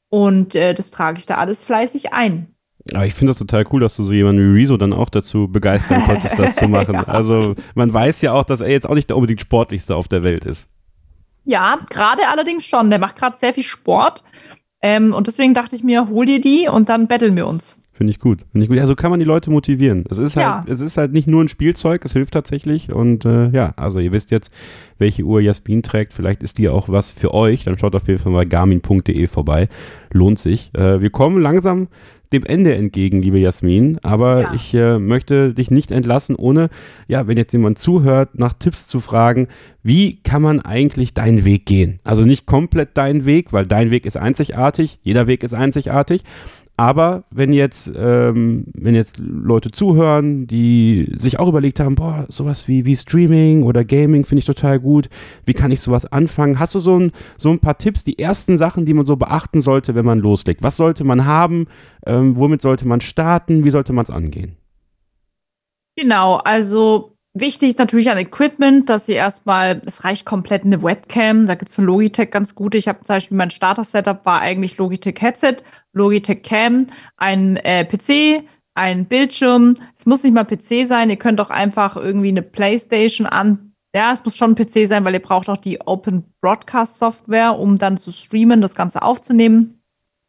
und 0.08 0.54
äh, 0.54 0.72
das 0.72 0.90
trage 0.90 1.18
ich 1.18 1.26
da 1.26 1.34
alles 1.34 1.62
fleißig 1.62 2.14
ein. 2.14 2.55
Aber 2.94 3.06
ich 3.06 3.14
finde 3.14 3.30
das 3.30 3.38
total 3.38 3.64
cool, 3.72 3.80
dass 3.80 3.96
du 3.96 4.02
so 4.02 4.12
jemanden 4.12 4.54
wie 4.54 4.60
Rezo 4.60 4.76
dann 4.76 4.92
auch 4.92 5.10
dazu 5.10 5.48
begeistern 5.48 6.04
konntest, 6.04 6.38
das 6.38 6.56
zu 6.56 6.68
machen. 6.68 6.94
ja. 6.94 7.04
Also 7.04 7.54
man 7.74 7.92
weiß 7.92 8.22
ja 8.22 8.32
auch, 8.32 8.44
dass 8.44 8.60
er 8.60 8.70
jetzt 8.70 8.88
auch 8.88 8.94
nicht 8.94 9.10
der 9.10 9.16
unbedingt 9.16 9.40
sportlichste 9.40 9.96
auf 9.96 10.08
der 10.08 10.22
Welt 10.22 10.44
ist. 10.44 10.68
Ja, 11.44 11.78
gerade 11.90 12.22
allerdings 12.28 12.64
schon. 12.66 12.90
Der 12.90 12.98
macht 12.98 13.16
gerade 13.16 13.36
sehr 13.38 13.54
viel 13.54 13.64
Sport. 13.64 14.22
Ähm, 14.82 15.14
und 15.14 15.26
deswegen 15.26 15.54
dachte 15.54 15.74
ich 15.76 15.82
mir, 15.82 16.08
hol 16.08 16.26
dir 16.26 16.40
die 16.40 16.68
und 16.68 16.88
dann 16.88 17.06
betteln 17.06 17.36
wir 17.36 17.46
uns. 17.46 17.78
Finde 17.96 18.10
ich 18.10 18.20
gut. 18.20 18.40
Finde 18.52 18.64
ich 18.64 18.68
gut. 18.68 18.76
Ja, 18.76 18.86
so 18.86 18.94
kann 18.94 19.10
man 19.10 19.20
die 19.20 19.24
Leute 19.24 19.50
motivieren. 19.50 20.04
Es 20.10 20.18
ist 20.18 20.34
ja. 20.34 20.58
halt, 20.58 20.68
es 20.68 20.82
ist 20.82 20.98
halt 20.98 21.12
nicht 21.12 21.26
nur 21.26 21.42
ein 21.42 21.48
Spielzeug, 21.48 22.04
es 22.04 22.12
hilft 22.12 22.34
tatsächlich. 22.34 22.92
Und 22.92 23.24
äh, 23.24 23.48
ja, 23.48 23.72
also 23.76 24.00
ihr 24.00 24.12
wisst 24.12 24.30
jetzt, 24.30 24.52
welche 24.98 25.22
Uhr 25.22 25.40
Jasmin 25.40 25.82
trägt. 25.82 26.12
Vielleicht 26.12 26.42
ist 26.42 26.58
die 26.58 26.68
auch 26.68 26.90
was 26.90 27.10
für 27.10 27.32
euch. 27.32 27.64
Dann 27.64 27.78
schaut 27.78 27.94
auf 27.94 28.06
jeden 28.06 28.18
Fall 28.18 28.32
mal 28.32 28.44
garmin.de 28.44 29.26
vorbei. 29.28 29.70
Lohnt 30.12 30.38
sich. 30.38 30.74
Äh, 30.74 31.00
wir 31.00 31.08
kommen 31.08 31.40
langsam 31.40 31.88
dem 32.32 32.44
Ende 32.44 32.74
entgegen, 32.74 33.22
liebe 33.22 33.38
Jasmin. 33.38 33.98
Aber 34.02 34.42
ja. 34.42 34.54
ich 34.54 34.74
äh, 34.74 34.98
möchte 34.98 35.54
dich 35.54 35.70
nicht 35.70 35.90
entlassen, 35.90 36.36
ohne, 36.36 36.68
ja, 37.08 37.26
wenn 37.26 37.36
jetzt 37.36 37.52
jemand 37.52 37.78
zuhört, 37.78 38.38
nach 38.38 38.52
Tipps 38.52 38.86
zu 38.86 39.00
fragen, 39.00 39.48
wie 39.82 40.16
kann 40.22 40.42
man 40.42 40.60
eigentlich 40.60 41.14
deinen 41.14 41.44
Weg 41.44 41.66
gehen? 41.66 42.00
Also 42.04 42.24
nicht 42.24 42.46
komplett 42.46 42.96
deinen 42.96 43.24
Weg, 43.24 43.52
weil 43.52 43.66
dein 43.66 43.90
Weg 43.90 44.06
ist 44.06 44.16
einzigartig, 44.16 44.98
jeder 45.02 45.26
Weg 45.26 45.44
ist 45.44 45.54
einzigartig. 45.54 46.24
Aber 46.78 47.24
wenn 47.30 47.54
jetzt, 47.54 47.90
ähm, 47.96 48.66
wenn 48.74 48.94
jetzt 48.94 49.16
Leute 49.18 49.70
zuhören, 49.70 50.46
die 50.46 51.10
sich 51.16 51.38
auch 51.38 51.48
überlegt 51.48 51.80
haben, 51.80 51.94
boah, 51.94 52.26
sowas 52.28 52.68
wie, 52.68 52.84
wie 52.84 52.96
Streaming 52.96 53.62
oder 53.62 53.82
Gaming 53.82 54.26
finde 54.26 54.40
ich 54.40 54.44
total 54.44 54.78
gut, 54.78 55.08
wie 55.46 55.54
kann 55.54 55.70
ich 55.70 55.80
sowas 55.80 56.04
anfangen? 56.04 56.58
Hast 56.58 56.74
du 56.74 56.78
so 56.78 56.98
ein, 56.98 57.12
so 57.38 57.50
ein 57.50 57.60
paar 57.60 57.78
Tipps, 57.78 58.04
die 58.04 58.18
ersten 58.18 58.58
Sachen, 58.58 58.84
die 58.84 58.92
man 58.92 59.06
so 59.06 59.16
beachten 59.16 59.62
sollte, 59.62 59.94
wenn 59.94 60.04
man 60.04 60.18
loslegt? 60.18 60.62
Was 60.62 60.76
sollte 60.76 61.04
man 61.04 61.24
haben? 61.24 61.66
Ähm, 62.04 62.38
womit 62.38 62.60
sollte 62.60 62.86
man 62.86 63.00
starten? 63.00 63.64
Wie 63.64 63.70
sollte 63.70 63.94
man 63.94 64.04
es 64.04 64.10
angehen? 64.10 64.56
Genau, 65.98 66.36
also 66.36 67.16
Wichtig 67.38 67.68
ist 67.68 67.78
natürlich 67.78 68.10
an 68.10 68.16
Equipment, 68.16 68.88
dass 68.88 69.10
ihr 69.10 69.16
erstmal, 69.16 69.82
es 69.84 70.04
reicht 70.04 70.24
komplett 70.24 70.64
eine 70.64 70.82
Webcam. 70.82 71.46
Da 71.46 71.54
gibt 71.54 71.68
es 71.68 71.74
von 71.74 71.84
Logitech 71.84 72.30
ganz 72.30 72.54
gute. 72.54 72.78
Ich 72.78 72.88
habe 72.88 73.02
zum 73.02 73.14
Beispiel 73.14 73.36
mein 73.36 73.50
Starter-Setup 73.50 74.24
war 74.24 74.40
eigentlich 74.40 74.78
Logitech 74.78 75.20
Headset, 75.20 75.56
Logitech 75.96 76.42
Cam, 76.42 76.86
ein 77.16 77.56
äh, 77.56 77.84
PC, 77.84 78.44
ein 78.74 79.06
Bildschirm. 79.06 79.74
Es 79.96 80.06
muss 80.06 80.22
nicht 80.22 80.34
mal 80.34 80.44
PC 80.44 80.86
sein. 80.86 81.10
Ihr 81.10 81.16
könnt 81.16 81.40
auch 81.40 81.50
einfach 81.50 81.96
irgendwie 81.96 82.28
eine 82.28 82.42
Playstation 82.42 83.26
an, 83.26 83.72
Ja, 83.94 84.12
es 84.12 84.22
muss 84.22 84.36
schon 84.36 84.52
ein 84.52 84.54
PC 84.54 84.86
sein, 84.86 85.04
weil 85.04 85.14
ihr 85.14 85.22
braucht 85.22 85.48
auch 85.48 85.56
die 85.56 85.80
Open 85.80 86.24
Broadcast 86.42 86.98
Software, 86.98 87.58
um 87.58 87.78
dann 87.78 87.96
zu 87.96 88.12
streamen, 88.12 88.60
das 88.60 88.74
Ganze 88.74 89.00
aufzunehmen. 89.02 89.80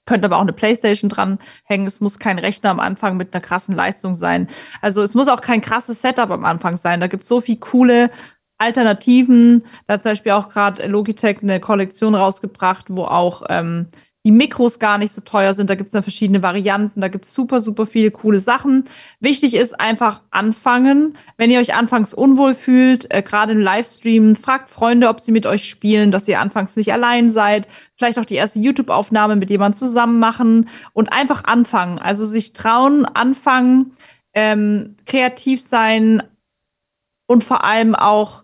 Könnt 0.05 0.23
aber 0.23 0.37
auch 0.37 0.41
eine 0.41 0.53
Playstation 0.53 1.09
dranhängen. 1.09 1.85
Es 1.85 1.99
muss 1.99 2.17
kein 2.17 2.39
Rechner 2.39 2.69
am 2.69 2.79
Anfang 2.79 3.17
mit 3.17 3.33
einer 3.33 3.41
krassen 3.41 3.75
Leistung 3.75 4.13
sein. 4.13 4.47
Also 4.81 5.01
es 5.01 5.15
muss 5.15 5.27
auch 5.27 5.41
kein 5.41 5.59
krasses 5.59 6.01
Setup 6.01 6.31
am 6.31 6.45
Anfang 6.45 6.77
sein. 6.77 7.01
Da 7.01 7.07
gibt 7.07 7.23
es 7.23 7.29
so 7.29 7.41
viel 7.41 7.57
coole 7.57 8.09
Alternativen. 8.57 9.65
Da 9.85 9.95
hat 9.95 10.03
zum 10.03 10.13
Beispiel 10.13 10.31
auch 10.31 10.47
gerade 10.47 10.87
Logitech 10.87 11.39
eine 11.41 11.59
Kollektion 11.59 12.15
rausgebracht, 12.15 12.85
wo 12.89 13.03
auch 13.03 13.43
ähm, 13.49 13.87
die 14.27 14.33
Mikros 14.33 14.77
gar 14.77 14.97
nicht 14.97 15.13
so 15.13 15.21
teuer 15.21 15.53
sind. 15.53 15.69
Da 15.69 15.75
gibt 15.75 15.87
es 15.87 15.93
dann 15.93 16.03
verschiedene 16.03 16.43
Varianten. 16.43 16.99
Da 16.99 17.07
gibt 17.07 17.23
es 17.23 17.33
super, 17.33 17.61
super 17.61 17.85
viele 17.85 18.11
coole 18.11 18.39
Sachen. 18.39 18.83
Wichtig 19.21 19.53
ist 19.53 19.79
einfach 19.79 20.19
anfangen. 20.31 21.17
Wenn 21.37 21.49
ihr 21.49 21.61
euch 21.61 21.75
anfangs 21.75 22.13
unwohl 22.13 22.53
fühlt, 22.53 23.09
äh, 23.13 23.21
gerade 23.21 23.53
im 23.53 23.61
Livestream, 23.61 24.35
fragt 24.35 24.67
Freunde, 24.67 25.07
ob 25.07 25.21
sie 25.21 25.31
mit 25.31 25.45
euch 25.45 25.69
spielen, 25.69 26.11
dass 26.11 26.27
ihr 26.27 26.41
anfangs 26.41 26.75
nicht 26.75 26.91
allein 26.91 27.31
seid. 27.31 27.69
Vielleicht 27.95 28.19
auch 28.19 28.25
die 28.25 28.35
erste 28.35 28.59
YouTube-Aufnahme 28.59 29.37
mit 29.37 29.49
jemandem 29.49 29.79
zusammen 29.79 30.19
machen 30.19 30.67
und 30.91 31.13
einfach 31.13 31.45
anfangen. 31.45 31.97
Also 31.97 32.25
sich 32.25 32.51
trauen, 32.51 33.05
anfangen, 33.05 33.93
ähm, 34.33 34.97
kreativ 35.05 35.61
sein 35.61 36.21
und 37.27 37.45
vor 37.45 37.63
allem 37.63 37.95
auch 37.95 38.43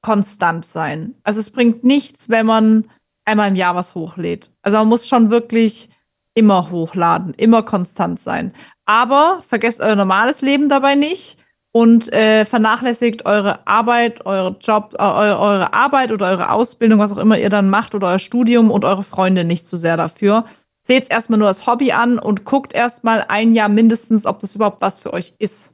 konstant 0.00 0.68
sein. 0.68 1.16
Also 1.24 1.40
es 1.40 1.50
bringt 1.50 1.82
nichts, 1.82 2.28
wenn 2.28 2.46
man 2.46 2.84
einmal 3.24 3.48
im 3.48 3.54
Jahr 3.54 3.74
was 3.74 3.94
hochlädt. 3.94 4.50
Also 4.62 4.78
man 4.78 4.88
muss 4.88 5.08
schon 5.08 5.30
wirklich 5.30 5.88
immer 6.34 6.70
hochladen, 6.70 7.34
immer 7.34 7.62
konstant 7.62 8.20
sein. 8.20 8.52
Aber 8.84 9.42
vergesst 9.46 9.80
euer 9.80 9.96
normales 9.96 10.40
Leben 10.40 10.68
dabei 10.68 10.94
nicht 10.94 11.38
und 11.72 12.12
äh, 12.12 12.44
vernachlässigt 12.44 13.26
eure 13.26 13.66
Arbeit, 13.66 14.26
eure 14.26 14.56
Job, 14.60 14.94
äh, 14.98 15.02
eure 15.02 15.72
Arbeit 15.72 16.12
oder 16.12 16.28
eure 16.28 16.50
Ausbildung, 16.50 16.98
was 16.98 17.12
auch 17.12 17.18
immer 17.18 17.38
ihr 17.38 17.50
dann 17.50 17.70
macht 17.70 17.94
oder 17.94 18.08
euer 18.08 18.18
Studium 18.18 18.70
und 18.70 18.84
eure 18.84 19.02
Freunde 19.02 19.44
nicht 19.44 19.66
zu 19.66 19.76
sehr 19.76 19.96
dafür. 19.96 20.44
Seht 20.82 21.04
es 21.04 21.10
erstmal 21.10 21.38
nur 21.38 21.48
als 21.48 21.66
Hobby 21.66 21.92
an 21.92 22.18
und 22.18 22.44
guckt 22.44 22.74
erstmal 22.74 23.24
ein 23.28 23.54
Jahr 23.54 23.68
mindestens, 23.68 24.26
ob 24.26 24.40
das 24.40 24.54
überhaupt 24.54 24.80
was 24.80 24.98
für 24.98 25.12
euch 25.12 25.34
ist. 25.38 25.72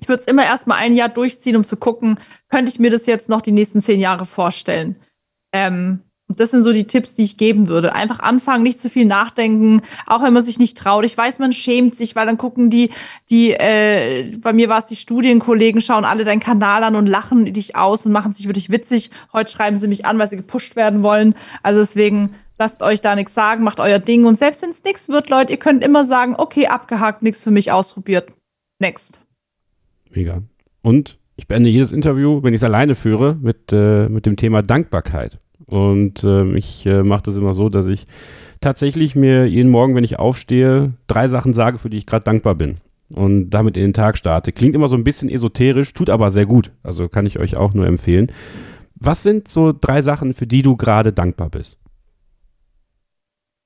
Ich 0.00 0.08
würde 0.08 0.20
es 0.20 0.26
immer 0.26 0.44
erstmal 0.44 0.78
ein 0.78 0.94
Jahr 0.94 1.10
durchziehen, 1.10 1.56
um 1.56 1.64
zu 1.64 1.76
gucken, 1.76 2.18
könnte 2.48 2.70
ich 2.70 2.78
mir 2.78 2.90
das 2.90 3.06
jetzt 3.06 3.28
noch 3.28 3.42
die 3.42 3.52
nächsten 3.52 3.82
zehn 3.82 4.00
Jahre 4.00 4.24
vorstellen. 4.24 4.96
Ähm, 5.52 6.00
das 6.38 6.50
sind 6.50 6.62
so 6.62 6.72
die 6.72 6.84
Tipps, 6.84 7.14
die 7.14 7.22
ich 7.22 7.36
geben 7.36 7.68
würde. 7.68 7.94
Einfach 7.94 8.20
anfangen, 8.20 8.62
nicht 8.62 8.78
zu 8.78 8.88
viel 8.88 9.04
nachdenken, 9.04 9.82
auch 10.06 10.22
wenn 10.22 10.32
man 10.32 10.42
sich 10.42 10.58
nicht 10.58 10.78
traut. 10.78 11.04
Ich 11.04 11.16
weiß, 11.16 11.38
man 11.38 11.52
schämt 11.52 11.96
sich, 11.96 12.14
weil 12.16 12.26
dann 12.26 12.38
gucken 12.38 12.70
die, 12.70 12.90
die, 13.30 13.52
äh, 13.52 14.36
bei 14.38 14.52
mir 14.52 14.68
war 14.68 14.78
es 14.78 14.86
die 14.86 14.96
Studienkollegen, 14.96 15.80
schauen 15.80 16.04
alle 16.04 16.24
deinen 16.24 16.40
Kanal 16.40 16.84
an 16.84 16.94
und 16.94 17.06
lachen 17.06 17.52
dich 17.52 17.76
aus 17.76 18.06
und 18.06 18.12
machen 18.12 18.32
sich 18.32 18.46
wirklich 18.46 18.70
witzig. 18.70 19.10
Heute 19.32 19.50
schreiben 19.50 19.76
sie 19.76 19.88
mich 19.88 20.06
an, 20.06 20.18
weil 20.18 20.28
sie 20.28 20.36
gepusht 20.36 20.76
werden 20.76 21.02
wollen. 21.02 21.34
Also 21.62 21.80
deswegen 21.80 22.34
lasst 22.58 22.82
euch 22.82 23.00
da 23.00 23.16
nichts 23.16 23.34
sagen, 23.34 23.64
macht 23.64 23.80
euer 23.80 23.98
Ding. 23.98 24.24
Und 24.26 24.36
selbst 24.36 24.62
wenn 24.62 24.70
es 24.70 24.84
nichts 24.84 25.08
wird, 25.08 25.30
Leute, 25.30 25.52
ihr 25.52 25.58
könnt 25.58 25.82
immer 25.82 26.04
sagen, 26.04 26.34
okay, 26.36 26.66
abgehakt, 26.66 27.22
nichts 27.22 27.40
für 27.40 27.50
mich 27.50 27.72
ausprobiert. 27.72 28.30
Next. 28.78 29.20
Mega. 30.10 30.42
Und 30.82 31.18
ich 31.36 31.48
beende 31.48 31.70
jedes 31.70 31.90
Interview, 31.90 32.42
wenn 32.42 32.52
ich 32.52 32.60
es 32.60 32.64
alleine 32.64 32.94
führe, 32.94 33.34
mit, 33.40 33.72
äh, 33.72 34.08
mit 34.08 34.26
dem 34.26 34.36
Thema 34.36 34.62
Dankbarkeit. 34.62 35.38
Und 35.70 36.24
äh, 36.24 36.52
ich 36.56 36.84
äh, 36.84 37.04
mache 37.04 37.22
das 37.22 37.36
immer 37.36 37.54
so, 37.54 37.68
dass 37.68 37.86
ich 37.86 38.06
tatsächlich 38.60 39.14
mir 39.14 39.46
jeden 39.46 39.70
Morgen, 39.70 39.94
wenn 39.94 40.04
ich 40.04 40.18
aufstehe, 40.18 40.92
drei 41.06 41.28
Sachen 41.28 41.52
sage, 41.52 41.78
für 41.78 41.88
die 41.88 41.96
ich 41.96 42.06
gerade 42.06 42.24
dankbar 42.24 42.56
bin. 42.56 42.76
Und 43.14 43.50
damit 43.50 43.76
in 43.76 43.84
den 43.84 43.92
Tag 43.92 44.16
starte. 44.16 44.52
Klingt 44.52 44.74
immer 44.74 44.88
so 44.88 44.96
ein 44.96 45.04
bisschen 45.04 45.30
esoterisch, 45.30 45.92
tut 45.92 46.10
aber 46.10 46.30
sehr 46.30 46.46
gut. 46.46 46.72
Also 46.82 47.08
kann 47.08 47.26
ich 47.26 47.38
euch 47.38 47.56
auch 47.56 47.72
nur 47.72 47.86
empfehlen. 47.86 48.32
Was 48.96 49.22
sind 49.22 49.48
so 49.48 49.72
drei 49.72 50.02
Sachen, 50.02 50.34
für 50.34 50.46
die 50.46 50.62
du 50.62 50.76
gerade 50.76 51.12
dankbar 51.12 51.50
bist? 51.50 51.78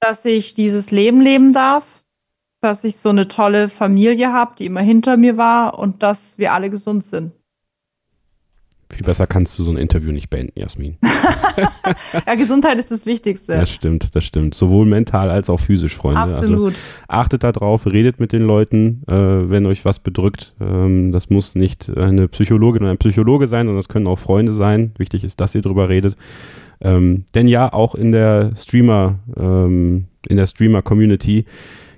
Dass 0.01 0.25
ich 0.27 0.55
dieses 0.55 0.91
Leben 0.91 1.21
leben 1.21 1.55
darf, 1.55 2.05
dass 2.61 2.85
ich 2.85 2.99
so 2.99 3.09
eine 3.09 3.29
tolle 3.29 3.69
Familie 3.71 4.33
habe, 4.33 4.55
die 4.59 4.67
immer 4.67 4.81
hinter 4.81 5.17
mir 5.17 5.39
war 5.39 5.79
und 5.79 6.03
dass 6.03 6.37
wir 6.37 6.53
alle 6.53 6.71
gesund 6.71 7.05
sind. 7.05 7.33
Viel 8.95 9.05
besser 9.05 9.27
kannst 9.27 9.59
du 9.59 9.65
so 9.65 9.73
ein 9.73 9.77
Interview 9.77 10.13
nicht 10.13 10.31
beenden, 10.31 10.57
Jasmin. 10.57 10.99
ja, 12.27 12.35
Gesundheit 12.37 12.79
ist 12.79 12.93
das 12.93 13.07
Wichtigste. 13.07 13.57
Das 13.57 13.69
stimmt, 13.69 14.15
das 14.15 14.23
stimmt. 14.23 14.55
Sowohl 14.55 14.87
mental 14.87 15.33
als 15.33 15.51
auch 15.51 15.59
physisch, 15.59 15.97
Freunde. 15.97 16.21
Also 16.21 16.37
Absolut. 16.37 16.75
Also 16.75 16.81
achtet 17.09 17.43
da 17.43 17.51
drauf, 17.51 17.87
redet 17.87 18.21
mit 18.21 18.33
den 18.33 18.43
Leuten, 18.43 19.03
äh, 19.09 19.51
wenn 19.51 19.67
euch 19.67 19.85
was 19.85 19.99
bedrückt. 19.99 20.55
Ähm, 20.61 21.11
das 21.11 21.29
muss 21.29 21.57
nicht 21.57 21.91
eine 21.91 22.29
Psychologin 22.29 22.83
oder 22.83 22.93
ein 22.93 22.99
Psychologe 22.99 23.49
sein, 23.49 23.67
sondern 23.67 23.81
das 23.81 23.89
können 23.89 24.07
auch 24.07 24.19
Freunde 24.19 24.53
sein. 24.53 24.93
Wichtig 24.97 25.25
ist, 25.25 25.41
dass 25.41 25.57
ihr 25.57 25.63
drüber 25.63 25.89
redet. 25.89 26.17
Ähm, 26.81 27.25
denn 27.35 27.49
ja, 27.49 27.73
auch 27.73 27.97
in 27.97 28.13
der 28.13 28.53
Streamer, 28.57 29.19
ähm, 29.37 30.05
in 30.29 30.37
der 30.37 30.47
Streamer-Community 30.47 31.47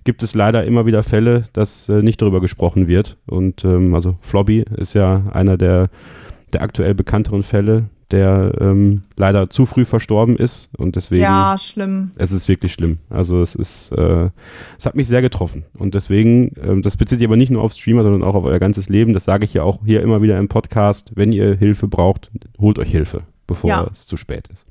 gibt 0.04 0.22
es 0.22 0.34
leider 0.34 0.64
immer 0.64 0.86
wieder 0.86 1.02
Fälle, 1.02 1.48
dass 1.52 1.90
äh, 1.90 2.00
nicht 2.00 2.22
darüber 2.22 2.40
gesprochen 2.40 2.88
wird. 2.88 3.18
Und 3.26 3.66
ähm, 3.66 3.94
also 3.94 4.16
Flobby 4.22 4.64
ist 4.78 4.94
ja 4.94 5.24
einer 5.32 5.58
der 5.58 5.90
der 6.52 6.62
aktuell 6.62 6.94
bekannteren 6.94 7.42
Fälle, 7.42 7.88
der 8.10 8.52
ähm, 8.60 9.02
leider 9.16 9.50
zu 9.50 9.66
früh 9.66 9.84
verstorben 9.84 10.36
ist 10.36 10.70
und 10.76 10.96
deswegen. 10.96 11.22
Ja, 11.22 11.58
schlimm. 11.58 12.12
Es 12.16 12.30
ist 12.30 12.48
wirklich 12.48 12.72
schlimm. 12.72 12.98
Also 13.10 13.42
es 13.42 13.54
ist, 13.54 13.90
äh, 13.92 14.30
es 14.78 14.86
hat 14.86 14.94
mich 14.94 15.08
sehr 15.08 15.22
getroffen 15.22 15.64
und 15.76 15.94
deswegen, 15.94 16.54
äh, 16.56 16.80
das 16.80 16.96
bezieht 16.96 17.18
sich 17.18 17.26
aber 17.26 17.36
nicht 17.36 17.50
nur 17.50 17.62
auf 17.62 17.72
Streamer, 17.72 18.04
sondern 18.04 18.22
auch 18.22 18.34
auf 18.34 18.44
euer 18.44 18.60
ganzes 18.60 18.88
Leben. 18.88 19.12
Das 19.12 19.24
sage 19.24 19.44
ich 19.44 19.54
ja 19.54 19.64
auch 19.64 19.80
hier 19.84 20.02
immer 20.02 20.22
wieder 20.22 20.38
im 20.38 20.48
Podcast. 20.48 21.12
Wenn 21.16 21.32
ihr 21.32 21.56
Hilfe 21.56 21.88
braucht, 21.88 22.30
holt 22.58 22.78
euch 22.78 22.90
Hilfe, 22.90 23.22
bevor 23.46 23.70
ja. 23.70 23.90
es 23.92 24.06
zu 24.06 24.16
spät 24.16 24.46
ist. 24.48 24.66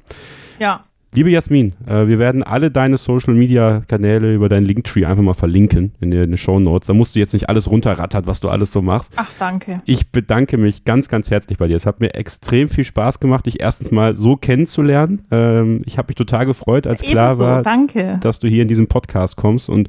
Ja. 0.59 0.83
Liebe 1.15 1.29
Jasmin, 1.29 1.71
äh, 1.87 2.07
wir 2.07 2.19
werden 2.19 2.43
alle 2.43 2.71
deine 2.71 2.97
Social 2.97 3.35
Media 3.35 3.83
Kanäle 3.87 4.35
über 4.35 4.49
deinen 4.49 4.65
Linktree 4.65 5.05
einfach 5.05 5.23
mal 5.23 5.33
verlinken 5.33 5.93
in 6.01 6.11
den 6.11 6.37
Show 6.37 6.59
Notes. 6.59 6.87
Da 6.87 6.93
musst 6.93 7.15
du 7.15 7.19
jetzt 7.19 7.31
nicht 7.31 7.47
alles 7.47 7.71
runterrattern, 7.71 8.27
was 8.27 8.41
du 8.41 8.49
alles 8.49 8.71
so 8.71 8.81
machst. 8.81 9.13
Ach, 9.15 9.29
danke. 9.39 9.81
Ich 9.85 10.11
bedanke 10.11 10.57
mich 10.57 10.83
ganz, 10.83 11.07
ganz 11.07 11.31
herzlich 11.31 11.57
bei 11.57 11.69
dir. 11.69 11.77
Es 11.77 11.85
hat 11.85 12.01
mir 12.01 12.15
extrem 12.15 12.67
viel 12.67 12.83
Spaß 12.83 13.21
gemacht, 13.21 13.45
dich 13.45 13.61
erstens 13.61 13.91
mal 13.91 14.17
so 14.17 14.35
kennenzulernen. 14.35 15.25
Ähm, 15.31 15.83
ich 15.85 15.97
habe 15.97 16.07
mich 16.09 16.15
total 16.15 16.45
gefreut, 16.45 16.85
als 16.85 17.01
klar 17.01 17.27
Ebenso, 17.27 17.43
war, 17.45 17.63
danke. 17.63 18.19
dass 18.19 18.39
du 18.41 18.49
hier 18.49 18.63
in 18.63 18.67
diesem 18.67 18.87
Podcast 18.87 19.37
kommst 19.37 19.69
und 19.69 19.87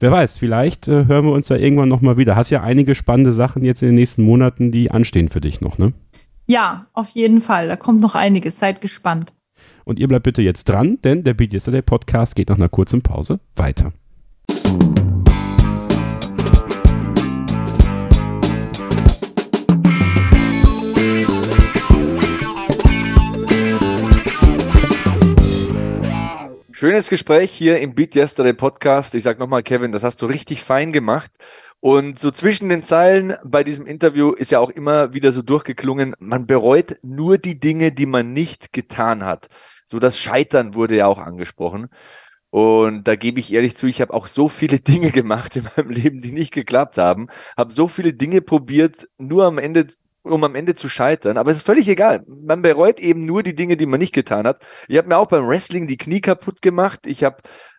Wer 0.00 0.10
weiß, 0.10 0.36
vielleicht 0.36 0.88
äh, 0.88 1.06
hören 1.06 1.24
wir 1.24 1.32
uns 1.32 1.48
ja 1.48 1.56
irgendwann 1.56 1.88
nochmal 1.88 2.18
wieder. 2.18 2.34
Hast 2.34 2.50
ja 2.50 2.62
einige 2.62 2.94
spannende 2.96 3.32
Sachen 3.32 3.64
jetzt 3.64 3.80
in 3.80 3.88
den 3.88 3.94
nächsten 3.94 4.22
Monaten, 4.22 4.70
die 4.72 4.90
anstehen 4.90 5.28
für 5.28 5.40
dich 5.40 5.60
noch, 5.60 5.78
ne? 5.78 5.94
Ja, 6.46 6.88
auf 6.92 7.08
jeden 7.10 7.40
Fall. 7.40 7.68
Da 7.68 7.76
kommt 7.76 8.02
noch 8.02 8.16
einiges. 8.16 8.58
Seid 8.58 8.80
gespannt. 8.82 9.32
Und 9.84 9.98
ihr 9.98 10.08
bleibt 10.08 10.24
bitte 10.24 10.42
jetzt 10.42 10.68
dran, 10.68 10.98
denn 11.04 11.24
der 11.24 11.34
Beat 11.34 11.52
Yesterday 11.52 11.82
Podcast 11.82 12.34
geht 12.34 12.48
nach 12.48 12.56
einer 12.56 12.70
kurzen 12.70 13.02
Pause 13.02 13.40
weiter. 13.54 13.92
Schönes 26.72 27.08
Gespräch 27.08 27.50
hier 27.50 27.78
im 27.78 27.94
Beat 27.94 28.14
Yesterday 28.14 28.52
Podcast. 28.52 29.14
Ich 29.14 29.22
sag 29.22 29.38
nochmal, 29.38 29.62
Kevin, 29.62 29.92
das 29.92 30.02
hast 30.02 30.20
du 30.20 30.26
richtig 30.26 30.62
fein 30.62 30.92
gemacht. 30.92 31.30
Und 31.80 32.18
so 32.18 32.30
zwischen 32.30 32.70
den 32.70 32.82
Zeilen 32.82 33.34
bei 33.44 33.62
diesem 33.62 33.86
Interview 33.86 34.32
ist 34.32 34.50
ja 34.50 34.58
auch 34.58 34.70
immer 34.70 35.12
wieder 35.12 35.32
so 35.32 35.42
durchgeklungen, 35.42 36.14
man 36.18 36.46
bereut 36.46 36.96
nur 37.02 37.36
die 37.36 37.60
Dinge, 37.60 37.92
die 37.92 38.06
man 38.06 38.32
nicht 38.32 38.72
getan 38.72 39.22
hat. 39.22 39.48
So 39.94 40.00
das 40.00 40.18
Scheitern 40.18 40.74
wurde 40.74 40.96
ja 40.96 41.06
auch 41.06 41.18
angesprochen. 41.18 41.86
Und 42.50 43.06
da 43.06 43.14
gebe 43.14 43.38
ich 43.38 43.52
ehrlich 43.52 43.76
zu, 43.76 43.86
ich 43.86 44.00
habe 44.00 44.12
auch 44.12 44.26
so 44.26 44.48
viele 44.48 44.80
Dinge 44.80 45.12
gemacht 45.12 45.54
in 45.54 45.68
meinem 45.76 45.90
Leben, 45.90 46.20
die 46.20 46.32
nicht 46.32 46.52
geklappt 46.52 46.98
haben. 46.98 47.28
Habe 47.56 47.72
so 47.72 47.86
viele 47.86 48.12
Dinge 48.12 48.42
probiert, 48.42 49.08
nur 49.18 49.44
am 49.44 49.56
Ende, 49.58 49.86
um 50.24 50.42
am 50.42 50.56
Ende 50.56 50.74
zu 50.74 50.88
scheitern. 50.88 51.36
Aber 51.36 51.52
es 51.52 51.58
ist 51.58 51.66
völlig 51.66 51.86
egal. 51.86 52.24
Man 52.26 52.60
bereut 52.60 52.98
eben 52.98 53.24
nur 53.24 53.44
die 53.44 53.54
Dinge, 53.54 53.76
die 53.76 53.86
man 53.86 54.00
nicht 54.00 54.12
getan 54.12 54.48
hat. 54.48 54.64
Ich 54.88 54.98
habe 54.98 55.06
mir 55.06 55.16
auch 55.16 55.28
beim 55.28 55.46
Wrestling 55.46 55.86
die 55.86 55.96
Knie 55.96 56.20
kaputt 56.20 56.60
gemacht. 56.60 57.06
Ich 57.06 57.22
habe 57.22 57.36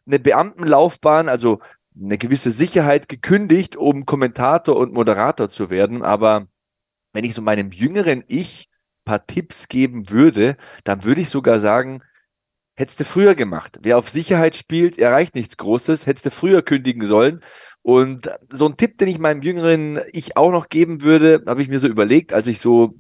eine 0.08 0.20
Beamtenlaufbahn, 0.20 1.28
also 1.28 1.60
eine 2.02 2.18
gewisse 2.18 2.52
Sicherheit 2.52 3.10
gekündigt, 3.10 3.76
um 3.76 4.06
Kommentator 4.06 4.78
und 4.78 4.94
Moderator 4.94 5.50
zu 5.50 5.70
werden. 5.70 6.02
Aber 6.02 6.48
wenn 7.12 7.26
ich 7.26 7.34
so 7.34 7.42
meinem 7.42 7.72
jüngeren 7.72 8.24
Ich 8.28 8.70
paar 9.06 9.26
Tipps 9.26 9.68
geben 9.68 10.10
würde, 10.10 10.58
dann 10.84 11.04
würde 11.04 11.22
ich 11.22 11.30
sogar 11.30 11.60
sagen, 11.60 12.02
hättest 12.76 13.00
du 13.00 13.06
früher 13.06 13.36
gemacht. 13.36 13.80
Wer 13.82 13.98
auf 13.98 14.10
Sicherheit 14.10 14.56
spielt, 14.56 15.00
erreicht 15.00 15.36
nichts 15.36 15.58
Großes, 15.58 16.06
hättest 16.08 16.26
du 16.26 16.32
früher 16.32 16.62
kündigen 16.62 17.06
sollen. 17.06 17.42
Und 17.82 18.30
so 18.50 18.68
ein 18.68 18.78
Tipp, 18.78 18.98
den 18.98 19.08
ich 19.08 19.20
meinem 19.20 19.42
jüngeren 19.42 20.00
Ich 20.12 20.38
auch 20.38 20.52
noch 20.52 20.70
geben 20.70 21.02
würde, 21.02 21.44
habe 21.48 21.62
ich 21.62 21.70
mir 21.70 21.80
so 21.80 21.88
überlegt, 21.88 22.34
als 22.34 22.48
ich 22.48 22.60
so 22.60 22.96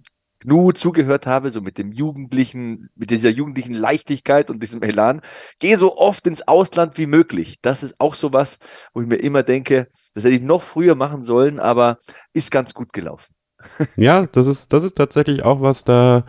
GNU 0.45 0.71
zugehört 0.73 1.25
habe, 1.27 1.49
so 1.49 1.61
mit 1.61 1.77
dem 1.77 1.91
jugendlichen, 1.91 2.89
mit 2.95 3.09
dieser 3.09 3.29
jugendlichen 3.29 3.73
Leichtigkeit 3.73 4.49
und 4.49 4.61
diesem 4.61 4.83
Elan, 4.83 5.21
geh 5.59 5.75
so 5.75 5.97
oft 5.97 6.27
ins 6.27 6.47
Ausland 6.47 6.97
wie 6.97 7.07
möglich. 7.07 7.57
Das 7.61 7.83
ist 7.83 7.95
auch 7.99 8.15
so 8.15 8.31
was, 8.31 8.59
wo 8.93 9.01
ich 9.01 9.07
mir 9.07 9.17
immer 9.17 9.43
denke, 9.43 9.87
das 10.13 10.23
hätte 10.23 10.35
ich 10.35 10.41
noch 10.41 10.61
früher 10.61 10.95
machen 10.95 11.23
sollen, 11.23 11.59
aber 11.59 11.97
ist 12.33 12.51
ganz 12.51 12.73
gut 12.73 12.93
gelaufen. 12.93 13.34
Ja, 13.97 14.27
das 14.31 14.47
ist, 14.47 14.73
das 14.73 14.83
ist 14.83 14.95
tatsächlich 14.95 15.43
auch 15.43 15.61
was, 15.61 15.83
da 15.83 16.23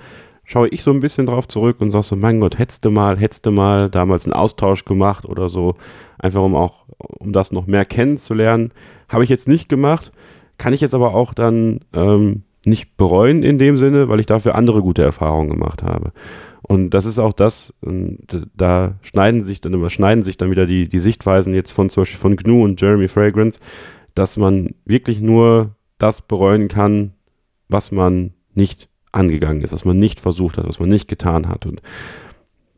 schaue 0.45 0.69
ich 0.69 0.83
so 0.83 0.93
ein 0.93 1.01
bisschen 1.01 1.27
drauf 1.27 1.49
zurück 1.49 1.81
und 1.81 1.91
sage 1.91 2.05
so, 2.05 2.17
mein 2.17 2.41
Gott, 2.41 2.59
hättest 2.59 2.85
du 2.85 2.91
mal, 2.91 3.19
hättest 3.19 3.47
du 3.47 3.51
mal 3.51 3.91
damals 3.91 4.25
einen 4.25 4.33
Austausch 4.33 4.85
gemacht 4.85 5.27
oder 5.27 5.49
so, 5.49 5.75
einfach 6.19 6.43
um 6.43 6.55
auch, 6.55 6.85
um 6.99 7.33
das 7.33 7.53
noch 7.53 7.67
mehr 7.67 7.85
kennenzulernen. 7.85 8.73
Habe 9.09 9.25
ich 9.25 9.31
jetzt 9.31 9.49
nicht 9.49 9.69
gemacht, 9.69 10.13
kann 10.59 10.73
ich 10.73 10.81
jetzt 10.81 10.95
aber 10.95 11.15
auch 11.15 11.35
dann 11.35 11.81
ähm, 11.93 12.43
nicht 12.65 12.97
bereuen 12.97 13.43
in 13.43 13.59
dem 13.59 13.77
Sinne, 13.77 14.09
weil 14.09 14.21
ich 14.21 14.27
dafür 14.27 14.55
andere 14.55 14.83
gute 14.83 15.03
Erfahrungen 15.03 15.51
gemacht 15.51 15.83
habe. 15.83 16.13
Und 16.63 16.91
das 16.91 17.05
ist 17.05 17.21
auch 17.21 17.33
das, 17.33 17.73
da 18.57 18.95
schneiden 19.03 19.43
sich 19.43 19.61
dann 19.61 19.75
überschneiden 19.75 20.25
sich 20.25 20.37
dann 20.37 20.51
wieder 20.51 20.67
die, 20.67 20.89
die 20.89 20.99
Sichtweisen 20.99 21.55
jetzt 21.55 21.71
von 21.71 21.91
zum 21.91 22.01
Beispiel 22.01 22.19
von 22.19 22.35
GNU 22.35 22.65
und 22.65 22.81
Jeremy 22.81 23.07
Fragrance, 23.07 23.61
dass 24.15 24.37
man 24.37 24.75
wirklich 24.85 25.21
nur 25.21 25.77
das 25.99 26.23
bereuen 26.23 26.67
kann, 26.67 27.13
was 27.69 27.93
man 27.93 28.33
nicht 28.55 28.89
angegangen 29.13 29.63
ist, 29.63 29.73
was 29.73 29.85
man 29.85 29.99
nicht 29.99 30.21
versucht 30.21 30.59
hat, 30.59 30.69
was 30.69 30.79
man 30.79 30.89
nicht 30.89 31.09
getan 31.09 31.49
hat. 31.49 31.67
Und 31.67 31.81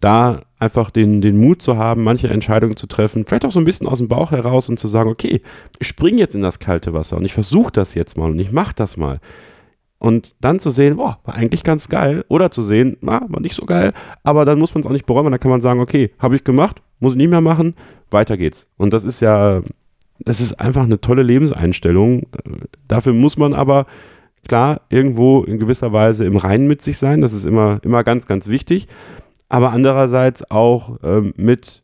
da 0.01 0.43
einfach 0.59 0.91
den, 0.91 1.21
den 1.21 1.39
Mut 1.39 1.63
zu 1.63 1.77
haben, 1.77 2.05
manche 2.05 2.29
Entscheidungen 2.29 2.77
zu 2.77 2.87
treffen, 2.87 3.25
vielleicht 3.27 3.45
auch 3.45 3.53
so 3.53 3.59
ein 3.59 3.65
bisschen 3.65 3.87
aus 3.87 3.99
dem 3.99 4.09
Bauch 4.09 4.31
heraus 4.31 4.69
und 4.69 4.79
zu 4.79 4.89
sagen, 4.89 5.11
okay, 5.11 5.41
ich 5.79 5.89
springe 5.89 6.19
jetzt 6.19 6.35
in 6.35 6.43
das 6.43 6.59
kalte 6.59 6.93
Wasser 6.93 7.17
und 7.17 7.25
ich 7.25 7.35
versuche 7.35 7.73
das 7.73 7.95
jetzt 7.95 8.17
mal 8.17 8.31
und 8.31 8.39
ich 8.39 8.53
mache 8.53 8.75
das 8.77 8.97
mal. 8.97 9.21
Und 9.99 10.37
dann 10.41 10.61
zu 10.61 10.71
sehen, 10.71 10.97
boah, 10.97 11.19
war 11.25 11.35
eigentlich 11.35 11.65
ganz 11.65 11.89
geil. 11.89 12.25
Oder 12.29 12.53
zu 12.53 12.63
sehen, 12.63 12.97
na, 13.01 13.27
war 13.29 13.41
nicht 13.41 13.57
so 13.57 13.67
geil, 13.67 13.93
aber 14.23 14.45
dann 14.45 14.59
muss 14.59 14.73
man 14.75 14.83
es 14.83 14.87
auch 14.87 14.93
nicht 14.93 15.07
bereuen, 15.07 15.31
dann 15.31 15.41
kann 15.41 15.51
man 15.51 15.61
sagen, 15.61 15.81
okay, 15.81 16.13
habe 16.21 16.37
ich 16.37 16.45
gemacht, 16.45 16.83
muss 17.01 17.15
ich 17.15 17.19
nicht 17.19 17.31
mehr 17.31 17.41
machen, 17.41 17.75
weiter 18.11 18.37
geht's. 18.37 18.69
Und 18.77 18.93
das 18.93 19.05
ist 19.05 19.21
ja, 19.21 19.63
das 20.21 20.41
ist 20.41 20.61
einfach 20.61 20.85
eine 20.85 21.01
tolle 21.01 21.23
Lebenseinstellung. 21.23 22.27
Dafür 22.87 23.13
muss 23.13 23.39
man 23.39 23.55
aber 23.55 23.87
klar 24.49 24.81
irgendwo 24.89 25.43
in 25.45 25.59
gewisser 25.59 25.93
Weise 25.93 26.25
im 26.25 26.37
Reinen 26.37 26.67
mit 26.67 26.83
sich 26.83 26.99
sein. 26.99 27.21
Das 27.21 27.33
ist 27.33 27.45
immer, 27.45 27.81
immer 27.83 28.03
ganz, 28.03 28.27
ganz 28.27 28.49
wichtig. 28.49 28.89
Aber 29.49 29.71
andererseits 29.71 30.51
auch 30.51 30.99
ähm, 31.03 31.33
mit 31.37 31.83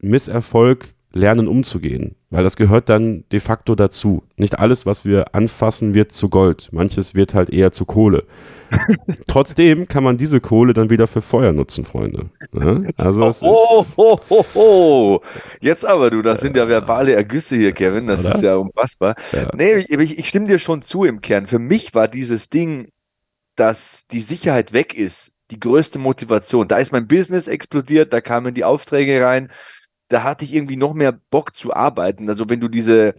Misserfolg 0.00 0.94
lernen 1.12 1.48
umzugehen, 1.48 2.14
weil 2.30 2.44
das 2.44 2.56
gehört 2.56 2.88
dann 2.88 3.24
de 3.32 3.40
facto 3.40 3.74
dazu. 3.74 4.22
Nicht 4.36 4.58
alles, 4.58 4.86
was 4.86 5.04
wir 5.04 5.34
anfassen, 5.34 5.94
wird 5.94 6.12
zu 6.12 6.28
Gold. 6.28 6.68
Manches 6.72 7.14
wird 7.14 7.34
halt 7.34 7.50
eher 7.50 7.72
zu 7.72 7.84
Kohle. 7.84 8.24
Trotzdem 9.26 9.88
kann 9.88 10.04
man 10.04 10.16
diese 10.16 10.40
Kohle 10.40 10.72
dann 10.72 10.90
wieder 10.90 11.08
für 11.08 11.22
Feuer 11.22 11.52
nutzen, 11.52 11.84
Freunde. 11.84 12.30
Ja? 12.52 12.80
Also 12.96 13.26
es 13.26 13.42
oh, 13.42 13.84
oh, 13.96 14.18
oh, 14.28 14.44
oh, 14.54 15.20
Jetzt 15.60 15.84
aber 15.84 16.10
du, 16.10 16.22
das 16.22 16.40
sind 16.40 16.56
ja 16.56 16.68
verbale 16.68 17.14
Ergüsse 17.14 17.56
hier, 17.56 17.72
Kevin. 17.72 18.06
Das 18.06 18.24
Oder? 18.24 18.34
ist 18.36 18.42
ja 18.42 18.54
unfassbar. 18.54 19.16
Ja. 19.32 19.50
Nee, 19.54 19.84
ich, 19.88 20.18
ich 20.18 20.28
stimme 20.28 20.46
dir 20.46 20.60
schon 20.60 20.82
zu 20.82 21.04
im 21.04 21.20
Kern. 21.20 21.48
Für 21.48 21.58
mich 21.58 21.94
war 21.94 22.06
dieses 22.06 22.48
Ding, 22.48 22.88
dass 23.56 24.06
die 24.06 24.20
Sicherheit 24.20 24.72
weg 24.72 24.94
ist, 24.94 25.32
die 25.50 25.58
größte 25.58 25.98
Motivation. 25.98 26.68
Da 26.68 26.78
ist 26.78 26.92
mein 26.92 27.08
Business 27.08 27.48
explodiert, 27.48 28.12
da 28.12 28.20
kamen 28.20 28.54
die 28.54 28.64
Aufträge 28.64 29.24
rein. 29.24 29.50
Da 30.10 30.22
hatte 30.22 30.44
ich 30.44 30.54
irgendwie 30.54 30.76
noch 30.76 30.92
mehr 30.92 31.12
Bock 31.12 31.56
zu 31.56 31.72
arbeiten. 31.74 32.28
Also 32.28 32.50
wenn 32.50 32.60
du 32.60 32.68
diese 32.68 33.14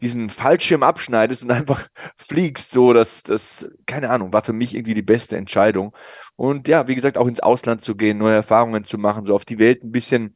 diesen 0.00 0.28
Fallschirm 0.30 0.82
abschneidest 0.82 1.42
und 1.42 1.50
einfach 1.50 1.88
fliegst, 2.16 2.70
so, 2.70 2.92
das, 2.92 3.22
das, 3.22 3.66
keine 3.86 4.10
Ahnung, 4.10 4.32
war 4.32 4.42
für 4.42 4.52
mich 4.52 4.74
irgendwie 4.74 4.94
die 4.94 5.02
beste 5.02 5.36
Entscheidung. 5.36 5.94
Und 6.36 6.68
ja, 6.68 6.86
wie 6.88 6.94
gesagt, 6.94 7.18
auch 7.18 7.26
ins 7.26 7.40
Ausland 7.40 7.82
zu 7.82 7.96
gehen, 7.96 8.18
neue 8.18 8.34
Erfahrungen 8.34 8.84
zu 8.84 8.98
machen, 8.98 9.26
so 9.26 9.34
auf 9.34 9.44
die 9.44 9.58
Welt 9.58 9.82
ein 9.82 9.92
bisschen 9.92 10.34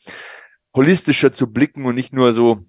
holistischer 0.74 1.32
zu 1.32 1.52
blicken 1.52 1.84
und 1.84 1.94
nicht 1.94 2.12
nur 2.12 2.34
so 2.34 2.64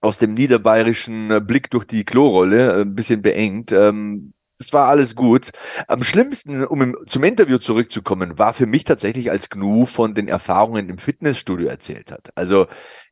aus 0.00 0.18
dem 0.18 0.34
niederbayerischen 0.34 1.46
Blick 1.46 1.70
durch 1.70 1.84
die 1.84 2.04
Klorolle, 2.04 2.72
äh, 2.72 2.82
ein 2.82 2.94
bisschen 2.94 3.22
beengt. 3.22 3.70
Ähm, 3.72 4.32
das 4.60 4.74
war 4.74 4.88
alles 4.88 5.14
gut. 5.14 5.50
Am 5.88 6.04
schlimmsten, 6.04 6.64
um 6.66 6.82
im, 6.82 6.96
zum 7.06 7.24
Interview 7.24 7.56
zurückzukommen, 7.56 8.38
war 8.38 8.52
für 8.52 8.66
mich 8.66 8.84
tatsächlich, 8.84 9.30
als 9.30 9.48
Gnu 9.48 9.86
von 9.86 10.14
den 10.14 10.28
Erfahrungen 10.28 10.90
im 10.90 10.98
Fitnessstudio 10.98 11.66
erzählt 11.66 12.12
hat. 12.12 12.28
Also 12.34 12.66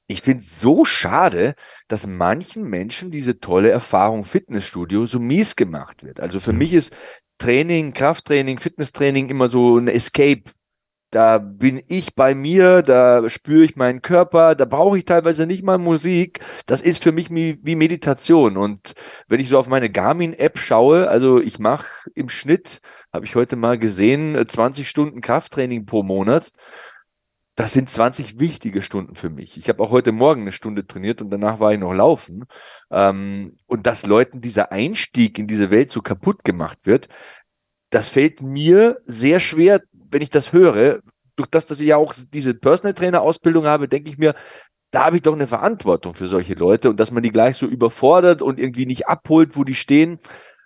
ich 0.08 0.22
finde 0.22 0.44
so 0.44 0.84
schade, 0.84 1.54
dass 1.88 2.06
manchen 2.06 2.64
Menschen 2.64 3.10
diese 3.10 3.40
tolle 3.40 3.70
Erfahrung 3.70 4.24
Fitnessstudio 4.24 5.06
so 5.06 5.18
mies 5.18 5.56
gemacht 5.56 6.04
wird. 6.04 6.20
Also 6.20 6.38
für 6.38 6.52
mhm. 6.52 6.58
mich 6.58 6.74
ist 6.74 6.92
Training, 7.38 7.94
Krafttraining, 7.94 8.58
Fitnesstraining 8.58 9.30
immer 9.30 9.48
so 9.48 9.78
ein 9.78 9.88
Escape. 9.88 10.42
Da 11.10 11.38
bin 11.38 11.82
ich 11.88 12.14
bei 12.14 12.34
mir, 12.34 12.82
da 12.82 13.30
spüre 13.30 13.64
ich 13.64 13.76
meinen 13.76 14.02
Körper, 14.02 14.54
da 14.54 14.66
brauche 14.66 14.98
ich 14.98 15.06
teilweise 15.06 15.46
nicht 15.46 15.62
mal 15.62 15.78
Musik. 15.78 16.40
Das 16.66 16.82
ist 16.82 17.02
für 17.02 17.12
mich 17.12 17.30
wie, 17.30 17.76
Meditation. 17.76 18.58
Und 18.58 18.92
wenn 19.26 19.40
ich 19.40 19.48
so 19.48 19.58
auf 19.58 19.68
meine 19.68 19.88
Garmin-App 19.88 20.58
schaue, 20.58 21.08
also 21.08 21.40
ich 21.40 21.58
mache 21.58 21.86
im 22.14 22.28
Schnitt, 22.28 22.80
habe 23.12 23.24
ich 23.24 23.36
heute 23.36 23.56
mal 23.56 23.78
gesehen, 23.78 24.36
20 24.46 24.88
Stunden 24.88 25.22
Krafttraining 25.22 25.86
pro 25.86 26.02
Monat 26.02 26.50
das 27.58 27.72
sind 27.72 27.90
20 27.90 28.38
wichtige 28.38 28.82
Stunden 28.82 29.16
für 29.16 29.30
mich. 29.30 29.56
Ich 29.56 29.68
habe 29.68 29.82
auch 29.82 29.90
heute 29.90 30.12
Morgen 30.12 30.42
eine 30.42 30.52
Stunde 30.52 30.86
trainiert 30.86 31.20
und 31.20 31.30
danach 31.30 31.58
war 31.58 31.72
ich 31.72 31.80
noch 31.80 31.92
laufen. 31.92 32.44
Ähm, 32.88 33.56
und 33.66 33.84
dass 33.88 34.06
Leuten 34.06 34.40
dieser 34.40 34.70
Einstieg 34.70 35.40
in 35.40 35.48
diese 35.48 35.68
Welt 35.72 35.90
so 35.90 36.00
kaputt 36.00 36.44
gemacht 36.44 36.78
wird, 36.84 37.08
das 37.90 38.10
fällt 38.10 38.42
mir 38.42 39.00
sehr 39.06 39.40
schwer, 39.40 39.80
wenn 40.10 40.22
ich 40.22 40.30
das 40.30 40.52
höre. 40.52 41.00
Durch 41.36 41.48
das, 41.48 41.66
dass 41.66 41.80
ich 41.80 41.88
ja 41.88 41.96
auch 41.96 42.14
diese 42.32 42.54
Personal 42.54 42.94
Trainer 42.94 43.22
Ausbildung 43.22 43.66
habe, 43.66 43.86
denke 43.86 44.10
ich 44.10 44.18
mir, 44.18 44.34
da 44.90 45.04
habe 45.04 45.16
ich 45.16 45.22
doch 45.22 45.34
eine 45.34 45.46
Verantwortung 45.46 46.14
für 46.14 46.26
solche 46.26 46.54
Leute 46.54 46.90
und 46.90 46.98
dass 46.98 47.12
man 47.12 47.22
die 47.22 47.30
gleich 47.30 47.56
so 47.56 47.66
überfordert 47.66 48.42
und 48.42 48.58
irgendwie 48.58 48.86
nicht 48.86 49.06
abholt, 49.06 49.56
wo 49.56 49.62
die 49.62 49.74
stehen. 49.74 50.18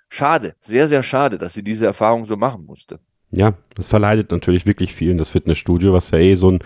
Schade, 0.08 0.54
sehr, 0.60 0.88
sehr 0.88 1.02
schade, 1.02 1.38
dass 1.38 1.54
sie 1.54 1.62
diese 1.62 1.86
Erfahrung 1.86 2.24
so 2.26 2.36
machen 2.36 2.64
musste 2.64 3.00
ja, 3.32 3.54
es 3.78 3.88
verleidet 3.88 4.30
natürlich 4.30 4.66
wirklich 4.66 4.94
vielen 4.94 5.18
das 5.18 5.30
Fitnessstudio, 5.30 5.92
was 5.92 6.10
ja 6.10 6.18
eh 6.18 6.34
so 6.34 6.50
ein, 6.50 6.58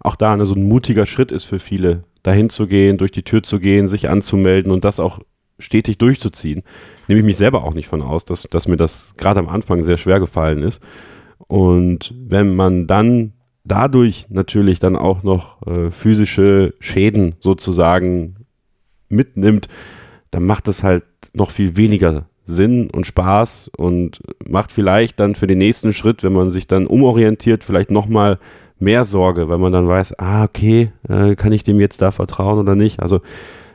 auch 0.00 0.14
da 0.14 0.32
eine, 0.32 0.46
so 0.46 0.54
ein 0.54 0.68
mutiger 0.68 1.06
Schritt 1.06 1.32
ist 1.32 1.44
für 1.44 1.58
viele, 1.58 2.04
dahin 2.22 2.50
zu 2.50 2.66
gehen, 2.66 2.98
durch 2.98 3.12
die 3.12 3.24
Tür 3.24 3.42
zu 3.42 3.58
gehen, 3.58 3.86
sich 3.86 4.08
anzumelden 4.08 4.70
und 4.70 4.84
das 4.84 5.00
auch 5.00 5.20
stetig 5.58 5.98
durchzuziehen. 5.98 6.62
Nehme 7.08 7.20
ich 7.20 7.26
mich 7.26 7.36
selber 7.36 7.64
auch 7.64 7.74
nicht 7.74 7.88
von 7.88 8.02
aus, 8.02 8.24
dass, 8.24 8.42
dass 8.42 8.68
mir 8.68 8.76
das 8.76 9.14
gerade 9.16 9.40
am 9.40 9.48
Anfang 9.48 9.82
sehr 9.82 9.96
schwer 9.96 10.20
gefallen 10.20 10.62
ist. 10.62 10.82
Und 11.48 12.14
wenn 12.16 12.54
man 12.54 12.86
dann 12.86 13.32
dadurch 13.64 14.26
natürlich 14.28 14.78
dann 14.78 14.96
auch 14.96 15.22
noch 15.22 15.66
äh, 15.66 15.90
physische 15.90 16.74
Schäden 16.80 17.34
sozusagen 17.40 18.36
mitnimmt, 19.08 19.68
dann 20.30 20.44
macht 20.44 20.68
es 20.68 20.82
halt 20.82 21.04
noch 21.34 21.50
viel 21.50 21.76
weniger 21.76 22.26
Sinn 22.44 22.90
und 22.90 23.06
Spaß 23.06 23.70
und 23.76 24.20
macht 24.48 24.72
vielleicht 24.72 25.20
dann 25.20 25.34
für 25.34 25.46
den 25.46 25.58
nächsten 25.58 25.92
Schritt, 25.92 26.22
wenn 26.22 26.32
man 26.32 26.50
sich 26.50 26.66
dann 26.66 26.86
umorientiert, 26.86 27.62
vielleicht 27.62 27.90
nochmal 27.90 28.38
mehr 28.78 29.04
Sorge, 29.04 29.48
weil 29.48 29.58
man 29.58 29.72
dann 29.72 29.86
weiß, 29.86 30.18
ah, 30.18 30.44
okay, 30.44 30.90
äh, 31.08 31.36
kann 31.36 31.52
ich 31.52 31.62
dem 31.62 31.78
jetzt 31.78 32.02
da 32.02 32.10
vertrauen 32.10 32.58
oder 32.58 32.74
nicht? 32.74 33.00
Also 33.00 33.20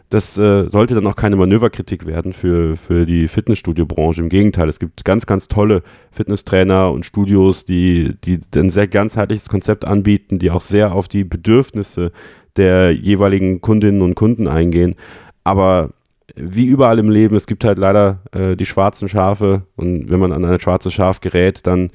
das 0.10 0.38
äh, 0.38 0.70
sollte 0.70 0.96
dann 0.96 1.06
auch 1.08 1.18
keine 1.18 1.36
Manöverkritik 1.36 2.06
werden 2.06 2.32
für, 2.32 2.78
für 2.78 3.06
die 3.06 3.28
Fitnessstudio-Branche. 3.28 4.22
Im 4.22 4.30
Gegenteil, 4.30 4.70
es 4.70 4.80
gibt 4.80 5.04
ganz, 5.04 5.26
ganz 5.26 5.50
tolle 5.50 5.84
Fitnesstrainer 6.12 6.92
und 6.92 7.06
Studios, 7.06 7.66
die, 7.66 8.16
die 8.24 8.40
ein 8.56 8.70
sehr 8.70 8.88
ganzheitliches 8.88 9.50
Konzept 9.50 9.84
anbieten, 9.84 10.40
die 10.40 10.52
auch 10.52 10.62
sehr 10.62 10.94
auf 10.94 11.10
die 11.10 11.26
Bedürfnisse 11.26 12.12
der 12.56 12.92
jeweiligen 12.92 13.60
Kundinnen 13.60 14.02
und 14.02 14.16
Kunden 14.16 14.48
eingehen. 14.48 14.96
Aber 15.44 15.92
wie 16.36 16.66
überall 16.66 17.00
im 17.00 17.10
Leben, 17.10 17.36
es 17.36 17.48
gibt 17.48 17.66
halt 17.66 17.78
leider 17.78 18.22
äh, 18.32 18.56
die 18.56 18.66
schwarzen 18.66 19.10
Schafe 19.10 19.64
und 19.76 20.10
wenn 20.10 20.20
man 20.20 20.32
an 20.32 20.46
ein 20.46 20.60
schwarzes 20.60 20.94
Schaf 20.94 21.20
gerät, 21.20 21.68
dann, 21.68 21.92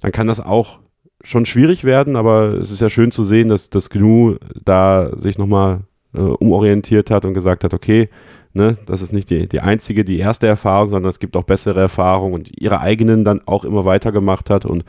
dann 0.00 0.12
kann 0.12 0.26
das 0.26 0.40
auch 0.40 0.80
schon 1.22 1.46
schwierig 1.46 1.84
werden, 1.84 2.16
aber 2.16 2.54
es 2.54 2.70
ist 2.70 2.80
ja 2.80 2.88
schön 2.88 3.10
zu 3.10 3.24
sehen, 3.24 3.48
dass 3.48 3.70
das 3.70 3.90
GNU 3.90 4.36
da 4.64 5.10
sich 5.16 5.38
nochmal 5.38 5.80
äh, 6.14 6.18
umorientiert 6.18 7.10
hat 7.10 7.24
und 7.24 7.34
gesagt 7.34 7.64
hat, 7.64 7.74
okay, 7.74 8.08
ne, 8.52 8.76
das 8.86 9.02
ist 9.02 9.12
nicht 9.12 9.30
die, 9.30 9.48
die 9.48 9.60
einzige, 9.60 10.04
die 10.04 10.18
erste 10.18 10.46
Erfahrung, 10.46 10.90
sondern 10.90 11.10
es 11.10 11.18
gibt 11.18 11.36
auch 11.36 11.44
bessere 11.44 11.80
Erfahrungen 11.80 12.34
und 12.34 12.60
ihre 12.60 12.80
eigenen 12.80 13.24
dann 13.24 13.40
auch 13.46 13.64
immer 13.64 13.84
weitergemacht 13.84 14.50
hat 14.50 14.64
und 14.64 14.84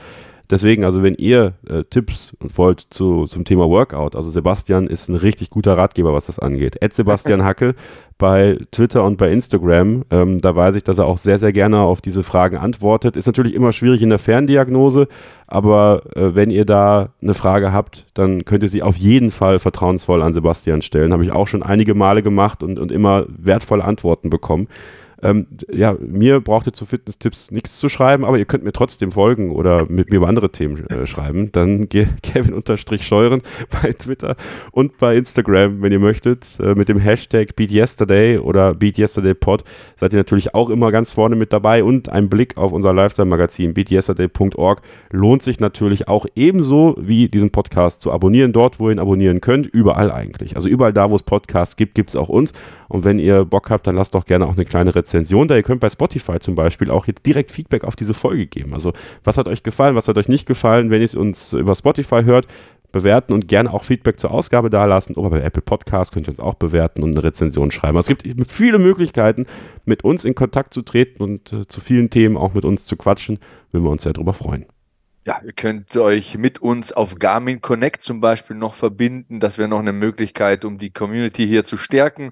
Deswegen, 0.50 0.84
also 0.84 1.04
wenn 1.04 1.14
ihr 1.14 1.54
äh, 1.68 1.84
Tipps 1.84 2.36
wollt 2.40 2.80
zu, 2.90 3.26
zum 3.26 3.46
Thema 3.46 3.70
Workout, 3.70 4.16
also 4.16 4.32
Sebastian 4.32 4.88
ist 4.88 5.08
ein 5.08 5.16
richtig 5.16 5.52
guter 5.52 5.78
Ratgeber, 5.78 6.12
was 6.12 6.26
das 6.26 6.40
angeht. 6.40 6.78
Ed 6.82 6.92
Sebastian 6.94 7.44
Hackel 7.46 7.76
bei 8.18 8.58
Twitter 8.72 9.04
und 9.04 9.18
bei 9.18 9.32
Instagram. 9.32 10.06
Ähm, 10.10 10.40
da 10.40 10.56
weiß 10.56 10.76
ich, 10.76 10.84
dass 10.84 10.98
er 10.98 11.06
auch 11.06 11.20
sehr, 11.20 11.38
sehr 11.38 11.54
gerne 11.54 11.80
auf 11.80 12.02
diese 12.02 12.24
Fragen 12.24 12.58
antwortet. 12.58 13.16
Ist 13.16 13.28
natürlich 13.28 13.54
immer 13.54 13.72
schwierig 13.74 14.02
in 14.02 14.10
der 14.10 14.18
Ferndiagnose, 14.18 15.08
aber 15.46 16.02
äh, 16.16 16.34
wenn 16.34 16.50
ihr 16.50 16.66
da 16.66 17.10
eine 17.22 17.36
Frage 17.36 17.72
habt, 17.72 18.08
dann 18.16 18.44
könnt 18.44 18.64
ihr 18.64 18.70
sie 18.70 18.82
auf 18.82 18.98
jeden 18.98 19.30
Fall 19.30 19.60
vertrauensvoll 19.60 20.24
an 20.24 20.34
Sebastian 20.34 20.82
stellen. 20.82 21.14
Habe 21.14 21.24
ich 21.24 21.32
auch 21.32 21.48
schon 21.48 21.62
einige 21.62 21.94
Male 21.94 22.24
gemacht 22.24 22.64
und, 22.64 22.80
und 22.80 22.92
immer 22.92 23.26
wertvolle 23.30 23.84
Antworten 23.84 24.32
bekommen. 24.32 24.68
Ähm, 25.22 25.48
ja, 25.72 25.96
mir 26.00 26.40
braucht 26.40 26.68
ihr 26.68 26.74
zu 26.74 26.86
Fitness-Tipps 26.86 27.52
nichts 27.52 27.78
zu 27.78 27.90
schreiben, 27.90 28.24
aber 28.24 28.38
ihr 28.38 28.46
könnt 28.46 28.64
mir 28.64 28.72
trotzdem 28.72 29.12
folgen 29.12 29.52
oder 29.52 29.86
mit 29.90 30.10
mir 30.10 30.18
über 30.18 30.28
andere 30.28 30.52
Themen 30.52 30.88
äh, 30.90 31.06
schreiben. 31.06 31.52
Dann 31.52 31.90
Kevin-Scheuren 32.24 33.42
bei 33.70 33.94
Twitter 33.94 34.36
und 34.72 34.98
bei 34.98 35.18
Instagram, 35.18 35.82
wenn 35.82 35.92
ihr 35.92 36.00
möchtet, 36.00 36.58
äh, 36.62 36.74
mit 36.76 36.90
dem 36.90 37.00
Hashtag 37.00 37.56
BeatYesterday 37.56 38.38
oder 38.38 38.74
BeatYesterdayPod 38.74 39.64
seid 39.98 40.14
ihr 40.14 40.20
natürlich 40.20 40.54
auch 40.54 40.70
immer 40.70 40.92
ganz 40.92 41.12
vorne 41.12 41.36
mit 41.36 41.52
dabei 41.52 41.84
und 41.84 42.10
ein 42.10 42.30
Blick 42.30 42.58
auf 42.58 42.72
unser 42.72 42.94
Lifestyle-Magazin 42.94 43.74
beatyesterday.org 43.74 44.82
lohnt 45.12 45.44
sich 45.44 45.60
natürlich 45.60 46.08
auch 46.08 46.26
ebenso 46.36 46.96
wie 47.00 47.28
diesen 47.28 47.52
Podcast 47.52 48.02
zu 48.02 48.12
abonnieren, 48.12 48.54
dort, 48.54 48.80
wo 48.80 48.88
ihr 48.88 48.96
ihn 48.96 49.00
abonnieren 49.00 49.42
könnt, 49.42 49.68
überall 49.68 50.12
eigentlich. 50.12 50.56
Also 50.56 50.70
überall 50.70 50.94
da, 50.94 51.10
wo 51.10 51.16
es 51.16 51.24
Podcasts 51.24 51.76
gibt, 51.76 51.96
gibt 51.96 52.10
es 52.10 52.16
auch 52.16 52.30
uns. 52.30 52.54
Und 52.88 53.04
wenn 53.04 53.20
ihr 53.20 53.46
Bock 53.46 53.70
habt, 53.70 53.86
dann 53.86 53.96
lasst 53.96 54.16
doch 54.16 54.26
gerne 54.26 54.48
auch 54.48 54.54
eine 54.54 54.66
kleine 54.66 54.96
Rezension 54.96 55.09
da. 55.12 55.56
Ihr 55.56 55.64
könnt 55.64 55.82
bei 55.82 55.90
Spotify 55.90 56.40
zum 56.40 56.56
Beispiel 56.56 56.90
auch 56.90 57.08
jetzt 57.08 57.26
direkt 57.26 57.52
Feedback 57.52 57.84
auf 57.84 57.96
diese 57.96 58.14
Folge 58.14 58.48
geben. 58.48 58.74
Also 58.74 58.94
was 59.24 59.38
hat 59.38 59.48
euch 59.48 59.64
gefallen, 59.64 59.96
was 59.96 60.08
hat 60.08 60.18
euch 60.18 60.28
nicht 60.28 60.46
gefallen, 60.46 60.90
wenn 60.90 61.02
ihr 61.02 61.16
uns 61.16 61.54
über 61.54 61.76
Spotify 61.76 62.24
hört, 62.24 62.48
bewerten 62.92 63.34
und 63.34 63.48
gerne 63.48 63.72
auch 63.74 63.84
Feedback 63.84 64.20
zur 64.20 64.32
Ausgabe 64.32 64.70
dalassen. 64.70 65.16
Oder 65.16 65.30
bei 65.30 65.42
Apple 65.42 65.62
Podcast 65.62 66.12
könnt 66.12 66.28
ihr 66.28 66.32
uns 66.32 66.40
auch 66.40 66.56
bewerten 66.56 67.04
und 67.04 67.12
eine 67.12 67.24
Rezension 67.24 67.72
schreiben. 67.72 67.98
Also 67.98 68.12
es 68.12 68.18
gibt 68.18 68.52
viele 68.52 68.80
Möglichkeiten, 68.80 69.46
mit 69.86 70.04
uns 70.04 70.26
in 70.26 70.36
Kontakt 70.36 70.74
zu 70.74 70.82
treten 70.82 71.22
und 71.24 71.54
äh, 71.54 71.68
zu 71.68 71.82
vielen 71.82 72.10
Themen 72.10 72.38
auch 72.38 72.54
mit 72.54 72.66
uns 72.66 72.86
zu 72.86 72.96
quatschen. 72.96 73.40
Würden 73.72 73.84
wir 73.86 73.92
uns 73.92 74.04
sehr 74.04 74.14
darüber 74.14 74.34
freuen. 74.34 74.66
Ja, 75.26 75.42
ihr 75.46 75.54
könnt 75.54 75.96
euch 75.96 76.38
mit 76.38 76.60
uns 76.60 76.92
auf 76.92 77.20
Garmin 77.20 77.62
Connect 77.62 78.02
zum 78.02 78.22
Beispiel 78.22 78.56
noch 78.56 78.74
verbinden. 78.74 79.40
Das 79.40 79.58
wäre 79.58 79.70
noch 79.70 79.80
eine 79.80 79.94
Möglichkeit, 79.94 80.66
um 80.66 80.78
die 80.78 80.92
Community 80.92 81.46
hier 81.46 81.64
zu 81.64 81.78
stärken. 81.78 82.32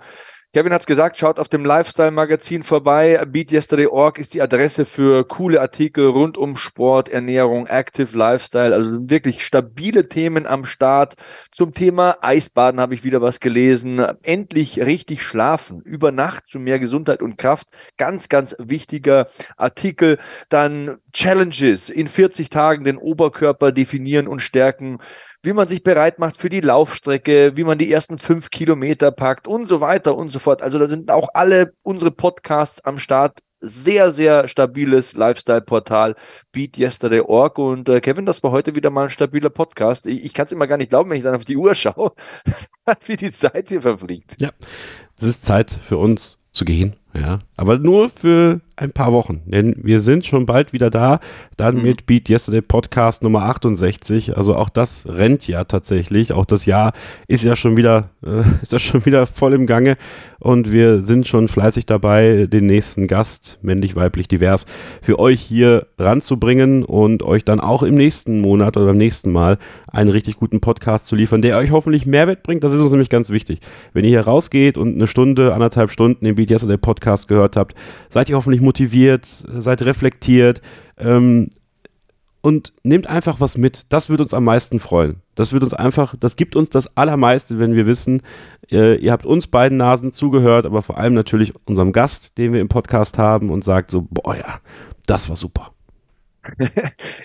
Kevin 0.53 0.71
hat 0.71 0.79
es 0.79 0.87
gesagt, 0.87 1.17
schaut 1.17 1.39
auf 1.39 1.49
dem 1.49 1.65
Lifestyle-Magazin 1.65 2.63
vorbei. 2.63 3.21
BeatYesterday.org 3.27 4.17
ist 4.17 4.33
die 4.33 4.41
Adresse 4.41 4.85
für 4.85 5.27
coole 5.27 5.59
Artikel 5.59 6.07
rund 6.07 6.37
um 6.37 6.55
Sport, 6.55 7.09
Ernährung, 7.09 7.67
Active 7.67 8.17
Lifestyle. 8.17 8.73
Also 8.73 9.09
wirklich 9.09 9.45
stabile 9.45 10.07
Themen 10.07 10.47
am 10.47 10.63
Start. 10.63 11.15
Zum 11.51 11.73
Thema 11.73 12.15
Eisbaden 12.21 12.79
habe 12.79 12.93
ich 12.93 13.03
wieder 13.03 13.21
was 13.21 13.41
gelesen. 13.41 13.99
Endlich 14.23 14.79
richtig 14.79 15.21
schlafen. 15.21 15.81
Über 15.81 16.13
Nacht 16.13 16.45
zu 16.47 16.59
mehr 16.59 16.79
Gesundheit 16.79 17.21
und 17.21 17.37
Kraft. 17.37 17.67
Ganz, 17.97 18.29
ganz 18.29 18.55
wichtiger 18.57 19.27
Artikel. 19.57 20.17
Dann 20.47 20.99
Challenges. 21.11 21.89
In 21.89 22.07
40 22.07 22.49
Tagen 22.49 22.85
den 22.85 22.97
Oberkörper 22.97 23.73
definieren 23.73 24.29
und 24.29 24.39
stärken 24.39 24.99
wie 25.43 25.53
man 25.53 25.67
sich 25.67 25.83
bereit 25.83 26.19
macht 26.19 26.37
für 26.37 26.49
die 26.49 26.61
Laufstrecke, 26.61 27.53
wie 27.55 27.63
man 27.63 27.77
die 27.77 27.91
ersten 27.91 28.17
fünf 28.17 28.49
Kilometer 28.49 29.11
packt 29.11 29.47
und 29.47 29.67
so 29.67 29.81
weiter 29.81 30.15
und 30.15 30.29
so 30.29 30.39
fort. 30.39 30.61
Also 30.61 30.79
da 30.79 30.87
sind 30.87 31.11
auch 31.11 31.29
alle 31.33 31.73
unsere 31.83 32.11
Podcasts 32.11 32.83
am 32.83 32.99
Start. 32.99 33.39
Sehr, 33.59 34.11
sehr 34.11 34.47
stabiles 34.47 35.15
Lifestyle-Portal 35.15 36.15
BeatYesterday.org 36.51 37.57
und 37.57 37.89
äh, 37.89 38.01
Kevin, 38.01 38.27
das 38.27 38.43
war 38.43 38.51
heute 38.51 38.75
wieder 38.75 38.91
mal 38.91 39.05
ein 39.05 39.09
stabiler 39.09 39.49
Podcast. 39.49 40.05
Ich, 40.05 40.25
ich 40.25 40.33
kann 40.35 40.45
es 40.45 40.51
immer 40.51 40.67
gar 40.67 40.77
nicht 40.77 40.89
glauben, 40.89 41.09
wenn 41.09 41.17
ich 41.17 41.23
dann 41.23 41.33
auf 41.33 41.45
die 41.45 41.57
Uhr 41.57 41.73
schaue, 41.75 42.11
wie 43.07 43.15
die 43.15 43.31
Zeit 43.31 43.69
hier 43.69 43.81
verfliegt. 43.81 44.35
Ja, 44.39 44.51
es 45.17 45.25
ist 45.25 45.43
Zeit 45.43 45.71
für 45.71 45.97
uns 45.97 46.37
zu 46.51 46.65
gehen, 46.65 46.97
ja, 47.15 47.39
aber 47.55 47.79
nur 47.79 48.11
für 48.11 48.61
ein 48.77 48.91
paar 48.91 49.11
Wochen, 49.11 49.41
denn 49.45 49.75
wir 49.81 49.99
sind 49.99 50.25
schon 50.25 50.45
bald 50.45 50.71
wieder 50.71 50.89
da, 50.89 51.19
dann 51.57 51.77
mhm. 51.77 51.81
mit 51.83 52.05
Beat 52.05 52.29
Yesterday 52.29 52.61
Podcast 52.61 53.23
Nummer 53.23 53.43
68. 53.43 54.37
Also 54.37 54.55
auch 54.55 54.69
das 54.69 55.07
rennt 55.07 55.47
ja 55.47 55.63
tatsächlich. 55.63 56.31
Auch 56.31 56.45
das 56.45 56.65
Jahr 56.65 56.93
ist 57.27 57.43
ja 57.43 57.55
schon 57.55 57.75
wieder, 57.75 58.11
äh, 58.23 58.43
ist 58.61 58.71
ja 58.71 58.79
schon 58.79 59.05
wieder 59.05 59.25
voll 59.25 59.53
im 59.53 59.65
Gange 59.65 59.97
und 60.39 60.71
wir 60.71 61.01
sind 61.01 61.27
schon 61.27 61.47
fleißig 61.47 61.87
dabei, 61.87 62.47
den 62.47 62.67
nächsten 62.67 63.07
Gast, 63.07 63.57
männlich, 63.61 63.95
weiblich, 63.95 64.27
divers, 64.27 64.67
für 65.01 65.17
euch 65.17 65.41
hier 65.41 65.87
ranzubringen 65.97 66.83
und 66.83 67.23
euch 67.23 67.43
dann 67.43 67.59
auch 67.59 67.81
im 67.81 67.95
nächsten 67.95 68.41
Monat 68.41 68.77
oder 68.77 68.85
beim 68.87 68.97
nächsten 68.97 69.31
Mal 69.31 69.57
einen 69.87 70.09
richtig 70.09 70.35
guten 70.37 70.61
Podcast 70.61 71.07
zu 71.07 71.15
liefern, 71.15 71.41
der 71.41 71.57
euch 71.57 71.71
hoffentlich 71.71 72.05
Mehrwert 72.05 72.43
bringt. 72.43 72.63
Das 72.63 72.73
ist 72.73 72.81
uns 72.81 72.91
nämlich 72.91 73.09
ganz 73.09 73.31
wichtig. 73.31 73.61
Wenn 73.93 74.03
ihr 74.03 74.11
hier 74.11 74.21
rausgeht 74.21 74.77
und 74.77 74.93
eine 74.95 75.07
Stunde, 75.07 75.53
anderthalb 75.53 75.89
Stunden 75.89 76.23
den 76.23 76.35
Beat 76.35 76.51
Yesterday 76.51 76.77
Podcast 76.77 77.27
gehört 77.27 77.55
habt, 77.55 77.75
seid 78.09 78.29
ihr 78.29 78.35
hoffentlich 78.35 78.61
motiviert, 78.67 79.25
seid 79.25 79.81
reflektiert 79.81 80.61
ähm, 80.97 81.51
und 82.41 82.73
nehmt 82.83 83.07
einfach 83.07 83.39
was 83.39 83.57
mit. 83.57 83.85
Das 83.87 84.09
würde 84.09 84.23
uns 84.23 84.33
am 84.33 84.43
meisten 84.43 84.81
freuen. 84.81 85.21
Das 85.35 85.53
wird 85.53 85.63
uns 85.63 85.73
einfach, 85.73 86.15
das 86.19 86.35
gibt 86.35 86.57
uns 86.57 86.69
das 86.69 86.97
Allermeiste, 86.97 87.59
wenn 87.59 87.75
wir 87.75 87.87
wissen, 87.87 88.21
äh, 88.69 88.95
ihr 88.97 89.13
habt 89.13 89.25
uns 89.25 89.47
beiden 89.47 89.77
Nasen 89.77 90.11
zugehört, 90.11 90.65
aber 90.65 90.81
vor 90.81 90.97
allem 90.97 91.13
natürlich 91.13 91.53
unserem 91.65 91.93
Gast, 91.93 92.37
den 92.37 92.51
wir 92.51 92.59
im 92.59 92.67
Podcast 92.67 93.17
haben 93.17 93.51
und 93.51 93.63
sagt 93.63 93.89
so, 93.89 94.05
boah 94.09 94.35
ja, 94.35 94.59
das 95.05 95.29
war 95.29 95.37
super. 95.37 95.71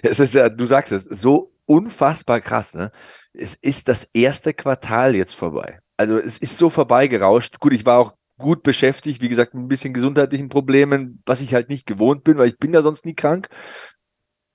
es 0.02 0.20
ist 0.20 0.34
ja, 0.34 0.48
du 0.48 0.66
sagst 0.66 0.92
es, 0.92 1.04
so 1.04 1.52
unfassbar 1.66 2.40
krass, 2.40 2.74
ne? 2.74 2.92
Es 3.32 3.56
ist 3.60 3.88
das 3.88 4.08
erste 4.12 4.54
Quartal 4.54 5.16
jetzt 5.16 5.34
vorbei. 5.34 5.80
Also 5.96 6.18
es 6.18 6.38
ist 6.38 6.56
so 6.56 6.70
vorbeigerauscht. 6.70 7.58
Gut, 7.58 7.72
ich 7.72 7.86
war 7.86 7.98
auch 7.98 8.12
gut 8.42 8.62
beschäftigt, 8.62 9.22
wie 9.22 9.30
gesagt, 9.30 9.54
mit 9.54 9.64
ein 9.64 9.68
bisschen 9.68 9.94
gesundheitlichen 9.94 10.50
Problemen, 10.50 11.22
was 11.24 11.40
ich 11.40 11.54
halt 11.54 11.70
nicht 11.70 11.86
gewohnt 11.86 12.24
bin, 12.24 12.36
weil 12.36 12.48
ich 12.48 12.58
bin 12.58 12.74
ja 12.74 12.82
sonst 12.82 13.06
nie 13.06 13.14
krank. 13.14 13.48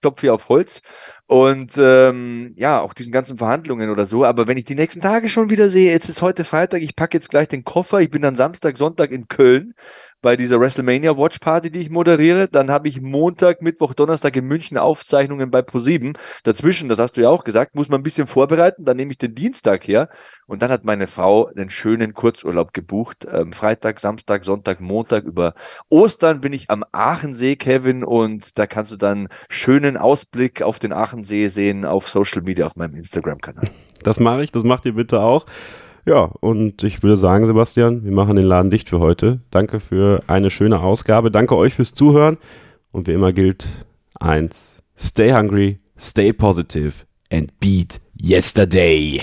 Klopf 0.01 0.22
hier 0.22 0.34
auf 0.35 0.49
Holz. 0.49 0.81
Und 1.30 1.74
ähm, 1.78 2.54
ja, 2.56 2.80
auch 2.80 2.94
diesen 2.94 3.12
ganzen 3.12 3.38
Verhandlungen 3.38 3.90
oder 3.90 4.06
so. 4.06 4.24
Aber 4.24 4.48
wenn 4.48 4.58
ich 4.58 4.64
die 4.64 4.76
nächsten 4.76 5.02
Tage 5.02 5.28
schon 5.28 5.49
wieder 5.49 5.68
sehe, 5.68 5.91
jetzt 5.91 6.08
ist 6.08 6.22
heute 6.22 6.45
Freitag, 6.45 6.82
ich 6.82 6.95
packe 6.95 7.18
jetzt 7.18 7.30
gleich 7.30 7.49
den 7.49 7.66
Koffer, 7.66 7.99
ich 7.99 8.10
bin 8.10 8.22
dann 8.22 8.38
Samstag, 8.38 8.78
Sonntag 8.78 9.12
in 9.12 9.28
Köln 9.28 9.74
bei 10.22 10.36
dieser 10.36 10.60
WrestleMania 10.60 11.16
Watch 11.16 11.40
Party, 11.40 11.70
die 11.70 11.80
ich 11.80 11.90
moderiere. 11.90 12.48
Dann 12.48 12.72
habe 12.72 12.88
ich 12.88 13.02
Montag, 13.02 13.62
Mittwoch, 13.62 13.94
Donnerstag 13.94 14.36
in 14.36 14.45
München 14.45 14.78
Aufzeichnungen 14.78 15.52
bei 15.52 15.60
Pro7. 15.60 16.18
Dazwischen, 16.44 16.90
das 16.90 16.99
hast 16.99 17.18
du 17.18 17.22
ja 17.22 17.30
auch 17.30 17.44
gesagt, 17.44 17.76
muss 17.76 17.90
man 17.90 17.99
ein 17.99 18.04
bisschen 18.04 18.28
vorbereiten. 18.28 18.84
Dann 18.86 18.98
nehme 18.98 19.12
ich 19.12 19.18
den 19.18 19.36
Dienstag 19.36 19.88
her. 19.88 20.10
Und 20.48 20.62
dann 20.62 20.72
hat 20.72 20.86
meine 20.86 21.08
Frau 21.08 21.48
einen 21.48 21.70
schönen 21.70 22.14
Kurzurlaub 22.14 22.74
gebucht. 22.74 23.28
Ähm, 23.32 23.54
Freitag, 23.54 23.99
Samstag, 23.99 24.44
Sonntag, 24.44 24.82
Montag. 24.82 25.24
Über 25.26 25.54
Ostern 25.90 26.41
bin 26.41 26.54
ich 26.54 26.70
am 26.70 26.84
Aachensee, 26.91 27.56
Kevin. 27.56 28.04
Und 28.04 28.58
da 28.58 28.66
kannst 28.66 28.91
du 28.91 28.95
dann 28.95 29.28
schönen 29.49 29.98
Ausblick 29.98 30.62
auf 30.62 30.80
den 30.80 30.94
Aachensee 30.94 31.16
sehen 31.23 31.85
auf 31.85 32.07
Social 32.07 32.41
Media, 32.41 32.65
auf 32.65 32.76
meinem 32.76 32.95
Instagram-Kanal. 32.95 33.69
Das 34.03 34.19
mache 34.19 34.44
ich, 34.44 34.52
das 34.52 34.64
macht 34.64 34.85
ihr 34.85 34.94
bitte 34.94 35.19
auch. 35.22 35.45
Ja, 36.06 36.31
und 36.39 36.84
ich 36.84 37.03
würde 37.03 37.18
sagen, 37.18 37.45
Sebastian, 37.45 38.06
wir 38.06 38.14
machen 38.14 38.38
den 38.38 38.45
Laden 38.45 38.72
dicht 38.72 38.88
für 38.88 38.99
heute. 38.99 39.41
Danke 39.52 39.81
für 39.81 40.23
eine 40.27 40.49
schöne 40.49 40.80
Ausgabe. 40.80 41.31
Danke 41.31 41.57
euch 41.57 41.73
fürs 41.73 41.94
Zuhören. 41.94 42.38
Und 42.91 43.07
wie 43.07 43.14
immer 43.14 43.34
gilt 43.34 43.68
eins: 44.19 44.81
Stay 44.98 45.34
hungry, 45.34 45.80
stay 45.99 46.31
positive 46.31 46.94
and 47.30 47.60
beat 47.60 47.99
yesterday. 48.22 49.22